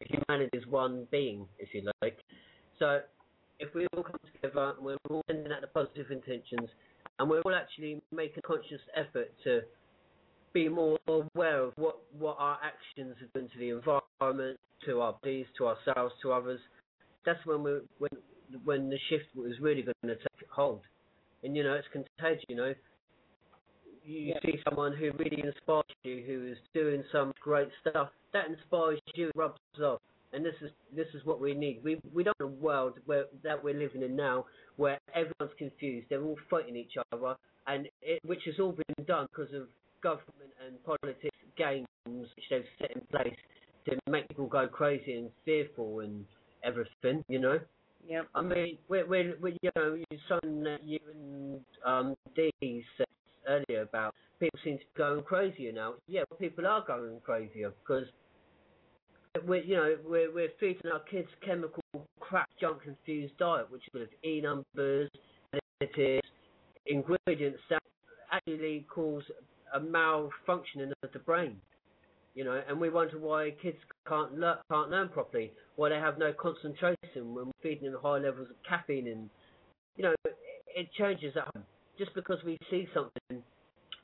humanity 0.00 0.58
is 0.58 0.66
one 0.80 1.06
being, 1.10 1.46
if 1.58 1.68
you 1.74 1.90
like. 2.02 2.18
So 2.78 3.00
if 3.58 3.74
we 3.74 3.86
all 3.94 4.02
come 4.02 4.16
together 4.32 4.74
and 4.76 4.84
we're 4.84 4.96
all 5.10 5.22
sending 5.26 5.52
out 5.52 5.60
the 5.60 5.66
positive 5.66 6.10
intentions, 6.10 6.68
and 7.18 7.28
we're 7.28 7.42
all 7.42 7.54
actually 7.54 8.00
making 8.12 8.38
a 8.38 8.42
conscious 8.42 8.80
effort 8.96 9.30
to 9.44 9.60
be 10.52 10.68
more 10.68 10.98
aware 11.06 11.62
of 11.62 11.72
what 11.76 11.96
what 12.18 12.36
our 12.38 12.58
actions 12.64 13.14
have 13.20 13.32
done 13.32 13.48
to 13.52 13.58
the 13.58 13.70
environment, 13.70 14.58
to 14.86 15.00
our 15.00 15.12
bodies, 15.22 15.46
to 15.58 15.68
ourselves, 15.68 16.14
to 16.22 16.32
others. 16.32 16.60
That's 17.26 17.44
when 17.44 17.62
we 17.62 17.72
when 17.98 18.10
when 18.64 18.90
the 18.90 18.98
shift 19.08 19.26
was 19.36 19.52
really 19.60 19.82
going 19.82 19.94
to 20.04 20.16
take 20.16 20.50
hold. 20.50 20.80
And 21.44 21.54
you 21.56 21.62
know, 21.62 21.74
it's 21.74 21.88
contagious. 21.92 22.44
You 22.48 22.56
know, 22.56 22.74
you 24.04 24.34
see 24.42 24.58
someone 24.68 24.96
who 24.96 25.10
really 25.18 25.42
inspires 25.44 25.84
you, 26.04 26.24
who 26.26 26.50
is 26.50 26.58
doing 26.74 27.04
some 27.12 27.32
great 27.42 27.68
stuff, 27.80 28.08
that 28.32 28.46
inspires 28.48 28.98
you, 29.14 29.30
rubs 29.36 29.58
off. 29.82 30.00
And 30.32 30.44
this 30.44 30.54
is 30.62 30.70
this 30.94 31.08
is 31.14 31.24
what 31.24 31.40
we 31.40 31.54
need. 31.54 31.80
We 31.82 31.98
we 32.14 32.22
don't 32.22 32.38
want 32.40 32.52
a 32.52 32.62
world 32.62 32.92
where 33.06 33.24
that 33.42 33.62
we're 33.62 33.74
living 33.74 34.02
in 34.02 34.14
now, 34.14 34.46
where 34.76 34.98
everyone's 35.14 35.56
confused. 35.58 36.06
They're 36.08 36.22
all 36.22 36.38
fighting 36.48 36.76
each 36.76 36.94
other, 37.12 37.34
and 37.66 37.88
it, 38.02 38.20
which 38.24 38.42
has 38.46 38.54
all 38.60 38.72
been 38.72 39.06
done 39.06 39.26
because 39.30 39.52
of 39.54 39.68
government 40.02 40.52
and 40.66 40.82
politics 40.84 41.36
games 41.56 41.86
which 42.06 42.44
they've 42.48 42.64
set 42.80 42.90
in 42.92 43.02
place 43.10 43.36
to 43.86 43.96
make 44.10 44.28
people 44.28 44.46
go 44.46 44.66
crazy 44.66 45.14
and 45.14 45.30
fearful 45.44 46.00
and 46.00 46.24
everything. 46.64 47.24
You 47.28 47.40
know. 47.40 47.60
Yeah. 48.08 48.22
I 48.34 48.40
mean, 48.40 48.78
we're, 48.88 49.06
we're, 49.06 49.36
we're 49.40 49.56
you 49.60 49.70
know, 49.76 49.94
you 49.94 50.18
something 50.28 50.62
that 50.64 50.82
you 50.84 50.98
and 51.12 51.60
um, 51.84 52.14
Dee 52.34 52.82
said 52.96 53.06
earlier 53.46 53.82
about 53.82 54.14
people 54.38 54.58
seem 54.64 54.78
to 54.78 54.84
be 54.84 54.98
going 54.98 55.22
crazier 55.22 55.72
now. 55.72 55.94
Yeah, 56.08 56.22
people 56.38 56.66
are 56.66 56.84
going 56.84 57.20
crazier 57.24 57.72
because 57.82 58.06
we're, 59.46 59.62
you 59.62 59.76
know, 59.76 59.96
we're, 60.04 60.32
we're 60.32 60.50
feeding 60.58 60.90
our 60.92 61.00
kids 61.00 61.28
chemical 61.44 61.82
crap, 62.18 62.48
junk 62.60 62.80
infused 62.86 63.36
diet, 63.38 63.70
which 63.70 63.82
is 63.94 64.08
E 64.24 64.40
numbers, 64.40 65.10
additives, 65.82 66.20
ingredients 66.86 67.60
that 67.70 67.82
actually 68.32 68.86
cause 68.92 69.22
a 69.74 69.80
malfunctioning 69.80 70.92
of 71.02 71.12
the 71.12 71.18
brain. 71.18 71.56
You 72.34 72.44
know, 72.44 72.62
and 72.68 72.80
we 72.80 72.90
wonder 72.90 73.18
why 73.18 73.54
kids 73.60 73.76
can't 74.08 74.38
learn, 74.38 74.58
can't 74.70 74.88
learn 74.90 75.08
properly, 75.08 75.52
why 75.74 75.88
they 75.88 75.96
have 75.96 76.16
no 76.16 76.32
concentration 76.32 77.34
when 77.34 77.46
we're 77.46 77.52
feeding 77.60 77.90
them 77.90 78.00
high 78.00 78.18
levels 78.18 78.48
of 78.50 78.56
caffeine, 78.68 79.08
and 79.08 79.28
you 79.96 80.04
know, 80.04 80.14
it, 80.24 80.36
it 80.76 80.88
changes 80.96 81.36
at 81.36 81.42
home. 81.54 81.64
Just 81.98 82.14
because 82.14 82.38
we 82.44 82.56
see 82.70 82.86
something 82.94 83.42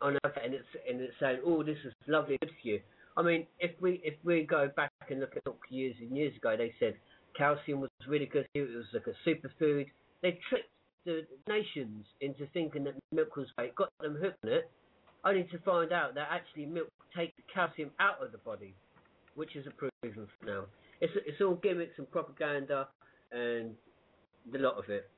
on 0.02 0.18
our 0.24 0.32
and 0.42 0.54
it's 0.54 0.64
and 0.88 1.00
it's 1.00 1.14
saying, 1.20 1.38
oh, 1.46 1.62
this 1.62 1.78
is 1.86 1.92
lovely, 2.08 2.36
good 2.40 2.50
for 2.60 2.68
you. 2.68 2.80
I 3.16 3.22
mean, 3.22 3.46
if 3.60 3.70
we 3.80 4.00
if 4.04 4.14
we 4.24 4.42
go 4.42 4.68
back 4.76 4.92
and 5.10 5.20
look 5.20 5.36
at 5.36 5.42
years 5.70 5.94
and 6.00 6.16
years 6.16 6.36
ago, 6.36 6.56
they 6.56 6.72
said 6.78 6.96
calcium 7.36 7.80
was 7.80 7.90
really 8.08 8.26
good. 8.26 8.46
It 8.54 8.62
was 8.62 8.84
like 8.92 9.06
a 9.06 9.28
superfood. 9.28 9.86
They 10.22 10.38
tricked 10.48 10.70
the 11.04 11.22
nations 11.48 12.04
into 12.20 12.46
thinking 12.52 12.84
that 12.84 12.94
milk 13.12 13.36
was 13.36 13.46
great, 13.56 13.74
got 13.74 13.90
them 14.00 14.18
hooked 14.20 14.38
on 14.44 14.52
it, 14.52 14.70
only 15.24 15.44
to 15.44 15.58
find 15.58 15.92
out 15.92 16.14
that 16.14 16.28
actually 16.30 16.66
milk 16.66 16.88
takes 17.16 17.32
the 17.36 17.42
calcium 17.52 17.90
out 18.00 18.22
of 18.22 18.32
the 18.32 18.38
body, 18.38 18.74
which 19.34 19.56
is 19.56 19.66
a 19.66 19.70
proven 19.70 19.90
fact 20.02 20.44
now. 20.44 20.64
It's 21.00 21.12
it's 21.26 21.40
all 21.40 21.54
gimmicks 21.54 21.98
and 21.98 22.10
propaganda 22.10 22.88
and 23.32 23.74
the 24.52 24.58
lot 24.58 24.78
of 24.78 24.88
it. 24.88 25.08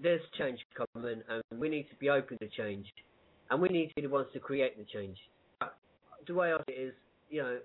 There's 0.00 0.22
change 0.38 0.58
coming, 0.94 1.22
and 1.28 1.60
we 1.60 1.68
need 1.68 1.88
to 1.90 1.96
be 1.96 2.08
open 2.08 2.38
to 2.38 2.48
change, 2.48 2.86
and 3.50 3.60
we 3.60 3.68
need 3.68 3.88
to 3.88 3.94
be 3.96 4.02
the 4.02 4.08
ones 4.08 4.28
to 4.32 4.40
create 4.40 4.78
the 4.78 4.84
change. 4.84 5.18
The 6.26 6.34
way 6.34 6.52
I 6.52 6.58
see 6.68 6.74
it 6.74 6.80
is, 6.88 6.94
you 7.32 7.42
know, 7.42 7.58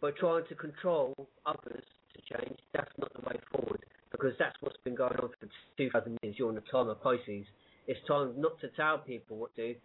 by 0.00 0.10
trying 0.20 0.44
to 0.48 0.54
control 0.54 1.14
others 1.46 1.82
to 2.12 2.36
change, 2.36 2.58
that's 2.74 2.90
not 2.98 3.10
the 3.14 3.22
way 3.26 3.40
forward, 3.50 3.80
because 4.12 4.32
that's 4.38 4.54
what's 4.60 4.76
been 4.84 4.94
going 4.94 5.16
on 5.16 5.30
for 5.40 5.48
2,000 5.78 6.18
years 6.22 6.36
during 6.36 6.54
the 6.54 6.60
time 6.70 6.88
of 6.88 7.02
Pisces. 7.02 7.46
It's 7.86 7.98
time 8.06 8.34
not 8.36 8.60
to 8.60 8.68
tell 8.76 8.98
people 8.98 9.38
what 9.38 9.56
to 9.56 9.72
do, 9.72 9.78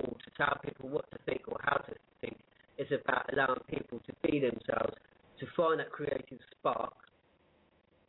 or 0.00 0.10
to 0.10 0.30
tell 0.36 0.58
people 0.64 0.88
what 0.88 1.08
to 1.12 1.18
think 1.24 1.42
or 1.46 1.56
how 1.62 1.76
to 1.76 1.94
think. 2.20 2.36
It's 2.76 2.90
about 2.90 3.32
allowing 3.32 3.60
people 3.68 4.00
to 4.06 4.12
be 4.28 4.40
themselves, 4.40 4.96
to 5.38 5.46
find 5.56 5.78
that 5.78 5.90
creative 5.90 6.38
spark, 6.58 6.94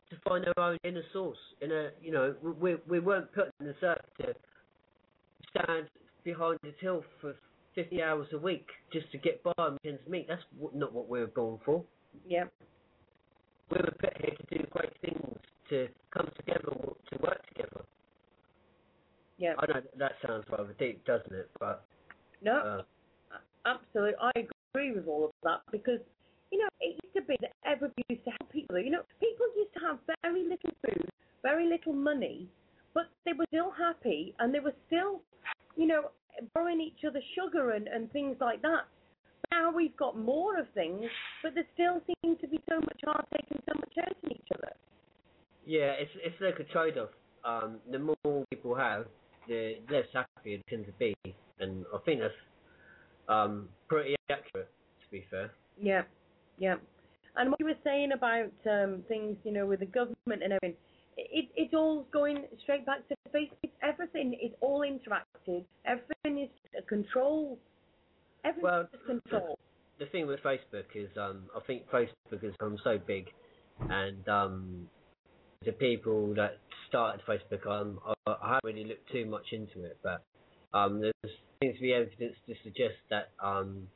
to 0.10 0.16
find 0.28 0.46
their 0.46 0.60
own 0.60 0.78
inner 0.84 1.04
source. 1.14 1.38
In 1.62 1.72
a, 1.72 1.90
you 2.02 2.12
know, 2.12 2.34
we 2.42 2.76
we 2.88 3.00
weren't 3.00 3.32
put 3.34 3.52
in 3.60 3.68
this 3.68 3.76
earth 3.84 4.02
to 4.22 4.34
stand 5.52 5.88
behind 6.24 6.60
a 6.64 6.72
till 6.82 7.04
for 7.22 7.36
50 7.76 8.02
hours 8.02 8.28
a 8.34 8.38
week 8.38 8.68
just 8.92 9.12
to 9.12 9.18
get 9.18 9.44
by 9.44 9.54
on 9.58 9.78
men's 9.84 10.00
meat. 10.08 10.26
That's 10.28 10.42
not 10.74 10.94
what 10.94 11.10
we 11.10 11.20
were 11.20 11.28
born 11.28 11.60
for. 11.66 11.84
Yeah. 12.28 12.46
we 13.70 13.78
were 13.78 13.94
put 14.00 14.14
here 14.22 14.36
to 14.36 14.58
do 14.58 14.66
great 14.72 14.94
things, 15.02 15.38
to 15.70 15.88
come 16.12 16.30
together, 16.38 16.72
to 16.72 17.18
work 17.22 17.46
together. 17.48 17.84
Yeah. 19.38 19.54
I 19.60 19.66
know 19.68 19.82
that 20.00 20.14
sounds 20.26 20.46
rather 20.50 20.74
deep, 20.80 21.06
doesn't 21.06 21.34
it? 21.34 21.50
But 21.60 21.86
No, 22.42 22.84
uh, 23.34 23.38
absolutely. 23.66 24.16
I 24.22 24.32
agree 24.74 24.92
with 24.94 25.08
all 25.08 25.26
of 25.26 25.32
that 25.44 25.62
because, 25.72 26.00
you 26.52 26.60
know, 26.60 26.70
it 26.80 26.98
used 27.04 27.16
to 27.16 27.22
be 27.24 27.36
that 27.42 27.52
everybody 27.66 28.04
used 28.10 28.24
to 28.24 28.32
help 28.32 28.52
people. 28.52 28.80
You 28.80 28.92
know, 28.92 29.02
people 29.20 29.46
used 29.58 29.74
to 29.74 29.80
have 29.82 30.00
very 30.24 30.44
little 30.44 30.72
food, 30.86 31.10
very 31.44 31.68
little 31.68 31.94
money, 31.94 32.48
but 32.94 33.06
they 33.26 33.34
were 33.34 33.46
still 33.50 33.72
happy 33.72 34.34
and 34.40 34.54
they 34.56 34.60
were 34.62 34.74
still, 34.88 35.22
you 35.76 35.88
know, 35.88 36.12
borrowing 36.54 36.82
each 36.82 37.04
other 37.08 37.22
sugar 37.36 37.72
and, 37.72 37.88
and 37.88 38.12
things 38.12 38.38
like 38.40 38.62
that. 38.62 38.86
Now 39.52 39.72
we've 39.72 39.96
got 39.96 40.18
more 40.18 40.58
of 40.60 40.66
things, 40.74 41.04
but 41.44 41.54
there 41.56 41.66
still 41.74 42.02
seems 42.24 42.40
to 42.42 42.48
be 42.48 42.60
so 42.70 42.78
much 42.78 43.00
heartache 43.06 43.48
and 43.52 43.62
so 43.70 43.76
much 43.80 43.94
hurting 43.96 44.32
each 44.32 44.50
other. 44.56 44.74
yeah, 45.66 45.94
it's 46.00 46.12
it's 46.24 46.36
like 46.42 46.60
a 46.60 46.72
trade-off. 46.72 47.10
Um, 47.44 47.78
the 47.92 48.00
more 48.00 48.46
people 48.50 48.76
have, 48.76 49.06
the 49.48 49.76
less 49.92 50.06
happy 50.14 50.56
it 50.56 50.64
tends 50.70 50.88
to 50.88 50.94
be, 50.94 51.16
and 51.60 51.86
I 51.94 51.98
think 52.06 52.22
that's 52.22 52.34
um 53.30 53.70
pretty 53.88 54.16
accurate. 54.30 54.70
To 55.04 55.12
be 55.12 55.26
fair. 55.30 55.52
Yeah, 55.80 56.04
yeah. 56.58 56.76
And 57.38 57.50
what 57.52 57.60
you 57.60 57.66
were 57.66 57.82
saying 57.84 58.12
about 58.14 58.52
um, 58.66 59.04
things, 59.08 59.38
you 59.44 59.52
know, 59.52 59.66
with 59.66 59.82
the 59.82 59.86
government 59.86 60.42
and 60.42 60.54
everything, 60.54 60.78
it, 61.18 61.50
it's 61.56 61.74
all 61.74 62.06
going 62.12 62.46
straight 62.64 62.86
back 62.86 63.08
to 63.10 63.16
Facebook. 63.34 63.72
Everything 63.82 64.34
is 64.34 64.52
all 64.62 64.82
interactive. 64.82 65.64
Everything 65.86 66.44
is 66.44 66.50
a 66.78 66.82
control. 66.84 67.58
Everything 68.44 68.64
Well, 68.64 68.82
is 68.94 69.00
control. 69.06 69.58
the 70.00 70.06
thing 70.08 70.28
with 70.28 70.40
Facebook 70.42 70.86
is, 70.94 71.10
um, 71.18 71.44
I 71.56 71.60
think 71.66 71.84
Facebook 71.90 72.42
has 72.44 72.52
become 72.52 72.78
so 72.84 72.98
big, 72.98 73.28
and 73.90 74.28
um, 74.30 74.88
the 75.66 75.72
people 75.72 76.34
that 76.36 76.60
started 76.88 77.22
Facebook, 77.28 77.66
um, 77.68 78.00
I, 78.28 78.32
I 78.32 78.48
haven't 78.56 78.62
really 78.76 78.86
looked 78.86 79.12
too 79.12 79.26
much 79.26 79.46
into 79.52 79.84
it, 79.84 79.98
but 80.04 80.24
um, 80.74 81.02
there 81.02 81.12
seems 81.62 81.76
to 81.76 81.82
be 81.82 81.94
evidence 81.94 82.36
to 82.48 82.54
suggest 82.64 82.96
that 83.10 83.30
um, 83.44 83.88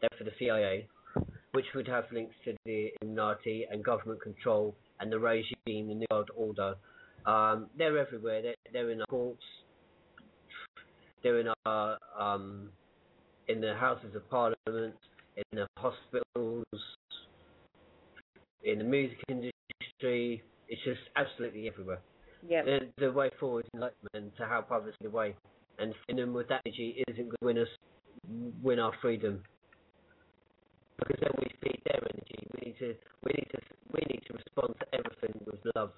that 0.00 0.10
for 0.18 0.24
the 0.24 0.32
CIA, 0.38 0.88
which 1.52 1.66
would 1.74 1.86
have 1.88 2.04
links 2.12 2.34
to 2.44 2.54
the 2.64 2.90
Illuminati 3.00 3.66
and 3.70 3.84
government 3.84 4.20
control 4.22 4.74
and 5.00 5.12
the 5.12 5.18
regime 5.18 5.54
the 5.98 6.06
world 6.10 6.30
order, 6.36 6.74
um, 7.26 7.66
they're 7.76 7.98
everywhere. 7.98 8.42
They're, 8.42 8.54
they're 8.72 8.90
in 8.90 9.00
our 9.00 9.06
courts, 9.06 9.42
they're 11.22 11.40
in 11.40 11.48
our 11.64 11.98
um, 12.18 12.70
in 13.48 13.60
the 13.60 13.74
Houses 13.74 14.14
of 14.14 14.28
Parliament, 14.30 14.94
in 15.36 15.44
the 15.52 15.66
hospitals, 15.76 16.64
in 18.64 18.78
the 18.78 18.84
music 18.84 19.18
industry. 19.28 20.42
It's 20.68 20.82
just 20.84 21.00
absolutely 21.14 21.68
everywhere. 21.68 22.00
Yeah, 22.48 22.62
The, 22.64 22.88
the 22.98 23.12
way 23.12 23.30
forward 23.38 23.64
is 23.66 23.70
enlightenment 23.74 24.36
to 24.36 24.46
help 24.46 24.70
others 24.70 24.94
in 25.00 25.10
the 25.10 25.16
way. 25.16 25.34
And 25.78 25.94
filling 26.06 26.24
them 26.24 26.34
with 26.34 26.48
that 26.48 26.62
energy 26.66 27.04
isn't 27.06 27.24
going 27.24 27.30
to 27.30 27.44
win 27.44 27.58
us, 27.58 27.68
win 28.62 28.78
our 28.78 28.92
freedom. 29.00 29.42
Because 30.98 31.16
then 31.20 31.32
we 31.38 31.46
feed 31.62 31.82
their 31.84 32.00
energy. 32.00 32.46
We 32.54 32.66
need 32.66 32.78
to, 32.78 32.94
we 33.24 33.32
need 33.36 33.48
to, 33.52 33.60
we 33.92 34.00
need 34.08 34.22
to 34.28 34.32
respond 34.34 34.74
to 34.80 34.86
everything 34.94 35.40
with 35.46 35.60
love. 35.74 35.92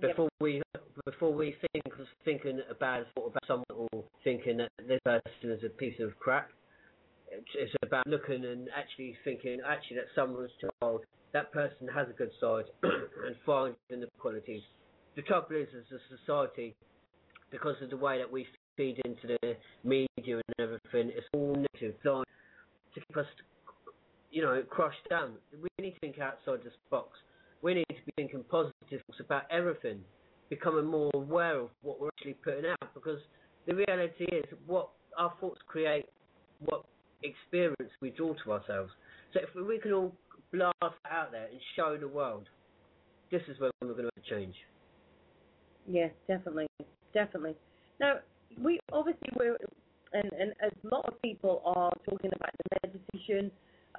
Yep. 0.00 0.10
Before 0.10 0.28
we, 0.40 0.62
before 1.04 1.32
we 1.32 1.56
think 1.72 1.86
of 1.86 2.06
thinking 2.24 2.60
a 2.70 2.74
bad 2.74 3.06
thought 3.14 3.28
about 3.28 3.46
someone 3.46 3.66
or 3.92 4.04
thinking 4.24 4.56
that 4.58 4.70
this 4.88 5.00
person 5.04 5.50
is 5.50 5.62
a 5.64 5.68
piece 5.68 6.00
of 6.00 6.18
crap, 6.18 6.50
it's, 7.30 7.46
it's 7.54 7.72
about 7.82 8.06
looking 8.06 8.44
and 8.44 8.68
actually 8.76 9.16
thinking, 9.24 9.60
actually, 9.66 9.96
that 9.96 10.06
someone's 10.14 10.50
child, 10.60 11.04
that 11.32 11.52
person 11.52 11.88
has 11.94 12.08
a 12.08 12.12
good 12.12 12.30
side, 12.40 12.64
and 12.82 13.36
finding 13.46 13.76
the 13.90 14.08
qualities. 14.18 14.62
The 15.16 15.22
trouble 15.22 15.56
is, 15.56 15.68
as 15.76 15.84
a 15.92 16.16
society, 16.18 16.74
because 17.50 17.76
of 17.82 17.90
the 17.90 17.96
way 17.96 18.18
that 18.18 18.30
we 18.30 18.46
feed 18.76 19.00
into 19.04 19.36
the 19.42 19.56
media 19.84 20.08
and 20.36 20.54
everything, 20.58 21.12
it's 21.14 21.26
all 21.34 21.54
negative, 21.54 21.96
designed 22.02 22.26
to 22.94 23.00
keep 23.00 23.16
us, 23.16 23.26
you 24.30 24.42
know, 24.42 24.62
crushed 24.68 25.08
down. 25.08 25.32
We 25.60 25.68
need 25.78 25.92
to 25.92 26.00
think 26.00 26.18
outside 26.18 26.64
this 26.64 26.74
box. 26.90 27.18
We 27.62 27.74
need 27.74 27.86
to 27.88 27.94
be 28.06 28.12
thinking 28.16 28.44
positive 28.50 29.02
about 29.18 29.42
everything, 29.50 30.00
becoming 30.48 30.86
more 30.86 31.10
aware 31.14 31.58
of 31.60 31.70
what 31.82 32.00
we're 32.00 32.08
actually 32.08 32.34
putting 32.34 32.64
out, 32.66 32.94
because 32.94 33.18
the 33.66 33.74
reality 33.74 34.24
is, 34.24 34.44
what 34.66 34.88
our 35.18 35.32
thoughts 35.40 35.60
create, 35.66 36.06
what 36.60 36.84
experience 37.22 37.92
we 38.00 38.10
draw 38.10 38.34
to 38.44 38.52
ourselves. 38.52 38.90
So 39.34 39.40
if 39.40 39.66
we 39.66 39.78
can 39.78 39.92
all 39.92 40.14
blast 40.52 40.74
out 41.10 41.32
there 41.32 41.46
and 41.46 41.60
show 41.76 41.96
the 42.00 42.08
world, 42.08 42.48
this 43.30 43.42
is 43.48 43.60
where 43.60 43.70
we're 43.82 43.92
going 43.92 44.08
to 44.14 44.30
change. 44.30 44.54
yeah, 45.86 46.08
definitely, 46.28 46.66
definitely. 47.14 47.56
Now, 48.00 48.14
we 48.62 48.80
obviously 48.92 49.28
we're, 49.38 49.56
and 50.12 50.30
and 50.32 50.52
a 50.62 50.94
lot 50.94 51.04
of 51.06 51.20
people 51.22 51.62
are 51.64 51.92
talking 52.08 52.30
about 52.34 52.50
the 52.58 52.88
meditation, 52.88 53.50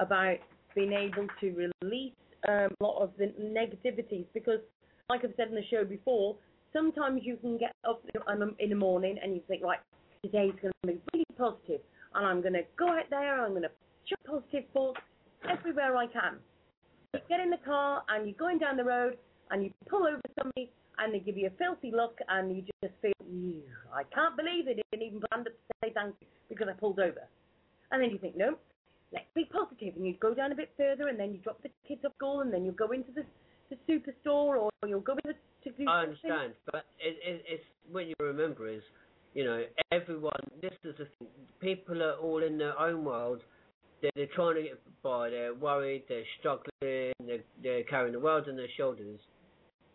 about 0.01 0.37
being 0.75 0.93
able 0.93 1.27
to 1.39 1.69
release 1.81 2.13
um, 2.47 2.69
a 2.79 2.83
lot 2.83 3.01
of 3.01 3.11
the 3.17 3.27
negativities 3.39 4.25
because, 4.33 4.59
like 5.09 5.23
I've 5.23 5.33
said 5.37 5.49
in 5.49 5.55
the 5.55 5.63
show 5.69 5.85
before, 5.85 6.35
sometimes 6.73 7.21
you 7.23 7.37
can 7.37 7.57
get 7.57 7.73
up 7.87 8.01
in- 8.13 8.69
the 8.69 8.75
morning 8.75 9.17
and 9.21 9.35
you 9.35 9.41
think, 9.47 9.63
right, 9.63 9.79
today's 10.23 10.53
going 10.61 10.73
to 10.83 10.87
be 10.87 10.99
really 11.13 11.25
positive, 11.37 11.81
and 12.15 12.25
I'm 12.25 12.41
going 12.41 12.53
to 12.53 12.63
go 12.77 12.87
out 12.87 13.09
there 13.09 13.43
I'm 13.43 13.51
going 13.51 13.63
to 13.63 13.71
shove 14.05 14.41
positive 14.41 14.69
thoughts 14.73 14.99
everywhere 15.49 15.95
I 15.95 16.07
can. 16.07 16.37
You 17.13 17.19
get 17.29 17.39
in 17.39 17.49
the 17.49 17.57
car 17.65 18.03
and 18.09 18.25
you're 18.25 18.37
going 18.37 18.57
down 18.57 18.77
the 18.77 18.83
road 18.83 19.17
and 19.49 19.63
you 19.63 19.71
pull 19.89 20.07
over 20.07 20.21
somebody 20.39 20.71
and 20.97 21.13
they 21.13 21.19
give 21.19 21.37
you 21.37 21.47
a 21.47 21.57
filthy 21.57 21.91
look 21.91 22.17
and 22.29 22.55
you 22.55 22.63
just 22.81 22.93
feel, 23.01 23.11
I 23.93 24.03
can't 24.15 24.37
believe 24.37 24.65
they 24.65 24.75
didn't 24.91 25.05
even 25.05 25.21
up 25.31 25.43
to 25.43 25.51
say 25.83 25.91
thank 25.93 26.15
you 26.21 26.27
because 26.47 26.67
I 26.69 26.73
pulled 26.73 26.99
over. 26.99 27.27
And 27.91 28.01
then 28.01 28.11
you 28.11 28.17
think, 28.17 28.37
no, 28.37 28.55
let's 29.13 29.25
be. 29.35 29.47
And 29.81 30.05
you 30.05 30.15
go 30.21 30.33
down 30.33 30.51
a 30.51 30.55
bit 30.55 30.69
further 30.77 31.07
and 31.07 31.19
then 31.19 31.31
you 31.31 31.39
drop 31.39 31.61
the 31.63 31.69
kids 31.87 32.01
off 32.05 32.11
school 32.17 32.41
and 32.41 32.53
then 32.53 32.63
you'll 32.63 32.73
go 32.75 32.91
into 32.91 33.11
the, 33.11 33.23
the 33.69 33.77
superstore 33.91 34.57
or 34.57 34.69
you'll 34.87 34.99
go 34.99 35.13
into 35.23 35.37
to 35.63 35.71
do 35.71 35.89
I 35.89 36.05
something. 36.05 36.31
understand, 36.31 36.53
but 36.71 36.85
it, 36.99 37.17
it, 37.23 37.43
it's 37.47 37.63
what 37.91 38.05
you 38.05 38.15
remember 38.19 38.67
is, 38.67 38.81
you 39.33 39.43
know, 39.43 39.63
everyone. 39.91 40.41
This 40.61 40.73
is 40.83 40.95
the 40.97 41.05
thing. 41.19 41.27
People 41.59 42.01
are 42.01 42.15
all 42.15 42.43
in 42.43 42.57
their 42.57 42.77
own 42.79 43.03
world. 43.03 43.41
They're, 44.01 44.11
they're 44.15 44.27
trying 44.35 44.55
to 44.55 44.63
get 44.63 44.79
by. 45.03 45.29
They're 45.29 45.53
worried. 45.53 46.03
They're 46.09 46.23
struggling. 46.39 46.71
They're, 46.81 47.43
they're 47.61 47.83
carrying 47.83 48.13
the 48.13 48.19
world 48.19 48.45
on 48.49 48.55
their 48.55 48.67
shoulders. 48.75 49.19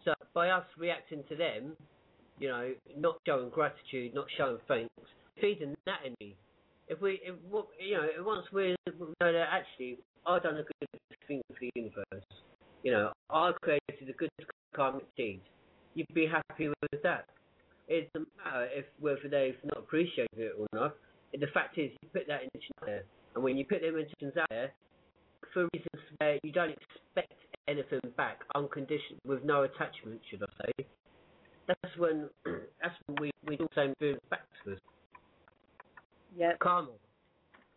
So 0.04 0.14
by 0.34 0.50
us 0.50 0.64
reacting 0.78 1.24
to 1.28 1.36
them, 1.36 1.72
you 2.38 2.48
know, 2.48 2.72
not 2.96 3.16
showing 3.26 3.50
gratitude, 3.50 4.14
not 4.14 4.26
showing 4.36 4.58
thanks, 4.68 4.90
feeding 5.40 5.74
that 5.86 5.98
energy. 6.04 6.36
If 6.88 7.00
we, 7.00 7.20
if, 7.24 7.34
you 7.80 7.96
know, 7.96 8.08
once 8.20 8.46
we 8.52 8.76
know 8.88 9.32
that 9.32 9.48
actually 9.50 9.98
I've 10.26 10.42
done 10.42 10.56
a 10.56 10.62
good 10.62 10.88
thing 11.26 11.42
for 11.48 11.56
the 11.60 11.70
universe, 11.74 12.24
you 12.82 12.92
know, 12.92 13.12
I 13.30 13.52
created 13.60 14.08
a 14.08 14.12
good 14.12 14.30
karmic 14.74 15.06
deed, 15.16 15.40
you'd 15.94 16.06
be 16.14 16.26
happy 16.26 16.68
with 16.68 17.02
that. 17.02 17.26
It 17.88 18.08
doesn't 18.12 18.28
matter 18.44 18.68
if 18.72 18.84
whether 19.00 19.28
they've 19.28 19.56
not 19.64 19.78
appreciated 19.78 20.38
it 20.38 20.52
or 20.58 20.66
not. 20.72 20.94
The 21.32 21.46
fact 21.52 21.78
is, 21.78 21.90
you 22.02 22.08
put 22.12 22.26
that 22.28 22.42
intention 22.42 22.72
out 22.80 22.86
there, 22.86 23.04
and 23.34 23.44
when 23.44 23.56
you 23.56 23.64
put 23.64 23.80
the 23.80 23.88
intentions 23.88 24.36
out 24.40 24.48
there, 24.50 24.72
for 25.52 25.68
reasons 25.74 26.02
where 26.18 26.38
you 26.42 26.52
don't 26.52 26.70
expect 26.70 27.34
anything 27.68 28.00
back, 28.16 28.40
unconditional, 28.54 29.18
with 29.26 29.44
no 29.44 29.62
attachment, 29.64 30.20
should 30.30 30.42
I 30.42 30.66
say, 30.66 30.86
that's 31.66 31.96
when 31.98 32.28
that's 32.80 32.94
when 33.06 33.16
we 33.20 33.30
we 33.46 33.56
do 33.56 33.66
the 33.74 33.92
same 34.00 34.18
back 34.30 34.42
to 34.64 34.72
us. 34.72 34.78
Yeah, 36.36 36.52
Karma. 36.60 36.90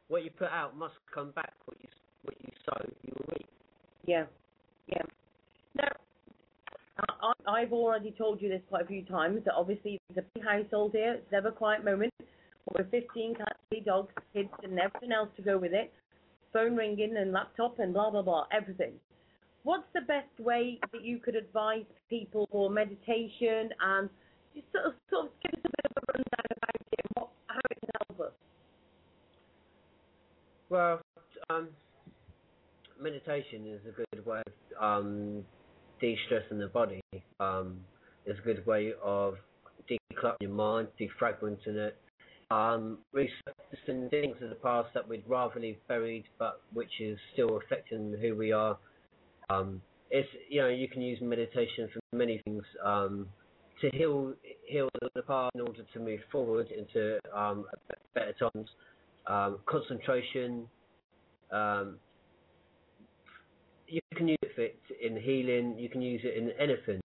What 0.10 0.23
you 0.23 0.31
put 0.31 0.49
out 0.49 0.76
must 0.76 0.95
come 1.14 1.31
back. 1.31 1.53
What 1.65 1.77
you 1.81 1.88
what 2.23 2.36
you 2.41 2.52
sow, 2.65 2.91
you 3.03 3.14
will 3.18 3.26
reap. 3.31 3.48
yeah, 4.06 4.26
yeah. 4.88 5.02
Now, 5.76 5.88
I, 7.22 7.61
I've 7.61 7.72
already 7.72 8.14
told 8.18 8.41
you 8.41 8.49
this 8.49 8.61
quite 8.68 8.84
a 8.84 8.88
few 8.88 9.06
times 9.06 9.41
that 9.45 9.53
obviously 9.53 9.99
it's 10.10 10.19
a 10.19 10.26
big 10.34 10.44
household 10.44 10.91
here. 10.91 11.14
It's 11.14 11.31
never 11.31 11.48
a 11.48 11.52
quiet 11.53 11.86
moment. 11.86 12.14
With 12.77 12.91
15 12.91 13.36
cats, 13.36 13.57
three 13.69 13.80
dogs, 13.80 14.14
kids, 14.34 14.49
and 14.61 14.77
everything 14.77 15.14
else 15.14 15.30
to 15.38 15.41
go 15.41 15.57
with 15.57 15.73
it. 15.73 15.94
Phone 16.52 16.76
ringing 16.76 17.15
and 17.18 17.31
laptop 17.31 17.80
and 17.80 17.94
blah 17.94 18.10
blah 18.10 18.22
blah, 18.22 18.45
everything. 18.52 18.94
What's 19.64 19.88
the 19.94 20.02
best 20.02 20.38
way 20.40 20.80
that 20.91 21.03
you 21.03 21.19
could 21.19 21.36
advise 21.36 21.86
people 22.10 22.48
for 22.52 22.69
meditation 22.69 23.69
and 23.81 24.10
just 24.53 24.68
sort 24.73 24.86
of 24.86 24.94
sort 25.10 25.26
of 25.27 25.31
give 25.44 25.53
us 25.53 25.65
a 25.65 25.69
bit 25.69 25.86
of 25.86 26.03
a 26.03 26.11
rundown 26.11 26.57
about 26.57 26.76
it 26.76 26.99
and 26.99 27.11
what, 27.14 27.30
how 27.48 27.60
it 27.72 27.77
can 27.80 27.90
help 28.07 28.27
us? 28.27 28.34
Well, 30.70 31.02
um, 31.50 31.70
meditation 33.02 33.66
is 33.66 33.82
a 33.88 34.16
good 34.16 34.24
way 34.24 34.44
of 34.78 35.04
um, 35.04 35.44
de-stressing 36.00 36.60
the 36.60 36.68
body. 36.68 37.02
Um, 37.40 37.80
it's 38.28 38.38
a 38.38 38.44
good 38.44 38.64
way 38.68 38.94
of 39.04 39.36
decluttering 39.90 40.36
your 40.41 40.52
mind, 40.52 40.90
defragmenting 41.00 41.76
it, 41.76 41.98
um, 42.52 43.00
resurfacing 43.16 44.12
things 44.12 44.36
of 44.44 44.50
the 44.50 44.58
past 44.62 44.90
that 44.94 45.08
we'd 45.08 45.24
rather 45.28 45.60
leave 45.60 45.78
buried, 45.88 46.26
but 46.38 46.62
which 46.74 47.02
is 47.02 47.18
still 47.34 47.58
affecting 47.58 48.16
who 48.22 48.36
we 48.36 48.52
are. 48.52 48.78
Um, 49.50 49.82
it's 50.12 50.30
you 50.50 50.62
know 50.62 50.70
you 50.70 50.88
can 50.88 51.02
use 51.02 51.20
meditation 51.22 51.90
for 51.91 52.00
many 52.16 52.41
things 52.46 52.64
um, 52.84 53.28
to 53.82 53.90
heal 53.90 54.34
heal 54.68 54.90
the 55.16 55.24
past 55.24 55.56
in 55.56 55.62
order 55.62 55.82
to 55.94 56.00
move 56.00 56.20
forward 56.32 56.68
into 56.70 57.20
um, 57.36 57.66
better 58.14 58.34
times. 58.34 58.70
Um, 59.30 59.60
concentration. 59.68 60.68
Um, 61.51 61.97
you 63.88 64.01
can 64.15 64.27
use 64.27 64.38
it 64.41 64.80
in 65.01 65.15
healing. 65.15 65.77
You 65.77 65.88
can 65.88 66.01
use 66.01 66.22
it 66.23 66.35
in 66.35 66.51
anything. 66.60 66.99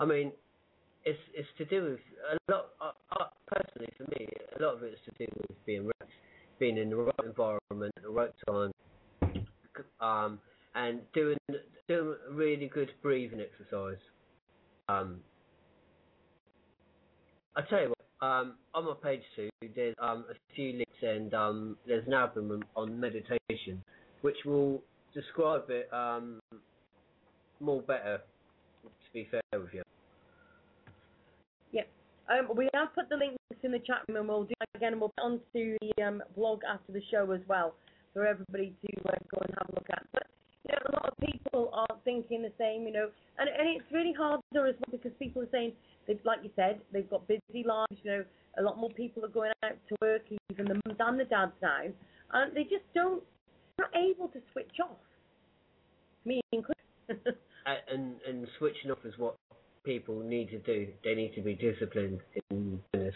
I 0.00 0.06
mean, 0.06 0.32
it's 1.04 1.18
it's 1.34 1.48
to 1.58 1.66
do 1.66 1.82
with 1.82 2.00
a 2.32 2.52
lot. 2.52 2.66
Uh, 2.80 2.92
uh, 3.12 3.26
personally, 3.46 3.92
for 3.98 4.04
me, 4.04 4.28
a 4.58 4.62
lot 4.62 4.76
of 4.76 4.82
it 4.82 4.94
is 4.94 4.98
to 5.04 5.26
do 5.26 5.30
with 5.36 5.66
being 5.66 5.90
being 6.58 6.78
in 6.78 6.90
the 6.90 6.96
right 6.96 7.14
environment 7.24 7.92
at 7.96 8.02
the 8.02 8.08
right 8.08 8.32
time, 8.46 8.72
um, 10.00 10.38
and 10.74 11.00
doing 11.12 11.36
doing 11.86 12.16
really 12.32 12.66
good 12.66 12.90
breathing 13.02 13.40
exercise. 13.40 14.00
Um, 14.88 15.20
I 17.56 17.62
tell 17.62 17.80
you 17.80 17.88
what, 17.88 17.97
um, 18.20 18.54
on 18.74 18.84
my 18.84 18.94
page 19.02 19.22
too, 19.36 19.48
there's 19.74 19.94
um, 20.00 20.24
a 20.30 20.54
few 20.54 20.72
links 20.72 21.02
and 21.02 21.32
um, 21.34 21.76
there's 21.86 22.06
an 22.06 22.14
album 22.14 22.62
on 22.76 22.98
meditation, 22.98 23.82
which 24.22 24.36
will 24.44 24.82
describe 25.14 25.64
it 25.68 25.88
um, 25.92 26.40
more 27.60 27.82
better. 27.82 28.18
To 28.84 29.12
be 29.12 29.28
fair 29.30 29.60
with 29.60 29.72
you. 29.72 29.82
Um, 32.28 32.48
we 32.54 32.68
have 32.74 32.94
put 32.94 33.08
the 33.08 33.16
links 33.16 33.36
in 33.62 33.72
the 33.72 33.78
chat 33.78 34.02
room, 34.08 34.18
and 34.18 34.28
we'll 34.28 34.44
do 34.44 34.54
that 34.60 34.68
again, 34.76 34.92
and 34.92 35.00
we'll 35.00 35.12
put 35.16 35.24
onto 35.24 35.44
the 35.54 36.02
um, 36.02 36.22
blog 36.36 36.60
after 36.68 36.92
the 36.92 37.00
show 37.10 37.30
as 37.32 37.40
well 37.48 37.74
for 38.12 38.26
everybody 38.26 38.74
to 38.82 39.08
uh, 39.08 39.16
go 39.32 39.40
and 39.40 39.54
have 39.58 39.68
a 39.70 39.74
look 39.74 39.86
at. 39.90 40.04
But 40.12 40.26
know, 40.74 40.82
a 40.88 40.92
lot 40.92 41.08
of 41.08 41.14
people 41.24 41.70
are 41.72 41.96
thinking 42.04 42.42
the 42.42 42.52
same, 42.58 42.86
you 42.86 42.92
know, 42.92 43.08
and 43.38 43.48
and 43.48 43.68
it's 43.76 43.92
really 43.92 44.12
hard 44.12 44.40
as 44.54 44.54
well 44.54 44.72
because 44.90 45.12
people 45.18 45.42
are 45.42 45.48
saying 45.52 45.72
they've, 46.06 46.20
like 46.24 46.40
you 46.42 46.50
said, 46.56 46.80
they've 46.92 47.08
got 47.08 47.26
busy 47.28 47.64
lives. 47.64 47.96
You 48.02 48.10
know, 48.10 48.24
a 48.58 48.62
lot 48.62 48.78
more 48.78 48.90
people 48.90 49.24
are 49.24 49.28
going 49.28 49.52
out 49.64 49.76
to 49.88 49.96
work, 50.02 50.22
even 50.52 50.66
the 50.66 50.74
mums 50.86 50.98
and 50.98 51.20
the 51.20 51.24
dads 51.24 51.52
now, 51.62 51.82
and 52.32 52.56
they 52.56 52.64
just 52.64 52.84
don't, 52.94 53.22
not 53.78 53.90
able 53.94 54.28
to 54.28 54.40
switch 54.52 54.76
off. 54.82 54.98
Me 56.24 56.40
included. 56.52 56.76
and 57.90 58.16
and 58.26 58.46
switching 58.58 58.90
off 58.90 58.98
is 59.04 59.14
what 59.16 59.36
people 59.84 60.20
need 60.20 60.50
to 60.50 60.58
do. 60.58 60.88
They 61.04 61.14
need 61.14 61.34
to 61.34 61.42
be 61.42 61.54
disciplined 61.54 62.20
in 62.50 62.80
this. 62.92 63.14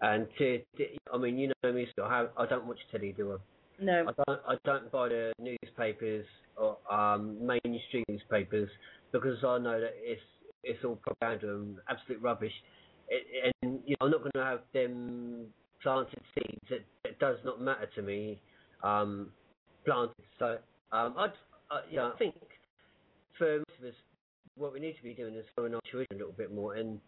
And 0.00 0.26
to, 0.38 0.58
to 0.78 0.84
I 1.12 1.18
mean, 1.18 1.36
you 1.36 1.52
know 1.62 1.72
me, 1.72 1.86
so 1.94 2.04
I, 2.04 2.26
I 2.38 2.46
don't 2.46 2.64
watch 2.66 2.78
telly, 2.90 3.12
do 3.14 3.32
I? 3.32 3.36
No. 3.80 4.06
I 4.08 4.22
don't. 4.26 4.40
I 4.46 4.56
don't 4.64 4.92
buy 4.92 5.08
the 5.08 5.32
newspapers 5.38 6.26
or 6.56 6.76
um, 6.92 7.38
mainstream 7.44 8.04
newspapers 8.08 8.68
because 9.12 9.42
I 9.42 9.58
know 9.58 9.80
that 9.80 9.94
it's 9.96 10.20
it's 10.62 10.84
all 10.84 10.96
propaganda 10.96 11.54
and 11.54 11.78
absolute 11.88 12.20
rubbish. 12.20 12.52
It, 13.08 13.54
and 13.62 13.80
you 13.86 13.96
know, 14.00 14.06
I'm 14.06 14.10
not 14.10 14.20
going 14.20 14.32
to 14.34 14.44
have 14.44 14.60
them 14.74 15.46
planted 15.82 16.20
seeds. 16.34 16.66
It, 16.70 16.84
it 17.04 17.18
does 17.18 17.38
not 17.44 17.60
matter 17.60 17.88
to 17.96 18.02
me. 18.02 18.40
Um, 18.82 19.30
planted. 19.84 20.14
So 20.38 20.58
um, 20.92 21.14
I'd, 21.18 21.32
uh, 21.70 21.80
yeah, 21.90 22.10
I 22.12 22.16
think 22.18 22.34
for 23.38 23.58
most 23.58 23.80
of 23.80 23.88
us, 23.88 23.94
what 24.56 24.72
we 24.72 24.80
need 24.80 24.96
to 24.96 25.02
be 25.02 25.14
doing 25.14 25.34
is 25.34 25.44
following 25.56 25.74
our 25.74 25.80
tuition 25.90 26.16
a 26.16 26.18
little 26.18 26.32
bit 26.32 26.52
more 26.52 26.74
and 26.74 27.00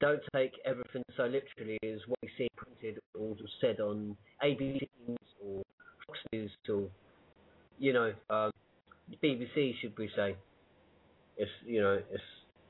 don't 0.00 0.20
take 0.34 0.52
everything 0.64 1.02
so 1.16 1.24
literally 1.24 1.78
as 1.82 2.00
what 2.06 2.18
we 2.22 2.28
see 2.36 2.48
printed 2.56 3.00
or 3.18 3.34
said 3.60 3.80
on 3.80 4.16
ABC 4.42 4.88
or 5.42 5.62
Fox 6.06 6.18
News 6.32 6.50
or 6.68 6.88
you 7.78 7.92
know 7.92 8.12
um, 8.30 8.50
BBC 9.22 9.74
should 9.80 9.96
we 9.98 10.10
say. 10.16 10.36
If 11.36 11.48
you 11.66 11.80
know 11.80 11.94
if 12.10 12.20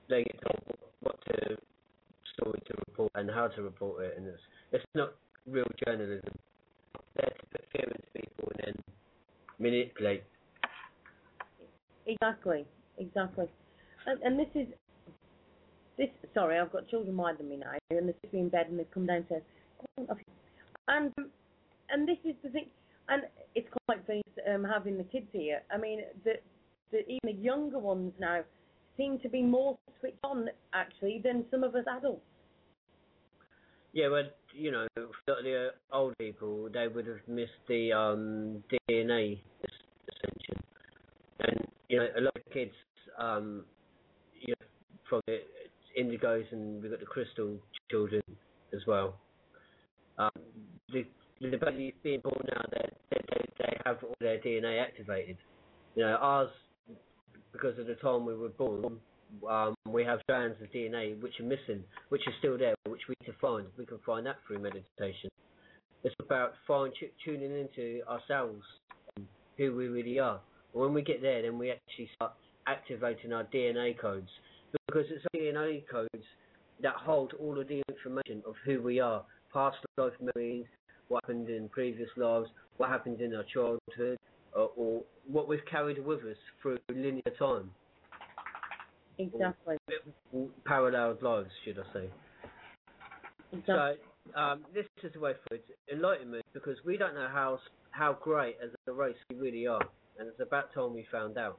they 0.09 0.25
get 0.25 0.41
told 0.43 0.79
what 1.01 1.17
to 1.27 1.57
story 2.35 2.61
to 2.67 2.75
report 2.89 3.13
and 3.15 3.31
how 3.31 3.49
to 3.49 3.63
report 3.63 4.05
it 4.05 4.15
and 4.17 4.27
it's 4.27 4.43
it's 4.73 4.85
not 4.95 5.15
real 5.47 5.67
journalism. 5.87 6.33
They're 7.17 7.31
to 7.31 7.47
put 7.53 7.65
fear 7.73 7.87
into 7.87 8.27
people 8.27 8.53
and 8.57 8.67
then 8.67 8.75
manipulate. 9.59 10.25
Exactly, 12.07 12.67
exactly. 12.99 13.47
And, 14.07 14.21
and 14.23 14.39
this 14.39 14.49
is 14.55 14.67
this. 15.97 16.09
Sorry, 16.33 16.59
I've 16.59 16.73
got 16.73 16.89
children 16.89 17.15
minding 17.15 17.49
me 17.49 17.57
now, 17.57 17.73
and 17.91 18.09
they're 18.09 18.15
sitting 18.23 18.41
in 18.41 18.49
bed 18.49 18.67
and 18.69 18.79
they've 18.79 18.91
come 18.91 19.07
downstairs. 19.07 19.43
And 20.89 21.13
and 21.91 22.09
this 22.09 22.19
is 22.25 22.35
the 22.43 22.51
thing, 22.51 22.67
and 23.09 23.23
it's 23.55 23.69
quite 23.87 24.05
funny 24.07 24.23
um, 24.53 24.65
having 24.65 24.97
the 24.97 25.05
kids 25.05 25.27
here. 25.33 25.61
I 25.73 25.79
mean, 25.79 26.01
the, 26.25 26.35
the 26.91 26.99
even 27.09 27.21
the 27.25 27.43
younger 27.43 27.79
ones 27.79 28.13
now 28.19 28.43
seem 28.97 29.19
to 29.21 29.29
be 29.29 29.43
more 29.43 29.77
switched 30.01 30.19
on 30.25 30.49
actually 30.73 31.21
than 31.23 31.45
some 31.51 31.65
of 31.65 31.75
us 31.75 31.85
adults. 31.99 32.23
Yeah, 33.93 34.09
well, 34.09 34.25
you 34.53 34.73
know, 34.73 34.87
for 34.97 35.37
the 35.43 35.69
old 35.93 36.19
people, 36.19 36.69
they 36.73 36.89
would 36.89 37.07
have 37.07 37.21
missed 37.29 37.53
the 37.69 37.93
um, 37.93 38.65
DNA 38.73 39.39
ascension, 40.09 40.63
and 41.41 41.67
you 41.89 41.99
know, 41.99 42.09
a 42.19 42.21
lot 42.21 42.37
of 42.37 42.53
kids, 42.53 42.73
um, 43.19 43.65
you 44.41 44.55
know, 44.59 44.67
from 45.09 45.21
the 45.27 45.39
indigos, 45.99 46.45
and 46.53 46.83
we've 46.83 46.91
got 46.91 47.01
the 47.01 47.07
crystal 47.07 47.57
children 47.91 48.23
as 48.75 48.81
well. 48.87 49.17
Um, 50.19 50.31
the 50.93 51.05
the 51.41 51.57
babies 51.57 51.95
being 52.03 52.21
born 52.21 52.45
now, 52.55 52.63
they 52.71 53.19
they 53.59 53.77
have 53.85 53.99
all 54.03 54.15
their 54.21 54.39
DNA 54.39 54.83
activated. 54.83 55.37
You 55.95 56.05
know, 56.05 56.17
ours 56.21 56.51
because 57.53 57.79
of 57.79 57.87
the 57.87 57.95
time 57.95 58.27
we 58.27 58.35
were 58.35 58.49
born, 58.49 58.99
um, 59.49 59.75
we 59.89 60.05
have 60.05 60.21
strands 60.23 60.61
of 60.61 60.71
DNA 60.71 61.21
which 61.23 61.39
are 61.41 61.45
missing, 61.45 61.85
which 62.09 62.23
are 62.27 62.33
still 62.39 62.59
there, 62.59 62.75
which 62.89 63.03
we 63.09 63.15
can 63.25 63.35
find. 63.41 63.67
We 63.79 63.87
can 63.87 63.99
find 64.05 64.27
that 64.27 64.37
through 64.47 64.59
meditation. 64.59 65.31
It's 66.03 66.15
about 66.21 66.53
fine 66.67 66.91
tuning 67.25 67.53
into 67.59 68.03
ourselves, 68.09 68.63
who 69.57 69.75
we 69.75 69.87
really 69.89 70.19
are. 70.19 70.41
When 70.73 70.93
we 70.93 71.03
get 71.03 71.23
there, 71.23 71.43
then 71.43 71.59
we 71.59 71.71
actually 71.71 72.11
start 72.17 72.33
activating 72.67 73.33
our 73.33 73.45
DNA 73.45 73.99
codes 73.99 74.29
because 74.95 75.11
it's 75.11 75.25
DNA 75.35 75.83
codes 75.91 76.25
that 76.81 76.95
hold 76.95 77.33
all 77.41 77.59
of 77.59 77.67
the 77.69 77.83
information 77.89 78.43
of 78.47 78.55
who 78.65 78.81
we 78.81 79.01
are, 79.01 79.25
past 79.53 79.77
life 79.97 80.13
memories, 80.21 80.67
what 81.09 81.23
happened 81.25 81.49
in 81.49 81.69
previous 81.69 82.09
lives, 82.17 82.49
what 82.77 82.91
happened 82.91 83.21
in 83.21 83.35
our 83.35 83.45
childhood, 83.53 84.19
or, 84.55 84.71
or 84.77 85.03
what 85.27 85.49
we've 85.49 85.65
carried 85.69 86.05
with 86.05 86.21
us 86.21 86.37
through 86.63 86.79
linear 86.89 87.23
time. 87.39 87.71
Exactly. 89.19 89.77
Or 90.33 90.49
parallel 90.65 91.17
lives, 91.21 91.51
should 91.65 91.79
I 91.79 91.93
say. 91.93 92.11
exactly. 93.53 93.97
So 94.33 94.41
um, 94.41 94.65
this 94.73 94.87
is 95.03 95.13
the 95.13 95.21
way 95.21 95.33
for 95.47 95.57
it. 95.57 95.65
Enlightenment, 95.93 96.45
because 96.53 96.77
we 96.85 96.97
don't 96.97 97.15
know 97.15 97.29
how 97.31 97.59
how 97.91 98.17
great 98.21 98.57
as 98.63 98.71
a 98.89 98.93
race 98.93 99.17
we 99.31 99.37
really 99.37 99.67
are, 99.67 99.87
and 100.19 100.29
it's 100.29 100.41
about 100.41 100.73
time 100.75 100.95
we 100.95 101.07
found 101.13 101.39
out. 101.39 101.59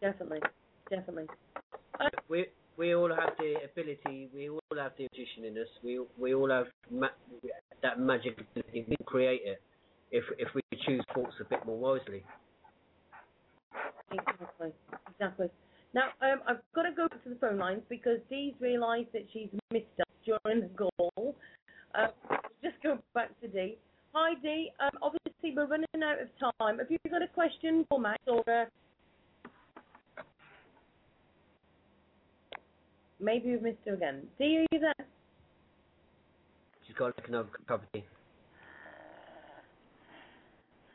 Definitely, 0.00 0.40
definitely. 0.88 1.26
We 2.28 2.46
we 2.76 2.94
all 2.94 3.08
have 3.08 3.34
the 3.38 3.56
ability. 3.64 4.30
We 4.34 4.48
all 4.50 4.60
have 4.76 4.92
the 4.96 5.08
magician 5.12 5.44
in 5.44 5.58
us. 5.58 5.68
We 5.82 6.00
we 6.18 6.34
all 6.34 6.50
have 6.50 6.66
ma- 6.90 7.08
that 7.82 7.98
magic 7.98 8.40
ability. 8.40 8.86
We 8.88 8.96
can 8.96 9.06
create 9.06 9.42
it 9.44 9.60
if 10.10 10.24
if 10.38 10.48
we 10.54 10.62
choose 10.86 11.02
thoughts 11.14 11.34
a 11.40 11.44
bit 11.44 11.64
more 11.66 11.78
wisely. 11.78 12.24
Exactly, 14.12 14.72
exactly. 15.10 15.48
Now, 15.94 16.08
um, 16.22 16.40
I've 16.46 16.60
got 16.74 16.82
to 16.82 16.92
go 16.92 17.08
to 17.08 17.28
the 17.28 17.34
phone 17.36 17.58
lines 17.58 17.82
because 17.88 18.18
Dee's 18.30 18.54
realised 18.60 19.08
that 19.12 19.22
she's 19.32 19.48
missed 19.72 19.86
us 20.00 20.06
during 20.24 20.60
the 20.60 20.68
call. 20.68 21.34
Uh, 21.94 22.08
just 22.62 22.76
go 22.82 22.98
back 23.14 23.38
to 23.40 23.48
Dee. 23.48 23.78
Hi, 24.12 24.34
Dee. 24.42 24.70
Um, 24.80 24.98
obviously, 25.02 25.54
we're 25.56 25.66
running 25.66 25.86
out 26.02 26.18
of 26.20 26.28
time. 26.58 26.78
Have 26.78 26.90
you 26.90 26.98
got 27.10 27.22
a 27.22 27.28
question 27.28 27.84
for 27.88 27.98
Max 27.98 28.18
or 28.26 28.42
uh, 28.48 28.64
maybe 33.20 33.50
we've 33.50 33.62
missed 33.62 33.78
her 33.86 33.94
again? 33.94 34.22
Dee, 34.38 34.58
are 34.58 34.66
you 34.72 34.80
there? 34.80 35.06
She's 36.86 36.96
got 36.96 37.16
like 37.16 37.28
another 37.28 37.48
cup 37.66 37.82
of 37.82 37.92
tea. 37.92 38.04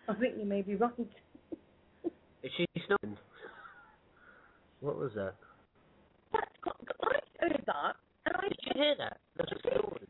I 0.07 0.13
think 0.15 0.35
you 0.37 0.45
may 0.45 0.61
be 0.61 0.75
right. 0.75 0.91
Is 2.43 2.51
she 2.57 2.65
snoring? 2.85 3.17
What 4.81 4.97
was 4.97 5.11
that? 5.15 5.35
I 6.33 6.39
heard 7.39 7.63
that, 7.65 7.95
and 8.25 8.35
I 8.35 8.47
Did 8.49 8.57
you 8.65 8.71
hear 8.75 8.95
that? 8.97 9.17
That's 9.37 9.51
a 9.51 9.55
snoring. 9.61 10.07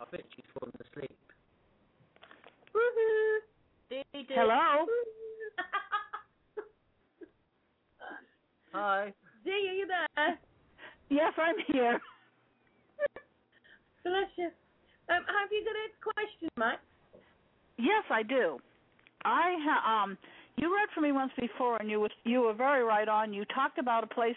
I 0.00 0.04
bet 0.10 0.24
she's 0.36 0.44
fallen 0.58 0.72
asleep. 0.80 1.16
Woohoo! 2.74 3.38
Dee 3.88 4.02
dee. 4.12 4.26
Hello. 4.34 4.84
Hi. 8.74 9.12
Dee, 9.44 9.50
are 9.50 9.74
you 9.74 9.86
there? 9.86 10.38
Yes, 11.08 11.32
I'm 11.38 11.54
here. 11.72 12.00
Bless 14.02 14.30
you. 14.36 14.46
Um, 15.08 15.22
have 15.28 15.50
you 15.52 15.64
got 15.64 15.76
a 15.76 15.88
question, 16.02 16.48
Max? 16.56 16.80
Yes, 17.78 18.04
I 18.10 18.22
do. 18.22 18.58
I 19.24 19.56
ha- 19.60 20.02
um 20.02 20.18
you 20.56 20.74
read 20.74 20.88
for 20.94 21.00
me 21.00 21.12
once 21.12 21.32
before 21.38 21.76
and 21.78 21.90
you 21.90 22.00
was 22.00 22.10
you 22.24 22.42
were 22.42 22.52
very 22.52 22.82
right 22.82 23.08
on. 23.08 23.32
You 23.32 23.44
talked 23.46 23.78
about 23.78 24.04
a 24.04 24.06
place 24.06 24.36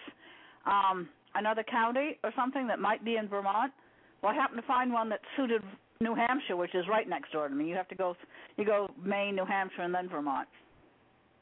um 0.66 1.10
another 1.36 1.64
county 1.64 2.18
or 2.24 2.32
something 2.36 2.68
that 2.68 2.80
might 2.80 3.04
be 3.04 3.16
in 3.18 3.28
Vermont. 3.28 3.74
Well, 4.22 4.32
I 4.32 4.36
happened 4.36 4.62
to 4.62 4.68
find 4.68 4.94
one 4.94 5.10
that 5.10 5.20
suited 5.36 5.62
New 6.00 6.16
Hampshire, 6.16 6.56
which 6.56 6.76
is 6.76 6.86
right 6.90 7.08
next 7.10 7.32
door 7.32 7.48
to 7.48 7.56
me. 7.56 7.68
You 7.70 7.76
have 7.76 7.88
to 7.90 7.96
go 7.96 8.16
you 8.58 8.66
go 8.66 8.88
Maine, 9.04 9.36
New 9.36 9.46
Hampshire 9.46 9.82
and 9.82 9.94
then 9.94 10.10
Vermont. 10.10 10.48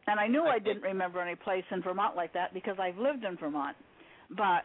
And 0.08 0.20
I 0.20 0.28
knew 0.28 0.44
I 0.44 0.60
didn't 0.60 0.84
remember 0.84 1.20
any 1.20 1.36
place 1.36 1.64
in 1.72 1.82
Vermont 1.82 2.16
like 2.16 2.34
that 2.34 2.54
because 2.54 2.78
I've 2.80 2.98
lived 2.98 3.24
in 3.24 3.38
Vermont. 3.38 3.76
But 4.30 4.64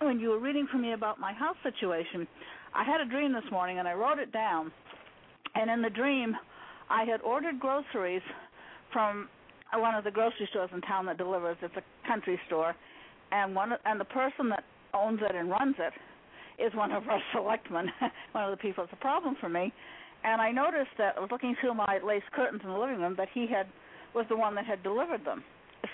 when 0.00 0.18
you 0.18 0.30
were 0.30 0.40
reading 0.40 0.66
for 0.70 0.78
me 0.78 0.92
about 0.92 1.20
my 1.20 1.32
house 1.32 1.56
situation, 1.62 2.26
I 2.74 2.84
had 2.84 3.00
a 3.00 3.04
dream 3.04 3.32
this 3.32 3.44
morning 3.50 3.78
and 3.78 3.86
I 3.86 3.92
wrote 3.92 4.18
it 4.18 4.32
down. 4.32 4.72
And 5.54 5.70
in 5.70 5.82
the 5.82 5.90
dream, 5.90 6.34
I 6.90 7.04
had 7.04 7.20
ordered 7.20 7.60
groceries 7.60 8.22
from 8.92 9.28
one 9.74 9.94
of 9.94 10.04
the 10.04 10.10
grocery 10.10 10.48
stores 10.50 10.70
in 10.74 10.80
town 10.82 11.06
that 11.06 11.18
delivers. 11.18 11.56
It's 11.62 11.74
a 11.76 12.08
country 12.08 12.38
store, 12.46 12.74
and 13.30 13.54
one 13.54 13.72
and 13.84 14.00
the 14.00 14.04
person 14.04 14.48
that 14.50 14.64
owns 14.92 15.20
it 15.22 15.34
and 15.34 15.48
runs 15.48 15.76
it 15.78 15.92
is 16.62 16.74
one 16.74 16.92
of 16.92 17.08
our 17.08 17.20
selectmen, 17.32 17.90
one 18.32 18.44
of 18.44 18.50
the 18.50 18.56
people 18.56 18.84
that's 18.84 18.92
a 18.92 19.02
problem 19.02 19.36
for 19.40 19.48
me. 19.48 19.72
And 20.24 20.40
I 20.40 20.52
noticed 20.52 20.92
that 20.98 21.14
I 21.16 21.20
was 21.20 21.30
looking 21.30 21.56
through 21.60 21.74
my 21.74 21.98
lace 22.06 22.22
curtains 22.34 22.60
in 22.62 22.70
the 22.70 22.78
living 22.78 23.00
room 23.00 23.14
that 23.16 23.28
he 23.32 23.46
had 23.46 23.66
was 24.14 24.26
the 24.28 24.36
one 24.36 24.54
that 24.54 24.66
had 24.66 24.82
delivered 24.82 25.24
them. 25.24 25.42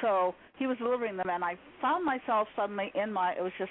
So 0.03 0.35
he 0.59 0.67
was 0.67 0.77
delivering 0.79 1.17
them, 1.17 1.31
and 1.31 1.45
I 1.45 1.57
found 1.81 2.05
myself 2.05 2.49
suddenly 2.57 2.93
in 2.95 3.13
my. 3.13 3.33
It 3.33 3.43
was 3.43 3.53
just 3.59 3.71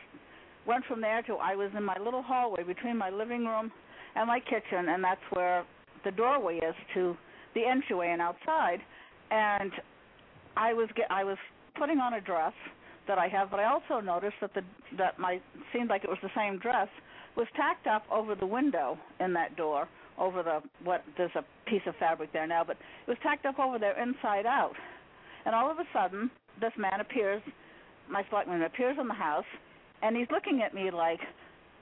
went 0.65 0.83
from 0.85 0.99
there 0.99 1.21
to 1.23 1.35
I 1.35 1.55
was 1.55 1.69
in 1.77 1.83
my 1.83 1.97
little 2.03 2.21
hallway 2.21 2.63
between 2.63 2.97
my 2.97 3.09
living 3.09 3.45
room 3.45 3.71
and 4.15 4.27
my 4.27 4.39
kitchen, 4.39 4.89
and 4.89 5.03
that's 5.03 5.21
where 5.31 5.63
the 6.03 6.11
doorway 6.11 6.57
is 6.57 6.75
to 6.95 7.15
the 7.53 7.65
entryway 7.65 8.09
and 8.11 8.21
outside. 8.21 8.79
And 9.31 9.71
I 10.55 10.73
was 10.73 10.89
get, 10.95 11.05
I 11.11 11.23
was 11.23 11.37
putting 11.77 11.99
on 11.99 12.15
a 12.15 12.21
dress 12.21 12.53
that 13.07 13.17
I 13.17 13.27
have, 13.27 13.49
but 13.49 13.59
I 13.59 13.65
also 13.65 14.03
noticed 14.03 14.35
that 14.41 14.53
the 14.53 14.61
that 14.97 15.19
my 15.19 15.39
seemed 15.71 15.89
like 15.89 16.03
it 16.03 16.09
was 16.09 16.19
the 16.21 16.31
same 16.35 16.59
dress 16.59 16.89
was 17.35 17.47
tacked 17.55 17.87
up 17.87 18.03
over 18.11 18.35
the 18.35 18.45
window 18.45 18.97
in 19.19 19.33
that 19.33 19.55
door 19.55 19.87
over 20.17 20.43
the 20.43 20.61
what 20.83 21.03
there's 21.17 21.35
a 21.35 21.43
piece 21.69 21.81
of 21.85 21.95
fabric 21.97 22.33
there 22.33 22.47
now, 22.47 22.63
but 22.65 22.77
it 22.77 23.09
was 23.09 23.17
tacked 23.23 23.45
up 23.45 23.59
over 23.59 23.77
there 23.77 24.01
inside 24.01 24.45
out. 24.45 24.73
And 25.45 25.55
all 25.55 25.71
of 25.71 25.77
a 25.79 25.85
sudden, 25.93 26.29
this 26.59 26.73
man 26.77 26.99
appears, 26.99 27.41
my 28.09 28.23
selectman 28.29 28.63
appears 28.63 28.97
in 28.99 29.07
the 29.07 29.13
house, 29.13 29.45
and 30.01 30.15
he's 30.15 30.27
looking 30.31 30.61
at 30.61 30.73
me 30.73 30.91
like, 30.91 31.19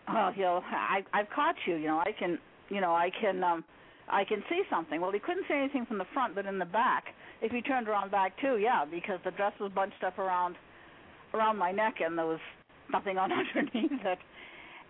oh, 0.09 0.31
you 0.35 0.43
know, 0.43 0.61
I 0.71 1.01
I've 1.13 1.29
caught 1.33 1.55
you. 1.65 1.75
You 1.75 1.87
know, 1.87 1.99
I 1.99 2.11
can, 2.17 2.37
you 2.69 2.81
know, 2.81 2.93
I 2.93 3.09
can, 3.21 3.43
um, 3.43 3.63
I 4.09 4.23
can 4.23 4.43
see 4.49 4.61
something. 4.69 5.01
Well, 5.01 5.11
he 5.11 5.19
couldn't 5.19 5.45
see 5.47 5.55
anything 5.55 5.85
from 5.85 5.97
the 5.97 6.05
front, 6.13 6.35
but 6.35 6.45
in 6.45 6.59
the 6.59 6.65
back, 6.65 7.05
if 7.41 7.51
he 7.51 7.61
turned 7.61 7.87
around 7.87 8.11
back 8.11 8.33
too, 8.39 8.57
yeah, 8.57 8.85
because 8.85 9.19
the 9.23 9.31
dress 9.31 9.53
was 9.59 9.71
bunched 9.73 10.03
up 10.05 10.19
around, 10.19 10.55
around 11.33 11.57
my 11.57 11.71
neck, 11.71 11.95
and 12.05 12.17
there 12.17 12.25
was 12.25 12.39
nothing 12.91 13.17
on 13.17 13.31
underneath 13.55 13.91
it. 14.05 14.19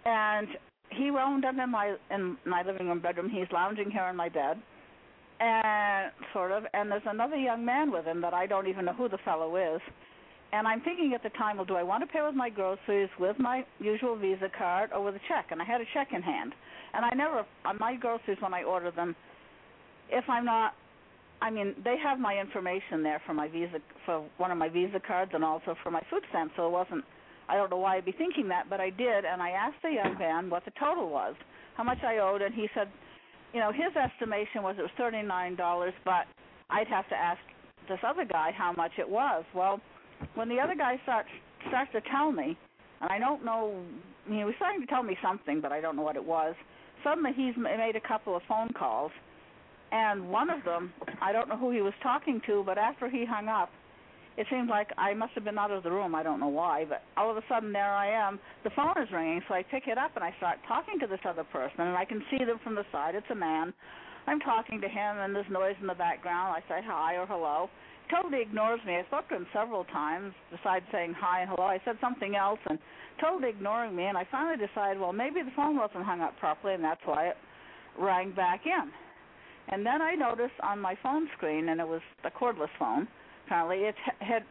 And 0.05 0.47
he 0.91 1.11
wound 1.11 1.45
up 1.45 1.55
in 1.61 1.69
my 1.69 1.95
in 2.11 2.37
my 2.45 2.63
living 2.63 2.87
room 2.87 2.99
bedroom. 2.99 3.29
He's 3.29 3.47
lounging 3.51 3.91
here 3.91 4.05
in 4.05 4.15
my 4.15 4.29
bed, 4.29 4.57
and 5.39 6.11
sort 6.33 6.51
of. 6.51 6.63
And 6.73 6.91
there's 6.91 7.03
another 7.05 7.37
young 7.37 7.65
man 7.65 7.91
with 7.91 8.05
him 8.05 8.21
that 8.21 8.33
I 8.33 8.45
don't 8.45 8.67
even 8.67 8.85
know 8.85 8.93
who 8.93 9.09
the 9.09 9.19
fellow 9.25 9.55
is. 9.55 9.81
And 10.53 10.67
I'm 10.67 10.79
thinking 10.81 11.13
at 11.13 11.23
the 11.23 11.29
time, 11.37 11.57
well, 11.57 11.65
do 11.65 11.75
I 11.75 11.83
want 11.83 12.01
to 12.03 12.07
pay 12.07 12.21
with 12.25 12.35
my 12.35 12.49
groceries 12.49 13.09
with 13.19 13.37
my 13.39 13.65
usual 13.79 14.15
Visa 14.15 14.49
card 14.57 14.91
or 14.93 15.03
with 15.03 15.15
a 15.15 15.19
check? 15.27 15.47
And 15.51 15.61
I 15.61 15.65
had 15.65 15.81
a 15.81 15.85
check 15.93 16.09
in 16.13 16.21
hand. 16.21 16.53
And 16.93 17.03
I 17.03 17.09
never 17.13 17.45
on 17.65 17.77
my 17.77 17.95
groceries 17.95 18.37
when 18.39 18.53
I 18.53 18.63
order 18.63 18.91
them, 18.91 19.15
if 20.09 20.23
I'm 20.29 20.45
not, 20.45 20.73
I 21.41 21.49
mean, 21.49 21.75
they 21.83 21.97
have 22.01 22.19
my 22.19 22.39
information 22.39 23.03
there 23.03 23.21
for 23.25 23.33
my 23.33 23.49
Visa 23.49 23.79
for 24.05 24.25
one 24.37 24.51
of 24.51 24.57
my 24.57 24.69
Visa 24.69 25.01
cards 25.05 25.31
and 25.33 25.43
also 25.43 25.75
for 25.83 25.91
my 25.91 26.01
food 26.09 26.23
stamp. 26.29 26.53
So 26.55 26.67
it 26.67 26.71
wasn't 26.71 27.03
I 27.47 27.55
don't 27.55 27.69
know 27.69 27.77
why 27.77 27.97
I'd 27.97 28.05
be 28.05 28.11
thinking 28.11 28.47
that, 28.49 28.69
but 28.69 28.79
I 28.79 28.89
did, 28.89 29.25
and 29.25 29.41
I 29.41 29.51
asked 29.51 29.81
the 29.83 29.91
young 29.91 30.17
man 30.17 30.49
what 30.49 30.65
the 30.65 30.71
total 30.79 31.09
was, 31.09 31.35
how 31.75 31.83
much 31.83 31.99
I 32.03 32.17
owed, 32.17 32.41
and 32.41 32.53
he 32.53 32.67
said, 32.73 32.87
you 33.53 33.59
know, 33.59 33.71
his 33.71 33.95
estimation 33.95 34.63
was 34.63 34.75
it 34.77 34.81
was 34.81 34.91
thirty 34.97 35.21
nine 35.21 35.55
dollars, 35.55 35.93
but 36.03 36.25
I'd 36.69 36.87
have 36.87 37.07
to 37.09 37.15
ask 37.15 37.39
this 37.87 37.99
other 38.05 38.25
guy 38.25 38.51
how 38.51 38.73
much 38.73 38.91
it 38.97 39.07
was. 39.07 39.45
Well, 39.53 39.79
when 40.33 40.49
the 40.49 40.59
other 40.59 40.75
guy 40.75 40.99
starts 41.03 41.29
starts 41.69 41.91
to 41.93 42.01
tell 42.11 42.31
me, 42.31 42.57
and 43.01 43.09
I 43.11 43.19
don't 43.19 43.45
know, 43.45 43.81
he 44.27 44.43
was 44.43 44.53
starting 44.57 44.81
to 44.81 44.87
tell 44.87 45.03
me 45.03 45.17
something, 45.21 45.61
but 45.61 45.71
I 45.71 45.81
don't 45.81 45.95
know 45.95 46.01
what 46.01 46.15
it 46.15 46.25
was. 46.25 46.55
Suddenly, 47.03 47.31
he's 47.35 47.55
made 47.57 47.95
a 47.95 48.07
couple 48.07 48.35
of 48.35 48.41
phone 48.47 48.69
calls, 48.77 49.11
and 49.91 50.29
one 50.29 50.49
of 50.49 50.63
them, 50.63 50.91
I 51.21 51.31
don't 51.31 51.47
know 51.47 51.57
who 51.57 51.71
he 51.71 51.81
was 51.81 51.93
talking 52.01 52.41
to, 52.47 52.63
but 52.65 52.77
after 52.77 53.09
he 53.09 53.25
hung 53.25 53.47
up, 53.47 53.69
it 54.37 54.47
seems 54.49 54.69
like 54.69 54.91
I 54.97 55.13
must 55.13 55.33
have 55.33 55.45
been 55.45 55.57
out 55.57 55.71
of 55.71 55.83
the 55.83 55.91
room. 55.91 56.13
I 56.13 56.23
don't 56.23 56.39
know 56.39 56.49
why, 56.49 56.85
but 56.87 57.03
all 57.15 57.31
of 57.31 57.37
a 57.37 57.43
sudden 57.47 57.71
there 57.71 57.93
I 57.93 58.07
am. 58.07 58.39
The 58.63 58.69
phone 58.75 58.93
is 59.01 59.07
ringing, 59.11 59.41
so 59.47 59.53
I 59.53 59.63
pick 59.63 59.87
it 59.87 59.97
up 59.97 60.11
and 60.15 60.23
I 60.23 60.33
start 60.37 60.59
talking 60.67 60.99
to 60.99 61.07
this 61.07 61.19
other 61.27 61.45
person, 61.45 61.81
and 61.81 61.95
I 61.95 62.03
can 62.03 62.21
see 62.29 62.43
them 62.43 62.59
from 62.63 62.75
the 62.75 62.83
side. 62.91 63.15
It's 63.15 63.29
a 63.31 63.35
man. 63.35 63.73
I'm 64.27 64.39
talking 64.39 64.81
to 64.81 64.87
him, 64.89 65.17
and 65.19 65.33
there's 65.33 65.49
noise 65.49 65.75
in 65.79 65.87
the 65.87 65.93
background. 65.93 66.55
I 66.57 66.67
say 66.67 66.81
hi 66.83 67.15
or 67.15 67.25
hello. 67.25 67.69
He 68.07 68.15
totally 68.15 68.41
ignores 68.41 68.79
me. 68.85 68.95
I 68.95 69.05
spoke 69.07 69.29
to 69.29 69.35
him 69.35 69.47
several 69.53 69.85
times. 69.85 70.33
Besides 70.51 70.83
saying 70.91 71.13
hi 71.17 71.41
and 71.41 71.49
hello, 71.49 71.67
I 71.67 71.79
said 71.85 71.95
something 72.01 72.35
else, 72.35 72.59
and 72.69 72.77
totally 73.21 73.49
ignoring 73.49 73.95
me. 73.95 74.05
And 74.05 74.17
I 74.17 74.27
finally 74.29 74.57
decided, 74.57 74.99
well, 74.99 75.13
maybe 75.13 75.43
the 75.43 75.55
phone 75.55 75.77
wasn't 75.77 76.03
hung 76.03 76.21
up 76.21 76.37
properly, 76.39 76.73
and 76.73 76.83
that's 76.83 77.01
why 77.05 77.27
it 77.27 77.37
rang 77.97 78.31
back 78.31 78.61
in. 78.65 78.91
And 79.69 79.85
then 79.85 80.01
I 80.01 80.13
noticed 80.13 80.59
on 80.61 80.79
my 80.79 80.95
phone 81.01 81.29
screen, 81.37 81.69
and 81.69 81.79
it 81.79 81.87
was 81.87 82.01
a 82.25 82.31
cordless 82.31 82.73
phone 82.77 83.07
apparently 83.45 83.85
it 83.85 83.95
had 84.19 84.43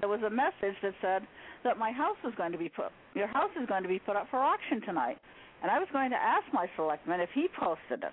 there 0.00 0.08
was 0.08 0.20
a 0.26 0.30
message 0.30 0.76
that 0.82 0.92
said 1.00 1.22
that 1.64 1.78
my 1.78 1.90
house 1.92 2.16
was 2.22 2.34
going 2.36 2.52
to 2.52 2.58
be 2.58 2.68
put 2.68 2.92
your 3.14 3.26
house 3.26 3.50
is 3.60 3.66
going 3.68 3.82
to 3.82 3.88
be 3.88 3.98
put 3.98 4.16
up 4.16 4.26
for 4.30 4.38
auction 4.38 4.80
tonight. 4.82 5.18
And 5.62 5.70
i 5.70 5.78
was 5.78 5.88
going 5.92 6.10
to 6.10 6.16
ask 6.16 6.44
my 6.52 6.66
selectman 6.76 7.20
if 7.20 7.30
he 7.34 7.46
posted 7.58 8.02
it. 8.02 8.12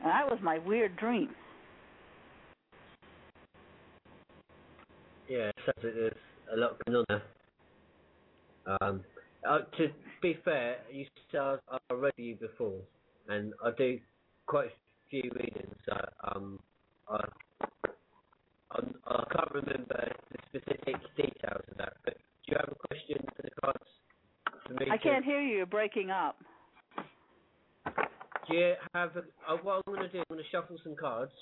And 0.00 0.10
that 0.10 0.28
was 0.28 0.38
my 0.42 0.58
weird 0.58 0.96
dream. 0.96 1.30
Yeah 5.28 5.50
so 5.64 5.72
there's 5.82 6.12
a 6.52 6.56
lot 6.56 6.76
going 6.84 6.96
on 6.98 7.04
there. 7.08 7.22
Um 8.80 9.04
uh, 9.48 9.58
to 9.76 9.88
be 10.22 10.38
fair 10.44 10.76
you 10.90 11.06
said 11.30 11.58
i 11.68 11.94
read 11.94 12.12
you 12.16 12.34
before 12.36 12.80
and 13.28 13.52
i 13.62 13.70
do 13.76 13.98
quite 14.46 14.68
a 14.68 15.10
few 15.10 15.30
readings 15.34 15.76
that 15.86 16.14
um 16.34 16.58
I 17.08 17.24
I'm, 18.74 18.94
I 19.06 19.24
can't 19.32 19.50
remember 19.52 20.12
the 20.30 20.38
specific 20.48 20.96
details 21.16 21.62
of 21.70 21.78
that, 21.78 21.94
but 22.04 22.14
do 22.14 22.52
you 22.52 22.56
have 22.58 22.68
a 22.68 22.88
question 22.88 23.24
for 23.36 23.42
the 23.42 23.50
cards? 23.60 23.84
For 24.66 24.92
I 24.92 24.98
can't 24.98 25.24
hear 25.24 25.40
you. 25.40 25.56
You're 25.58 25.66
breaking 25.66 26.10
up. 26.10 26.36
Do 28.48 28.56
you 28.56 28.74
have 28.94 29.16
a, 29.16 29.20
uh, 29.50 29.56
what 29.62 29.82
I'm 29.86 29.94
going 29.94 30.00
to 30.00 30.08
do? 30.08 30.18
I'm 30.18 30.24
going 30.28 30.42
to 30.42 30.50
shuffle 30.50 30.76
some 30.82 30.96
cards. 30.96 31.32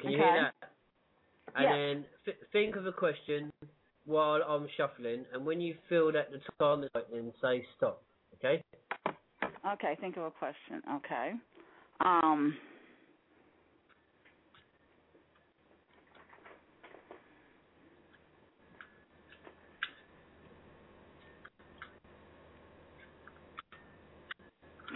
Can 0.00 0.10
you 0.10 0.18
hear 0.18 0.50
that? 0.60 0.68
And 1.56 1.72
then 1.72 2.04
th- 2.24 2.36
think 2.52 2.76
of 2.76 2.86
a 2.86 2.92
question 2.92 3.50
while 4.06 4.42
I'm 4.42 4.68
shuffling, 4.76 5.24
and 5.32 5.46
when 5.46 5.60
you 5.60 5.76
feel 5.88 6.12
that 6.12 6.30
the 6.30 6.40
time 6.58 6.84
is 6.84 6.90
right, 6.94 7.04
then 7.12 7.32
say 7.40 7.64
stop. 7.76 8.02
Okay? 8.38 8.62
Okay, 9.72 9.96
think 10.00 10.16
of 10.16 10.24
a 10.24 10.30
question. 10.30 10.82
Okay. 10.96 11.32
Um 12.04 12.56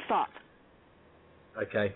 Stop. 0.09 0.31
Okay. 1.63 1.95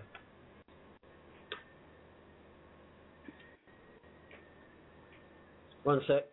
One 5.84 6.01
sec. 6.06 6.24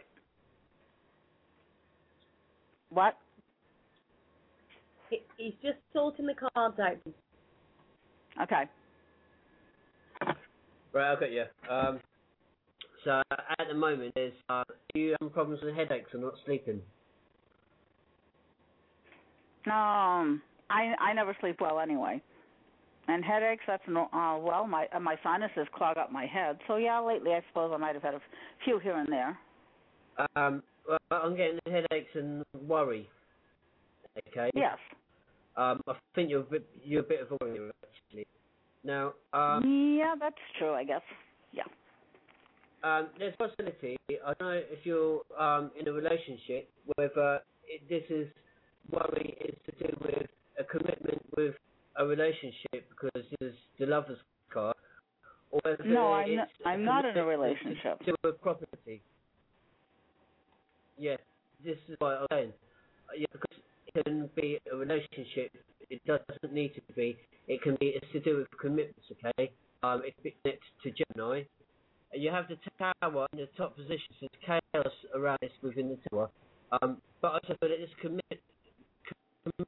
What? 2.89 3.15
He, 5.09 5.19
he's 5.37 5.53
just 5.63 5.79
sorting 5.93 6.27
the 6.27 6.35
cards 6.35 6.77
out. 6.79 7.13
Okay. 8.43 8.63
Right, 10.93 11.13
I've 11.13 11.19
got 11.19 11.31
you. 11.31 11.45
Um, 11.69 12.01
so 13.05 13.21
at 13.31 13.67
the 13.69 13.75
moment, 13.75 14.13
there's 14.15 14.33
uh, 14.49 14.63
do 14.93 14.99
you 15.01 15.15
have 15.21 15.33
problems 15.33 15.61
with 15.63 15.75
headaches 15.75 16.11
or 16.13 16.19
not 16.19 16.33
sleeping? 16.45 16.83
Um, 19.71 20.41
I 20.69 20.93
I 20.99 21.13
never 21.13 21.35
sleep 21.41 21.57
well 21.61 21.79
anyway, 21.79 22.21
and 23.07 23.23
headaches. 23.23 23.63
That's 23.67 23.83
no. 23.87 24.09
Uh, 24.13 24.37
well, 24.39 24.67
my 24.67 24.87
uh, 24.93 24.99
my 24.99 25.15
sinuses 25.23 25.67
clog 25.75 25.97
up 25.97 26.11
my 26.11 26.25
head. 26.25 26.57
So 26.67 26.77
yeah, 26.77 26.99
lately 26.99 27.31
I 27.31 27.41
suppose 27.49 27.71
I 27.73 27.77
might 27.77 27.93
have 27.95 28.03
had 28.03 28.13
a 28.13 28.21
few 28.63 28.79
here 28.79 28.97
and 28.97 29.07
there. 29.07 29.37
Um, 30.35 30.63
well, 30.87 30.99
I'm 31.11 31.35
getting 31.35 31.59
headaches 31.65 32.09
and 32.15 32.43
worry. 32.67 33.07
Okay. 34.27 34.49
Yes. 34.53 34.77
Um, 35.55 35.81
I 35.87 35.93
think 36.15 36.29
you're 36.29 36.41
a 36.41 36.43
bit, 36.43 36.69
you're 36.83 37.01
a 37.01 37.03
bit 37.03 37.21
of 37.21 37.31
a 37.31 37.37
worrier 37.43 37.71
actually. 37.83 38.25
Now, 38.83 39.13
um, 39.33 39.97
yeah, 39.99 40.15
that's 40.19 40.35
true. 40.57 40.73
I 40.73 40.83
guess. 40.83 41.01
Yeah. 41.51 41.63
um, 42.83 43.07
there's 43.17 43.33
a 43.33 43.37
possibility. 43.37 43.97
I 44.09 44.33
don't 44.39 44.41
know 44.41 44.61
if 44.71 44.85
you're 44.85 45.21
um, 45.37 45.71
in 45.79 45.87
a 45.87 45.91
relationship 45.91 46.69
whether 46.95 47.39
it, 47.67 47.87
this 47.89 48.03
is 48.09 48.27
worry 48.91 49.37
is 49.45 49.55
to 49.65 49.87
do 49.87 49.95
with 50.01 50.27
a 50.59 50.63
commitment 50.63 51.21
with 51.37 51.55
a 51.97 52.05
relationship 52.05 52.87
because 52.89 53.25
it's 53.41 53.55
the 53.79 53.85
lover's 53.85 54.17
card, 54.53 54.75
or 55.51 55.61
No, 55.85 56.13
I'm 56.13 56.29
it's 56.29 56.37
not- 56.37 56.49
I'm 56.71 56.83
not 56.85 57.05
in 57.05 57.17
a 57.17 57.25
relationship. 57.25 57.99
to 58.05 58.15
with 58.23 58.41
property. 58.41 59.01
Yeah, 60.97 61.15
this 61.63 61.77
is 61.87 61.95
what 61.99 62.19
I'm 62.21 62.27
saying. 62.31 62.53
Yeah, 63.17 63.25
because 63.31 63.57
it 63.95 64.03
can 64.03 64.29
be 64.35 64.59
a 64.71 64.75
relationship. 64.75 65.51
It 65.89 66.01
doesn't 66.05 66.53
need 66.53 66.75
to 66.75 66.81
be. 66.93 67.17
It 67.47 67.61
can 67.61 67.75
be. 67.79 67.87
It's 67.87 68.11
to 68.11 68.19
do 68.19 68.37
with 68.37 68.47
commitments. 68.59 69.05
Okay. 69.11 69.51
Um, 69.81 70.03
it 70.05 70.13
connects 70.21 70.67
to 70.83 70.91
Gemini. 70.91 71.43
You 72.13 72.31
have 72.31 72.47
the 72.49 72.57
tower 72.77 73.27
in 73.33 73.39
the 73.39 73.47
top 73.57 73.75
position, 73.75 74.13
so 74.19 74.27
there's 74.45 74.61
chaos 74.73 74.93
around 75.15 75.37
this 75.41 75.51
within 75.61 75.89
the 75.89 76.09
tower. 76.09 76.29
Um, 76.81 77.01
but 77.21 77.33
I 77.33 77.39
said 77.47 77.57
that 77.61 77.69
this 77.69 77.89
commit, 78.01 78.41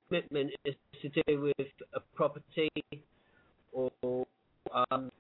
commitment 0.08 0.52
is 0.66 0.76
to 1.02 1.10
do 1.10 1.42
with 1.42 1.68
a 1.94 2.00
property 2.16 2.70
or 3.74 3.92
um, 4.74 5.12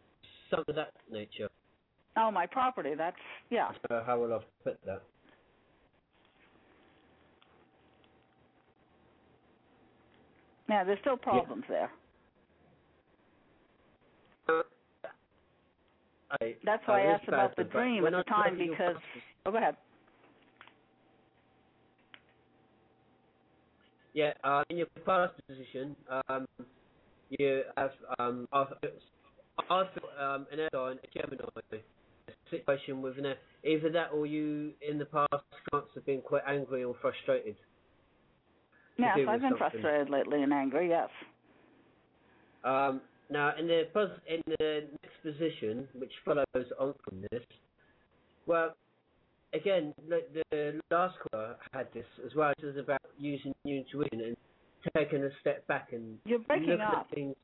something 0.50 0.66
of 0.70 0.76
that 0.76 0.92
nature. 1.12 1.50
Oh, 2.18 2.30
my 2.32 2.46
property. 2.46 2.92
That's 2.98 3.16
yeah. 3.50 3.72
So 3.90 4.04
how 4.06 4.20
will 4.20 4.34
I 4.34 4.40
put 4.64 4.78
that? 4.86 5.02
Yeah, 10.70 10.84
there's 10.84 11.00
still 11.00 11.18
problems 11.18 11.64
there. 11.68 11.92
I, 16.40 16.56
That's 16.64 16.82
why 16.86 17.04
I 17.04 17.08
uh, 17.08 17.16
asked 17.16 17.28
about 17.28 17.56
the 17.58 17.66
dream 17.66 18.06
at 18.06 18.12
the 18.12 18.24
time 18.24 18.54
look 18.54 18.62
at 18.62 18.66
your 18.66 18.76
because. 18.76 18.96
Oh, 19.46 19.52
go 19.52 19.58
ahead. 19.58 19.76
Yeah, 24.14 24.34
uh, 24.44 24.64
in 24.70 24.78
your 24.78 24.88
past 25.06 25.34
position, 25.48 25.96
um, 26.28 26.48
you 27.30 27.64
have 27.78 27.92
um, 28.20 28.48
I've, 28.52 28.68
I've 29.70 29.88
um, 30.20 30.48
an 30.52 30.60
air 30.60 30.70
sign, 30.74 30.98
a 31.04 31.20
Gemini, 31.20 31.44
a 31.72 32.32
situation 32.50 33.02
with 33.02 33.18
an 33.18 33.26
air, 33.26 33.38
either 33.64 33.90
that 33.92 34.10
or 34.14 34.26
you 34.26 34.74
in 34.88 34.98
the 34.98 35.06
past 35.06 35.32
months 35.72 35.90
have 35.96 36.06
been 36.06 36.22
quite 36.22 36.44
angry 36.48 36.84
or 36.84 36.96
frustrated. 37.02 37.56
Yes, 38.98 39.18
I've 39.18 39.42
been 39.42 39.52
something. 39.52 39.58
frustrated 39.58 40.10
lately 40.10 40.44
and 40.44 40.54
angry. 40.54 40.90
Yes. 40.90 41.10
Um, 42.64 43.02
now, 43.30 43.54
in 43.58 43.68
the 43.68 43.88
in 44.28 44.42
the 44.60 44.88
next 45.04 45.24
position, 45.24 45.88
which 45.96 46.12
follows 46.26 46.46
on 46.80 46.94
from 47.06 47.22
this, 47.32 47.44
well, 48.46 48.76
again, 49.54 49.94
the, 50.08 50.44
the 50.52 50.80
last 50.92 51.16
caller 51.32 51.56
had 51.74 51.88
this 51.94 52.06
as 52.26 52.36
well. 52.36 52.52
It 52.62 52.66
was 52.66 52.78
about 52.78 53.01
using 53.22 53.54
your 53.64 53.78
intuition 53.78 54.22
and 54.22 54.38
taking 54.96 55.24
a 55.24 55.30
step 55.40 55.66
back 55.68 55.90
and 55.94 56.18
You're 56.26 56.40
breaking 56.40 56.70
looking 56.70 56.82
up. 56.82 57.08
at 57.10 57.16
things. 57.16 57.36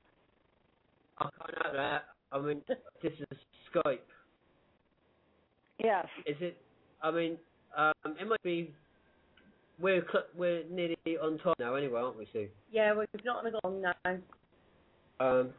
I 1.19 1.23
can't 1.23 1.65
know 1.65 1.73
that. 1.73 2.03
I 2.31 2.39
mean, 2.39 2.61
this 2.67 3.13
is 3.31 3.37
Skype. 3.73 3.99
Yes. 5.83 6.07
Is 6.25 6.35
it? 6.41 6.57
I 7.01 7.11
mean, 7.11 7.37
um, 7.77 7.93
it 8.19 8.27
might 8.27 8.41
be. 8.43 8.73
We're 9.79 10.03
cl- 10.11 10.25
we're 10.35 10.63
nearly 10.71 10.97
on 11.21 11.37
time 11.37 11.53
now, 11.59 11.75
anyway, 11.75 12.01
aren't 12.01 12.17
we, 12.17 12.27
Sue? 12.33 12.47
Yeah, 12.71 12.95
we've 12.97 13.07
not 13.23 13.43
gone 13.43 13.53
long 13.63 13.81
now. 13.81 14.17
Um, 15.19 15.49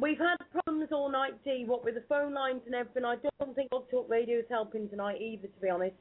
We've 0.00 0.18
had 0.18 0.36
problems 0.50 0.88
all 0.92 1.10
night, 1.10 1.32
Dee, 1.44 1.64
what 1.66 1.84
with 1.84 1.94
the 1.94 2.04
phone 2.08 2.32
lines 2.32 2.62
and 2.66 2.74
everything. 2.74 3.04
I 3.04 3.16
don't 3.38 3.54
think 3.54 3.70
Blog 3.70 3.88
Talk 3.90 4.08
Radio 4.08 4.38
is 4.38 4.46
helping 4.48 4.88
tonight 4.88 5.20
either, 5.20 5.46
to 5.46 5.60
be 5.60 5.68
honest. 5.68 5.94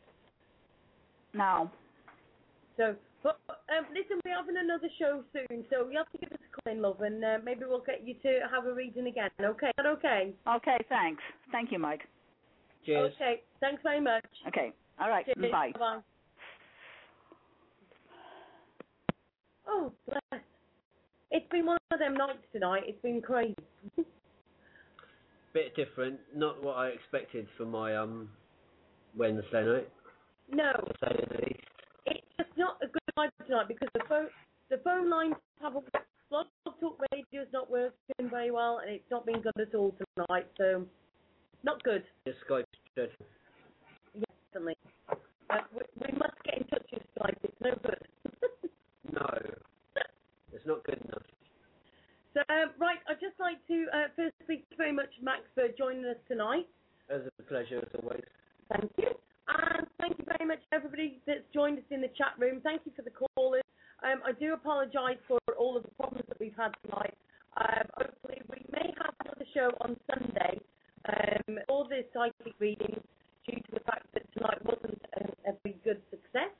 No. 1.33 1.69
So, 2.77 2.95
but 3.21 3.39
um, 3.47 3.85
listen, 3.93 4.19
we're 4.25 4.35
having 4.35 4.57
another 4.57 4.89
show 4.99 5.23
soon, 5.31 5.63
so 5.69 5.87
you 5.89 5.97
have 5.97 6.09
to 6.11 6.17
give 6.17 6.31
us 6.31 6.39
a 6.41 6.61
call 6.61 6.73
in, 6.73 6.81
love, 6.81 7.01
and 7.01 7.23
uh, 7.23 7.37
maybe 7.43 7.61
we'll 7.67 7.79
get 7.85 8.05
you 8.05 8.15
to 8.23 8.39
have 8.51 8.65
a 8.65 8.73
reading 8.73 9.07
again. 9.07 9.29
Okay? 9.39 9.67
Is 9.67 9.73
that 9.77 9.85
okay? 9.85 10.33
Okay. 10.47 10.77
Thanks. 10.89 11.21
Thank 11.51 11.71
you, 11.71 11.79
Mike. 11.79 12.01
cheers. 12.85 13.13
Okay. 13.15 13.41
Thanks 13.59 13.81
very 13.83 14.01
much. 14.01 14.25
Okay. 14.47 14.73
All 14.99 15.09
right. 15.09 15.25
Cheers. 15.25 15.51
Bye. 15.51 15.71
Bye. 15.77 15.99
Oh, 19.67 19.91
bless. 20.07 20.41
It's 21.31 21.49
been 21.49 21.65
one 21.65 21.77
of 21.91 21.99
them 21.99 22.15
nights 22.15 22.43
tonight. 22.51 22.83
It's 22.87 23.01
been 23.01 23.21
crazy. 23.21 23.55
Bit 25.53 25.75
different, 25.75 26.19
not 26.35 26.63
what 26.63 26.77
I 26.77 26.87
expected 26.89 27.47
for 27.57 27.65
my 27.65 27.95
um 27.95 28.29
Wednesday 29.15 29.63
night. 29.63 29.89
no, 30.51 30.71
To 30.73 30.93
say 31.03 31.15
the 31.29 31.35
least. 31.45 31.59
it's 32.07 32.25
just 32.37 32.49
not 33.17 33.27
a 33.27 33.31
good 33.43 33.49
night 33.49 33.67
tonight 33.67 33.67
because 33.67 33.89
the 33.93 34.01
phone 34.07 34.27
the 34.69 34.77
phone 34.83 35.09
lines 35.09 35.35
haven't 35.61 35.85
Blog 36.33 36.47
Talk 36.79 36.99
Radio's 37.11 37.45
not 37.53 37.69
working 37.69 38.29
very 38.31 38.49
well 38.49 38.79
and 38.79 38.89
it's 38.95 39.11
not 39.11 39.23
been 39.23 39.39
good 39.39 39.53
at 39.61 39.75
all 39.75 39.93
tonight. 40.17 40.47
So, 40.57 40.83
not 41.63 41.83
good. 41.83 42.03
The 42.25 42.31
Skype 42.49 42.63
dreadful. 42.95 43.27
Yes, 44.15 44.25
definitely. 44.51 44.73
Uh, 45.11 45.57
we, 45.75 45.81
we 46.01 46.17
must 46.17 46.33
get 46.43 46.57
in 46.57 46.67
touch 46.69 46.87
with 46.91 47.03
Skype. 47.15 47.37
It's 47.43 47.53
no 47.61 47.71
good. 47.83 47.99
No, 49.13 49.29
it's 50.51 50.65
not 50.65 50.83
good 50.85 50.97
enough. 51.05 51.21
so, 52.33 52.39
um, 52.49 52.71
right, 52.79 52.97
I'd 53.07 53.21
just 53.21 53.39
like 53.39 53.61
to 53.67 53.85
uh, 53.93 54.07
first 54.15 54.33
thank 54.47 54.61
you 54.71 54.77
very 54.77 54.91
much, 54.91 55.09
Max, 55.21 55.41
for 55.53 55.67
joining 55.77 56.05
us 56.05 56.17
tonight. 56.27 56.65
It 57.09 57.13
was 57.13 57.29
a 57.37 57.43
pleasure 57.43 57.77
as 57.77 58.01
always. 58.01 58.23
Thank 58.69 58.91
you. 58.97 59.09
And 59.47 59.87
thank 59.99 60.17
you 60.17 60.25
very 60.37 60.47
much, 60.47 60.59
everybody 60.71 61.19
that's 61.27 61.43
joined 61.53 61.77
us 61.77 61.83
in 61.91 62.01
the 62.01 62.07
chat 62.17 62.33
room. 62.39 62.61
Thank 62.63 62.81
you 62.85 62.91
for 62.95 63.01
the 63.01 63.11
callers. 63.11 63.63
Um, 64.03 64.19
I 64.25 64.31
do 64.31 64.53
apologise 64.53 65.19
for 65.27 65.39
all 65.57 65.77
of 65.77 65.83
the 65.83 65.91
problems 65.99 66.25
that 66.27 66.39
we've 66.39 66.55
had 66.57 66.71
tonight. 66.83 67.15
Um, 67.57 67.85
hopefully, 67.95 68.41
we 68.49 68.65
may 68.71 68.93
have 68.97 69.13
another 69.23 69.45
show 69.53 69.69
on 69.81 69.95
Sunday. 70.09 70.59
Um, 71.07 71.59
all 71.67 71.87
the 71.87 72.03
psychic 72.13 72.53
readings, 72.59 73.03
due 73.47 73.55
to 73.55 73.71
the 73.73 73.79
fact 73.81 74.07
that 74.13 74.23
tonight 74.33 74.63
wasn't 74.65 75.01
a, 75.19 75.51
a 75.51 75.53
very 75.63 75.77
good 75.83 76.01
success. 76.09 76.51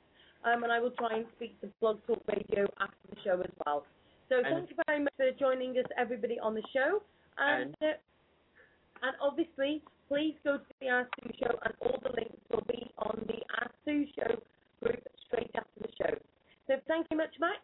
Um, 0.44 0.62
and 0.62 0.72
I 0.72 0.78
will 0.78 0.92
try 0.92 1.16
and 1.16 1.24
speak 1.36 1.58
to 1.62 1.68
Blog 1.80 1.98
Talk 2.06 2.22
Radio 2.28 2.68
after 2.80 3.04
the 3.10 3.16
show 3.24 3.40
as 3.40 3.50
well. 3.64 3.86
So 4.28 4.36
And- 4.36 4.46
thank 4.46 4.70
you 4.70 4.76
very 4.86 5.00
much 5.00 5.14
for 5.16 5.30
joining 5.32 5.78
us, 5.78 5.86
everybody, 5.96 6.38
on 6.38 6.54
the 6.54 6.62
show. 6.72 7.02
And, 7.38 7.74
uh, 7.82 7.96
and 9.02 9.16
obviously, 9.20 9.82
please 10.08 10.34
go 10.44 10.58
to 10.58 10.64
the 10.80 10.88
Ask 10.88 11.10
Sue 11.22 11.30
show, 11.40 11.58
and 11.64 11.74
all 11.80 11.98
the 12.02 12.10
links 12.10 12.36
will 12.50 12.64
be 12.68 12.90
on 12.98 13.24
the 13.26 13.40
Ask 13.60 13.74
Sue 13.84 14.06
show 14.16 14.36
group 14.82 15.02
straight 15.26 15.50
after 15.54 15.80
the 15.80 15.88
show. 15.98 16.16
So 16.66 16.74
thank 16.88 17.06
you 17.10 17.16
much, 17.16 17.34
Max. 17.40 17.60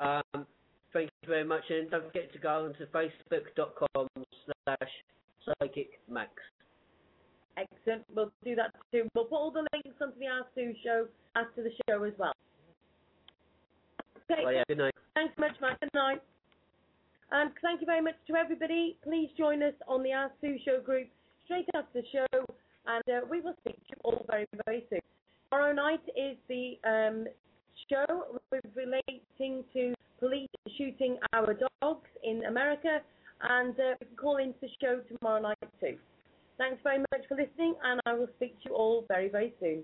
Um, 0.00 0.46
thank 0.92 1.10
you 1.22 1.28
very 1.28 1.44
much, 1.44 1.64
and 1.70 1.90
don't 1.90 2.06
forget 2.06 2.32
to 2.32 2.38
go 2.38 2.66
onto 2.66 2.86
facebook.com 2.86 4.08
slash 4.46 4.90
psychicmax. 5.44 6.30
Excellent. 7.56 8.04
We'll 8.14 8.32
do 8.44 8.54
that 8.54 8.72
too. 8.92 9.08
We'll 9.14 9.24
put 9.24 9.36
all 9.36 9.50
the 9.50 9.66
links 9.72 9.98
onto 10.00 10.18
the 10.18 10.26
Ask 10.26 10.46
Sue 10.54 10.74
show 10.84 11.06
after 11.36 11.62
the 11.62 11.70
show 11.88 12.02
as 12.04 12.12
well. 12.18 12.32
Okay. 14.30 14.42
Well, 14.44 14.54
yeah, 14.54 14.64
good 14.68 14.78
night. 14.78 14.94
Thanks 15.14 15.34
much, 15.38 15.52
Matt. 15.60 15.80
Good 15.80 15.90
night. 15.94 16.22
And 17.32 17.50
thank 17.62 17.80
you 17.80 17.86
very 17.86 18.00
much 18.00 18.14
to 18.28 18.36
everybody. 18.36 18.96
Please 19.04 19.28
join 19.36 19.62
us 19.62 19.74
on 19.86 20.02
the 20.02 20.12
Ask 20.12 20.32
Sue 20.40 20.56
Show 20.64 20.80
group 20.80 21.08
straight 21.50 21.66
after 21.74 22.00
the 22.00 22.06
show, 22.12 22.44
and 22.86 23.02
uh, 23.08 23.26
we 23.28 23.40
will 23.40 23.54
speak 23.60 23.74
to 23.74 23.82
you 23.90 23.96
all 24.04 24.24
very, 24.30 24.46
very 24.66 24.84
soon. 24.88 25.00
Tomorrow 25.50 25.72
night 25.72 26.00
is 26.16 26.36
the 26.48 26.78
um, 26.86 27.26
show 27.90 28.38
relating 28.76 29.64
to 29.72 29.94
police 30.20 30.48
shooting 30.78 31.18
our 31.32 31.54
dogs 31.82 32.08
in 32.22 32.44
America, 32.44 33.00
and 33.42 33.74
uh, 33.74 33.96
can 33.98 34.16
call 34.16 34.36
into 34.36 34.54
the 34.60 34.68
show 34.80 35.00
tomorrow 35.08 35.42
night 35.42 35.58
too. 35.80 35.96
Thanks 36.56 36.78
very 36.84 36.98
much 36.98 37.26
for 37.28 37.36
listening, 37.36 37.74
and 37.82 38.00
I 38.06 38.12
will 38.12 38.28
speak 38.36 38.54
to 38.62 38.68
you 38.68 38.76
all 38.76 39.04
very, 39.08 39.28
very 39.28 39.52
soon. 39.58 39.82